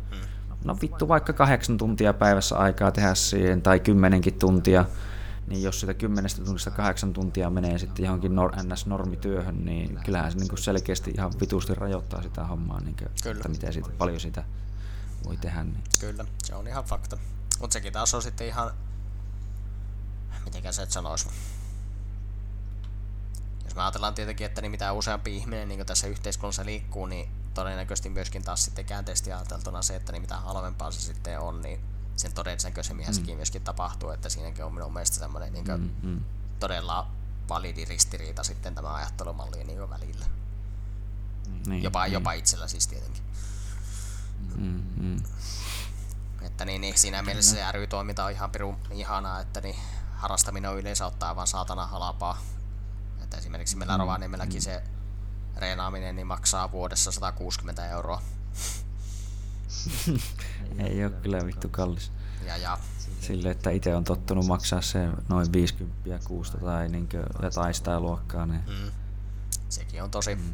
[0.64, 4.84] no vittu vaikka kahdeksan tuntia päivässä aikaa tehdä siihen, tai kymmenenkin tuntia,
[5.46, 10.38] niin jos sitä kymmenestä tunnista kahdeksan tuntia menee sitten johonkin nor- NS-normityöhön, niin kyllähän se
[10.38, 13.36] niin selkeästi ihan vitusti rajoittaa sitä hommaa, niin kuin, Kyllä.
[13.36, 14.44] että miten siitä, paljon sitä
[15.24, 15.64] voi tehdä.
[15.64, 15.84] Niin.
[16.00, 17.18] Kyllä, se on ihan fakta.
[17.60, 18.70] Mutta sekin taas on sitten ihan,
[20.44, 21.28] mitenkä se et sanoisi,
[23.74, 28.08] jos me ajatellaan tietenkin, että niin mitä useampi ihminen niin tässä yhteiskunnassa liikkuu, niin todennäköisesti
[28.08, 31.80] myöskin taas sitten käänteisesti ajateltuna se, että niin mitä halvempaa se sitten on, niin
[32.16, 33.12] sen todennäköisemmin mm.
[33.12, 36.20] sekin myöskin tapahtuu, että siinäkin on minun mielestä semmoinen niin mm, mm.
[36.60, 37.10] todella
[37.48, 40.26] validi ristiriita sitten tämä ajattelumalli niin välillä.
[41.66, 42.12] Niin, jopa, niin.
[42.12, 43.22] jopa itsellä siis tietenkin.
[44.56, 45.16] Mm, mm.
[46.42, 49.76] Että niin, niin siinä mielessä se ry-toiminta on ihan pirun ihanaa, että niin
[50.14, 52.38] harrastaminen on yleensä ottaa aivan saatana halapaa
[53.34, 54.00] että esimerkiksi meillä mm.
[54.00, 54.82] Rovaniemelläkin se
[55.56, 58.22] reenaaminen niin maksaa vuodessa 160 euroa.
[60.78, 62.12] Ei ole kyllä vittu kallis.
[62.46, 62.78] Ja, ja.
[63.20, 67.08] Sille, että itse on tottunut maksaa se noin 50 kuusta tai niin
[67.42, 68.46] jotain sitä luokkaa.
[68.46, 68.62] Niin...
[68.66, 68.90] Mm.
[69.68, 70.34] Sekin on tosi.
[70.34, 70.52] Mm.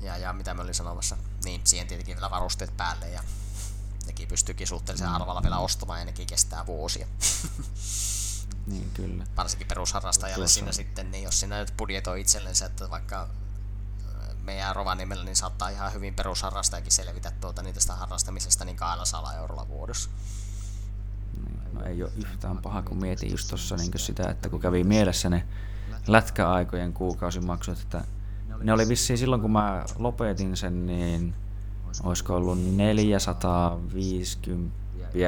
[0.00, 3.22] Ja, ja mitä mä olin sanomassa, niin siihen tietenkin vielä varusteet päälle ja
[4.06, 5.14] nekin pystyykin suhteellisen mm.
[5.14, 7.06] arvalla vielä ostamaan ja nekin kestää vuosia.
[8.66, 9.24] Niin, kyllä.
[9.36, 10.54] Varsinkin perusharrastajalle Tuossa.
[10.54, 13.28] siinä sitten, niin jos sinä nyt budjetoi itsellensä, että vaikka
[14.42, 19.68] meidän Rovaniemellä, niin saattaa ihan hyvin perusharrastajakin selvitä tuota niin tästä harrastamisesta niin 200 eurolla
[19.68, 20.10] vuodessa.
[21.46, 24.84] Niin, no ei ole yhtään paha, kun mietin just tuossa niin sitä, että kun kävi
[24.84, 25.46] mielessä ne
[26.06, 28.04] lätkäaikojen kuukausimaksut, että
[28.62, 31.34] ne oli vissiin silloin, kun mä lopetin sen, niin
[32.02, 34.76] olisiko ollut 450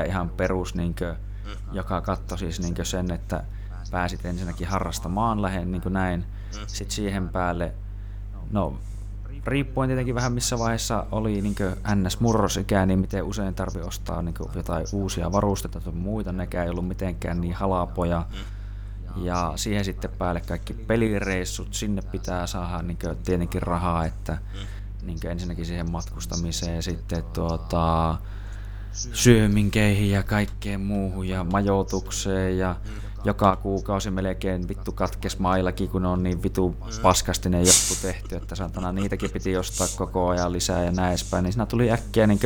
[0.07, 1.28] ihan perus niin kuin,
[1.73, 3.45] joka katsoi siis niin sen, että
[3.91, 6.25] pääsit ensinnäkin harrastamaan lähen niin näin.
[6.67, 7.75] Sitten siihen päälle,
[8.51, 8.79] no
[9.45, 11.55] riippuen tietenkin vähän missä vaiheessa oli niin
[11.95, 16.89] NS-murrosikää, niin miten usein tarvi ostaa niin jotain uusia varusteita tai muita, nekään ei ollut
[16.89, 18.27] mitenkään niin halapoja.
[19.17, 24.39] Ja siihen sitten päälle kaikki pelireissut, sinne pitää saada niin tietenkin rahaa, että
[25.03, 28.19] niin ensinnäkin siihen matkustamiseen sitten tuota,
[28.99, 32.77] syöminkeihin ja kaikkeen muuhun ja majoitukseen ja
[33.25, 38.55] joka kuukausi melkein vittu katkes maillakin, kun on niin vitu paskasti ne joku tehty, että
[38.55, 42.41] saatana niitäkin piti ostaa koko ajan lisää ja näin edespäin, niin siinä tuli äkkiä niin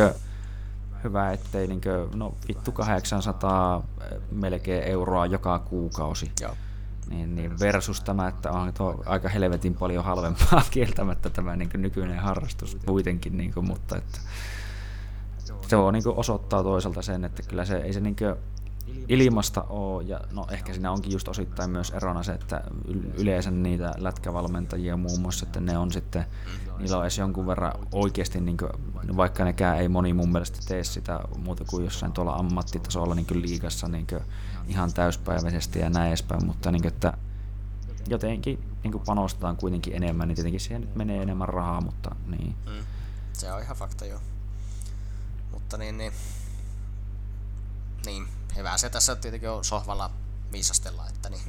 [1.04, 3.86] hyvä, ettei niinkö, no vittu 800
[4.30, 6.32] melkein euroa joka kuukausi.
[6.40, 6.56] Joo.
[7.10, 12.18] Niin, niin versus tämä, että on tuo aika helvetin paljon halvempaa kieltämättä tämä niin nykyinen
[12.18, 14.18] harrastus kuitenkin, niin kuin, mutta että
[15.72, 18.16] se on, niin osoittaa toisaalta sen, että kyllä se ei se niin
[19.08, 22.64] ilmasta ole, ja no ehkä siinä onkin just osittain myös erona se, että
[23.18, 26.24] yleensä niitä lätkävalmentajia muun muassa, että ne on sitten,
[26.78, 28.70] niillä on edes jonkun verran oikeasti, niin kuin,
[29.16, 33.88] vaikka nekään ei moni mun mielestä tee sitä muuta kuin jossain tuolla ammattitasolla niin liigassa
[33.88, 34.06] niin
[34.66, 37.12] ihan täyspäiväisesti ja näin edespäin, mutta niin kuin, että
[38.08, 42.54] jotenkin niin kuin panostetaan kuitenkin enemmän, niin tietenkin siihen nyt menee enemmän rahaa, mutta niin.
[42.66, 42.84] Mm.
[43.32, 44.20] Se on ihan fakta joo.
[45.72, 46.12] Mutta niin, niin,
[48.06, 50.10] niin hyvä se tässä tietenkin on sohvalla
[50.52, 51.42] viisastella, että niin,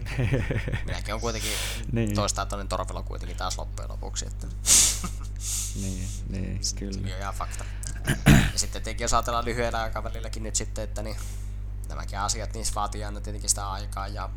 [0.86, 1.52] minäkin on kuitenkin
[1.92, 2.16] niin.
[2.16, 4.28] toistaan toinen torvelo kuitenkin taas loppujen lopuksi.
[4.28, 4.48] Että.
[5.82, 6.94] niin, niin, kyllä.
[6.94, 7.66] Se on ihan fakta.
[8.28, 11.18] Ja sitten tietenkin jos ajatellaan lyhyellä aikavälilläkin nyt sitten, että niin,
[11.90, 14.30] nämäkin asiat, niin vaatii aina tietenkin sitä aikaa ja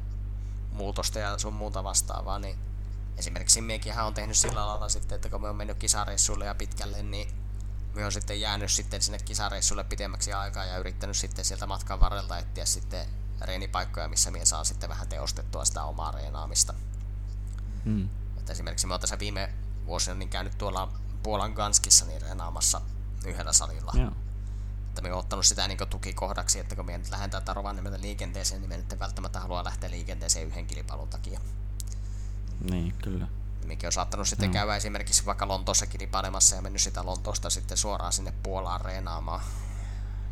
[0.73, 2.59] muutosta ja sun muuta vastaavaa, niin
[3.17, 7.03] esimerkiksi miekinhän on tehnyt sillä lailla sitten, että kun me on mennyt kisareissuille ja pitkälle,
[7.03, 7.46] niin
[8.05, 12.65] on sitten jäänyt sitten sinne kisareissulle pidemmäksi aikaa ja yrittänyt sitten sieltä matkan varrelta etsiä
[12.65, 13.07] sitten
[13.41, 16.75] reenipaikkoja, missä me saa sitten vähän teostettua sitä omaa reenaamista.
[17.85, 18.09] Mm.
[18.39, 19.55] Että esimerkiksi me oon tässä viime
[19.87, 20.93] vuosina niin käynyt tuolla
[21.23, 22.81] Puolan Ganskissa niin reenaamassa
[23.27, 23.93] yhdellä salilla.
[23.95, 24.13] Joo.
[24.89, 28.61] Että me oon ottanut sitä niin tukikohdaksi, että kun me nyt lähdetään tätä Rovaniemeltä liikenteeseen,
[28.61, 31.41] niin me nyt välttämättä halua lähteä liikenteeseen yhden kilpailun takia.
[32.71, 33.27] Niin, kyllä
[33.65, 34.53] mikä on saattanut sitten mm.
[34.53, 39.41] käydä esimerkiksi vaikka Lontoossakin ripanemassa ja mennyt sitä Lontoosta sitten suoraan sinne Puolaan reenaamaan,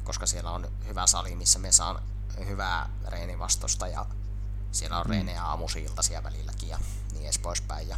[0.05, 2.03] koska siellä on hyvä sali, missä me saan
[2.47, 4.07] hyvää reenivastosta ja
[4.73, 5.11] siellä on mm.
[5.11, 6.79] reenejä aamusiltaisia välilläkin ja
[7.13, 7.89] niin edes poispäin.
[7.89, 7.97] Ja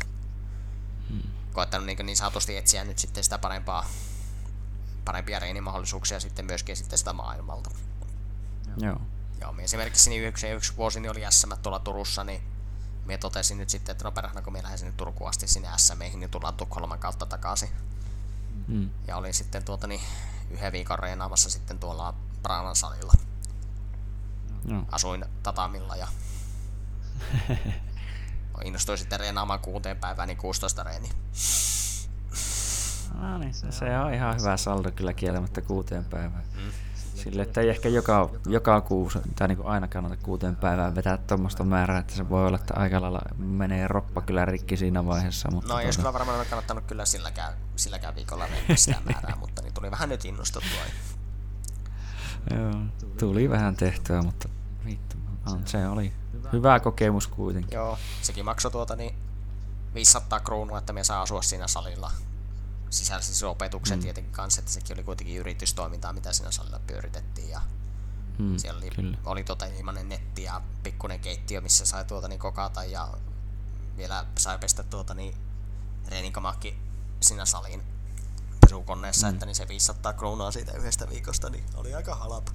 [1.11, 1.23] mm.
[1.53, 3.87] koettanut niin, niin saatusti etsiä nyt sitten sitä parempaa,
[5.05, 7.71] parempia reenimahdollisuuksia sitten myöskin sitten sitä maailmalta.
[8.77, 9.01] Joo.
[9.41, 12.43] Joo, esimerkiksi niin yksi, yksi vuosi niin oli SM tuolla Turussa, niin
[13.07, 16.21] Mie totesin nyt sitten, että no perhana kun minä lähden sinne Turkuun asti sinne SMEihin,
[16.21, 17.69] niin tullaan Tukholman kautta takaisin.
[18.69, 18.91] Mm.
[19.07, 20.01] Ja olin sitten tuota niin,
[20.51, 23.13] yhden viikon reenaamassa sitten tuolla Branan salilla.
[24.65, 24.87] No.
[24.93, 26.09] Asuin tatamilla ja
[28.65, 31.09] innostuin sitten reenaamaan kuuteen päivään, niin 16 reeni.
[33.15, 36.45] No niin, se on ihan hyvä saldo kyllä kieltämättä kuuteen päivään.
[36.55, 36.73] Mm.
[37.17, 41.65] Sille, että ei ehkä joka, joka kuusi tai niin aina kannata kuuteen päivään vetää tuommoista
[41.65, 45.51] määrää, että se voi olla, että aika lailla menee roppa kyllä rikki siinä vaiheessa.
[45.51, 45.87] Mutta no tuota...
[45.87, 50.09] jos kyllä varmaan kannattanut kyllä silläkään, silläkään viikolla vetää sitä määrää, mutta niin tuli vähän
[50.09, 50.81] nyt innostuttua.
[52.51, 52.73] Joo,
[53.19, 54.49] tuli vähän tehtyä, mutta
[54.87, 55.17] vittu,
[55.65, 56.13] se oli
[56.53, 57.77] hyvä kokemus kuitenkin.
[57.77, 59.15] Joo, sekin maksoi tuota niin
[59.95, 62.11] 500 kruunua, että me saa asua siinä salilla
[62.91, 64.03] sisälsi siis opetuksen mm.
[64.03, 67.51] tietenkin kanssa, että sekin oli kuitenkin yritystoimintaa, mitä siinä salilla pyöritettiin.
[67.51, 67.61] Ja
[68.39, 69.19] mm, siellä oli, kyllä.
[69.25, 73.09] oli tuota ilmainen netti ja pikkuinen keittiö, missä sai tuota niin kokata ja
[73.97, 75.35] vielä sai pestä tuota niin
[76.09, 76.79] reeninkamakki
[77.21, 77.83] siinä saliin
[78.61, 79.33] pesukoneessa, mm.
[79.33, 82.53] että niin se 500 kruunaa siitä yhdestä viikosta, niin oli aika halapa.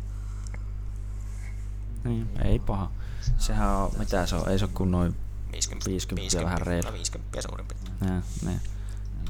[2.03, 2.91] Niin, ei paha.
[3.37, 5.15] Sehän on, mitä se on, ei se ole kuin noin
[5.51, 6.93] 50, 50, 50 vähän reilu.
[6.93, 8.23] 50 suurin piirtein.
[8.45, 8.61] Niin,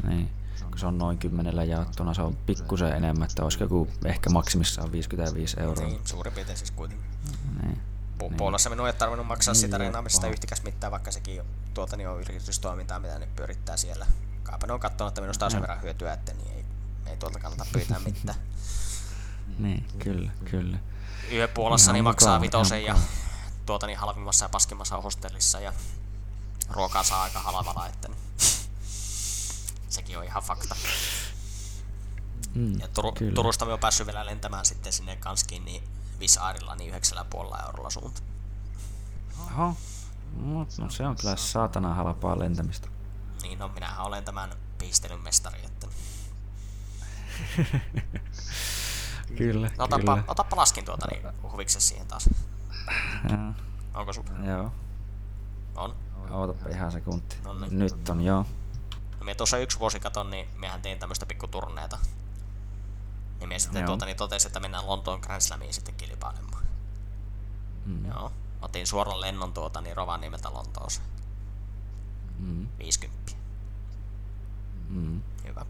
[0.08, 0.41] niin
[0.72, 4.92] kun se on noin kymmenellä jaottuna, se on pikkusen enemmän, että olisiko joku ehkä maksimissaan
[4.92, 5.88] 55 euroa.
[5.88, 7.08] Niin, suurin piirtein siis kuitenkin.
[7.64, 7.82] Niin.
[8.22, 8.38] Niin.
[8.38, 11.42] Puolassa minun ei tarvinnut maksaa niin, sitä reenaamisesta yhtikäs mitään, vaikka sekin
[11.74, 14.06] tuota, niin on yritystoimintaa, mitä ne pyörittää siellä.
[14.44, 16.66] Kaapa ne on katsonut, että minusta on sen verran hyötyä, että niin ei,
[17.06, 18.38] ei tuolta kannata pyytää mitään.
[19.60, 20.78] niin, kyllä, kyllä.
[21.32, 22.96] Yhden Puolassa niin maksaa vitosen ja
[23.66, 25.74] tuota niin halvimmassa ja paskimmassa hostellissa ja
[26.70, 28.18] ruokaa saa aika halvalla, että niin
[30.02, 30.76] sekin on ihan fakta.
[32.56, 35.84] Mm, ja Tur- Turusta me on päässyt vielä lentämään sitten sinne Kanskiin niin
[36.20, 38.22] Visaarilla niin 9,5 eurolla suunta.
[39.40, 39.76] Oho.
[40.38, 42.88] No, no, se on kyllä saatana halpaa lentämistä.
[43.42, 45.88] Niin, no minähän olen tämän piistelyn mestari, että...
[49.38, 50.24] kyllä, no, otapa, kyllä.
[50.28, 52.30] Otapa laskin tuota niin huviksen siihen taas.
[53.30, 53.54] Ja.
[53.94, 54.26] Onko sun?
[54.46, 54.72] Joo.
[55.76, 55.96] On?
[56.30, 57.36] Ootapa ihan sekunti.
[57.44, 57.80] No niin.
[57.80, 58.46] Nyt on, joo.
[59.22, 61.98] No me tuossa yksi vuosi katon, niin mehän tein tämmöistä pikkuturneeta.
[63.40, 66.66] Niin me sitten tuota, niin totesin, että mennään Lontoon Grand Slamiin sitten kilpailemaan.
[67.86, 68.06] Mm.
[68.06, 68.32] Joo.
[68.62, 71.08] Otin suoran lennon tuota, niin Rovaniemeltä Lontooseen.
[72.40, 72.68] Mm.
[72.80, 73.32] 50.
[74.90, 75.22] Mm.
[75.44, 75.66] Hyvä.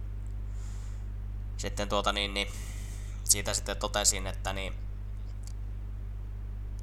[1.57, 2.47] Sitten tuota niin, niin
[3.23, 4.73] siitä sitten totesin, että niin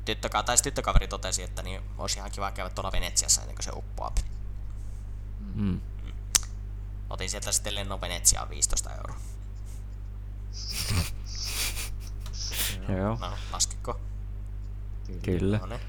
[0.04, 3.72] tyttöka- tai tyttökaveri totesi, että niin olisi ihan kiva käydä tuolla Venetsiassa ennen kuin se
[3.74, 4.14] uppoaa.
[5.54, 5.80] Mm.
[7.10, 9.16] Otin sieltä sitten lennon Venetsiaan 15 euroa.
[12.98, 14.00] Joo, No, laskiko?
[15.22, 15.58] kyllä.
[15.58, 15.80] No, niin.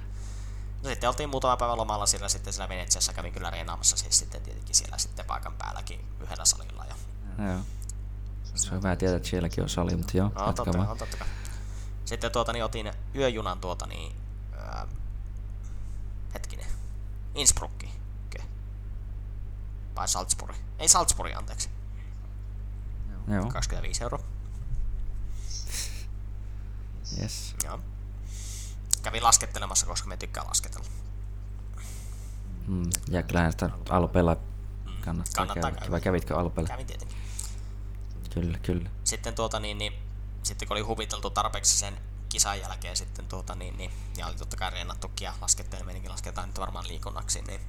[0.84, 4.42] no sitten oltiin muutama päivä lomalla siellä sitten siellä Venetsiassa, kävin kyllä reenaamassa siis sitten
[4.42, 6.86] tietenkin siellä sitten paikan päälläkin yhdellä salilla.
[6.86, 6.96] Ja...
[7.46, 7.60] Joo.
[8.56, 10.90] Se on hyvä tietää, että sielläkin on sali, mutta joo, No, totta, vaan.
[10.90, 11.28] on totta kai.
[12.06, 14.16] Sitten tuota, niin otin yöjunan tuota niin,
[14.58, 14.88] ää,
[16.34, 16.66] hetkinen,
[17.36, 17.99] Innsbruckki.
[20.00, 20.56] Vai Salzburg.
[20.80, 21.70] Ei Salzburg, anteeksi.
[23.28, 24.24] Joo, 25 euroa.
[27.22, 27.56] yes.
[27.64, 27.80] Joo.
[29.04, 30.88] Kävin laskettelemassa, koska me tykkää lasketella.
[32.68, 32.90] Mm.
[33.10, 35.78] Ja kyllähän sitä Alpella kannattaa, kannattaa käydä.
[35.80, 35.92] käydä.
[35.92, 36.68] Vai kävitkö Alpella?
[36.70, 37.18] Kävin tietenkin.
[38.34, 38.90] Kyllä, kyllä.
[39.04, 39.94] Sitten tuota niin, niin
[40.44, 41.98] sitten kun oli huviteltu tarpeeksi sen
[42.30, 46.60] kisan jälkeen sitten tuota niin, niin ja oli totta kai reenattukin ja lasketteleminen lasketaan nyt
[46.60, 47.62] varmaan liikunnaksi, niin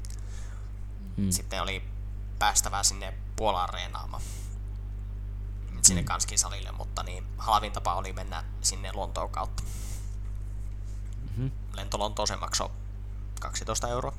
[1.17, 1.31] Mm.
[1.31, 1.83] sitten oli
[2.41, 4.23] päästävää sinne Puolaan reenaamaan.
[5.83, 9.63] Sinne Kanskin salille, mutta niin halvin tapa oli mennä sinne Lontoon kautta.
[11.37, 11.49] Mhm.
[11.73, 12.71] Lento Lontooseen maksoi
[13.41, 14.13] 12 euroa.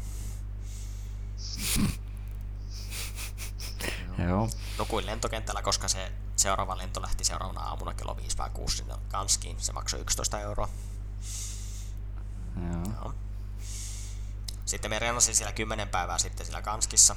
[4.27, 8.95] Joo, Nukuin lentokentällä, koska se seuraava lento lähti seuraavana aamuna kello 5 vai 6 sinne
[9.11, 9.59] Kanskiin.
[9.59, 10.69] Se maksoi 11 euroa.
[12.72, 12.95] joo.
[12.95, 13.14] Joo.
[14.66, 17.16] Sitten me reenasin siellä 10 päivää sitten siellä Kanskissa.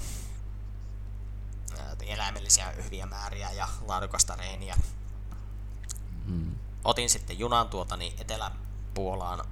[2.09, 4.77] Eläimellisiä hyviä määriä ja laadukasta reeniä.
[6.25, 6.55] Mm.
[6.85, 9.45] Otin sitten junan tuota niin Etelä-Puolaan.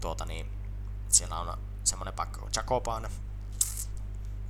[0.00, 0.50] Tuota niin,
[1.08, 3.08] siellä on semmonen paikka kuin Jakoban.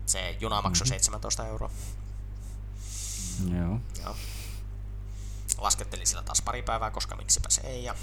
[0.06, 1.70] Se juna maksoi 17 euroa.
[3.58, 3.80] Joo.
[4.02, 4.16] Joo.
[5.58, 7.84] Laskettelin sillä taas pari päivää, koska miksipä se ei.
[7.84, 7.94] Ja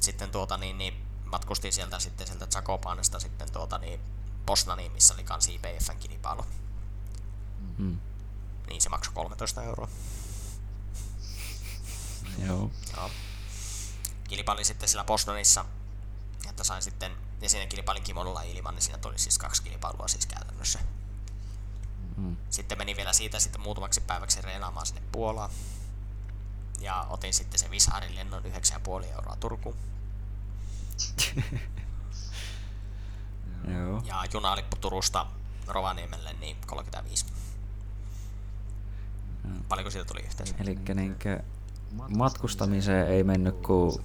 [0.00, 4.00] sitten tuota niin, niin matkustin sieltä sitten sieltä Zakopanesta sitten tuota niin
[4.46, 6.44] Posnaniin, missä oli kans IPFn kilpailu.
[7.78, 7.98] Mm.
[8.70, 9.88] Niin se maksoi 13 euroa.
[12.46, 12.70] Joo.
[12.96, 13.10] Joo.
[14.28, 15.64] Kilpailin sitten sillä Posnanissa,
[16.48, 20.26] että sain sitten, ja siinä kilpailin kimonolla ilman, niin siinä tuli siis kaksi kilpailua siis
[20.26, 20.78] käytännössä.
[22.16, 22.36] Mm.
[22.50, 25.50] Sitten menin vielä siitä sitten muutamaksi päiväksi reenaamaan sinne Puolaan.
[26.80, 28.50] Ja otin sitten sen Vishaarin lennon 9,5
[29.04, 29.76] euroa Turkuun.
[33.74, 34.02] Joo.
[34.04, 35.26] Ja junalippu Turusta
[35.66, 37.26] Rovaniemelle niin 35.
[39.68, 40.54] Paljonko siitä tuli yhteensä?
[40.60, 41.40] Eli niinkö
[42.16, 43.98] matkustamiseen ei mennyt kuin 187,5,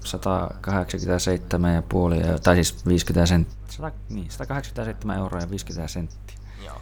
[2.25, 3.91] eu- tai siis 50 senttiä.
[4.09, 6.81] Niin, 187 euroa ja 50 senttiä Joo.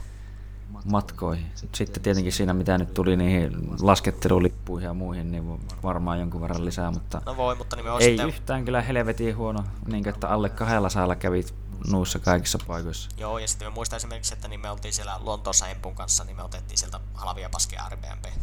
[0.85, 1.45] matkoihin.
[1.72, 3.51] Sitten tietenkin siinä mitä nyt tuli niihin
[3.82, 8.27] laskettelulippuihin ja muihin, niin varmaan jonkun verran lisää, mutta No voi, mutta niin ei sitten...
[8.27, 11.56] yhtään kyllä helvetin huono, niin että alle kahdella saalla kävit
[11.88, 13.10] nuissa kaikissa paikoissa.
[13.18, 16.36] Joo, ja sitten me muistan esimerkiksi, että niin me oltiin siellä Lontoossa Empun kanssa, niin
[16.36, 18.26] me otettiin sieltä halvia paskeja Airbnb.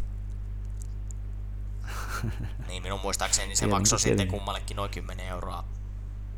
[2.69, 5.65] niin minun muistaakseni se maksoi sitten kummallekin noin 10 euroa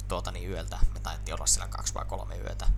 [0.08, 0.78] tuota niin yöltä.
[0.94, 2.68] Me taidettiin olla siellä kaksi vai kolme yötä.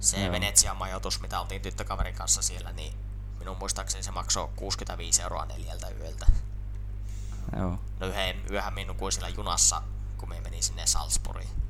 [0.00, 0.32] Se Joo.
[0.32, 2.94] Venetsian majoitus, mitä oltiin tyttökaverin kanssa siellä, niin
[3.38, 6.26] minun muistaakseni se maksoi 65 euroa neljältä yöltä.
[7.56, 7.78] Joo.
[8.00, 9.82] No yhden yöhän minä nukuin siellä junassa,
[10.16, 11.65] kun me meni sinne Salzburgiin.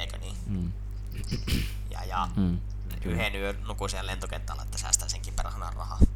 [0.00, 0.36] Eikö niin?
[0.46, 0.72] Mm.
[1.90, 2.60] Ja, ja Mm.
[3.04, 5.98] yhden yön nukuin siellä lentokentällä, että säästän senkin perhana rahaa.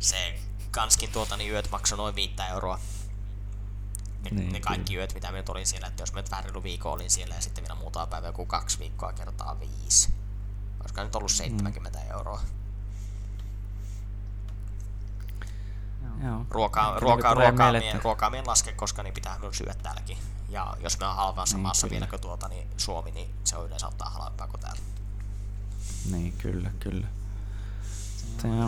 [0.00, 2.78] Se kanskin tuota niin yöt maksoi noin 5 euroa.
[4.24, 7.10] Ne, Niin, ne kaikki yöt, mitä nyt olin siellä, että jos vähän reilu viikko olin
[7.10, 10.14] siellä ja sitten vielä muutama päivä joku kaksi viikkoa kertaa viisi.
[10.80, 12.10] Olisiko nyt ollut 70 mm.
[12.10, 12.40] euroa.
[16.24, 16.46] Joo.
[16.50, 20.16] Ruokaa, ruokaa, ruokaa, mien, että- ruokaa mien laske, koska niin pitää myös syödä täälläkin.
[20.48, 23.66] Ja jos me on halvassa Niin, maassa vielä kuin tuota, niin Suomi, niin se on
[23.66, 24.80] yleensä ottaa halvempaa kuin täällä.
[26.12, 27.06] Niin, kyllä, kyllä.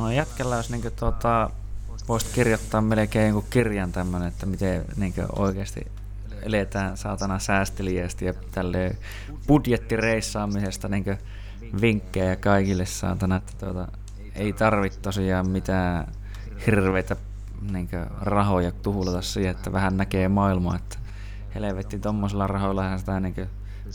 [0.01, 1.51] On jätkällä, jos niinku tuota,
[2.09, 5.87] voisit kirjoittaa melkein jonkun kirjan tämmönen, että miten niinku oikeasti
[6.43, 8.99] eletään saatana säästeliästi ja tälleen
[9.47, 11.11] budjettireissaamisesta niinku
[11.81, 13.89] vinkkejä kaikille saatana, että tuota,
[14.35, 16.13] ei tarvitse tosiaan mitään
[16.67, 17.17] hirveitä
[17.61, 20.99] niinku rahoja tuhlata siihen, että vähän näkee maailmaa, että
[21.55, 23.41] helvetti tommosilla rahoilla sitä niinku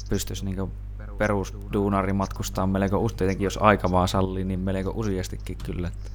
[0.10, 0.72] pystyisi niinku
[1.18, 5.88] perusduunari matkustaa melko tietenkin jos aika vaan sallii, niin melko useastikin kyllä.
[5.88, 6.12] että-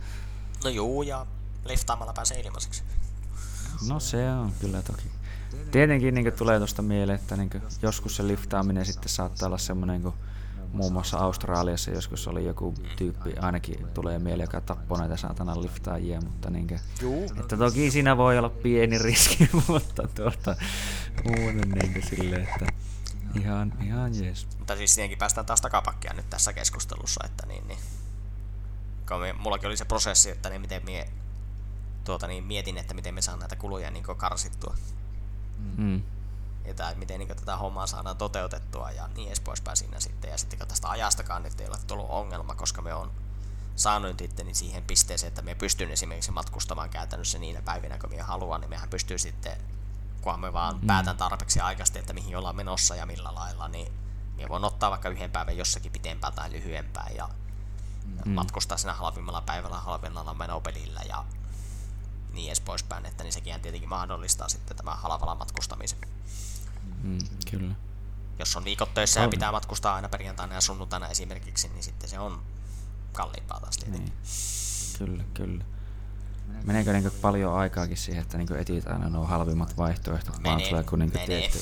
[0.64, 1.26] No juu, ja
[1.64, 2.82] liftaamalla pääsee ilmaiseksi.
[3.88, 5.10] No se on kyllä toki.
[5.70, 7.50] Tietenkin niin tulee tuosta mieleen, että niin
[7.82, 10.14] joskus se liftaaminen sitten saattaa olla semmoinen kuin
[10.72, 16.20] muun muassa Australiassa joskus oli joku tyyppi, ainakin tulee mieleen, joka tappoi näitä saatana liftaajia,
[16.20, 17.24] mutta niin kuin, Juu.
[17.40, 20.56] että toki siinä voi olla pieni riski, mutta tuota,
[21.24, 22.66] muuten niin silleen, että
[23.40, 24.46] ihan, ihan jees.
[24.58, 27.78] Mutta siis siihenkin päästään taas takapakkia nyt tässä keskustelussa, että niin, niin.
[29.38, 31.08] Mullakin oli se prosessi, että niin miten mie
[32.04, 34.74] tuota, niin mietin, että miten me saan näitä kuluja niin karsittua.
[35.76, 36.02] Mm.
[36.66, 40.30] Ja tai miten niin tätä hommaa saadaan toteutettua ja niin edes poispäin siinä sitten.
[40.30, 43.10] Ja sitten tästä ajastakaan nyt ei ole tullut ongelma, koska me on
[43.76, 48.60] saanut sitten siihen pisteeseen, että me pystyn esimerkiksi matkustamaan käytännössä niinä päivinä, kun me haluan,
[48.60, 49.56] niin mehän pystyy sitten,
[50.20, 50.86] kunhan me vaan mm.
[50.86, 53.92] päätän tarpeeksi aikaisesti, että mihin ollaan menossa ja millä lailla, niin
[54.36, 57.28] me voin ottaa vaikka yhden päivän jossakin pitempään tai lyhyempään ja
[58.24, 58.32] mm.
[58.32, 61.24] matkustaa siinä halvimmalla päivällä halvimmalla menopelillä ja
[62.32, 65.98] niin edes poispäin, että niin sekin tietenkin mahdollistaa sitten tämä halvalla matkustamisen.
[67.02, 67.18] Mm,
[67.50, 67.74] kyllä.
[68.38, 72.18] Jos on viikot töissä ja pitää matkustaa aina perjantaina ja sunnuntaina esimerkiksi, niin sitten se
[72.18, 72.42] on
[73.12, 74.12] kalliimpaa taas tietenkin.
[74.12, 74.98] Niin.
[74.98, 75.64] Kyllä, kyllä.
[76.64, 80.82] Meneekö niin paljon aikaakin siihen, että niin etit aina nuo halvimmat vaihtoehdot, Menee, vaan tulee
[80.82, 81.58] kun niin tietty...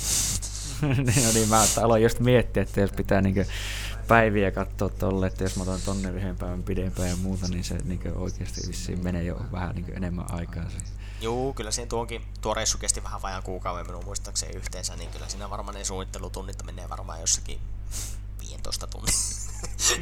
[1.26, 3.46] no niin, mä aloin just miettiä, että jos pitää niin
[4.08, 7.78] päiviä katsoa tolle, että jos mä otan tonne yhden päivän pidempään ja muuta, niin se
[7.84, 10.93] niin oikeasti vissiin menee jo vähän niin enemmän aikaa siihen.
[11.24, 15.28] Joo, kyllä siinä tuonkin, tuo reissu kesti vähän vajaan kuukauden minun muistaakseni yhteensä, niin kyllä
[15.28, 17.60] siinä varmaan ne suunnittelutunnit menee varmaan jossakin
[18.40, 19.14] 15 tunnin,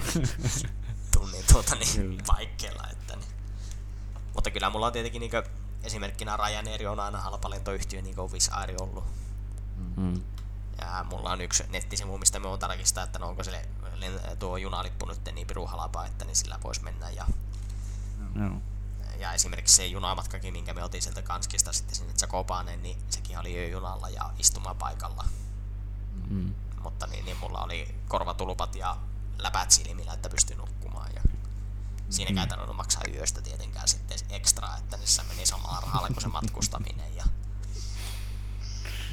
[1.19, 2.89] tunnin tuota, niin, paikkeilla.
[2.93, 3.29] Että, niin.
[4.35, 5.33] Mutta kyllä mulla on tietenkin niin
[5.83, 9.05] esimerkkinä Ryanair on aina halpa lentoyhtiö, niin kuin Wizz Air ollut.
[9.97, 10.23] Mm.
[10.81, 13.69] Ja mulla on yksi nettisivu, mistä me on tarkistaa, että no onko se
[14.39, 17.11] tuo junalippu nyt niin piru halpa, että niin sillä voisi mennä.
[17.11, 17.27] Ja,
[18.35, 18.61] no.
[19.23, 23.57] Ja esimerkiksi se junamatkakin, minkä me otin sieltä Kanskista sitten sinne Zakopaneen, niin sekin oli
[23.57, 25.25] yöjunalla ja istumapaikalla.
[26.31, 26.55] Mm.
[26.83, 28.97] Mutta niin, niin mulla oli korvatulupat ja
[29.39, 31.11] läpät silmillä, että pystyi nukkumaan.
[31.15, 31.23] Ja
[32.11, 32.35] siinä mm.
[32.35, 37.17] käytännössä maksaa yöstä tietenkään sitten ekstra, että niissä meni samalla rahalla kuin se matkustaminen.
[37.17, 37.25] Ja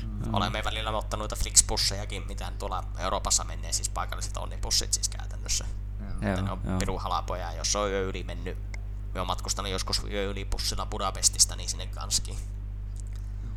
[0.04, 0.34] Mm.
[0.34, 5.66] Olemme välillä ottanut noita Flixbussejakin, mitä tuolla Euroopassa menee, siis paikalliset onnibussit siis käytännössä.
[6.22, 8.69] Joo, ne on pirun halapoja, jos on yö yli mennyt.
[9.14, 12.38] Me on matkustanut joskus yö yli bussilla Budapestista, niin sinne kanskin.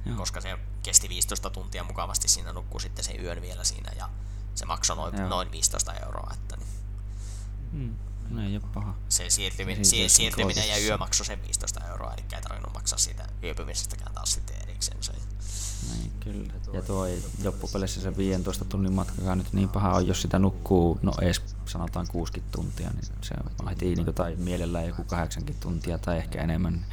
[0.06, 0.16] Joo.
[0.16, 4.08] Koska se kesti 15 tuntia mukavasti siinä nukkuu sitten sen yön vielä siinä ja
[4.54, 6.30] se maksoi noin, noin 15 euroa.
[6.34, 6.68] Että niin.
[7.72, 7.94] Mm.
[8.30, 8.94] No ei ole paha.
[9.08, 13.28] Se siirtyminen, si- siirtyminen ja yö maksoi sen 15 euroa, eli ei tarvinnut maksaa siitä
[13.42, 15.02] yöpymisestäkään taas sitten erikseen.
[15.02, 15.12] Se
[15.90, 16.52] niin, kyllä.
[16.72, 20.98] Ja tuo ei loppupeleissä se 15 tunnin matkakaan nyt niin paha on, jos sitä nukkuu,
[21.02, 25.42] no edes sanotaan 60 tuntia, niin se on heti niin kuin, tai mielellään joku 8
[25.60, 26.72] tuntia tai ehkä enemmän.
[26.72, 26.86] Niin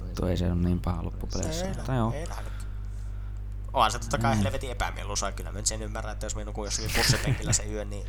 [0.00, 1.64] juttu ei se ole niin paha loppupeleissä.
[1.64, 2.14] Ei, mutta joo.
[3.72, 4.42] Onhan se totta kai mm.
[4.42, 5.32] helvetin epämieluisaa.
[5.32, 8.06] Kyllä mä sen ymmärrän, että jos me nukun jossakin bussipenkillä se yö, niin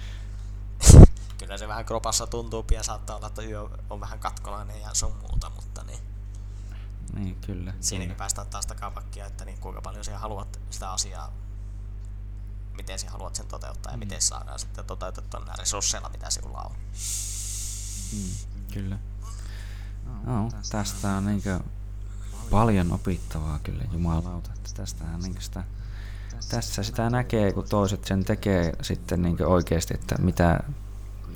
[1.39, 5.15] kyllä se vähän kropassa tuntuu ja saattaa olla, että yö on vähän katkonainen ja sun
[5.21, 6.12] muuta, mutta niin.
[7.13, 7.73] Niin, kyllä.
[7.79, 8.17] Siinäkin kyllä.
[8.17, 11.31] päästään taas takapakkia, että niin kuinka paljon sinä haluat sitä asiaa,
[12.73, 13.99] miten sinä haluat sen toteuttaa ja mm.
[13.99, 16.75] miten saadaan sitten toteutettua näillä resursseilla, mitä sinulla on.
[18.13, 18.97] Mm, kyllä.
[20.23, 21.41] No, tästä on niin
[22.51, 24.53] paljon opittavaa kyllä, jumalauta.
[24.53, 25.63] Että tästähän niin sitä,
[26.49, 30.59] tässä sitä näkee, kun toiset sen tekee sitten niin oikeasti, että mitä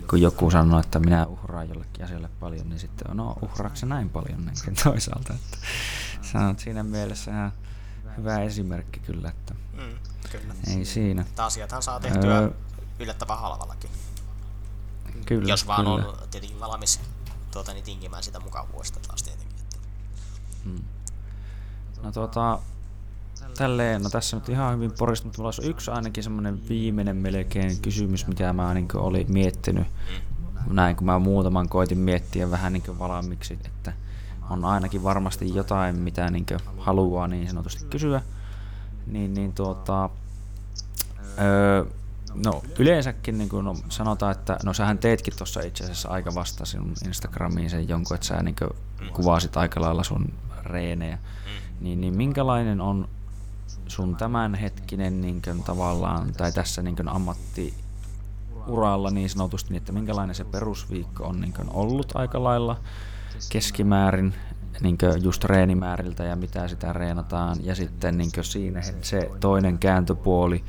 [0.09, 4.45] kun joku sanoo, että minä uhraan jollekin asialle paljon, niin sitten no uhraako näin paljon
[4.45, 5.33] niin toisaalta.
[5.33, 5.57] Että
[6.31, 7.51] sanot siinä mielessä ihan
[8.17, 9.97] hyvä esimerkki kyllä, että mm,
[10.31, 10.53] kyllä.
[10.67, 11.25] ei siinä.
[11.35, 12.51] Tämä asiathan saa tehtyä öö,
[12.99, 13.89] yllättävän halvallakin.
[15.25, 16.07] Kyllä, Jos vaan kyllä.
[16.07, 16.99] on tietenkin valmis
[17.51, 19.59] tuota, niin tinkimään sitä mukavuudesta taas tietenkin.
[19.59, 19.77] Että.
[20.63, 20.83] Hmm.
[22.03, 22.59] No tuota,
[23.57, 27.81] tälleen, no tässä nyt ihan hyvin porista, mutta mulla olisi yksi ainakin semmoinen viimeinen melkein
[27.81, 29.87] kysymys, mitä mä niin olin miettinyt.
[30.69, 33.93] Näin, kun mä muutaman koitin miettiä vähän niin valmiiksi, että
[34.49, 36.45] on ainakin varmasti jotain, mitä niin
[36.77, 38.21] haluaa niin sanotusti kysyä.
[39.07, 40.09] Niin, niin tuota,
[41.41, 41.85] öö,
[42.43, 46.65] no yleensäkin niin kuin, no, sanotaan, että no sähän teetkin tuossa itse asiassa aika vasta
[46.65, 48.55] sinun Instagramiin sen jonkun, että sä niin
[49.13, 50.33] kuvasit aika lailla sun
[50.63, 51.17] reenejä.
[51.81, 53.09] Niin, niin minkälainen on
[53.87, 60.35] sun tämänhetkinen niin kuin, tavallaan, tai tässä niin kuin, ammattiuralla niin sanotusti, niin että minkälainen
[60.35, 62.79] se perusviikko on niin kuin, ollut aika lailla
[63.49, 64.33] keskimäärin
[64.81, 67.57] niin just reenimääriltä ja mitä sitä reenataan.
[67.63, 70.63] Ja sitten niin siinä se toinen kääntöpuoli,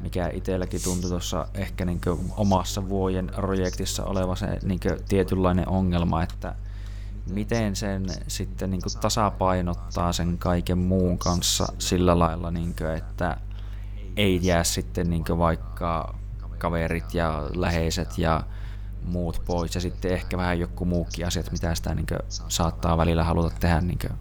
[0.00, 2.00] mikä itselläkin tuntui tuossa ehkä niin
[2.36, 6.54] omassa vuoden projektissa oleva se niin tietynlainen ongelma, että
[7.30, 13.36] miten sen sitten niin kuin tasapainottaa sen kaiken muun kanssa sillä lailla, niin kuin, että
[14.16, 16.18] ei jää sitten niin kuin vaikka
[16.58, 18.44] kaverit ja läheiset ja
[19.02, 23.24] muut pois ja sitten ehkä vähän joku muukin asiat, mitä sitä niin kuin, saattaa välillä
[23.24, 23.80] haluta tehdä.
[23.80, 24.12] Niin kuin,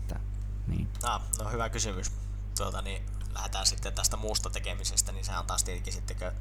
[0.00, 0.20] että,
[0.66, 0.88] niin.
[1.02, 2.12] Ah, no hyvä kysymys.
[2.56, 3.02] Tuota, niin,
[3.34, 6.32] lähdetään sitten tästä muusta tekemisestä, niin sehän on taas tietenkin sitten, kun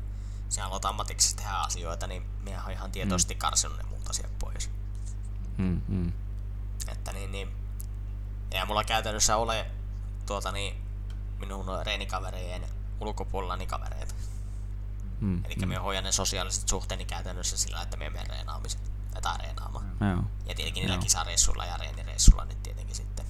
[0.50, 3.40] sinä haluat ammatiksi tehdä asioita, niin minä olen ihan tietoisesti mm.
[3.40, 4.70] karsinut ne muut asiat pois.
[5.58, 6.12] Mm, mm.
[6.88, 7.50] Että niin, niin
[8.52, 9.66] Ja mulla käytännössä ole
[10.26, 10.76] tuota niin,
[11.40, 12.70] minun reenikavereiden
[13.00, 14.14] ulkopuolella niin kavereita.
[15.20, 15.46] Mm.
[15.46, 15.68] Eli mm.
[15.68, 18.82] me hoidan ne sosiaaliset suhteeni käytännössä sillä, että me menen reenaamisen
[19.22, 19.86] tai reenaamaan.
[20.02, 20.24] Joo.
[20.46, 23.26] Ja tietenkin niillä kisareissuilla ja reenireissuilla nyt tietenkin sitten.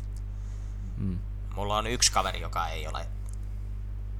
[0.98, 1.20] Mm.
[1.56, 3.08] Mulla on yksi kaveri, joka ei ole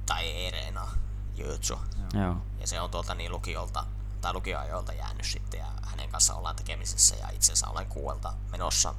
[0.06, 0.92] tai ei reenaa
[1.36, 1.80] jujutsu.
[2.14, 2.36] Joo.
[2.60, 3.84] Ja se on tuolta niin lukiolta
[4.20, 8.94] tai lukioajoilta jäänyt sitten ja hänen kanssa ollaan tekemisissä ja itse asiassa olen kuuelta menossa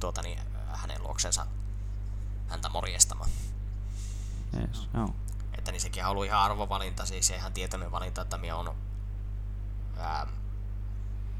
[0.00, 0.38] tuota niin,
[0.72, 1.46] hänen luoksensa
[2.48, 3.30] häntä morjestamaan.
[4.60, 4.88] Yes.
[4.94, 5.14] Joo.
[5.52, 8.76] Että niin sekin on ollut ihan arvovalinta, siis ihan tietoinen valinta, että minä on
[9.98, 10.26] ää,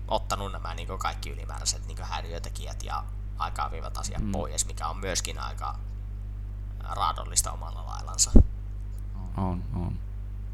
[0.09, 3.05] ottanut nämä niin kaikki ylimääräiset niin häiriötekijät ja
[3.39, 4.33] aikaa viivat asiat mm.
[4.33, 5.79] pois, mikä on myöskin aika
[6.81, 8.31] raadollista omalla laillansa.
[9.37, 9.99] On, on.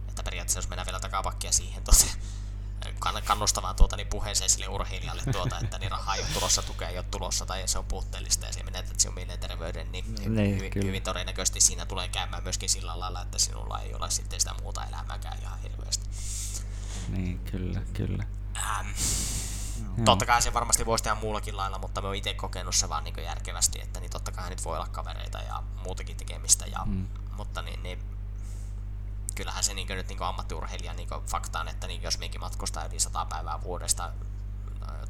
[0.09, 2.05] Että periaatteessa jos mennään vielä takapakkia siihen tuota,
[3.25, 6.99] kannustavaan tuota, niin puheeseen sille urheilijalle, tuota, että niin rahaa ei ole tulossa, tukea ei
[6.99, 10.87] ole tulossa tai se on puutteellista ja se menetät sinun mielenterveyden, niin, Niin, hyvin, kyllä.
[10.87, 14.85] hyvin, todennäköisesti siinä tulee käymään myöskin sillä lailla, että sinulla ei ole sitten sitä muuta
[14.85, 16.09] elämääkään ihan hirveästi.
[17.09, 18.27] Niin, kyllä, kyllä.
[18.57, 18.89] Ähm,
[20.05, 23.05] totta kai se varmasti voisi tehdä muullakin lailla, mutta me oon itse kokenut se vaan
[23.05, 27.07] niin järkevästi, että niin totta kai nyt voi olla kavereita ja muutakin tekemistä, ja, mm.
[27.37, 27.99] mutta niin, niin
[29.35, 33.25] kyllähän se niin nyt niin ammattiurheilija niin faktaan, että niin jos minkin matkustaa yli 100
[33.25, 34.13] päivää vuodesta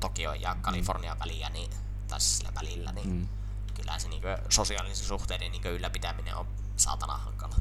[0.00, 1.70] Tokio ja Kalifornian väliä, niin,
[2.08, 3.28] tai sillä välillä, niin mm.
[3.74, 7.56] kyllähän se niin sosiaalisen suhteiden niin ylläpitäminen on saatana hankala.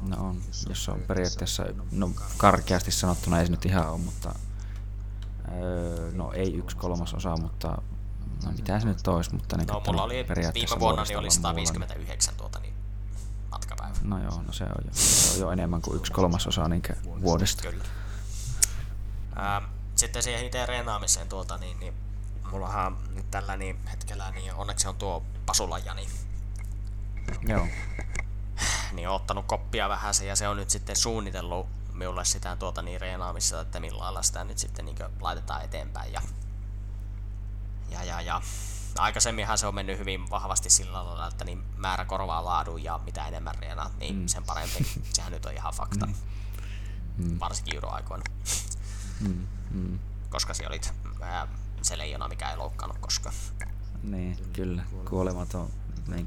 [0.00, 4.34] No on, jos se on periaatteessa, no karkeasti sanottuna ei se nyt ihan ole, mutta
[5.52, 7.68] öö, no ei yksi kolmasosa, mutta
[8.44, 10.14] no mitä se nyt olisi, mutta niin No mulla oli
[10.54, 12.69] viime vuonna niin oli olla muulla, 159 tuota niin matkapäivä.
[12.69, 12.69] niin-
[14.02, 16.82] No joo, no se on jo, se on jo enemmän kuin yksi kolmasosa niin
[17.22, 17.62] vuodesta.
[17.62, 17.84] Kyllä.
[19.36, 19.62] Ää,
[19.94, 21.94] sitten siihen itse reenaamiseen tuota, niin, niin
[22.50, 26.10] mullahan nyt tällä niin hetkellä niin onneksi on tuo Pasulaja, niin,
[27.48, 27.66] Joo,
[28.92, 32.82] niin on ottanut koppia vähän se, ja se on nyt sitten suunnitellut minulle sitä tuota
[32.82, 36.12] niin reenaamista, että millä lailla sitä nyt sitten niin laitetaan eteenpäin.
[36.12, 36.22] Ja,
[37.90, 38.42] ja, ja, ja
[39.00, 43.26] aikaisemminhan se on mennyt hyvin vahvasti sillä lailla, että niin määrä korvaa laadun ja mitä
[43.26, 44.26] enemmän reenaat, niin mm.
[44.26, 44.86] sen parempi.
[45.12, 46.06] Sehän nyt on ihan fakta.
[47.16, 47.40] Mm.
[47.40, 48.24] Varsinkin judoaikoina.
[49.20, 49.98] mm, mm.
[50.30, 51.48] koska siellä olit ää,
[51.82, 53.34] se leijona, mikä ei loukkaannut koskaan.
[54.02, 55.70] niin, kyllä, kuolematon
[56.06, 56.26] niin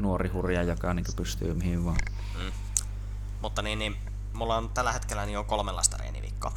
[0.00, 1.98] nuori hurja, joka niin pystyy mihin vaan.
[2.38, 2.52] Mm.
[3.42, 3.96] Mutta niin, niin,
[4.32, 6.52] mulla on tällä hetkellä niin jo kolmenlaista reeniviikkoa.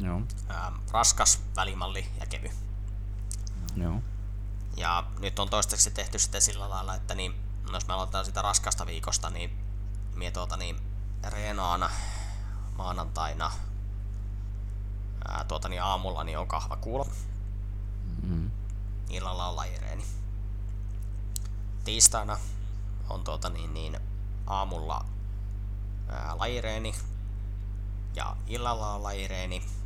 [0.00, 2.50] Joo, Ää, raskas, välimalli ja kevy.
[3.82, 4.00] Joo,
[4.76, 7.34] Ja nyt on toistaiseksi tehty sitten sillä lailla, että niin,
[7.72, 9.50] jos me aloitetaan sitä raskasta viikosta, niin
[10.14, 10.76] mie tuota niin,
[11.24, 11.90] reenaan
[12.76, 13.50] maanantaina
[15.28, 17.06] ää, tuota niin, aamulla niin on kahvakuulo.
[18.22, 18.50] mm.
[19.10, 20.04] illalla on lajireeni.
[21.84, 22.38] Tiistaina
[23.08, 24.00] on tuota niin, niin
[24.46, 25.04] aamulla
[26.08, 26.94] ää, lajireeni
[28.14, 29.77] ja illalla on lajireeni.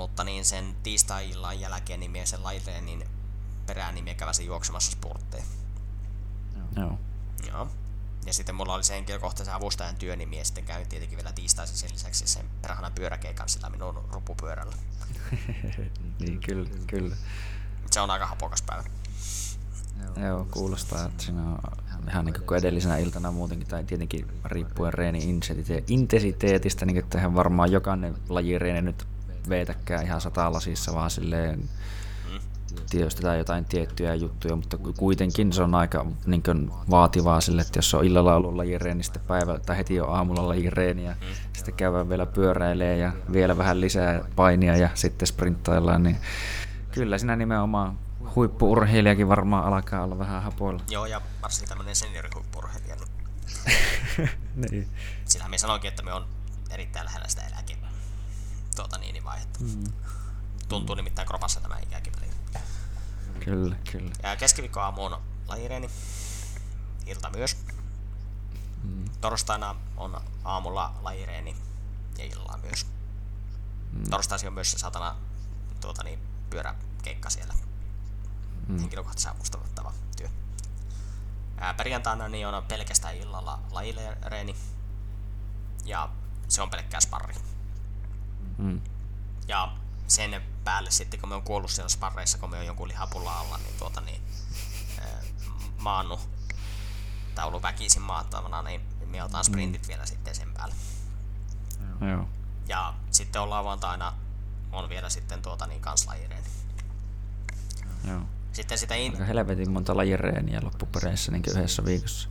[0.00, 3.04] Mutta niin sen tiistai-illan jälkeen niin mie sen lajireenin
[3.66, 5.44] perään niin mie käväsin juoksemassa sportteja.
[6.76, 6.98] joo,
[7.48, 7.68] Joo.
[8.26, 11.76] Ja sitten mulla oli se henkilökohtaisen avustajan työ, niin mie sitten käyn tietenkin vielä tiistaisin
[11.76, 14.76] sen lisäksi sen perhana pyöräkeikan sillä minun rupupyörällä.
[16.20, 17.16] niin kyllä, kyllä.
[17.90, 18.84] Se on aika hapokas päivä.
[20.26, 21.58] Joo, kuulostaa, että siinä on
[22.08, 25.40] ihan niin kuin edellisenä iltana muutenkin, tai tietenkin riippuen reeni
[25.88, 29.06] intensiteetistä, niin että eihän varmaan jokainen lajireeni nyt
[29.48, 31.68] veetäkään ihan sata lasissa, vaan silleen
[32.90, 37.78] työstetään jotain tiettyjä juttuja, mutta ku- kuitenkin se on aika niin kuin, vaativaa sille, että
[37.78, 41.14] jos on illalla ollut lajireeni, niin sitten päivä, tai heti jo aamulla lajireeni, ja
[41.52, 46.16] sitten käydään vielä pyöräilee ja vielä vähän lisää painia ja sitten sprinttaillaan, niin
[46.92, 47.98] kyllä siinä nimenomaan
[48.34, 50.82] huippuurheilijakin varmaan alkaa olla vähän hapoilla.
[50.90, 52.96] Joo, ja varsinkin tämmönen seniorihuippurheilija,
[54.16, 54.88] niin niin.
[55.24, 56.26] sillä me sanoinkin, että me on
[56.70, 57.79] erittäin lähellä sitä eläke
[58.76, 59.58] tuota niin, niin vaihetta.
[59.60, 59.84] Mm.
[60.68, 62.60] Tuntuu nimittäin kropassa tämä ikäkin välillä.
[63.44, 64.10] Kyllä, kyllä.
[64.22, 65.90] Ja keskiviikko aamu on lajireeni,
[67.06, 67.56] ilta myös.
[68.82, 69.04] Mm.
[69.20, 71.56] Torstaina on aamulla lajireeni
[72.18, 72.86] ja illalla myös.
[73.92, 74.10] Mm.
[74.10, 75.16] Torstaisin on myös se satana
[75.80, 76.18] tuota niin,
[76.50, 77.54] pyöräkeikka siellä.
[78.68, 78.78] Mm.
[78.78, 80.28] Henkilökohtaisen avustattava työ.
[81.58, 84.56] Ää, perjantaina niin on pelkästään illalla lajireeni
[85.84, 86.08] ja
[86.48, 87.34] se on pelkkää sparri.
[88.60, 88.80] Mm.
[89.48, 89.72] Ja
[90.06, 93.58] sen päälle sitten, kun me on kuollut siellä sparreissa, kun me on jonkun lihapulla alla,
[93.58, 94.22] niin tuota niin,
[95.00, 95.20] ää,
[95.78, 96.20] maannut,
[97.34, 100.74] tai ollut väkisin maattavana, niin me otan sprintit vielä sitten sen päälle.
[102.10, 102.28] Joo.
[102.68, 104.12] Ja sitten on lauantaina,
[104.72, 106.46] on vielä sitten tuota niin kanslajireeni.
[108.08, 108.20] Joo.
[108.52, 109.12] Sitten sitä in...
[109.12, 112.28] Aika helvetin monta lajireeniä loppupereissä niin yhdessä viikossa.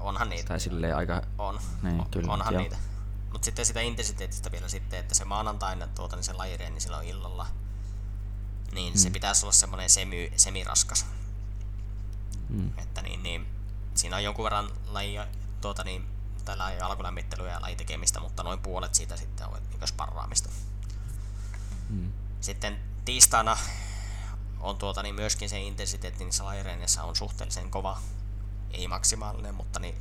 [0.00, 0.48] onhan niitä.
[0.48, 1.22] Tai silleen aika...
[1.38, 1.58] On.
[1.82, 2.32] Niin, kyllä.
[2.32, 2.62] Onhan joo.
[2.62, 2.76] niitä.
[3.32, 7.08] Mutta sitten sitä intensiteetistä vielä sitten, että se maanantaina tuota, niin se lajireeni niin silloin
[7.08, 7.46] illalla,
[8.72, 8.98] niin mm.
[8.98, 11.06] se pitäisi olla semmoinen semi, semiraskas.
[12.48, 12.72] Mm.
[12.78, 13.46] Että niin, niin,
[13.94, 15.26] siinä on jonkun verran lajia,
[15.60, 16.06] tuota, niin,
[16.44, 20.48] tai laji, alkulämmittelyä ja lajitekemistä, mutta noin puolet siitä sitten on niin sparraamista.
[21.88, 22.12] Mm.
[22.40, 23.56] Sitten tiistaina
[24.60, 27.98] on tuota, niin myöskin se intensiteetti niissä lajireenissä on suhteellisen kova.
[28.70, 29.94] Ei maksimaalinen, mutta niin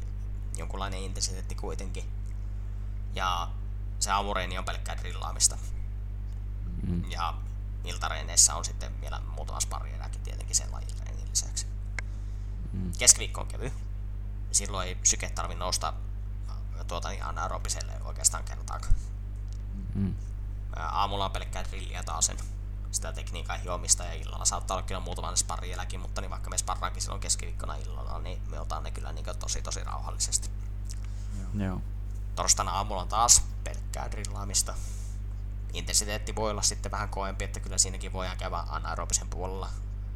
[0.58, 2.18] jonkunlainen intensiteetti kuitenkin.
[3.15, 3.49] Ja
[3.99, 5.57] se aamureeni on pelkkää drillaamista.
[6.88, 7.11] Mm.
[7.11, 7.33] Ja
[7.83, 11.67] iltareeneissä on sitten vielä muutama spari eräkin tietenkin sen lajireenin lisäksi.
[12.73, 12.91] Mm.
[12.99, 13.71] Keskiviikko on kevy.
[14.51, 15.93] Silloin ei syke tarvi nousta
[16.88, 18.93] tuota, niin anaerobiselle oikeastaan kertaakaan.
[19.95, 20.15] Mm.
[20.75, 22.38] Aamulla on pelkkää drilliä taas sen
[22.91, 26.57] sitä tekniikan hiomista ja illalla saattaa olla kyllä muutaman sparri eläkin, mutta niin vaikka me
[26.57, 30.49] sparraankin silloin keskiviikkona illalla, niin me otan ne kyllä niin tosi tosi rauhallisesti.
[31.53, 31.81] Joo.
[32.40, 34.74] Torstaina aamulla on taas pelkkää drillaamista.
[35.74, 39.69] Intensiteetti voi olla sitten vähän koempi, että kyllä siinäkin voidaan käydä anaerobisen puolella,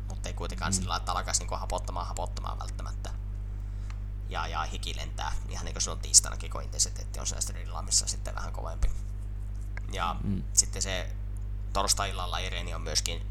[0.09, 0.75] mutta ei kuitenkaan mm.
[0.75, 3.09] sillä lailla, että alkaisi niinku hapottamaan hapottamaan välttämättä.
[4.29, 8.35] Ja, ja hiki lentää, ihan niin kuin silloin tiistainakin, kun intensiteetti on siellä drillaamissa sitten
[8.35, 8.89] vähän kovempi.
[9.91, 10.43] Ja mm.
[10.53, 11.15] sitten se
[11.73, 13.27] torstai-illalla reeni on myöskin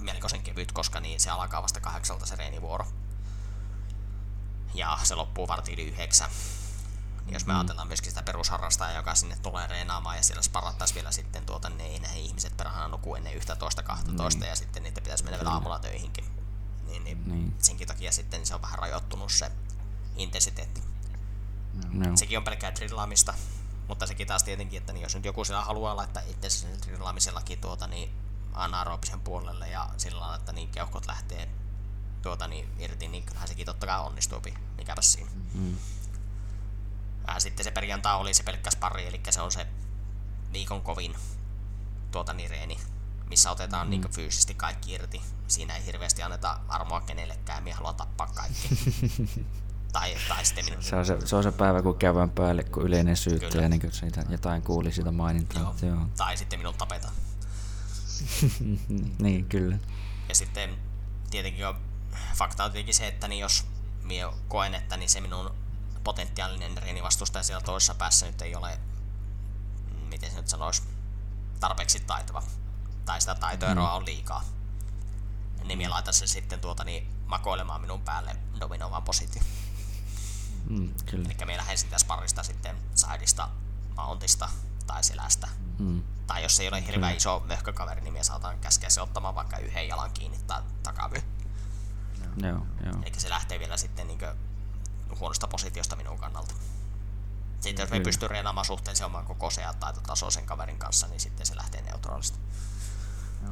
[0.00, 2.86] melkoisen kevyt, koska niin se alkaa vasta kahdeksalta se reenivuoro.
[4.74, 6.30] Ja se loppuu vartiin yhdeksän.
[7.24, 7.58] Niin jos me mm.
[7.58, 11.84] ajatellaan myöskin sitä perusharrastajaa, joka sinne tulee reenaamaan ja siellä sparattaisi vielä sitten tuota, ne
[11.86, 14.48] ei näihin ihmiset perhana nuku ennen 11 12 mm.
[14.48, 16.24] ja sitten niitä pitäisi mennä vielä aamulla töihinkin.
[16.86, 17.54] Niin, niin, Niin.
[17.58, 19.52] senkin takia sitten se on vähän rajoittunut se
[20.16, 20.82] intensiteetti.
[22.04, 22.16] Joo.
[22.16, 23.34] Sekin on pelkkää drillaamista,
[23.88, 27.60] mutta sekin taas tietenkin, että niin jos nyt joku siellä haluaa laittaa itse sen drillaamisellakin
[27.60, 28.10] tuota, niin
[28.52, 31.48] anaerobisen puolelle ja sillä lailla, että niin keuhkot lähtee
[32.22, 34.42] tuota, niin irti, niin kyllähän sekin totta kai onnistuu,
[34.76, 35.30] mikäpä siinä.
[35.54, 35.76] Mm.
[37.30, 39.66] Ää, sitten se perjantai oli se pelkkä sparri, eli se on se
[40.52, 41.14] viikon kovin
[42.10, 42.78] tuota, niin reeni,
[43.28, 43.90] missä otetaan mm.
[43.90, 45.22] niin fyysisesti kaikki irti.
[45.48, 48.68] Siinä ei hirveästi anneta armoa kenellekään, minä haluan tappaa kaikki.
[49.92, 50.82] tai, tai sitten minun...
[50.82, 53.38] Se on se, se on se päivä, kun käydään päälle, kun yleinen Kyllä.
[53.38, 55.62] syyttäjä niin kuin siitä, jotain kuuli siitä mainintaa.
[55.62, 55.74] Joo.
[55.82, 55.94] Joo.
[55.94, 56.06] Joo.
[56.16, 57.14] Tai sitten minun tapetaan.
[59.18, 59.78] niin, kyllä.
[60.28, 60.76] Ja sitten
[61.30, 61.76] tietenkin on,
[62.34, 63.66] fakta on tietenkin se, että niin jos
[64.02, 65.50] minä koen, että niin se minun
[66.04, 68.80] potentiaalinen reenivastustaja siellä toisessa päässä nyt ei ole,
[69.90, 70.82] mm, miten se nyt sanoisi,
[71.60, 72.42] tarpeeksi taitava.
[73.04, 74.44] Tai sitä taitoeroa on liikaa.
[75.64, 79.42] Niin minä laitan sen sitten tuota niin makoilemaan minun päälle dominoivaan positio.
[80.68, 81.28] Mm, kyllä.
[81.28, 83.48] Eli me lähden sitä sparrista sitten sideista,
[83.96, 84.48] mountista
[84.86, 85.48] tai selästä.
[85.78, 86.02] Mm.
[86.26, 89.88] Tai jos ei ole hirveän iso möhkökaveri, niin me saatan käskeä se ottamaan vaikka yhden
[89.88, 91.22] jalan kiinni tai takavyy.
[92.36, 93.02] Joo, joo.
[93.02, 94.18] Eli se lähtee vielä sitten niin
[95.18, 96.54] huonosta positiosta minun kannalta.
[97.60, 98.04] Sitten jos me Kyllä.
[98.04, 102.38] pystyy reenaamaan suhteellisen oman kokoisen ja taitotasoisen kaverin kanssa, niin sitten se lähtee neutraalista.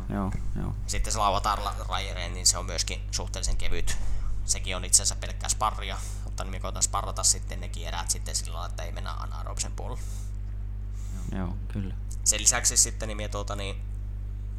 [0.09, 0.75] Joo, joo.
[0.87, 3.99] Sitten se lauantain rajireen, niin se on myöskin suhteellisen kevyt.
[4.45, 8.37] Sekin on itse asiassa pelkkää sparria, mutta niin me koitan sparrata sitten nekin erät sitten
[8.37, 10.03] sillä lailla, että ei mennä anaerobisen puolelle.
[11.37, 11.95] Joo, kyllä.
[12.25, 13.83] Sen lisäksi sitten niin minä tuota, niin,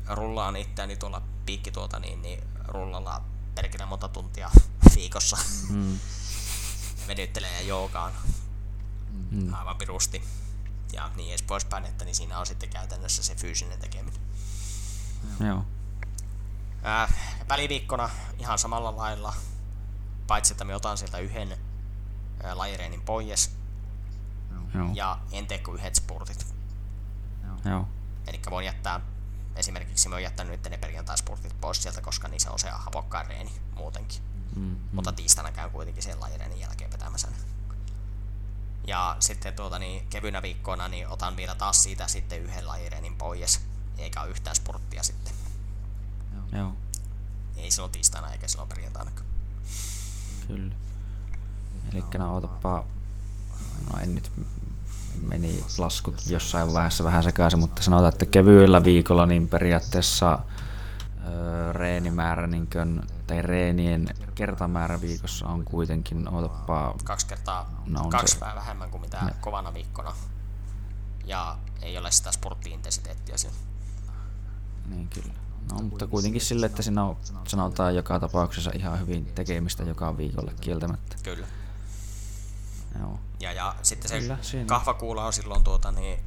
[0.07, 3.21] rullaan itseäni tuolla piikki tuota, niin, niin rullalla
[3.55, 4.51] perkele monta tuntia
[4.95, 5.37] viikossa.
[5.69, 5.99] Mm.
[7.09, 8.11] Venyttelee ja joogaan
[9.31, 9.53] Mm.
[9.53, 10.23] aivan pirusti.
[10.93, 14.21] Ja niin edes poispäin, että niin siinä on sitten käytännössä se fyysinen tekeminen.
[15.47, 15.65] Joo.
[16.83, 17.13] Ää,
[17.49, 19.33] väliviikkona ihan samalla lailla,
[20.27, 21.57] paitsi että me otan sieltä yhden
[22.43, 23.51] ää, lajireenin pois
[24.75, 24.89] Joo.
[24.93, 26.47] ja en tee kuin yhdet spurtit.
[27.65, 27.87] Joo.
[28.27, 28.99] Eli voin jättää,
[29.55, 33.25] esimerkiksi mä oon jättänyt nyt ne perjantai-spurtit pois sieltä, koska niin se on se hapokkaan
[33.25, 34.21] reeni muutenkin.
[34.55, 34.61] Mm.
[34.61, 34.75] Mm.
[34.91, 37.27] Mutta tiistaina käyn kuitenkin sen lajireenin jälkeen vetämässä.
[38.87, 43.61] Ja sitten tuota, niin, kevynä viikkoina niin otan vielä taas siitä sitten yhden lajireenin pois,
[43.97, 45.33] eikä ole yhtään spurttia sitten.
[46.51, 46.73] Joo,
[47.57, 49.11] Ei silloin tiistaina eikä silloin perjantaina.
[50.47, 50.75] kyllä.
[51.93, 52.83] Eli no ootapa,
[53.93, 54.31] no en nyt
[55.27, 60.39] meni laskut jossain vaiheessa vähän sekaisin, mutta sanotaan, että kevyellä viikolla niin periaatteessa
[61.27, 68.09] öö, reenimäärä, niin kuin, tai reenien kertamäärä viikossa on kuitenkin, ootapa, Kaksi kertaa, No on
[68.09, 69.33] kaksi se- vähän vähemmän kuin mitä Ne.
[69.41, 70.13] kovana viikkona.
[71.25, 73.55] Ja ei ole sitä sportti-intensiteettiä siinä.
[74.85, 75.33] niin kyllä.
[75.71, 77.17] No, mutta kuitenkin sille, että siinä on,
[77.47, 81.15] sanotaan joka tapauksessa ihan hyvin tekemistä joka viikolle kieltämättä.
[81.23, 81.47] Kyllä.
[82.99, 83.19] Joo.
[83.39, 84.65] Ja, ja sitten se Kyllä, siinä.
[84.65, 86.19] kahvakuula on silloin tuota niin,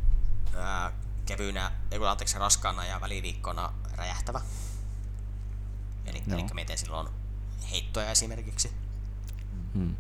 [0.57, 0.93] ää,
[1.27, 4.41] kevyynä, ei kun anteeksi raskaana ja väliviikkona räjähtävä.
[6.07, 7.09] Eli, eli miten silloin
[7.71, 8.73] heittoja esimerkiksi.
[9.75, 9.97] Hmm.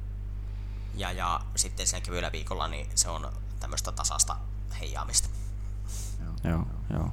[0.94, 4.36] Ja, ja sitten sen kevyellä viikolla niin se on tämmöistä tasasta
[4.80, 5.28] heijaamista.
[6.44, 7.12] Joo, joo.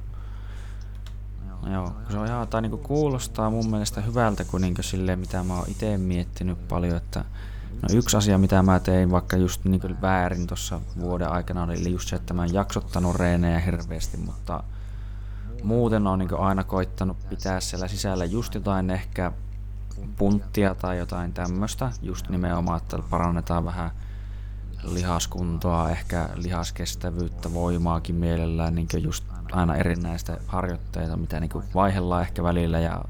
[1.72, 5.54] Joo, se on ihan, tai niinku kuulostaa mun mielestä hyvältä, kun niinku silleen, mitä mä
[5.54, 7.24] oon itse miettinyt paljon, että
[7.82, 12.08] no yksi asia, mitä mä tein vaikka just niinku väärin tuossa vuoden aikana, oli just
[12.08, 14.64] se, että mä en jaksottanut reenejä hirveästi, mutta
[15.62, 19.32] muuten on niinku aina koittanut pitää siellä sisällä just jotain ehkä
[20.16, 23.90] punttia tai jotain tämmöistä, just nimenomaan, että parannetaan vähän
[24.82, 32.78] lihaskuntoa, ehkä lihaskestävyyttä, voimaakin mielellään, niin just aina erinäistä harjoitteita, mitä niin vaihdellaan ehkä välillä
[32.78, 33.04] ja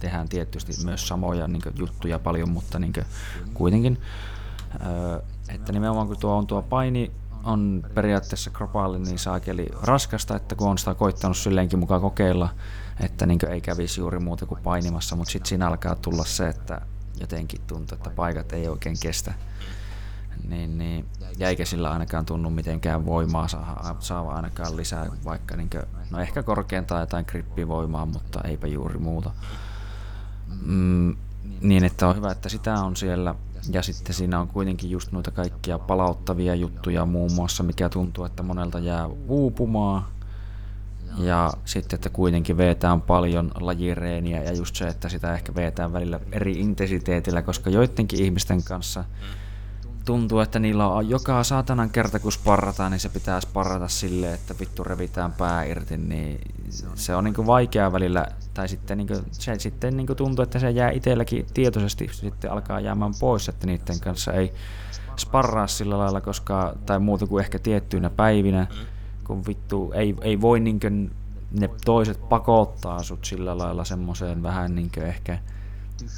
[0.00, 2.92] tehdään tietysti myös samoja niin juttuja paljon, mutta niin
[3.54, 4.00] kuitenkin,
[5.48, 7.12] että nimenomaan kun tuo on tuo paini
[7.44, 12.48] on periaatteessa globaali niin saakeli raskasta, että kun on sitä koittanut silleenkin mukaan kokeilla,
[13.00, 16.80] että niin ei kävisi juuri muuta kuin painimassa, mutta sitten siinä alkaa tulla se, että
[17.20, 19.34] jotenkin tuntuu, että paikat ei oikein kestä.
[20.48, 21.06] Niin, niin,
[21.38, 26.18] ja eikä sillä ainakaan tunnu mitenkään voimaa saa, saa ainakaan lisää, vaikka niin kuin, no
[26.18, 29.30] ehkä korkeintaan jotain grippivoimaa, mutta eipä juuri muuta.
[30.62, 31.16] Mm,
[31.60, 33.34] niin, että on hyvä, että sitä on siellä.
[33.70, 38.42] Ja sitten siinä on kuitenkin just noita kaikkia palauttavia juttuja muun muassa, mikä tuntuu, että
[38.42, 40.04] monelta jää uupumaan.
[41.18, 46.20] Ja sitten, että kuitenkin vetään paljon lajireeniä ja just se, että sitä ehkä vetään välillä
[46.32, 49.04] eri intensiteetillä, koska joidenkin ihmisten kanssa
[50.04, 54.54] tuntuu, että niillä on joka saatanan kerta kun sparrataan, niin se pitää sparrata silleen, että
[54.60, 56.40] vittu revitään pää irti, niin
[56.94, 60.90] se on niinku vaikea välillä, tai sitten niinku, se sitten niinku tuntuu, että se jää
[60.90, 64.52] itselläkin tietoisesti sitten alkaa jäämään pois, että niiden kanssa ei
[65.16, 68.66] sparraa sillä lailla, koska, tai muuta kuin ehkä tiettyinä päivinä,
[69.24, 70.90] kun vittu ei, ei voi niinkö
[71.60, 75.38] ne toiset pakottaa sut sillä lailla semmoiseen vähän niinkö ehkä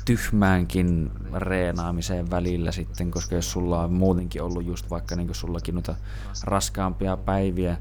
[0.04, 5.94] tyhmäänkin reenaamiseen välillä sitten, koska jos sulla on muutenkin ollut just vaikka niin sullakin noita
[6.44, 7.76] raskaampia päiviä,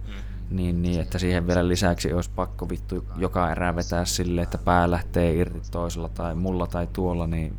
[0.49, 4.91] niin, niin että siihen vielä lisäksi olisi pakko vittu joka erää vetää sille, että pää
[4.91, 7.53] lähtee irti toisella tai mulla tai tuolla, niin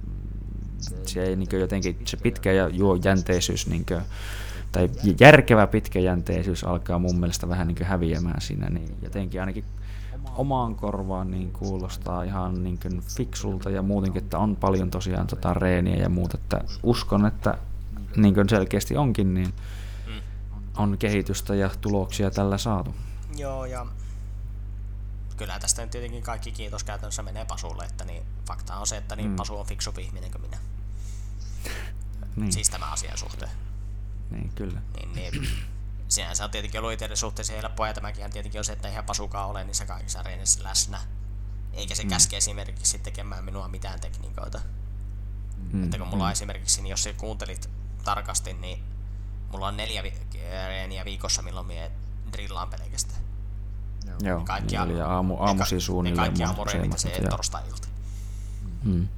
[1.06, 4.00] se ei niin jotenkin se pitkä ja juo jänteisyys niin kuin,
[4.72, 4.90] tai
[5.20, 9.64] järkevä pitkäjänteisyys alkaa mun mielestä vähän niin häviämään siinä, niin jotenkin ainakin
[10.34, 15.54] omaan korvaan niin kuulostaa ihan niin kuin fiksulta ja muutenkin, että on paljon tosiaan tota
[15.54, 17.58] reeniä ja muuta, että uskon, että
[18.16, 19.54] niin kuin selkeästi onkin, niin
[20.06, 20.20] mm.
[20.76, 22.94] on kehitystä ja tuloksia tällä saatu.
[23.36, 23.86] Joo, ja
[25.36, 29.16] kyllä tästä nyt tietenkin kaikki kiitos käytännössä menee Pasulle, että niin fakta on se, että
[29.16, 29.36] niin mm.
[29.36, 30.58] Pasu on fiksu ihminen kuin minä.
[32.36, 32.52] niin.
[32.52, 33.50] Siis tämä asian suhteen.
[34.30, 34.80] Niin, kyllä.
[34.96, 35.48] Niin, niin
[36.14, 39.46] sinänsä on tietenkin ollut itselle suhteessa helppoa, ja tämäkin tietenkin on se, että ihan pasukaa
[39.46, 41.00] ole niissä kaikissa reenissä läsnä.
[41.72, 42.08] Eikä se mm.
[42.08, 44.60] käske esimerkiksi tekemään minua mitään tekniikoita.
[45.72, 45.84] Mm.
[45.84, 46.26] Että kun mulla mm.
[46.26, 47.70] on esimerkiksi, niin jos sä kuuntelit
[48.04, 48.84] tarkasti, niin
[49.52, 50.20] mulla on neljä vi-
[50.66, 51.92] reeniä viikossa, milloin mie
[52.32, 53.20] drillaan pelkästään.
[54.20, 56.22] Joo, kaikki niin ja aamu, aamuisin suunnilleen.
[56.22, 57.88] Ne kaikki aamureenit se torstai-ilta.
[58.82, 59.08] Mm.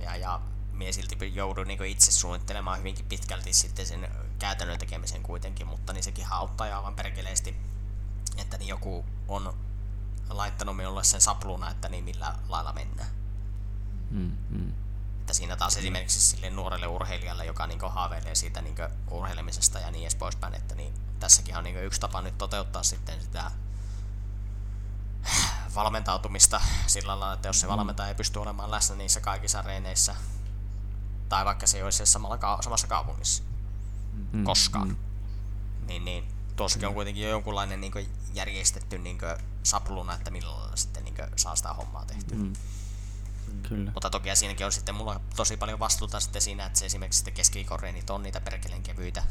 [0.00, 0.40] Ja, ja
[0.72, 4.08] mie silti joudun niin itse suunnittelemaan hyvinkin pitkälti sitten sen
[4.44, 7.56] käytännön tekemisen kuitenkin, mutta niin sekin auttaa aivan perkeleesti,
[8.36, 9.54] että niin joku on
[10.28, 13.08] laittanut minulle sen sapluuna, että niin millä lailla mennään.
[14.10, 14.72] Mm, mm.
[15.20, 18.74] Että siinä taas esimerkiksi sille nuorelle urheilijalle, joka niin haaveilee siitä niin
[19.10, 23.22] urheilemisesta ja niin edes poispäin, että niin tässäkin on niin yksi tapa nyt toteuttaa sitten
[23.22, 23.50] sitä
[25.74, 27.70] valmentautumista sillä lailla, että jos se mm.
[27.70, 30.16] valmentaja ei pysty olemaan läsnä niissä kaikissa reeneissä,
[31.28, 33.42] tai vaikka se ei olisi samalla, samassa kaupungissa,
[34.32, 34.88] mm, koskaan.
[34.88, 34.96] Mm.
[35.86, 36.24] Niin, niin
[36.56, 41.14] tuossakin on kuitenkin jo jonkunlainen niin kuin, järjestetty niin kuin, sapluna, että millä sitten niin
[41.14, 42.38] kuin, saa sitä hommaa tehtyä.
[42.38, 42.52] Mm.
[43.68, 43.90] Kyllä.
[43.94, 47.34] Mutta toki siinäkin on sitten mulla tosi paljon vastuuta sitten siinä, että se esimerkiksi sitten
[47.34, 49.22] keskiviikoreenit on niitä perkeleen kevyitä.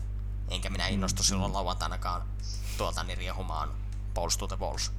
[0.50, 1.26] Enkä minä mm, innostu mm.
[1.26, 2.22] silloin lauantainakaan
[2.78, 3.70] tuolta niin riehumaan
[4.14, 4.92] Balls to the Balls.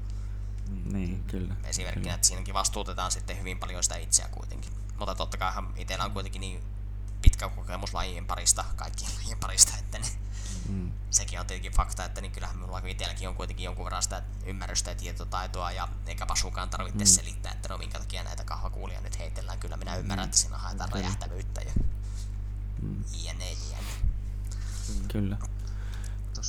[0.85, 1.57] Niin, kyllä.
[1.65, 2.15] Esimerkkinä, kyllä.
[2.15, 4.73] että siinäkin vastuutetaan sitten hyvin paljon sitä itseä kuitenkin.
[4.99, 6.63] Mutta totta kai itsellä on kuitenkin niin
[7.25, 10.07] pitkä kokemus lajien parista, kaikkien lajien parista, että ne,
[10.69, 10.93] mm.
[11.11, 14.91] sekin on tietenkin fakta, että niin kyllähän minulla itselläkin on kuitenkin jonkun verran sitä ymmärrystä
[14.91, 17.07] ja tietotaitoa, ja eikä pasukaan tarvitse mm.
[17.07, 19.59] selittää, että no minkä takia näitä kahvakuulia nyt heitellään.
[19.59, 20.29] Kyllä minä ymmärrän, mm.
[20.29, 20.95] että siinä haetaan mm.
[20.95, 21.73] räjähtävyyttä ja
[22.83, 23.05] mm.
[23.13, 23.79] jne, jne.
[25.09, 25.37] Kyllä.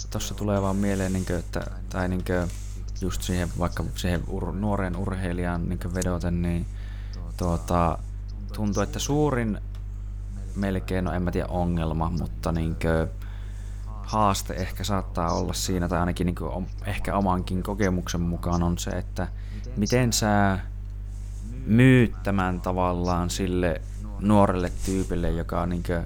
[0.10, 2.52] Tuossa tulee vaan mieleen, niin kuin, että, tai niin kuin,
[3.02, 6.66] just siihen, vaikka siihen ur, nuoren urheilijan niin vedoten, niin
[7.38, 8.00] tuota,
[8.54, 9.62] tuntuu, että suurin
[10.56, 13.08] melkein, no en mä tiedä ongelma, mutta niinkö
[13.86, 16.46] haaste ehkä saattaa olla siinä, tai ainakin niinkö
[16.86, 19.28] ehkä omankin kokemuksen mukaan on se, että
[19.78, 20.60] miten sä
[21.66, 23.82] myyttämään tavallaan sille
[24.20, 26.06] nuorelle tyypille, joka niinkö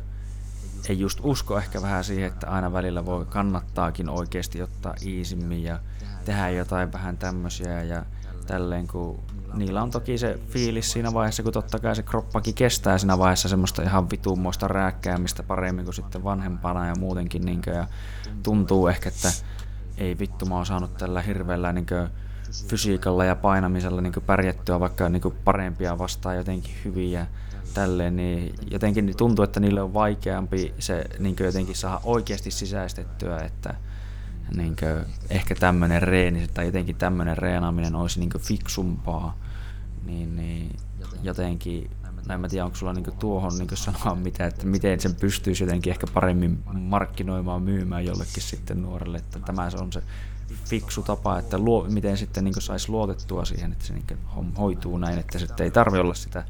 [0.90, 5.80] ei just usko ehkä vähän siihen, että aina välillä voi kannattaakin oikeasti ottaa iisimmin ja
[6.26, 8.06] tehdä jotain vähän tämmöisiä ja
[8.48, 9.20] tälleen, kun
[9.54, 13.50] niillä on toki se fiilis siinä vaiheessa, kun totta kai se kroppakin kestää siinä vaiheessa
[13.50, 17.88] semmoista ihan vitummoista rääkkäämistä paremmin kuin sitten vanhempana ja muutenkin niinkö, ja
[18.44, 19.32] tuntuu ehkä, että
[19.98, 22.08] ei vittu mä oon saanut tällä hirveällä niinkö,
[22.68, 27.26] fysiikalla ja painamisella niin pärjättyä vaikka niin parempia vastaan jotenkin hyvin ja
[27.74, 33.76] tälleen, niin jotenkin tuntuu, että niille on vaikeampi se niin jotenkin saada oikeasti sisäistettyä, että
[34.56, 39.38] niin kuin, ehkä tämmöinen reeni tai jotenkin tämmöinen reenaaminen olisi niin fiksumpaa,
[40.06, 40.76] niin, niin
[41.24, 41.92] jotenkin,
[42.28, 45.64] no en mä tiedä onko sulla niin tuohon niin sanoa mitä, että miten sen pystyisi
[45.64, 50.04] jotenkin ehkä paremmin markkinoimaan, myymään jollekin sitten nuorelle, että tämä on se
[50.66, 54.06] fiksu tapa, että luo, miten sitten niin saisi luotettua siihen, että se niin
[54.58, 56.44] hoituu näin, että sitten ei tarvi olla sitä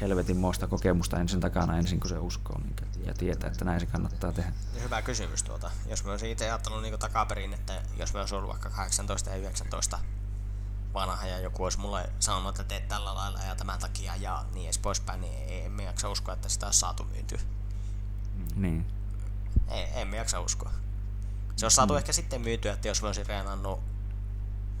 [0.00, 3.86] helvetin moista kokemusta ensin takana ensin, kun se uskoo niin, ja tietää, että näin se
[3.86, 4.52] kannattaa tehdä.
[4.82, 5.70] Hyvä kysymys tuota.
[5.86, 9.36] Jos mä olisin itse ajattelut niin takaperin, että jos mä olisin ollut vaikka 18 ja
[9.36, 9.98] 19
[10.94, 14.64] vanha ja joku olisi mulle sanonut, että teet tällä lailla ja tämän takia ja niin
[14.64, 17.38] edes poispäin, niin en mä jaksa uskoa, että sitä olisi saatu myytyä.
[18.54, 18.86] Niin.
[19.68, 20.72] Ei, en mä jaksa uskoa.
[21.56, 21.98] Se on saatu mm.
[21.98, 23.80] ehkä sitten myytyä, että jos mä olisin reenannut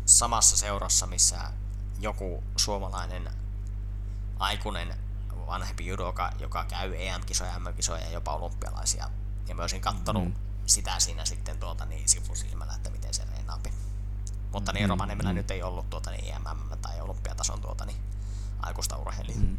[0.06, 1.36] samassa seurassa, missä
[2.00, 3.30] joku suomalainen
[4.38, 5.05] aikuinen
[5.46, 9.10] vanhempi judoka, joka käy EM-kisoja, MM-kisoja ja jopa olympialaisia.
[9.48, 10.34] Ja mä olisin kattonut mm.
[10.66, 13.70] sitä siinä sitten tuota niin sivusilmällä, että miten se reenaampi.
[14.52, 14.90] Mutta niin mm.
[14.90, 15.36] Rovaniemellä mm.
[15.36, 17.98] nyt ei ollut tuota niin EMM tai olympiatason tuota niin
[18.62, 19.40] aikuista urheilijaa.
[19.40, 19.58] Mm.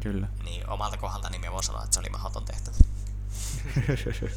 [0.00, 0.28] Kyllä.
[0.44, 2.76] Niin omalta kohdalta niin voin sanoa, että se oli mahdoton tehtävä.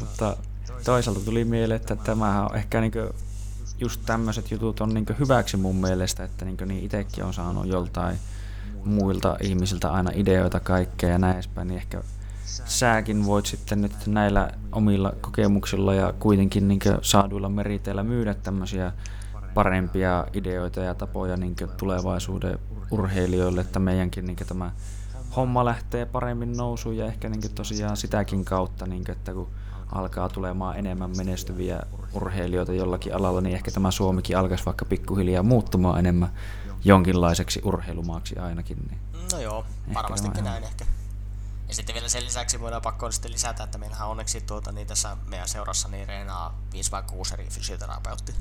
[0.00, 0.36] Mutta
[0.84, 2.98] toisaalta tuli mieleen, että tämä on ehkä niinku
[3.78, 8.18] just tämmöiset jutut on niinku hyväksi mun mielestä, että niinku niin itsekin on saanut joltain
[8.86, 12.02] muilta ihmisiltä aina ideoita kaikkea ja näin edespäin, niin ehkä
[12.64, 18.92] säkin voit sitten nyt näillä omilla kokemuksilla ja kuitenkin niin saaduilla meriteillä myydä tämmöisiä
[19.54, 22.58] parempia ideoita ja tapoja niin tulevaisuuden
[22.90, 24.70] urheilijoille, että meidänkin niin tämä
[25.36, 29.48] homma lähtee paremmin nousuun ja ehkä niin tosiaan sitäkin kautta, niin että kun
[29.92, 31.80] alkaa tulemaan enemmän menestyviä
[32.12, 36.30] urheilijoita jollakin alalla, niin ehkä tämä Suomikin alkaisi vaikka pikkuhiljaa muuttumaan enemmän
[36.84, 38.78] jonkinlaiseksi urheilumaaksi ainakin.
[38.90, 39.00] Niin
[39.32, 40.84] no joo, varmastikin näin ehkä.
[41.68, 45.16] Ja sitten vielä sen lisäksi voidaan pakko sitten lisätä, että meillähän onneksi tuota, niin tässä
[45.26, 48.34] meidän seurassa niin reenaa 5 vai 6 eri fysioterapeutti.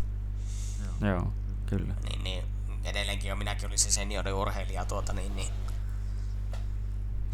[1.01, 1.33] Joo, joo
[1.65, 1.93] kyllä.
[2.09, 2.43] Niin, niin
[2.83, 5.47] edelleenkin jo minäkin olisin senioriurheilija tuota, niin, niin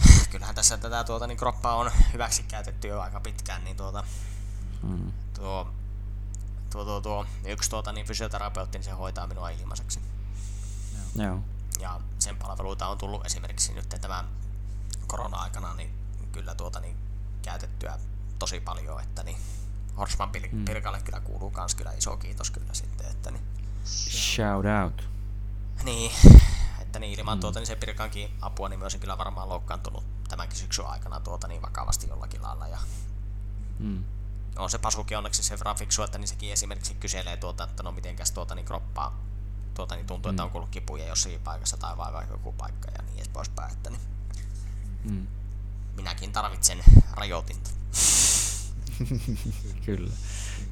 [0.32, 4.04] kyllähän tässä tätä tuota, niin kroppaa on hyväksi käytetty jo aika pitkään, niin tuota,
[4.84, 5.12] mm.
[5.34, 5.68] tuo,
[6.72, 10.00] tuo, tuo, tuo, yksi tuota, niin fysioterapeutti, niin se hoitaa minua ilmaiseksi.
[11.16, 11.40] Joo.
[11.80, 14.26] Ja sen palveluita on tullut esimerkiksi nyt tämän
[15.08, 15.94] korona-aikana niin
[16.32, 16.98] kyllä tuota niin
[17.42, 18.00] käytettyä
[18.40, 19.38] tosi paljon, että niin
[19.98, 20.66] Horsman mm.
[20.66, 23.44] Pirkalle kyllä kuuluu kans kyllä iso kiitos kyllä sitten, että niin
[23.86, 25.10] Shout out.
[25.84, 26.12] Niin,
[26.82, 27.42] että niin ilman mm.
[27.42, 31.62] tuota niin se Pirkankin apua, niin myös kyllä varmaan loukkaantunut tämänkin syksyn aikana tuota niin
[31.62, 32.78] vakavasti jollakin lailla ja
[33.80, 34.04] mm.
[34.58, 37.92] on se Pasuki onneksi sen verran fiksu, että niin sekin esimerkiksi kyselee tuota, että no
[37.92, 39.31] mitenkäs tuota niin kroppaa
[39.74, 40.34] tuota, niin tuntuu, mm.
[40.34, 43.74] että on kuullut kipuja jossakin paikassa tai vaivaa joku paikka ja niin poispäin.
[43.74, 44.02] Että niin
[45.04, 45.28] mm.
[45.96, 46.78] Minäkin tarvitsen
[47.14, 47.70] rajoitinta.
[49.86, 50.12] kyllä,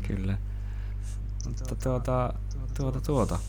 [0.08, 0.38] kyllä.
[1.46, 2.34] Mutta tuota,
[2.78, 3.40] tuota, tuota.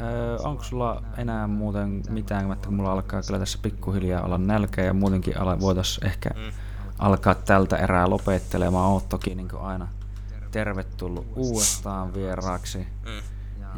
[0.00, 4.94] Öö, onko sulla enää muuten mitään, että mulla alkaa kyllä tässä pikkuhiljaa olla nälkä ja
[4.94, 6.52] muutenkin voitaisiin ehkä mm.
[6.98, 8.90] alkaa tältä erää lopettelemaan.
[8.90, 9.88] Oot toki niin aina
[10.50, 12.78] tervetullut uudestaan vieraaksi.
[12.78, 13.22] Mm.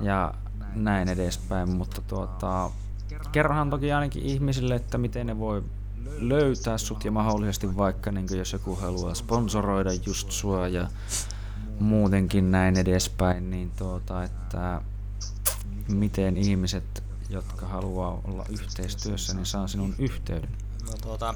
[0.04, 0.34] Ja
[0.74, 2.70] näin edespäin, mutta tuota,
[3.32, 5.62] kerrohan toki ainakin ihmisille, että miten ne voi
[6.18, 10.88] löytää sut ja mahdollisesti vaikka niin jos joku haluaa sponsoroida just sua ja
[11.80, 14.82] muutenkin näin edespäin, niin tuota, että
[15.88, 20.50] miten ihmiset, jotka haluaa olla yhteistyössä, niin saa sinun yhteyden?
[20.86, 21.34] No tuota,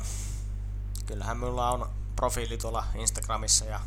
[1.06, 3.80] kyllähän minulla on profiili tuolla Instagramissa ja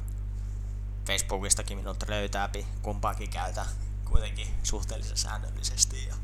[1.08, 3.66] Facebookistakin minut löytääpi, kumpaakin käytä
[4.06, 6.06] kuitenkin suhteellisen säännöllisesti.
[6.08, 6.16] Ja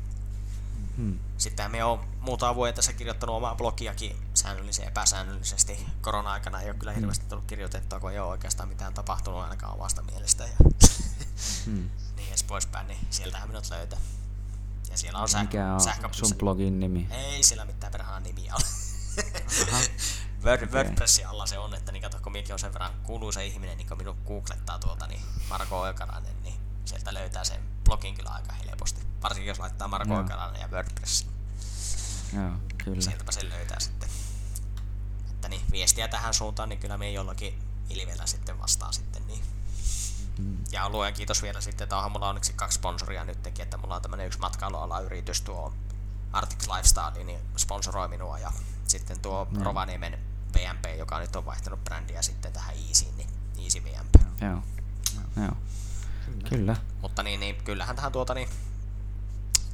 [0.96, 1.18] hmm.
[1.38, 5.86] Sitten me on muutama vuoden tässä kirjoittanut omaa blogiakin säännöllisesti ja epäsäännöllisesti.
[6.00, 7.00] Korona-aikana ei ole kyllä hmm.
[7.00, 10.44] hirveästi tullut kirjoitettua, kun ei ole oikeastaan mitään tapahtunut ainakaan omasta mielestä.
[10.44, 10.56] Ja
[11.66, 11.90] hmm.
[12.16, 13.98] niin edes poispäin, niin sieltähän minut löytää.
[14.90, 17.08] Ja siellä on, sähkö, Mikä on sun blogin nimi?
[17.10, 18.64] Ei siellä mitään perhaan nimiä ole.
[20.44, 20.74] Word, okay.
[20.74, 23.88] WordPressin alla se on, että niin kato, kun minäkin on sen verran kuuluisa ihminen, niin
[23.88, 26.54] kun minun googlettaa tuota, niin Marko Oikarainen, niin
[26.84, 29.00] sieltä löytää sen blogin kyllä aika helposti.
[29.22, 31.28] Varsinkin jos laittaa Marko Oikarainen ja WordPressin.
[32.32, 32.50] Joo,
[32.84, 33.00] kyllä.
[33.00, 34.08] Sieltäpä sen löytää sitten.
[35.30, 37.58] Että niin, viestiä tähän suuntaan, niin kyllä me jollakin
[37.90, 39.42] ilvellä sitten vastaan sitten niin.
[40.38, 40.58] Mm.
[40.72, 44.26] Ja luojan kiitos vielä sitten, että mulla onneksi kaksi sponsoria nytkin, että mulla on tämmönen
[44.26, 45.74] yksi matkailuala-yritys tuo
[46.32, 48.52] Arctic Lifestyle, niin sponsoroi minua ja
[48.88, 49.62] sitten tuo mm.
[49.62, 50.18] Rovaniemen
[50.54, 53.28] VMP, joka nyt on vaihtanut brändiä sitten tähän Easyin, niin
[53.64, 54.40] Easy VMP.
[54.40, 54.62] Joo,
[55.36, 55.56] joo.
[56.48, 56.76] Kyllä.
[57.02, 58.48] Mutta niin, niin kyllähän tähän tuota niin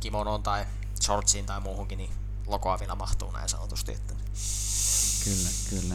[0.01, 0.65] kimonoon tai
[1.03, 2.11] shortsiin tai muuhunkin, niin
[2.47, 3.93] logoa vielä mahtuu näin sanotusti.
[3.93, 4.15] Että...
[5.25, 5.95] Kyllä, kyllä.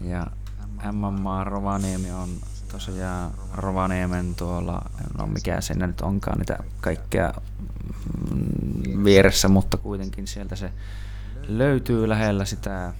[0.00, 0.26] Ja
[0.92, 2.28] MMA Rovaniemi on
[2.72, 4.82] tosiaan Rovaniemen tuolla,
[5.18, 7.34] no mikä siinä nyt onkaan niitä kaikkea
[8.30, 10.72] mm, vieressä, mutta kuitenkin sieltä se
[11.48, 12.92] löytyy lähellä sitä,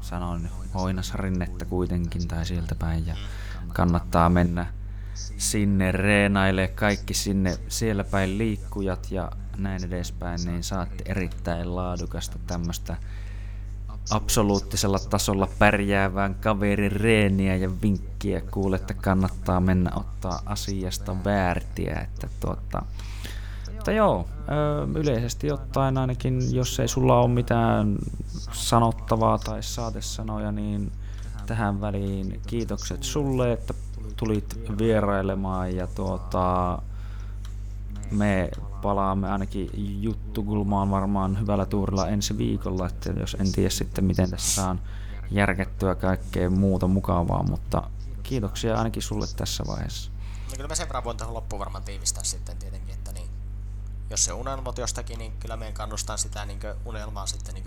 [0.00, 3.16] sanoin Oinasrinnettä kuitenkin tai sieltä päin ja
[3.68, 4.66] kannattaa mennä
[5.36, 12.96] sinne reenaille kaikki sinne siellä päin liikkujat ja näin edespäin, niin saatte erittäin laadukasta tämmöistä
[14.10, 18.40] absoluuttisella tasolla pärjäävään kaverin reeniä ja vinkkiä.
[18.40, 22.82] Kuule, että kannattaa mennä ottaa asiasta väärtiä, että tuota,
[23.74, 24.28] mutta joo,
[24.94, 27.98] yleisesti ottaen ainakin, jos ei sulla ole mitään
[28.52, 30.92] sanottavaa tai saatesanoja, niin
[31.46, 33.74] tähän väliin kiitokset sulle, että
[34.20, 36.78] tulit vierailemaan ja tuota,
[38.10, 38.50] me
[38.82, 39.70] palaamme ainakin
[40.02, 44.80] juttukulmaan varmaan hyvällä tuurilla ensi viikolla, että jos en tiedä sitten miten tässä saan
[45.30, 47.90] järkettyä kaikkea muuta mukavaa, mutta
[48.22, 50.10] kiitoksia ainakin sulle tässä vaiheessa.
[50.50, 53.30] No kyllä mä sen verran voin tähän loppuun varmaan tiivistää sitten tietenkin, että niin,
[54.10, 57.64] jos se unelmot jostakin, niin kyllä meidän kannustan sitä niin unelmaa sitten niin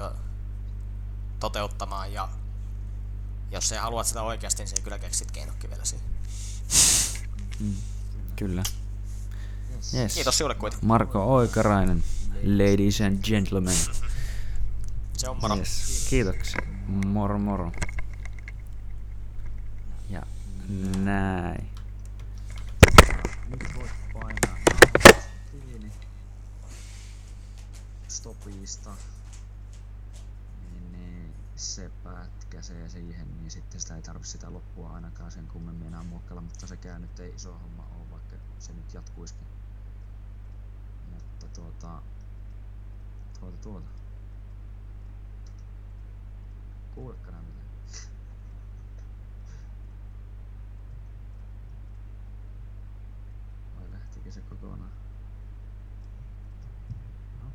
[1.39, 2.29] toteuttamaan ja
[3.51, 6.13] jos sä haluat sitä oikeasti, niin se kyllä keksit keinokki vielä siihen.
[7.59, 7.73] Mm,
[8.35, 8.63] kyllä.
[9.93, 10.13] Yes.
[10.13, 10.87] Kiitos sinulle kuitenkin.
[10.87, 12.03] Marko Oikarainen,
[12.43, 13.75] ladies and gentlemen.
[15.17, 15.55] Se on moro.
[15.55, 16.07] Yes.
[16.09, 16.59] Kiitoksia.
[16.87, 17.71] Moro moro.
[20.09, 20.21] Ja
[20.97, 21.69] näin.
[23.49, 24.57] Nyt voit painaa
[25.51, 25.91] kiinni
[28.07, 28.89] stopista.
[30.61, 35.87] Niin, niin se pätkäsee siihen, niin sitten sitä ei tarvitse sitä loppua ainakaan sen kummemmin
[35.87, 39.47] enää muokkailla, mutta sekään nyt ei iso homma ole, vaikka se nyt jatkuisikin.
[41.13, 42.01] Mutta tuota,
[43.39, 43.87] tuota, tuota.
[46.95, 47.63] Kuuletko nää mitään?
[53.79, 54.91] Vai lähtikö se kokonaan?
[57.43, 57.51] No.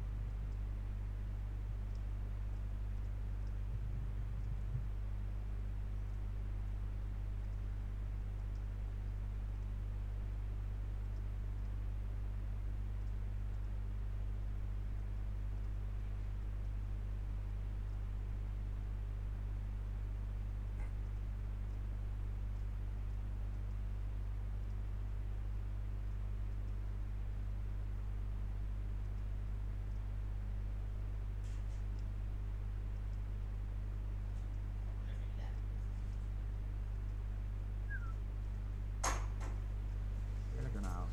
[40.56, 41.12] Vieläkö nää auki?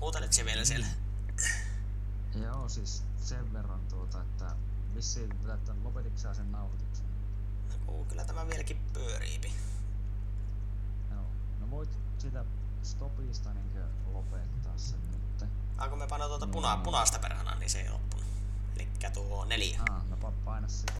[0.00, 0.86] Huutelet se vielä siellä?
[2.42, 4.56] Joo, siis sen verran tuota, että
[4.94, 7.06] vissiin että lopetitko sä sen nauhoituksen?
[7.86, 9.52] No, kyllä tämä vieläkin pyöriipi.
[11.10, 11.22] Joo.
[11.60, 12.44] No voit sitä
[12.82, 15.48] stopista niinkö lopettaa sen nyt.
[15.78, 16.82] Ah, kun me painoin tuota puna- Niin.
[16.84, 18.26] punaista perhana, niin se ei loppunut.
[18.76, 19.80] Eli tuo neljä.
[19.90, 20.92] Ah, no pa- paina sitä.